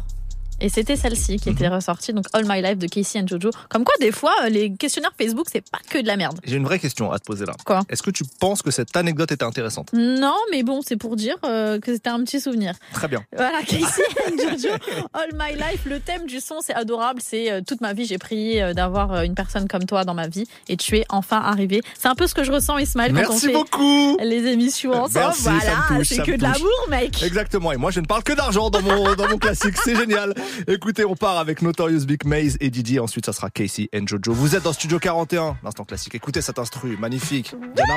Et 0.61 0.69
c'était 0.69 0.97
celle-ci 0.97 1.37
qui 1.39 1.51
Mhm. 1.51 1.57
était 1.57 1.69
ressortie, 1.69 2.12
donc 2.12 2.27
All 2.33 2.45
My 2.47 2.62
Life 2.62 2.78
de 2.78 2.87
Casey 2.87 3.20
and 3.20 3.27
Jojo. 3.27 3.51
Comme 3.69 3.85
quoi, 3.85 3.95
des 4.01 4.12
fois, 4.12 4.33
euh, 4.45 4.49
les 4.49 4.73
questionnaires 4.74 5.12
Facebook, 5.20 5.47
c'est 5.53 5.69
pas 5.70 5.78
que 5.89 5.99
de 5.99 6.07
la 6.07 6.16
merde. 6.16 6.39
J'ai 6.45 6.57
une 6.57 6.65
vraie 6.65 6.78
question 6.78 7.11
à 7.12 7.19
te 7.19 7.24
poser 7.24 7.45
là. 7.47 7.53
Quoi? 7.65 7.83
Est-ce 7.89 8.03
que 8.03 8.11
tu 8.11 8.24
penses 8.41 8.62
que 8.62 8.70
cette 8.70 8.97
anecdote 8.97 9.33
était 9.33 9.45
intéressante? 9.45 9.91
Non, 9.93 10.37
mais 10.51 10.62
bon, 10.62 10.81
c'est 10.87 10.97
pour 10.97 11.16
dire 11.16 11.37
euh, 11.45 11.78
que 11.81 11.93
c'était 11.95 12.11
un 12.11 12.23
petit 12.24 12.41
souvenir. 12.41 12.74
Très 12.93 13.09
bien. 13.09 13.23
Voilà, 13.37 13.59
Casey 13.66 14.03
and 14.28 14.37
Jojo, 14.39 14.74
All 15.15 15.31
My 15.35 15.55
Life. 15.55 15.85
Le 15.87 16.01
thème 16.01 16.27
du 16.27 16.41
son, 16.41 16.57
c'est 16.61 16.74
adorable. 16.74 17.20
C'est 17.23 17.51
euh, 17.51 17.61
toute 17.66 17.81
ma 17.81 17.93
vie, 17.93 18.07
j'ai 18.07 18.19
prié 18.19 18.62
euh, 18.62 18.73
d'avoir 18.74 19.23
une 19.23 19.35
personne 19.35 19.69
comme 19.69 19.85
toi 19.85 20.05
dans 20.05 20.15
ma 20.15 20.28
vie 20.28 20.45
et 20.69 20.77
tu 20.77 20.97
es 20.97 21.05
enfin 21.09 21.41
arrivé. 21.41 21.83
C'est 21.99 22.09
un 22.09 22.15
peu 22.15 22.27
ce 22.27 22.35
que 22.35 22.45
je 22.45 22.53
ressens, 22.53 22.78
Ismaël, 22.78 23.12
quand 23.12 23.19
on 23.19 23.28
Merci 23.31 23.47
fait 23.47 23.53
beaucoup. 23.53 24.16
les 24.23 24.47
émissions 24.47 24.93
ensemble. 24.93 25.12
Merci, 25.27 25.43
voilà, 25.43 26.05
c'est 26.05 26.23
que 26.23 26.33
de 26.37 26.43
l'amour, 26.43 26.87
mec. 26.89 27.23
Exactement. 27.23 27.73
Et 27.73 27.77
moi, 27.77 27.91
je 27.91 28.01
ne 28.01 28.07
parle 28.07 28.23
que 28.23 28.33
d'argent 28.33 28.70
dans 28.70 28.83
mon, 28.83 29.15
dans 29.15 29.28
mon 29.28 29.39
classique. 29.39 29.77
C'est 29.85 29.95
génial. 29.97 30.35
Écoutez, 30.68 31.05
on 31.05 31.14
part 31.14 31.39
avec 31.39 31.62
Notorious 31.62 32.06
Big 32.06 32.24
Maze 32.24 32.56
et 32.60 32.70
Didi. 32.70 32.98
Ensuite, 32.98 33.27
ça 33.27 33.32
sera 33.32 33.51
Casey 33.51 33.89
and 33.94 34.06
Jojo. 34.06 34.32
Vous 34.32 34.56
êtes 34.56 34.62
dans 34.62 34.73
Studio 34.73 34.98
41, 34.98 35.59
l'instant 35.62 35.85
classique. 35.85 36.14
Écoutez 36.14 36.40
cet 36.40 36.59
instru, 36.59 36.97
magnifique. 36.97 37.55
Diana. 37.74 37.94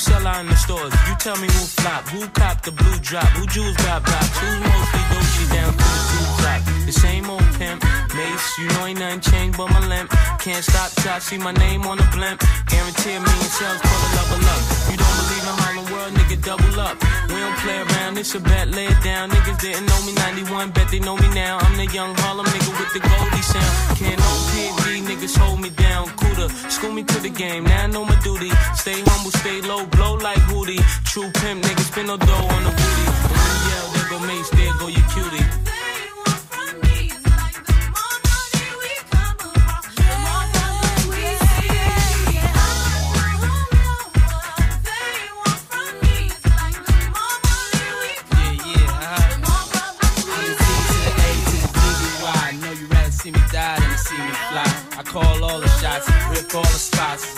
Sell 0.00 0.26
out 0.26 0.40
in 0.40 0.48
the 0.48 0.56
stores. 0.56 0.92
You 1.08 1.14
tell 1.18 1.36
me 1.36 1.46
who 1.46 1.64
flop, 1.76 2.08
who 2.08 2.26
cop 2.28 2.62
the 2.62 2.72
blue 2.72 2.98
drop, 3.00 3.28
who 3.36 3.46
jewels 3.46 3.76
got 3.84 4.02
blocks, 4.02 4.38
who's 4.40 4.60
mostly 4.64 5.02
Dolce 5.12 5.44
down 5.54 5.72
to 5.72 5.88
the 5.96 6.02
two 6.10 6.26
drop. 6.40 6.60
The 6.86 6.92
same 6.92 7.28
old 7.28 7.48
pimp, 7.58 7.84
Mace, 8.16 8.58
you 8.58 8.66
know 8.72 8.86
ain't 8.86 8.98
nothing 8.98 9.20
changed 9.20 9.58
but 9.58 9.68
my 9.68 9.86
limp. 9.86 10.10
Can't 10.40 10.64
stop 10.64 10.90
till 10.96 11.12
I 11.12 11.18
see 11.18 11.38
my 11.38 11.52
name 11.52 11.86
on 11.86 11.98
the 11.98 12.08
blimp. 12.16 12.40
Guarantee 12.66 13.14
a 13.14 13.20
million 13.20 13.50
sales 13.58 13.80
for 13.84 13.96
the 14.02 14.10
level 14.16 14.40
up. 14.54 14.62
You 14.90 14.96
don't 14.96 15.09
in 15.36 15.54
Harlem 15.60 15.86
World, 15.92 16.12
nigga, 16.14 16.36
double 16.42 16.80
up. 16.80 16.96
We 17.28 17.38
don't 17.38 17.58
play 17.62 17.78
around, 17.78 18.18
it's 18.18 18.34
a 18.34 18.40
bet, 18.40 18.68
lay 18.68 18.86
it 18.86 19.00
down. 19.02 19.30
Niggas 19.30 19.60
didn't 19.60 19.86
know 19.86 20.00
me 20.06 20.12
91, 20.14 20.70
bet 20.70 20.88
they 20.90 21.00
know 21.00 21.16
me 21.16 21.28
now. 21.34 21.58
I'm 21.58 21.76
the 21.76 21.86
young 21.86 22.14
Harlem 22.22 22.46
nigga 22.46 22.72
with 22.78 22.92
the 22.92 23.00
Goldie 23.00 23.42
sound. 23.42 23.98
Can't 23.98 24.18
no 24.18 24.32
PD, 24.52 25.02
niggas 25.08 25.36
hold 25.36 25.60
me 25.60 25.70
down. 25.70 26.08
Cooler, 26.20 26.48
school 26.70 26.92
me 26.92 27.02
to 27.04 27.18
the 27.20 27.30
game, 27.30 27.64
now 27.64 27.84
I 27.84 27.86
know 27.86 28.04
my 28.04 28.18
duty. 28.22 28.50
Stay 28.74 28.98
humble, 29.06 29.32
stay 29.42 29.60
low, 29.62 29.86
blow 29.86 30.14
like 30.14 30.42
Hootie. 30.50 30.82
True 31.04 31.30
pimp, 31.40 31.64
niggas 31.64 31.88
spin 31.92 32.06
no 32.06 32.16
dough 32.16 32.46
on 32.54 32.62
the 32.64 32.70
booty. 32.70 33.06
When 33.30 33.40
you 33.48 33.60
yell, 33.70 33.86
there 33.94 34.08
go 34.10 34.18
Mace, 34.26 34.50
there 34.50 34.74
go 34.78 34.86
your 34.88 35.06
cutie. 35.12 35.79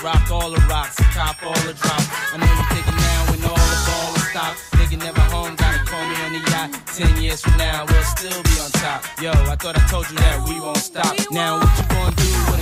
Rock 0.03 0.31
all 0.31 0.51
the 0.51 0.61
rocks, 0.69 0.97
cop 1.15 1.43
all 1.43 1.55
the 1.63 1.75
drops. 1.75 2.09
I 2.33 2.37
know 2.37 2.51
you 2.51 2.65
thinking 2.75 2.99
now 2.99 3.21
when 3.31 3.41
all 3.47 3.67
the 3.73 3.81
ball 3.87 4.15
is 4.17 4.27
stopped. 4.31 4.59
Nigga 4.75 4.99
never 4.99 5.21
home, 5.31 5.55
gotta 5.55 5.85
call 5.87 6.05
me 6.09 6.17
on 6.27 6.33
the 6.33 6.43
yacht. 6.51 6.71
Ten 6.95 7.23
years 7.23 7.41
from 7.41 7.57
now, 7.57 7.87
we'll 7.87 8.03
still 8.05 8.43
be 8.43 8.55
on 8.61 8.71
top. 8.83 9.05
Yo, 9.23 9.31
I 9.31 9.57
thought 9.57 9.79
I 9.79 9.87
told 9.87 10.11
you 10.11 10.17
that 10.17 10.43
we 10.49 10.61
won't 10.61 10.79
stop. 10.79 11.15
Now 11.31 11.59
what 11.59 11.71
you 11.79 11.87
gonna 11.89 12.17
do 12.17 12.62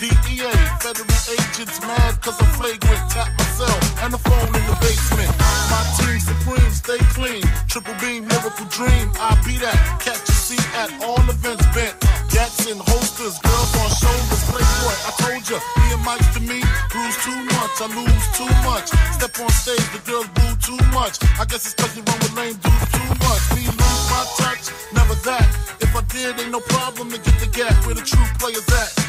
DEA. 0.00 0.48
Federal 0.80 1.12
agents 1.28 1.76
mad 1.84 2.16
cause 2.24 2.40
I'm 2.40 2.48
flagrant. 2.56 3.04
Tap 3.12 3.28
myself 3.36 3.84
and 4.00 4.16
the 4.16 4.20
phone 4.24 4.48
in 4.48 4.64
the 4.64 4.76
basement. 4.80 5.28
My 5.68 5.84
team 6.00 6.16
supreme, 6.16 6.72
stay 6.72 6.96
clean. 7.12 7.44
Triple 7.68 7.92
beam, 8.00 8.24
miracle 8.24 8.64
dream. 8.72 9.12
I 9.20 9.36
be 9.44 9.60
that. 9.60 9.76
Catch 10.00 10.24
a 10.24 10.32
seat 10.32 10.64
at 10.80 10.88
all 11.04 11.20
events 11.28 11.68
bent. 11.76 11.92
Gats 12.32 12.64
and 12.64 12.80
holsters, 12.80 13.36
girls 13.44 13.72
on 13.76 13.92
shoulders. 13.92 14.42
Playboy, 14.48 14.96
I 15.04 15.12
told 15.20 15.44
ya, 15.44 15.60
me 15.60 15.92
and 15.92 16.04
Mike's 16.08 16.32
to 16.32 16.40
me. 16.48 16.64
Bruise 16.88 17.20
too 17.20 17.36
much, 17.60 17.74
I 17.84 17.86
lose 17.92 18.26
too 18.32 18.52
much. 18.64 18.88
Step 19.20 19.36
on 19.36 19.52
stage, 19.52 19.84
the 19.92 20.00
girls 20.08 20.32
boo 20.32 20.48
too 20.64 20.80
much. 20.96 21.20
I 21.36 21.44
guess 21.44 21.68
it's 21.68 21.76
cause 21.76 21.92
you 21.92 22.00
run 22.08 22.16
with 22.24 22.32
lame 22.40 22.56
dudes 22.56 22.88
too 22.88 23.10
much. 23.20 23.42
Me 23.52 23.68
lose 23.68 24.04
my 24.08 24.24
touch, 24.40 24.64
never 24.96 25.12
that. 25.28 25.44
If 25.84 25.92
I 25.92 26.00
did, 26.08 26.40
ain't 26.40 26.56
no 26.56 26.64
problem 26.72 27.12
to 27.12 27.20
get 27.20 27.36
the 27.36 27.52
gap 27.52 27.76
where 27.84 27.92
the 27.92 28.00
true 28.00 28.24
players 28.40 28.64
at. 28.80 28.99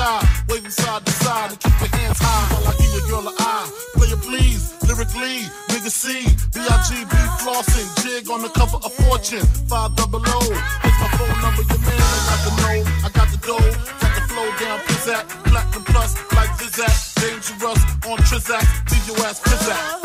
Sky, 0.00 0.44
waving 0.48 0.70
side 0.70 1.04
to 1.04 1.12
side, 1.12 1.50
and 1.50 1.60
keep 1.60 1.76
your 1.80 1.92
hands 2.00 2.18
high 2.20 2.44
while 2.52 2.68
I 2.68 2.72
give 2.80 2.92
your 2.96 3.06
girl 3.10 3.28
an 3.28 3.36
eye. 3.38 3.66
Play 3.94 4.08
it 4.08 4.20
please, 4.28 4.62
lyrically, 4.88 5.36
nigga 5.70 5.92
C, 5.92 6.24
B-I-G-B 6.54 7.16
flossing, 7.42 7.88
jig 8.02 8.30
on 8.30 8.42
the 8.42 8.48
cover 8.48 8.78
of 8.86 8.92
Fortune, 9.04 9.46
five 9.68 9.94
double 9.96 10.22
O. 10.24 10.40
Here's 10.82 10.98
my 11.04 11.10
phone 11.18 11.38
number, 11.44 11.62
your 11.68 11.82
man, 11.84 12.00
I 12.00 12.24
got 12.30 12.40
the 12.46 12.52
know, 12.60 12.78
I 13.06 13.08
got 13.18 13.28
the 13.32 13.38
dough, 13.48 13.70
got 14.02 14.12
the 14.16 14.22
flow 14.30 14.48
down, 14.62 14.78
pizzat, 14.88 15.24
platinum 15.48 15.84
plus, 15.84 16.10
like 16.36 16.50
Zizak, 16.60 16.94
dangerous 17.20 17.80
on 18.08 18.18
Trizak, 18.28 18.64
leave 18.90 19.06
your 19.08 19.26
ass 19.26 19.40
pizzat. 19.40 19.99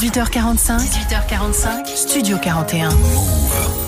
18h45. 0.00 0.80
18h45. 0.80 1.86
Studio 1.94 2.38
41. 2.38 2.88
I 2.88 3.79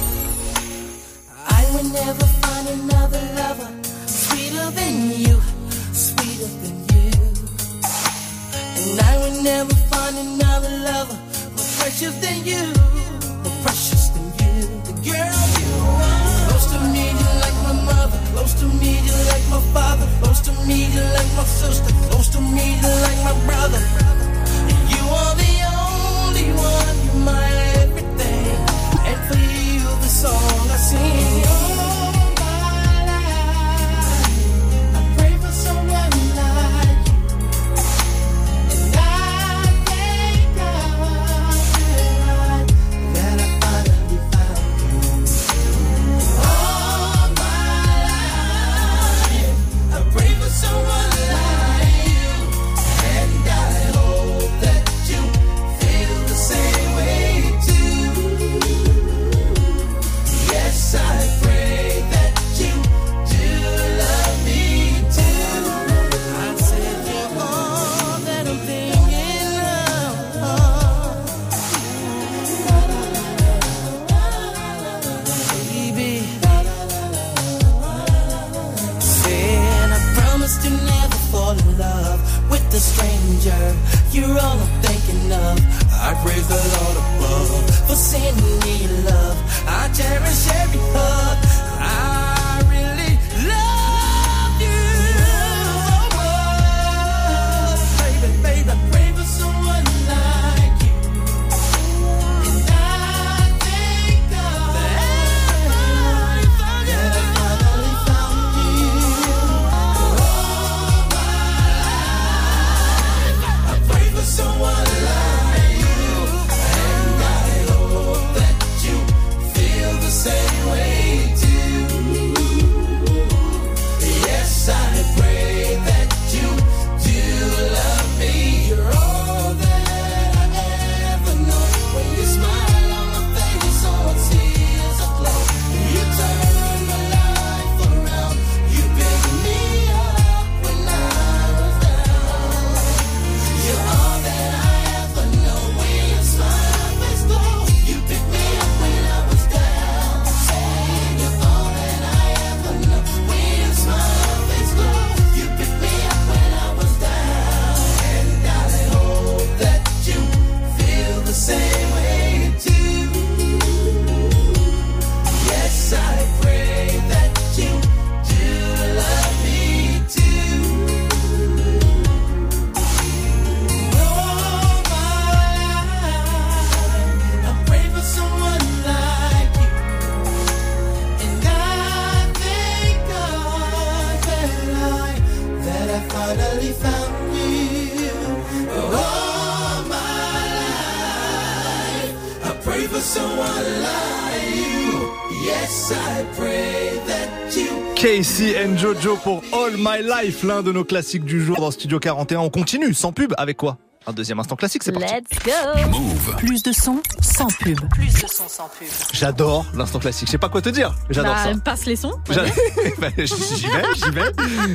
Jojo 199.00 199.16
pour 199.16 199.42
All 199.52 199.76
My 199.78 200.02
Life, 200.02 200.42
l'un 200.42 200.62
de 200.62 200.70
nos 200.70 200.84
classiques 200.84 201.24
du 201.24 201.42
jour 201.42 201.56
dans 201.56 201.70
Studio 201.70 201.98
41. 201.98 202.40
On 202.40 202.50
continue 202.50 202.92
sans 202.92 203.12
pub 203.12 203.32
avec 203.38 203.56
quoi? 203.56 203.78
Un 204.04 204.12
deuxième 204.12 204.40
instant 204.40 204.56
classique, 204.56 204.82
c'est 204.82 204.90
parti. 204.90 205.14
Let's 205.14 205.38
go. 205.44 206.32
Plus 206.38 206.62
de 206.64 206.72
son 206.72 207.00
sans 207.20 207.46
pub. 207.46 207.78
Plus 207.90 208.12
de 208.12 208.26
son 208.28 208.48
sans 208.48 208.68
pub. 208.76 208.88
J'adore 209.12 209.64
l'instant 209.76 210.00
classique. 210.00 210.26
Je 210.26 210.32
sais 210.32 210.38
pas 210.38 210.48
quoi 210.48 210.60
te 210.60 210.70
dire. 210.70 210.92
J'adore 211.08 211.34
Bah, 211.34 211.44
ça. 211.52 211.58
Passe 211.64 211.86
les 211.86 211.94
sons. 211.94 212.12
J'a- 212.28 212.42
Bah, 212.98 213.08
j'y 213.16 213.24
vais, 213.24 213.82
j'y 213.94 214.10
vais. 214.10 214.22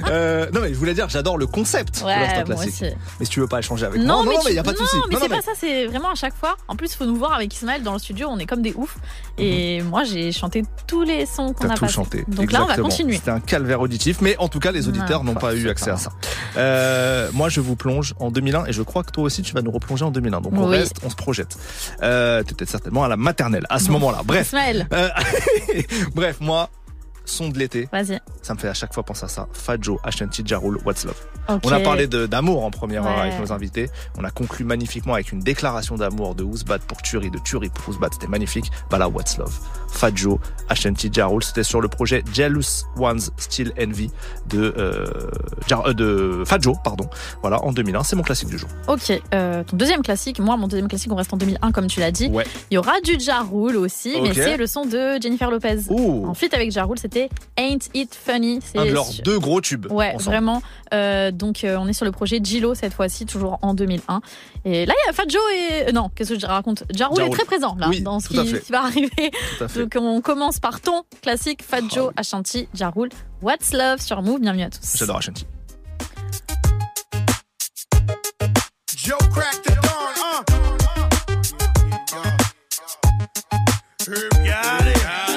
Euh, 0.10 0.48
non 0.54 0.62
mais 0.62 0.70
je 0.70 0.76
voulais 0.76 0.94
dire, 0.94 1.10
j'adore 1.10 1.38
le 1.38 1.46
concept 1.46 2.02
de 2.02 2.08
l'instant 2.08 2.36
moi 2.48 2.56
classique. 2.56 2.84
aussi. 2.84 2.94
Mais 3.20 3.26
si 3.26 3.32
tu 3.32 3.40
veux 3.42 3.48
pas 3.48 3.60
échanger 3.60 3.86
avec 3.86 4.00
Non, 4.02 4.24
moi, 4.24 4.26
non, 4.26 4.30
mais, 4.30 4.36
non, 4.38 4.42
mais 4.46 4.50
tu- 4.52 4.56
y 4.56 4.60
a 4.60 4.64
pas 4.64 4.72
de 4.74 4.78
non, 4.80 4.86
souci. 4.86 4.98
mais 5.10 5.14
Non, 5.16 5.20
c'est 5.22 5.28
non, 5.30 5.36
pas 5.36 5.42
ça, 5.42 5.52
c'est 5.60 5.86
vraiment 5.88 6.12
à 6.12 6.16
chaque 6.16 6.36
fois. 6.36 6.56
En 6.70 6.76
plus, 6.78 6.94
il 6.94 6.96
faut 6.96 7.06
nous 7.06 7.16
voir 7.18 7.34
avec 7.34 7.54
Ismaël 7.54 7.84
dans 7.84 7.94
le 7.94 8.00
studio, 8.00 8.28
on 8.32 8.40
est 8.40 8.46
comme 8.46 8.62
des 8.62 8.74
oufs. 8.76 8.98
Et 9.38 9.82
moi, 9.82 10.04
j'ai 10.06 10.32
chanté 10.32 10.64
tous 10.88 11.04
les 11.04 11.26
sons 11.26 11.54
qu'on 11.54 11.66
Mhm. 11.66 11.70
T'as 11.70 11.74
a 11.74 11.78
tout 11.78 11.88
chanté. 11.90 12.24
Donc 12.30 12.52
là, 12.54 12.64
on 12.64 12.68
va 12.68 12.78
continuer. 12.78 13.16
C'était 13.18 13.32
un 13.32 13.40
calvaire 13.42 13.82
auditif, 13.82 14.22
mais 14.22 14.38
en 14.38 14.48
tout 14.48 14.60
cas, 14.60 14.72
les 14.72 14.88
auditeurs 14.88 15.24
n'ont 15.26 15.36
pas 15.36 15.54
eu 15.54 15.68
accès 15.70 15.92
à 15.92 15.98
ça. 15.98 16.12
Euh, 16.56 17.30
moi, 17.34 17.50
je 17.50 17.60
vous 17.60 17.76
plonge 17.76 18.14
en 18.20 18.32
2001 18.32 18.66
et 18.68 18.74
je 18.74 18.82
crois 18.82 19.04
que 19.04 19.12
toi 19.18 19.24
aussi, 19.26 19.42
tu 19.42 19.52
vas 19.54 19.64
nous 19.64 19.72
replonger 19.72 20.06
en 20.06 20.12
2001. 20.12 20.42
Donc 20.42 20.54
on 20.56 20.70
Oui. 20.70 20.78
reste, 20.78 20.98
on 21.04 21.10
se 21.10 21.16
projette. 21.16 21.58
Euh, 22.04 22.44
T'étais 22.44 22.68
certainement 22.68 23.04
à 23.04 23.08
la 23.08 23.18
maternelle 23.18 23.66
à 23.68 23.80
ce 23.80 23.90
moment-là. 23.90 24.22
Bref. 24.24 24.54
Euh, 24.54 25.10
bref, 26.16 26.38
moi, 26.40 26.70
son 27.28 27.50
de 27.50 27.60
l'été. 27.60 27.88
Vas-y. 27.92 28.20
Ça 28.42 28.54
me 28.54 28.60
fait 28.60 28.70
à 28.70 28.74
chaque 28.74 28.94
fois 28.94 29.04
penser 29.04 29.26
à 29.26 29.28
ça. 29.28 29.48
Fajo, 29.54 30.00
Ashanti, 30.04 30.42
Jarul, 30.46 30.80
What's 30.86 31.06
Love. 31.06 31.16
On 31.64 31.72
a 31.72 31.80
parlé 31.80 32.08
de- 32.08 32.26
d'amour 32.26 32.66
en 32.66 32.72
première 32.72 33.06
heure 33.06 33.20
avec 33.20 33.40
nos 33.40 33.52
invités. 33.54 33.90
On 34.18 34.24
a 34.26 34.32
conclu 34.32 34.66
magnifiquement 34.66 35.14
avec 35.14 35.32
une 35.32 35.40
déclaration 35.40 35.96
d'amour 35.96 36.36
de 36.36 36.44
Ouzbad 36.44 36.82
pour 36.82 37.02
Turi, 37.02 37.30
de 37.32 37.38
Turi 37.40 37.70
pour 37.70 37.88
Ouzbad. 37.90 38.14
C'était 38.14 38.28
magnifique. 38.28 38.70
Bah 38.90 38.98
là, 38.98 39.08
What's 39.08 39.38
Love. 39.38 39.54
Fajo, 39.90 40.40
Ashanti, 40.70 41.10
Jarul. 41.12 41.44
C'était 41.44 41.64
sur 41.64 41.80
le 41.82 41.88
projet 41.88 42.24
Jealous 42.34 42.84
Ones 42.98 43.22
Still 43.38 43.72
Envy 43.80 44.10
de, 44.48 44.74
euh, 44.78 45.06
Jar- 45.68 45.88
euh, 45.88 45.94
de 45.94 46.44
Fajo, 46.46 46.76
pardon. 46.84 47.10
Voilà, 47.42 47.64
en 47.64 47.72
2001. 47.72 48.04
C'est 48.04 48.16
mon 48.18 48.24
classique 48.24 48.50
du 48.50 48.58
jour. 48.58 48.70
Ok, 48.88 49.12
euh, 49.34 49.64
ton 49.64 49.78
deuxième 49.78 50.02
classique, 50.02 50.40
moi 50.40 50.58
mon 50.58 50.68
deuxième 50.68 50.88
classique 50.90 51.12
on 51.12 51.16
reste 51.16 51.34
en 51.34 51.38
2001 51.38 51.72
comme 51.72 51.88
tu 51.88 52.00
l'as 52.02 52.12
dit. 52.12 52.28
Ouais. 52.28 52.46
Il 52.72 52.76
y 52.76 52.78
aura 52.78 53.00
du 53.02 53.18
Ja 53.20 53.42
Rule 53.50 53.78
aussi, 53.78 54.20
mais 54.22 54.34
c'est 54.34 54.58
le 54.58 54.68
son 54.68 54.86
de 54.86 55.18
Jennifer 55.22 55.50
Lopez. 55.50 55.78
Ouh. 55.90 56.26
En 56.28 56.34
feat 56.34 56.54
avec 56.54 56.72
Ja 56.72 56.84
Rule, 56.84 57.00
c'était 57.18 57.30
Ain't 57.58 57.90
It 57.94 58.14
Funny. 58.16 58.60
C'est 58.64 58.78
Un 58.78 58.86
de 58.86 58.92
leurs 58.92 59.06
sur- 59.08 59.24
deux 59.24 59.40
gros 59.40 59.62
tubes. 59.62 59.88
Ouais, 59.92 60.10
ensemble. 60.16 60.24
vraiment. 60.24 60.62
Euh, 60.94 61.32
donc 61.32 61.64
euh, 61.64 61.78
on 61.80 61.88
est 61.88 61.94
sur 61.94 62.06
le 62.06 62.12
projet 62.12 62.40
Gilo 62.44 62.76
cette 62.76 62.94
fois-ci, 62.94 63.26
toujours 63.26 63.58
en 63.62 63.74
2001. 63.74 64.22
Et 64.66 64.86
là, 64.86 64.94
il 65.04 65.08
y 65.08 65.10
a 65.10 65.14
Fat 65.14 65.24
Joe 65.28 65.42
et... 65.54 65.90
euh, 65.90 65.92
Non, 65.92 66.10
qu'est-ce 66.14 66.34
que 66.34 66.40
je 66.40 66.46
raconte? 66.46 66.84
Ja 66.94 67.08
Rule 67.08 67.18
Ja 67.18 67.26
est 67.26 67.30
très 67.30 67.46
présent 67.46 67.76
là, 67.80 67.88
Oui, 67.90 68.02
dans 68.02 68.20
ce 68.20 68.30
qui, 68.30 68.72
va 68.72 68.84
arriver. 68.84 69.32
Donc 69.76 69.96
on 70.00 70.22
commence 70.22 70.60
par 70.60 70.82
ton 70.82 71.04
classique 71.22 71.64
Fat 71.64 71.82
Joe, 71.92 72.12
Ashanti, 72.16 72.68
Ja 72.74 72.90
Rule, 72.96 73.10
What's 73.42 73.74
Love 73.74 74.00
sur 74.02 74.22
Move? 74.22 74.40
Bienvenue 74.40 74.64
à 74.64 74.70
tous. 74.70 74.98
J'adore 74.98 75.18
Ashanti. 75.18 75.46
Joe 78.96 79.18
cracked 79.32 79.64
the 79.64 79.76
dawn, 79.82 80.14
uh. 80.20 80.44
Herb 84.06 84.32
got 84.46 84.88
it. 84.88 85.37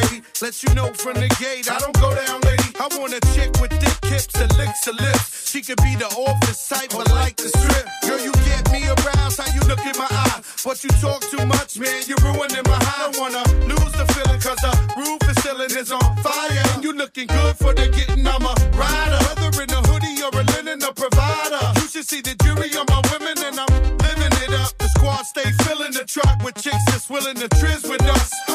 Let 0.41 0.63
you 0.63 0.73
know 0.73 0.89
from 0.97 1.21
the 1.21 1.29
gate, 1.37 1.69
I 1.69 1.77
don't 1.77 1.93
go 2.01 2.09
down, 2.17 2.41
lady. 2.41 2.73
I 2.81 2.89
want 2.97 3.13
a 3.13 3.21
chick 3.37 3.53
with 3.61 3.69
thick 3.77 3.93
hips 4.09 4.33
and 4.41 4.49
licks 4.57 4.89
her 4.89 4.97
lips. 4.97 5.45
She 5.45 5.61
could 5.61 5.77
be 5.85 5.93
the 5.93 6.09
office 6.17 6.67
type, 6.67 6.89
but 6.97 7.13
like 7.13 7.37
the 7.37 7.53
strip. 7.53 7.85
Girl, 8.01 8.17
you 8.17 8.33
get 8.49 8.65
me 8.73 8.89
aroused, 8.89 9.37
how 9.37 9.45
you 9.53 9.61
look 9.69 9.85
in 9.85 9.93
my 10.01 10.09
eye. 10.09 10.41
But 10.65 10.81
you 10.81 10.89
talk 10.97 11.21
too 11.29 11.45
much, 11.45 11.77
man, 11.77 12.01
you're 12.09 12.17
ruining 12.25 12.65
my 12.65 12.73
high. 12.81 13.13
I 13.13 13.19
wanna 13.21 13.45
lose 13.69 13.93
the 13.93 14.01
feeling, 14.17 14.41
cause 14.41 14.57
the 14.65 14.73
roof 14.97 15.21
is 15.29 15.37
ceiling 15.45 15.77
is 15.77 15.91
on 15.93 16.09
fire. 16.25 16.65
And 16.73 16.83
you 16.83 16.97
looking 16.97 17.27
good 17.27 17.55
for 17.61 17.77
the 17.77 17.85
getting, 17.93 18.25
I'm 18.25 18.41
a 18.41 18.53
rider. 18.73 19.21
Whether 19.37 19.61
in 19.61 19.69
a 19.69 19.81
hoodie 19.93 20.25
or 20.25 20.33
a 20.33 20.43
linen, 20.57 20.81
a 20.81 20.89
provider. 20.89 21.61
You 21.77 21.85
should 21.85 22.09
see 22.09 22.21
the 22.25 22.33
jury 22.41 22.73
on 22.81 22.89
my 22.89 22.97
women, 23.13 23.37
and 23.45 23.61
I'm 23.61 23.69
living 24.09 24.33
it 24.41 24.57
up. 24.57 24.73
The 24.81 24.89
squad 24.97 25.21
stay 25.21 25.53
filling 25.69 25.93
the 25.93 26.01
truck 26.01 26.41
with 26.41 26.57
chicks 26.57 26.81
that's 26.89 27.13
willing 27.13 27.37
to 27.37 27.47
trizz 27.61 27.85
with 27.85 28.01
us. 28.09 28.50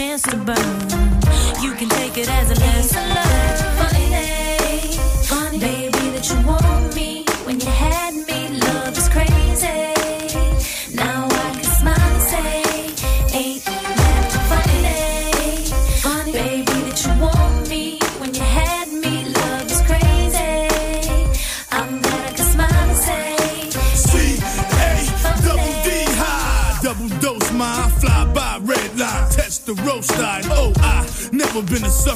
chance 0.00 0.22
to 0.22 0.36
burn. 0.36 0.56
You 1.62 1.74
can 1.74 1.90
take 1.90 2.16
it 2.16 2.26
as 2.30 2.50
a 2.50 2.54
lesson 2.54 3.06
learned. 3.14 3.39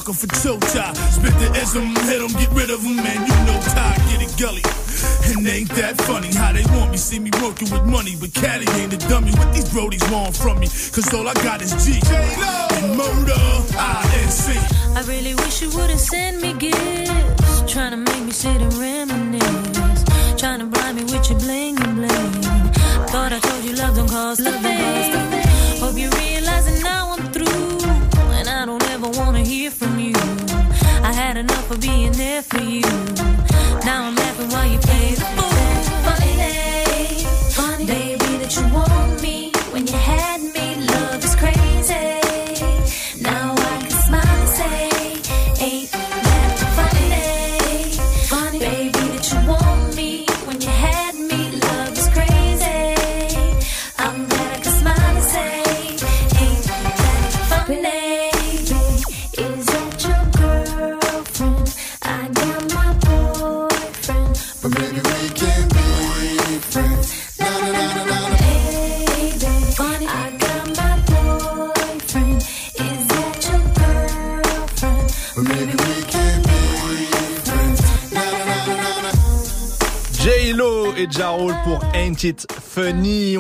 sucker 0.05 0.13
for 0.13 0.27
Tota. 0.27 0.95
Spit 1.13 1.33
the 1.39 1.61
ism, 1.61 1.95
hit 2.07 2.21
them, 2.21 2.33
get 2.33 2.51
rid 2.53 2.71
of 2.71 2.83
them, 2.83 2.97
man. 2.97 3.27
You 3.27 3.35
know 3.47 3.61
Ty, 3.61 3.97
get 4.11 4.23
it 4.23 4.39
gully. 4.39 4.63
And 5.31 5.47
ain't 5.47 5.71
that 5.71 6.01
funny 6.03 6.33
how 6.35 6.53
they 6.53 6.65
want 6.77 6.91
me, 6.91 6.97
see 6.97 7.19
me 7.19 7.31
working 7.43 7.71
with 7.71 7.85
money. 7.85 8.17
But 8.19 8.35
Caddy 8.35 8.67
ain't 8.81 8.93
a 8.93 8.99
dummy. 9.09 9.33
What 9.33 9.53
these 9.55 9.69
brodies 9.69 10.05
want 10.13 10.37
from 10.37 10.61
me? 10.61 10.67
Cause 10.67 11.13
all 11.15 11.29
I 11.29 11.35
got 11.35 11.63
is 11.63 11.73
G. 11.85 12.01
J-Lo. 12.01 12.54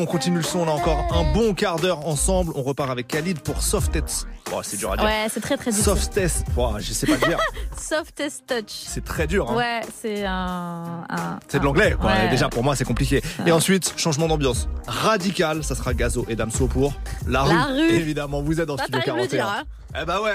on 0.05 0.06
continue 0.06 0.36
le 0.36 0.43
son, 0.43 0.66
là 0.66 0.72
encore 0.72 1.06
un 1.12 1.32
bon 1.32 1.55
quart 1.55 1.76
d'heure 1.76 2.06
ensemble. 2.06 2.52
On 2.56 2.62
repart 2.62 2.90
avec 2.90 3.09
Khalid 3.09 3.40
pour 3.40 3.62
Softest. 3.62 4.26
C'est 4.62 4.76
dur 4.76 4.93
à 4.93 4.97
dire. 4.97 5.06
Ouais, 5.06 5.26
c'est 5.32 5.40
très 5.40 5.56
très 5.56 5.72
dur. 5.72 5.82
Soft 5.82 6.12
Test, 6.12 6.44
oh, 6.56 6.74
je 6.78 6.93
sais 6.93 7.06
pas 7.06 7.16
dire. 7.26 7.39
Softest 7.81 8.44
Touch. 8.47 8.68
C'est 8.68 9.02
très 9.02 9.26
dur. 9.26 9.51
Hein. 9.51 9.56
Ouais, 9.56 9.81
c'est 10.01 10.24
un. 10.26 11.06
c'est 11.48 11.59
de 11.59 11.64
l'anglais, 11.64 11.97
quoi. 11.98 12.12
Déjà 12.31 12.51
pour 12.51 12.62
moi, 12.62 12.76
c'est 12.76 12.85
compliqué. 12.85 13.22
Et 13.47 13.52
ensuite, 13.52 13.94
changement 13.97 14.28
d'ambiance. 14.28 14.68
Radical, 14.86 15.64
ça 15.64 15.74
sera 15.74 15.94
Gazo 15.94 16.26
et 16.28 16.36
Damso 16.36 16.66
pour 16.66 16.93
La, 17.26 17.44
la 17.47 17.64
rue. 17.64 17.90
Évidemment, 17.90 18.43
vous 18.43 18.60
êtes 18.60 18.68
dans 18.68 18.76
bah, 18.76 18.85
Studio 18.85 19.01
41. 19.05 19.26
Dire. 19.26 19.48
Hein. 19.48 19.62
Eh 20.01 20.05
bah 20.05 20.20
ouais, 20.20 20.35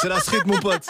c'est 0.00 0.08
la 0.08 0.18
street, 0.18 0.40
mon 0.46 0.58
pote. 0.58 0.86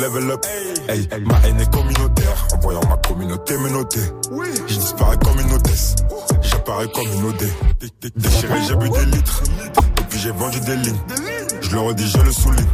Level 0.00 0.30
up. 0.30 0.46
Hey, 0.88 1.06
ma 1.20 1.38
haine 1.46 1.60
est 1.60 1.70
communautaire. 1.70 2.46
En 2.54 2.58
voyant 2.60 2.80
ma 2.88 2.96
communauté 2.96 3.56
me 3.58 3.68
noter 3.68 4.00
Je 4.66 4.74
disparais 4.74 5.18
comme 5.18 5.38
une 5.40 5.52
hôtesse. 5.52 5.96
J'apparais 6.42 6.88
comme 6.88 7.06
une 7.06 7.24
OD 7.26 7.44
Déchiré 8.16 8.54
j'ai 8.66 8.76
bu 8.76 8.88
des 8.88 9.04
litres. 9.16 9.42
Et 9.98 10.04
puis 10.08 10.18
j'ai 10.18 10.30
vendu 10.30 10.58
des 10.60 10.76
lignes. 10.76 11.00
Je 11.60 11.70
le 11.70 11.80
redis 11.80 12.08
je 12.08 12.18
le 12.18 12.32
souligne. 12.32 12.66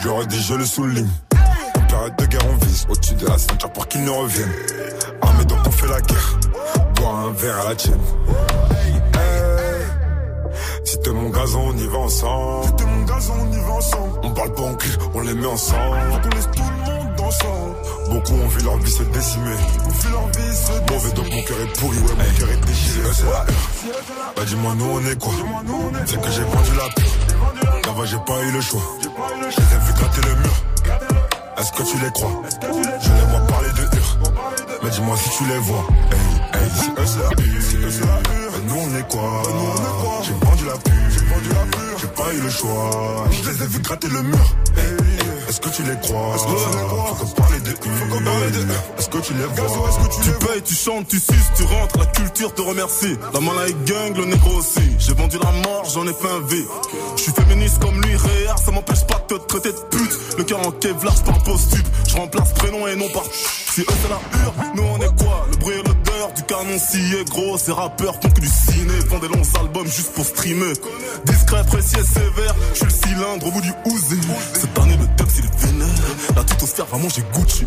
Je 0.00 0.04
le 0.04 0.12
redis 0.12 0.42
je 0.42 0.54
le 0.54 0.64
souligne. 0.64 1.08
En 1.76 1.86
période 1.86 2.16
de 2.16 2.24
guerre 2.26 2.46
on 2.50 2.64
vise 2.64 2.86
Au-dessus 2.88 3.14
de 3.14 3.26
la 3.26 3.38
ceinture 3.38 3.70
pour 3.72 3.86
qu'ils 3.86 4.04
ne 4.04 4.10
reviennent 4.10 4.52
Armé 5.22 5.44
donc 5.44 5.58
on 5.66 5.70
fait 5.70 5.88
la 5.88 6.00
guerre. 6.00 6.38
Bois 6.96 7.10
un 7.10 7.32
verre 7.32 7.60
à 7.60 7.68
la 7.68 7.74
tienne 7.74 8.00
si 10.86 10.98
t'es 11.00 11.10
mon 11.10 11.28
gazon, 11.30 11.72
on 11.74 11.76
y 11.76 11.86
va 11.86 11.98
ensemble. 11.98 12.64
Si 12.64 12.72
t'es 12.76 12.84
mon 12.84 13.04
gazon, 13.04 13.34
on 13.40 13.52
y 13.52 13.58
va 13.58 13.72
ensemble. 13.72 14.20
On 14.22 14.30
parle 14.30 14.52
pas 14.54 14.62
en 14.62 14.74
cul, 14.74 14.96
on 15.14 15.20
les 15.20 15.34
met 15.34 15.46
ensemble. 15.46 15.98
Faut 16.12 16.20
qu'on 16.20 16.36
laisse 16.36 16.50
tout 16.54 16.62
le 16.62 16.92
monde 16.92 17.20
ensemble. 17.20 17.76
Beaucoup 18.08 18.34
ont 18.34 18.48
vu 18.48 18.64
leur 18.64 18.76
vie 18.78 18.90
se 18.90 19.02
décimer. 19.02 19.56
On 19.84 19.88
vu 19.88 20.10
leur 20.12 20.26
vie 20.28 20.56
se 20.56 20.72
décimer. 20.72 20.86
Mauvais 20.90 21.10
donc 21.12 21.30
mon 21.30 21.42
cœur 21.42 21.60
est 21.60 21.80
pourri, 21.80 21.98
ouais, 21.98 22.14
mon 22.16 22.38
cœur 22.38 22.50
est 22.50 22.66
déchiré. 22.66 23.08
C'est 23.12 23.24
la 23.24 23.30
heure. 23.30 23.46
Bah 24.36 24.44
dis-moi 24.46 24.74
nous 24.76 24.86
on 24.86 25.00
est 25.10 25.20
quoi? 25.20 25.32
C'est 26.06 26.20
que 26.20 26.30
j'ai 26.30 26.42
vendu 26.42 26.70
la 26.78 26.88
pure. 26.94 27.86
Là-bas 27.86 28.04
j'ai 28.04 28.18
pas 28.18 28.42
eu 28.44 28.52
le 28.52 28.60
choix. 28.60 28.82
Je 29.02 29.60
les 29.60 29.74
ai 29.74 29.78
vu 29.86 29.92
gratter 29.94 30.20
le 30.22 30.34
mur. 30.36 30.54
Est-ce 31.58 31.72
que 31.72 31.82
tu 31.82 31.98
les 31.98 32.12
crois? 32.12 32.42
Je 32.62 33.12
les 33.12 33.26
vois 33.30 33.40
parler 33.48 33.70
de 33.70 33.82
hur. 33.96 34.18
Mais 34.82 34.90
dis-moi 34.90 35.16
si 35.16 35.30
tu 35.30 35.44
les 35.46 35.58
vois. 35.58 35.84
Hey, 36.12 36.60
hey, 36.60 36.70
c'est 36.78 37.02
eux 37.02 37.06
c'est 37.06 38.00
la 38.00 38.20
nous 38.66 38.74
on 38.74 38.98
est 38.98 39.08
quoi? 39.08 39.42
J'ai 39.44 40.05
J'ai 40.84 41.20
vendu 41.20 41.48
la 41.48 41.64
pure. 41.76 41.98
J'ai 42.00 42.06
pas 42.08 42.34
eu 42.34 42.40
le 42.40 42.50
choix. 42.50 43.28
Je 43.30 43.50
les 43.50 43.62
ai 43.62 43.66
vu 43.66 43.78
gratter 43.80 44.08
le 44.08 44.22
mur. 44.22 44.56
Hey, 44.76 45.15
Est-ce 45.48 45.60
que 45.60 45.68
tu 45.68 45.82
les 45.82 45.98
crois? 46.00 46.34
Est-ce 46.34 46.44
que 46.44 46.48
tu 46.48 46.76
les 46.78 46.84
crois? 46.86 47.14
Faut 47.16 47.24
qu'on 47.24 47.32
parle 47.42 47.62
de. 47.62 47.70
Faut 47.70 48.06
qu'on 48.14 48.24
parle 48.24 48.50
de. 48.52 48.66
Est-ce 48.98 49.08
que 49.08 49.18
tu 49.18 49.34
les 49.34 49.44
vois? 49.44 49.88
Est-ce 49.88 49.98
que 49.98 50.14
tu 50.14 50.20
Tu 50.22 50.46
payes, 50.46 50.62
tu 50.62 50.74
chantes, 50.74 51.08
tu 51.08 51.18
suces, 51.18 51.52
tu 51.56 51.62
rentres, 51.64 51.98
la 51.98 52.06
culture 52.06 52.52
te 52.54 52.62
remercie. 52.62 53.16
La 53.32 53.40
malade 53.40 53.84
gang, 53.84 54.16
le 54.16 54.24
négro 54.24 54.56
aussi. 54.56 54.80
J'ai 54.98 55.14
vendu 55.14 55.38
la 55.42 55.52
mort, 55.52 55.84
j'en 55.92 56.04
ai 56.06 56.12
fait 56.12 56.28
un 56.28 56.40
V. 56.40 56.64
Je 57.16 57.22
suis 57.22 57.32
féministe 57.32 57.78
comme 57.80 58.00
lui, 58.02 58.16
réa, 58.16 58.56
ça 58.56 58.70
m'empêche 58.72 59.04
pas 59.06 59.22
de 59.28 59.36
te 59.36 59.46
traiter 59.46 59.72
de 59.72 59.78
pute. 59.90 60.18
Le 60.38 60.44
cœur 60.44 60.66
en 60.66 60.70
kevlar, 60.72 61.14
je 61.16 61.22
parle 61.22 61.42
post-tube. 61.42 61.86
Je 62.08 62.16
remplace 62.16 62.52
prénom 62.54 62.86
et 62.88 62.96
non 62.96 63.08
par. 63.10 63.24
Si 63.24 63.82
eux 63.82 63.86
c'est 64.02 64.08
la 64.08 64.20
hure, 64.42 64.54
nous 64.74 64.82
on 64.82 64.96
est 64.98 65.14
quoi? 65.16 65.46
Le 65.50 65.56
bruit 65.58 65.74
et 65.74 65.82
l'odeur 65.82 66.32
du 66.34 66.42
canon 66.42 66.78
scié, 66.78 67.24
gros. 67.30 67.56
Ces 67.58 67.72
rappeurs 67.72 68.14
font 68.14 68.30
que 68.30 68.40
du 68.40 68.48
ciné, 68.48 68.94
font 69.08 69.18
des 69.18 69.28
longs 69.28 69.60
albums 69.60 69.86
juste 69.86 70.12
pour 70.12 70.24
streamer. 70.24 70.72
Discret, 71.24 71.64
précis 71.66 71.96
et 72.00 72.04
sévère, 72.04 72.54
je 72.72 72.78
suis 72.78 72.84
le 72.86 72.90
cylindre 72.90 73.46
au 73.46 73.50
bout 73.50 73.60
du 73.60 73.72
ouzé. 73.84 74.16
Cette 74.54 74.78
année, 74.78 74.96
le 74.98 75.06
texte 75.16 75.35
est 76.36 76.42
vénère. 76.42 76.42
La 76.42 76.44
tutosphère 76.44 76.86
va 76.86 76.98
manger 76.98 77.22
Gucci. 77.34 77.66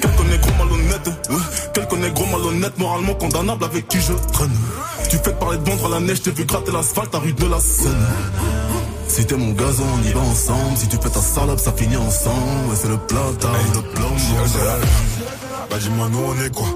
Quelques 0.00 0.30
négros 0.30 0.50
malhonnêtes, 0.58 1.06
ouais. 1.30 1.36
Quelques 1.74 1.92
négros 1.92 2.26
malhonnêtes, 2.26 2.78
moralement 2.78 3.14
condamnables 3.14 3.64
avec 3.64 3.88
qui 3.88 4.00
je 4.00 4.12
traîne. 4.32 4.56
Tu 5.08 5.18
fais 5.18 5.32
parler 5.32 5.58
de 5.58 5.70
vendre 5.70 5.86
à 5.86 5.88
la 5.88 6.00
neige, 6.00 6.22
t'ai 6.22 6.30
vu 6.32 6.44
gratter 6.44 6.72
l'asphalte 6.72 7.14
à 7.14 7.18
rue 7.18 7.32
de 7.32 7.46
la 7.46 7.60
Seine. 7.60 8.06
Si 9.08 9.24
t'es 9.24 9.36
mon 9.36 9.52
gazon, 9.52 9.84
on 9.98 10.02
y 10.02 10.12
va 10.12 10.20
ensemble. 10.20 10.76
Si 10.76 10.88
tu 10.88 10.96
fais 10.96 11.10
ta 11.10 11.20
salope, 11.20 11.60
ça 11.60 11.72
finit 11.72 11.96
ensemble. 11.96 12.68
Ouais, 12.68 12.76
c'est 12.76 12.88
le 12.88 12.98
plata, 12.98 13.48
le 13.74 13.82
plomb. 13.82 14.16
Bah 15.70 15.78
dis-moi 15.80 16.08
nous 16.10 16.20
on 16.20 16.44
est 16.44 16.54
quoi? 16.54 16.66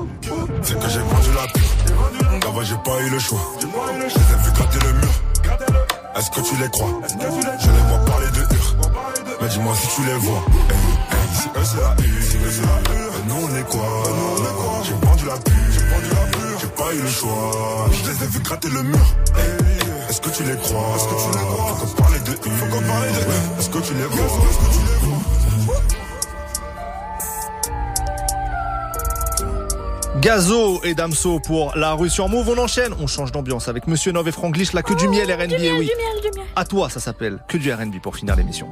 C'est 0.62 0.78
que 0.78 0.88
j'ai 0.88 0.98
vendu 0.98 1.28
la 1.34 1.46
pure 1.52 2.42
Là-bas 2.42 2.64
j'ai 2.64 2.74
pas 2.84 3.00
eu 3.06 3.10
le 3.10 3.18
choix 3.20 3.38
Je 3.60 3.66
les 3.66 3.70
ai 3.70 4.44
vu 4.44 4.50
gratter 4.52 4.78
le 4.84 4.92
mur 4.94 5.08
Est-ce 6.16 6.30
que 6.30 6.40
tu 6.40 6.56
les 6.60 6.68
crois? 6.70 7.00
Je 7.08 7.70
les 7.70 7.82
vois 7.88 7.98
parler 8.04 8.26
de 8.34 8.40
hur 8.40 8.76
Mais 9.40 9.48
dis-moi 9.48 9.74
si 9.76 9.86
tu 9.94 10.02
les 10.06 10.14
vois 10.14 10.42
Hey, 10.70 10.89
si 11.40 11.48
eux 11.48 11.64
c'est 11.64 11.80
la 11.80 11.92
hur 12.04 12.22
Si 12.22 12.36
eux 12.36 12.50
c'est 12.50 12.62
la 12.62 12.78
hur 12.94 13.12
Et 13.18 13.28
nous 13.28 13.40
on 13.46 13.56
est 13.56 13.68
quoi? 13.68 13.88
J'ai 14.84 14.92
vendu 15.06 15.24
la 15.26 15.34
J'ai 15.72 15.84
vendu 15.92 16.08
la 16.10 16.26
pure. 16.30 16.58
J'ai 16.60 16.66
pas 16.68 16.94
eu 16.94 17.00
le 17.02 17.08
choix. 17.08 17.88
Je 17.92 18.10
les 18.10 18.24
ai 18.24 18.26
vu 18.28 18.40
gratter 18.40 18.68
le 18.68 18.82
mur. 18.82 18.98
Est-ce 20.08 20.20
que 20.20 20.30
tu 20.30 20.42
les 20.44 20.56
crois? 20.56 20.86
Est-ce 20.96 21.04
que 21.08 21.16
tu 21.22 21.38
les 21.38 21.44
crois? 21.44 21.76
Faut 21.76 21.86
qu'on 21.86 22.02
parle 22.02 22.22
de 22.24 22.30
hur 22.30 22.52
Faut 22.58 22.66
qu'on 22.66 22.82
parle 22.82 23.08
de 23.08 23.20
hur 23.20 23.58
Est-ce 23.58 23.70
que 23.70 23.78
tu 23.78 23.94
les 23.94 24.04
vois 24.04 24.24
Est-ce 24.26 24.58
que 24.58 24.72
tu 24.74 24.80
les 24.86 24.98
vois 25.06 25.80
Gazo 30.20 30.80
et 30.84 30.94
Damso 30.94 31.40
pour 31.40 31.72
la 31.76 31.94
rue 31.94 32.10
sur 32.10 32.28
Move. 32.28 32.50
On 32.50 32.58
enchaîne, 32.58 32.92
on 33.00 33.06
change 33.06 33.32
d'ambiance 33.32 33.68
avec 33.68 33.86
Monsieur 33.86 34.12
Nov 34.12 34.28
et 34.28 34.32
Franglish, 34.32 34.74
là 34.74 34.82
que 34.82 34.92
du 34.92 35.08
miel 35.08 35.32
R&B, 35.32 35.48
Du 35.48 35.54
miel, 35.54 35.60
eh 35.64 35.72
oui. 35.78 35.86
du 35.86 35.92
miel, 35.96 36.30
du 36.32 36.38
miel. 36.38 36.46
À 36.56 36.64
toi, 36.66 36.90
ça 36.90 37.00
s'appelle 37.00 37.38
que 37.48 37.56
du 37.56 37.72
R&B 37.72 38.00
pour 38.02 38.16
finir 38.16 38.36
l'émission. 38.36 38.68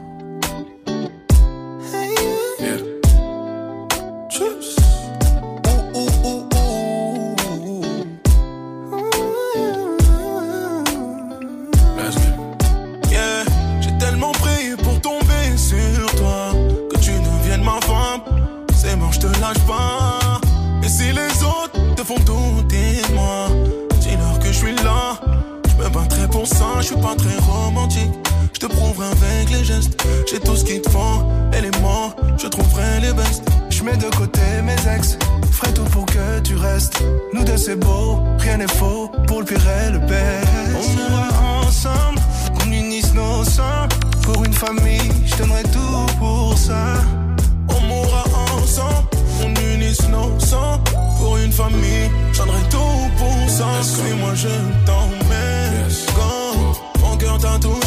Pour 53.78 53.84
ça. 53.84 54.04
Suis-moi, 54.04 54.34
je 54.34 54.48
t'emmène. 54.86 55.88
Go, 56.14 56.78
mon 57.00 57.16
cœur 57.16 57.38
t'a 57.38 57.58
touché, 57.58 57.77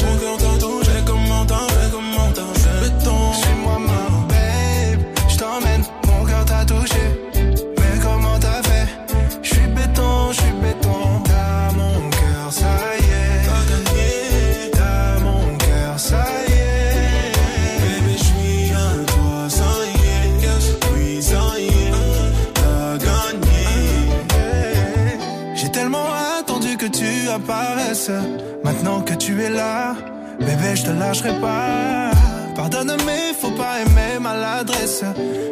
je 30.75 30.83
te 30.83 30.91
lâcherai 30.91 31.33
pas. 31.39 32.11
Pardonne, 32.55 32.95
mais 33.05 33.33
faut 33.39 33.51
pas 33.51 33.81
aimer 33.81 34.19
maladresse. 34.19 35.03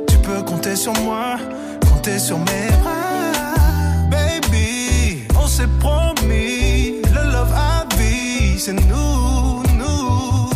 Tu 0.08 0.18
peux 0.18 0.42
compter 0.44 0.76
sur 0.76 0.94
moi, 1.02 1.38
compter 1.92 2.20
sur 2.20 2.38
mes 2.40 2.70
bras. 2.82 3.56
Baby, 4.10 5.24
on 5.42 5.48
s'est 5.48 5.68
promis, 5.80 7.02
le 7.14 7.32
love 7.32 7.54
à 7.54 7.86
vie, 7.98 8.60
c'est 8.60 8.74
nous, 8.74 9.64
nous. 9.80 10.50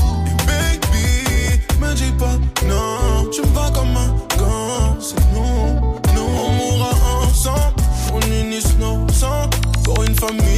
Baby, 0.48 1.60
me 1.80 1.94
dis 1.94 2.14
pas 2.18 2.38
non, 2.68 3.30
tu 3.31 3.41
me 3.41 3.53
vas 3.53 3.72
comme 3.72 3.95
un 3.98 4.10
gant, 4.38 4.98
c'est 4.99 5.19
nous, 5.34 5.81
nous. 6.15 6.30
On 6.45 6.52
mourra 6.52 6.91
ensemble, 7.23 7.76
on 8.14 8.19
unisse 8.41 8.77
nos 8.80 9.07
sangs 9.11 9.49
pour 9.84 10.03
une 10.03 10.15
famille, 10.15 10.52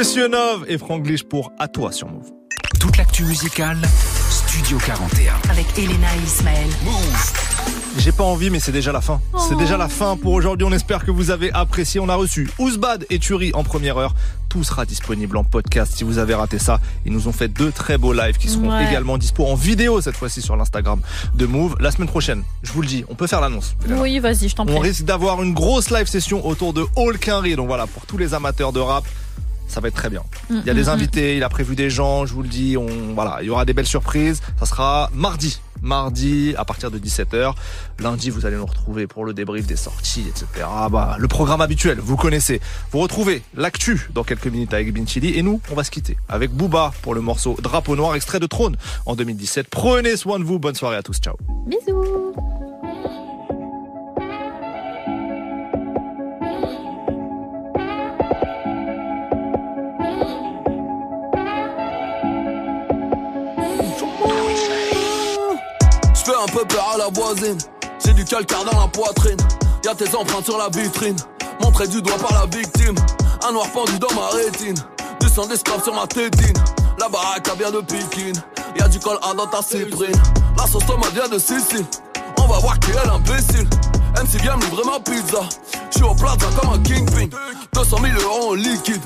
Monsieur 0.00 0.28
Nov 0.28 0.64
et 0.66 0.78
Franglish 0.78 1.24
pour 1.24 1.52
À 1.58 1.68
toi 1.68 1.92
sur 1.92 2.08
Move. 2.08 2.30
Toute 2.80 2.96
l'actu 2.96 3.22
musicale, 3.22 3.76
Studio 4.30 4.78
41. 4.78 5.34
Avec 5.50 5.66
Elena 5.76 6.06
et 6.16 6.24
Ismaël. 6.24 6.68
J'ai 7.98 8.10
pas 8.10 8.24
envie, 8.24 8.48
mais 8.48 8.60
c'est 8.60 8.72
déjà 8.72 8.92
la 8.92 9.02
fin. 9.02 9.20
C'est 9.46 9.58
déjà 9.58 9.76
la 9.76 9.90
fin 9.90 10.16
pour 10.16 10.32
aujourd'hui. 10.32 10.66
On 10.66 10.72
espère 10.72 11.04
que 11.04 11.10
vous 11.10 11.30
avez 11.30 11.52
apprécié. 11.52 12.00
On 12.00 12.08
a 12.08 12.14
reçu 12.14 12.48
Ouzbad 12.58 13.04
et 13.10 13.18
Turi 13.18 13.50
en 13.52 13.62
première 13.62 13.98
heure. 13.98 14.14
Tout 14.48 14.64
sera 14.64 14.86
disponible 14.86 15.36
en 15.36 15.44
podcast 15.44 15.92
si 15.94 16.02
vous 16.04 16.16
avez 16.16 16.34
raté 16.34 16.58
ça. 16.58 16.80
Ils 17.04 17.12
nous 17.12 17.28
ont 17.28 17.32
fait 17.32 17.48
deux 17.48 17.70
très 17.70 17.98
beaux 17.98 18.14
lives 18.14 18.38
qui 18.38 18.48
seront 18.48 18.70
Ouais. 18.74 18.88
également 18.88 19.18
dispo 19.18 19.44
en 19.44 19.54
vidéo 19.54 20.00
cette 20.00 20.16
fois-ci 20.16 20.40
sur 20.40 20.56
l'Instagram 20.56 21.02
de 21.34 21.44
Move. 21.44 21.76
La 21.78 21.90
semaine 21.90 22.08
prochaine, 22.08 22.42
je 22.62 22.72
vous 22.72 22.80
le 22.80 22.88
dis, 22.88 23.04
on 23.10 23.14
peut 23.16 23.26
faire 23.26 23.42
l'annonce. 23.42 23.76
Oui, 23.86 24.18
vas-y, 24.18 24.48
je 24.48 24.54
t'en 24.54 24.64
prie. 24.64 24.74
On 24.76 24.78
risque 24.80 25.04
d'avoir 25.04 25.42
une 25.42 25.52
grosse 25.52 25.90
live 25.90 26.06
session 26.06 26.46
autour 26.46 26.72
de 26.72 26.86
All 26.96 27.18
Quinry. 27.18 27.54
Donc 27.54 27.66
voilà, 27.66 27.86
pour 27.86 28.06
tous 28.06 28.16
les 28.16 28.32
amateurs 28.32 28.72
de 28.72 28.80
rap, 28.80 29.04
ça 29.70 29.80
va 29.80 29.88
être 29.88 29.94
très 29.94 30.10
bien. 30.10 30.22
Mm, 30.48 30.58
Il 30.60 30.66
y 30.66 30.70
a 30.70 30.74
des 30.74 30.84
mm, 30.84 30.88
invités, 30.88 31.36
il 31.36 31.44
a 31.44 31.48
prévu 31.48 31.76
des 31.76 31.90
gens, 31.90 32.26
je 32.26 32.34
vous 32.34 32.42
le 32.42 32.48
dis. 32.48 32.76
On, 32.76 32.86
voilà, 33.14 33.38
il 33.40 33.46
y 33.46 33.50
aura 33.50 33.64
des 33.64 33.72
belles 33.72 33.86
surprises. 33.86 34.40
Ça 34.58 34.66
sera 34.66 35.10
mardi. 35.14 35.60
Mardi 35.82 36.54
à 36.58 36.64
partir 36.66 36.90
de 36.90 36.98
17h. 36.98 37.54
Lundi, 38.00 38.28
vous 38.28 38.44
allez 38.44 38.56
nous 38.56 38.66
retrouver 38.66 39.06
pour 39.06 39.24
le 39.24 39.32
débrief 39.32 39.66
des 39.66 39.76
sorties, 39.76 40.26
etc. 40.28 40.66
Bah, 40.90 41.16
le 41.18 41.28
programme 41.28 41.62
habituel, 41.62 41.98
vous 42.00 42.16
connaissez. 42.16 42.60
Vous 42.92 42.98
retrouvez 42.98 43.42
l'actu 43.56 44.10
dans 44.12 44.22
quelques 44.22 44.48
minutes 44.48 44.74
avec 44.74 44.92
Binchili. 44.92 45.38
Et 45.38 45.42
nous, 45.42 45.60
on 45.70 45.74
va 45.74 45.84
se 45.84 45.90
quitter 45.90 46.18
avec 46.28 46.50
Booba 46.50 46.92
pour 47.00 47.14
le 47.14 47.22
morceau 47.22 47.56
Drapeau 47.62 47.96
Noir, 47.96 48.14
extrait 48.14 48.40
de 48.40 48.46
Trône 48.46 48.76
en 49.06 49.16
2017. 49.16 49.68
Prenez 49.70 50.16
soin 50.16 50.38
de 50.38 50.44
vous. 50.44 50.58
Bonne 50.58 50.74
soirée 50.74 50.96
à 50.96 51.02
tous. 51.02 51.18
Ciao. 51.18 51.36
Bisous. 51.66 52.34
Un 66.42 66.46
peu 66.46 66.64
peur 66.64 66.92
à 66.94 66.96
la 66.96 67.08
voisine. 67.08 67.58
J'ai 68.04 68.14
du 68.14 68.24
calcaire 68.24 68.64
dans 68.64 68.80
la 68.80 68.88
poitrine. 68.88 69.36
Y'a 69.84 69.94
tes 69.94 70.14
empreintes 70.14 70.46
sur 70.46 70.56
la 70.56 70.68
vitrine. 70.68 71.16
Montré 71.62 71.86
du 71.86 72.00
doigt 72.00 72.16
par 72.16 72.32
la 72.32 72.46
victime. 72.46 72.94
Un 73.46 73.52
noir 73.52 73.66
pendu 73.72 73.98
dans 73.98 74.14
ma 74.14 74.28
rétine. 74.28 74.76
Du 75.20 75.28
sang 75.28 75.46
d'esclave 75.46 75.82
sur 75.82 75.94
ma 75.94 76.06
tétine. 76.06 76.56
La 76.98 77.08
baraque 77.08 77.48
a 77.48 77.54
bien 77.54 77.70
de 77.70 77.80
Pékin. 77.80 78.32
Y'a 78.78 78.88
du 78.88 78.98
col 78.98 79.18
A 79.22 79.34
dans 79.34 79.46
ta 79.46 79.60
cyprine. 79.60 80.16
La 80.56 80.66
sauce 80.66 80.86
tomate 80.86 81.12
vient 81.12 81.28
de 81.28 81.38
Sicile. 81.38 81.84
On 82.38 82.46
va 82.46 82.58
voir 82.58 82.78
qui 82.80 82.90
est 82.90 83.06
l'imbécile. 83.06 83.68
MC 84.20 84.40
vient 84.42 84.56
me 84.56 84.62
livrer 84.64 84.84
ma 84.84 85.00
pizza. 85.00 85.40
J'suis 85.90 86.04
au 86.04 86.14
plaza 86.14 86.46
comme 86.60 86.74
un 86.74 86.78
kingpin. 86.82 87.28
200 87.72 87.96
000 87.96 88.20
euros 88.22 88.50
en 88.50 88.54
liquide. 88.54 89.00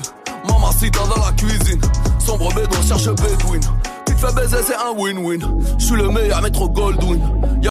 Mamacita 0.47 0.99
dans 1.07 1.25
la 1.25 1.31
cuisine. 1.31 1.79
Sombre 2.19 2.53
bédouin 2.53 2.81
cherche 2.85 3.07
Bedouin. 3.07 3.59
Tu 4.05 4.13
te 4.13 4.19
fais 4.19 4.33
baiser, 4.33 4.57
c'est 4.65 4.75
un 4.75 4.93
win-win. 4.97 5.39
J'suis 5.77 5.95
le 5.95 6.09
meilleur 6.09 6.41
métro 6.41 6.67
Goldwyn. 6.69 7.19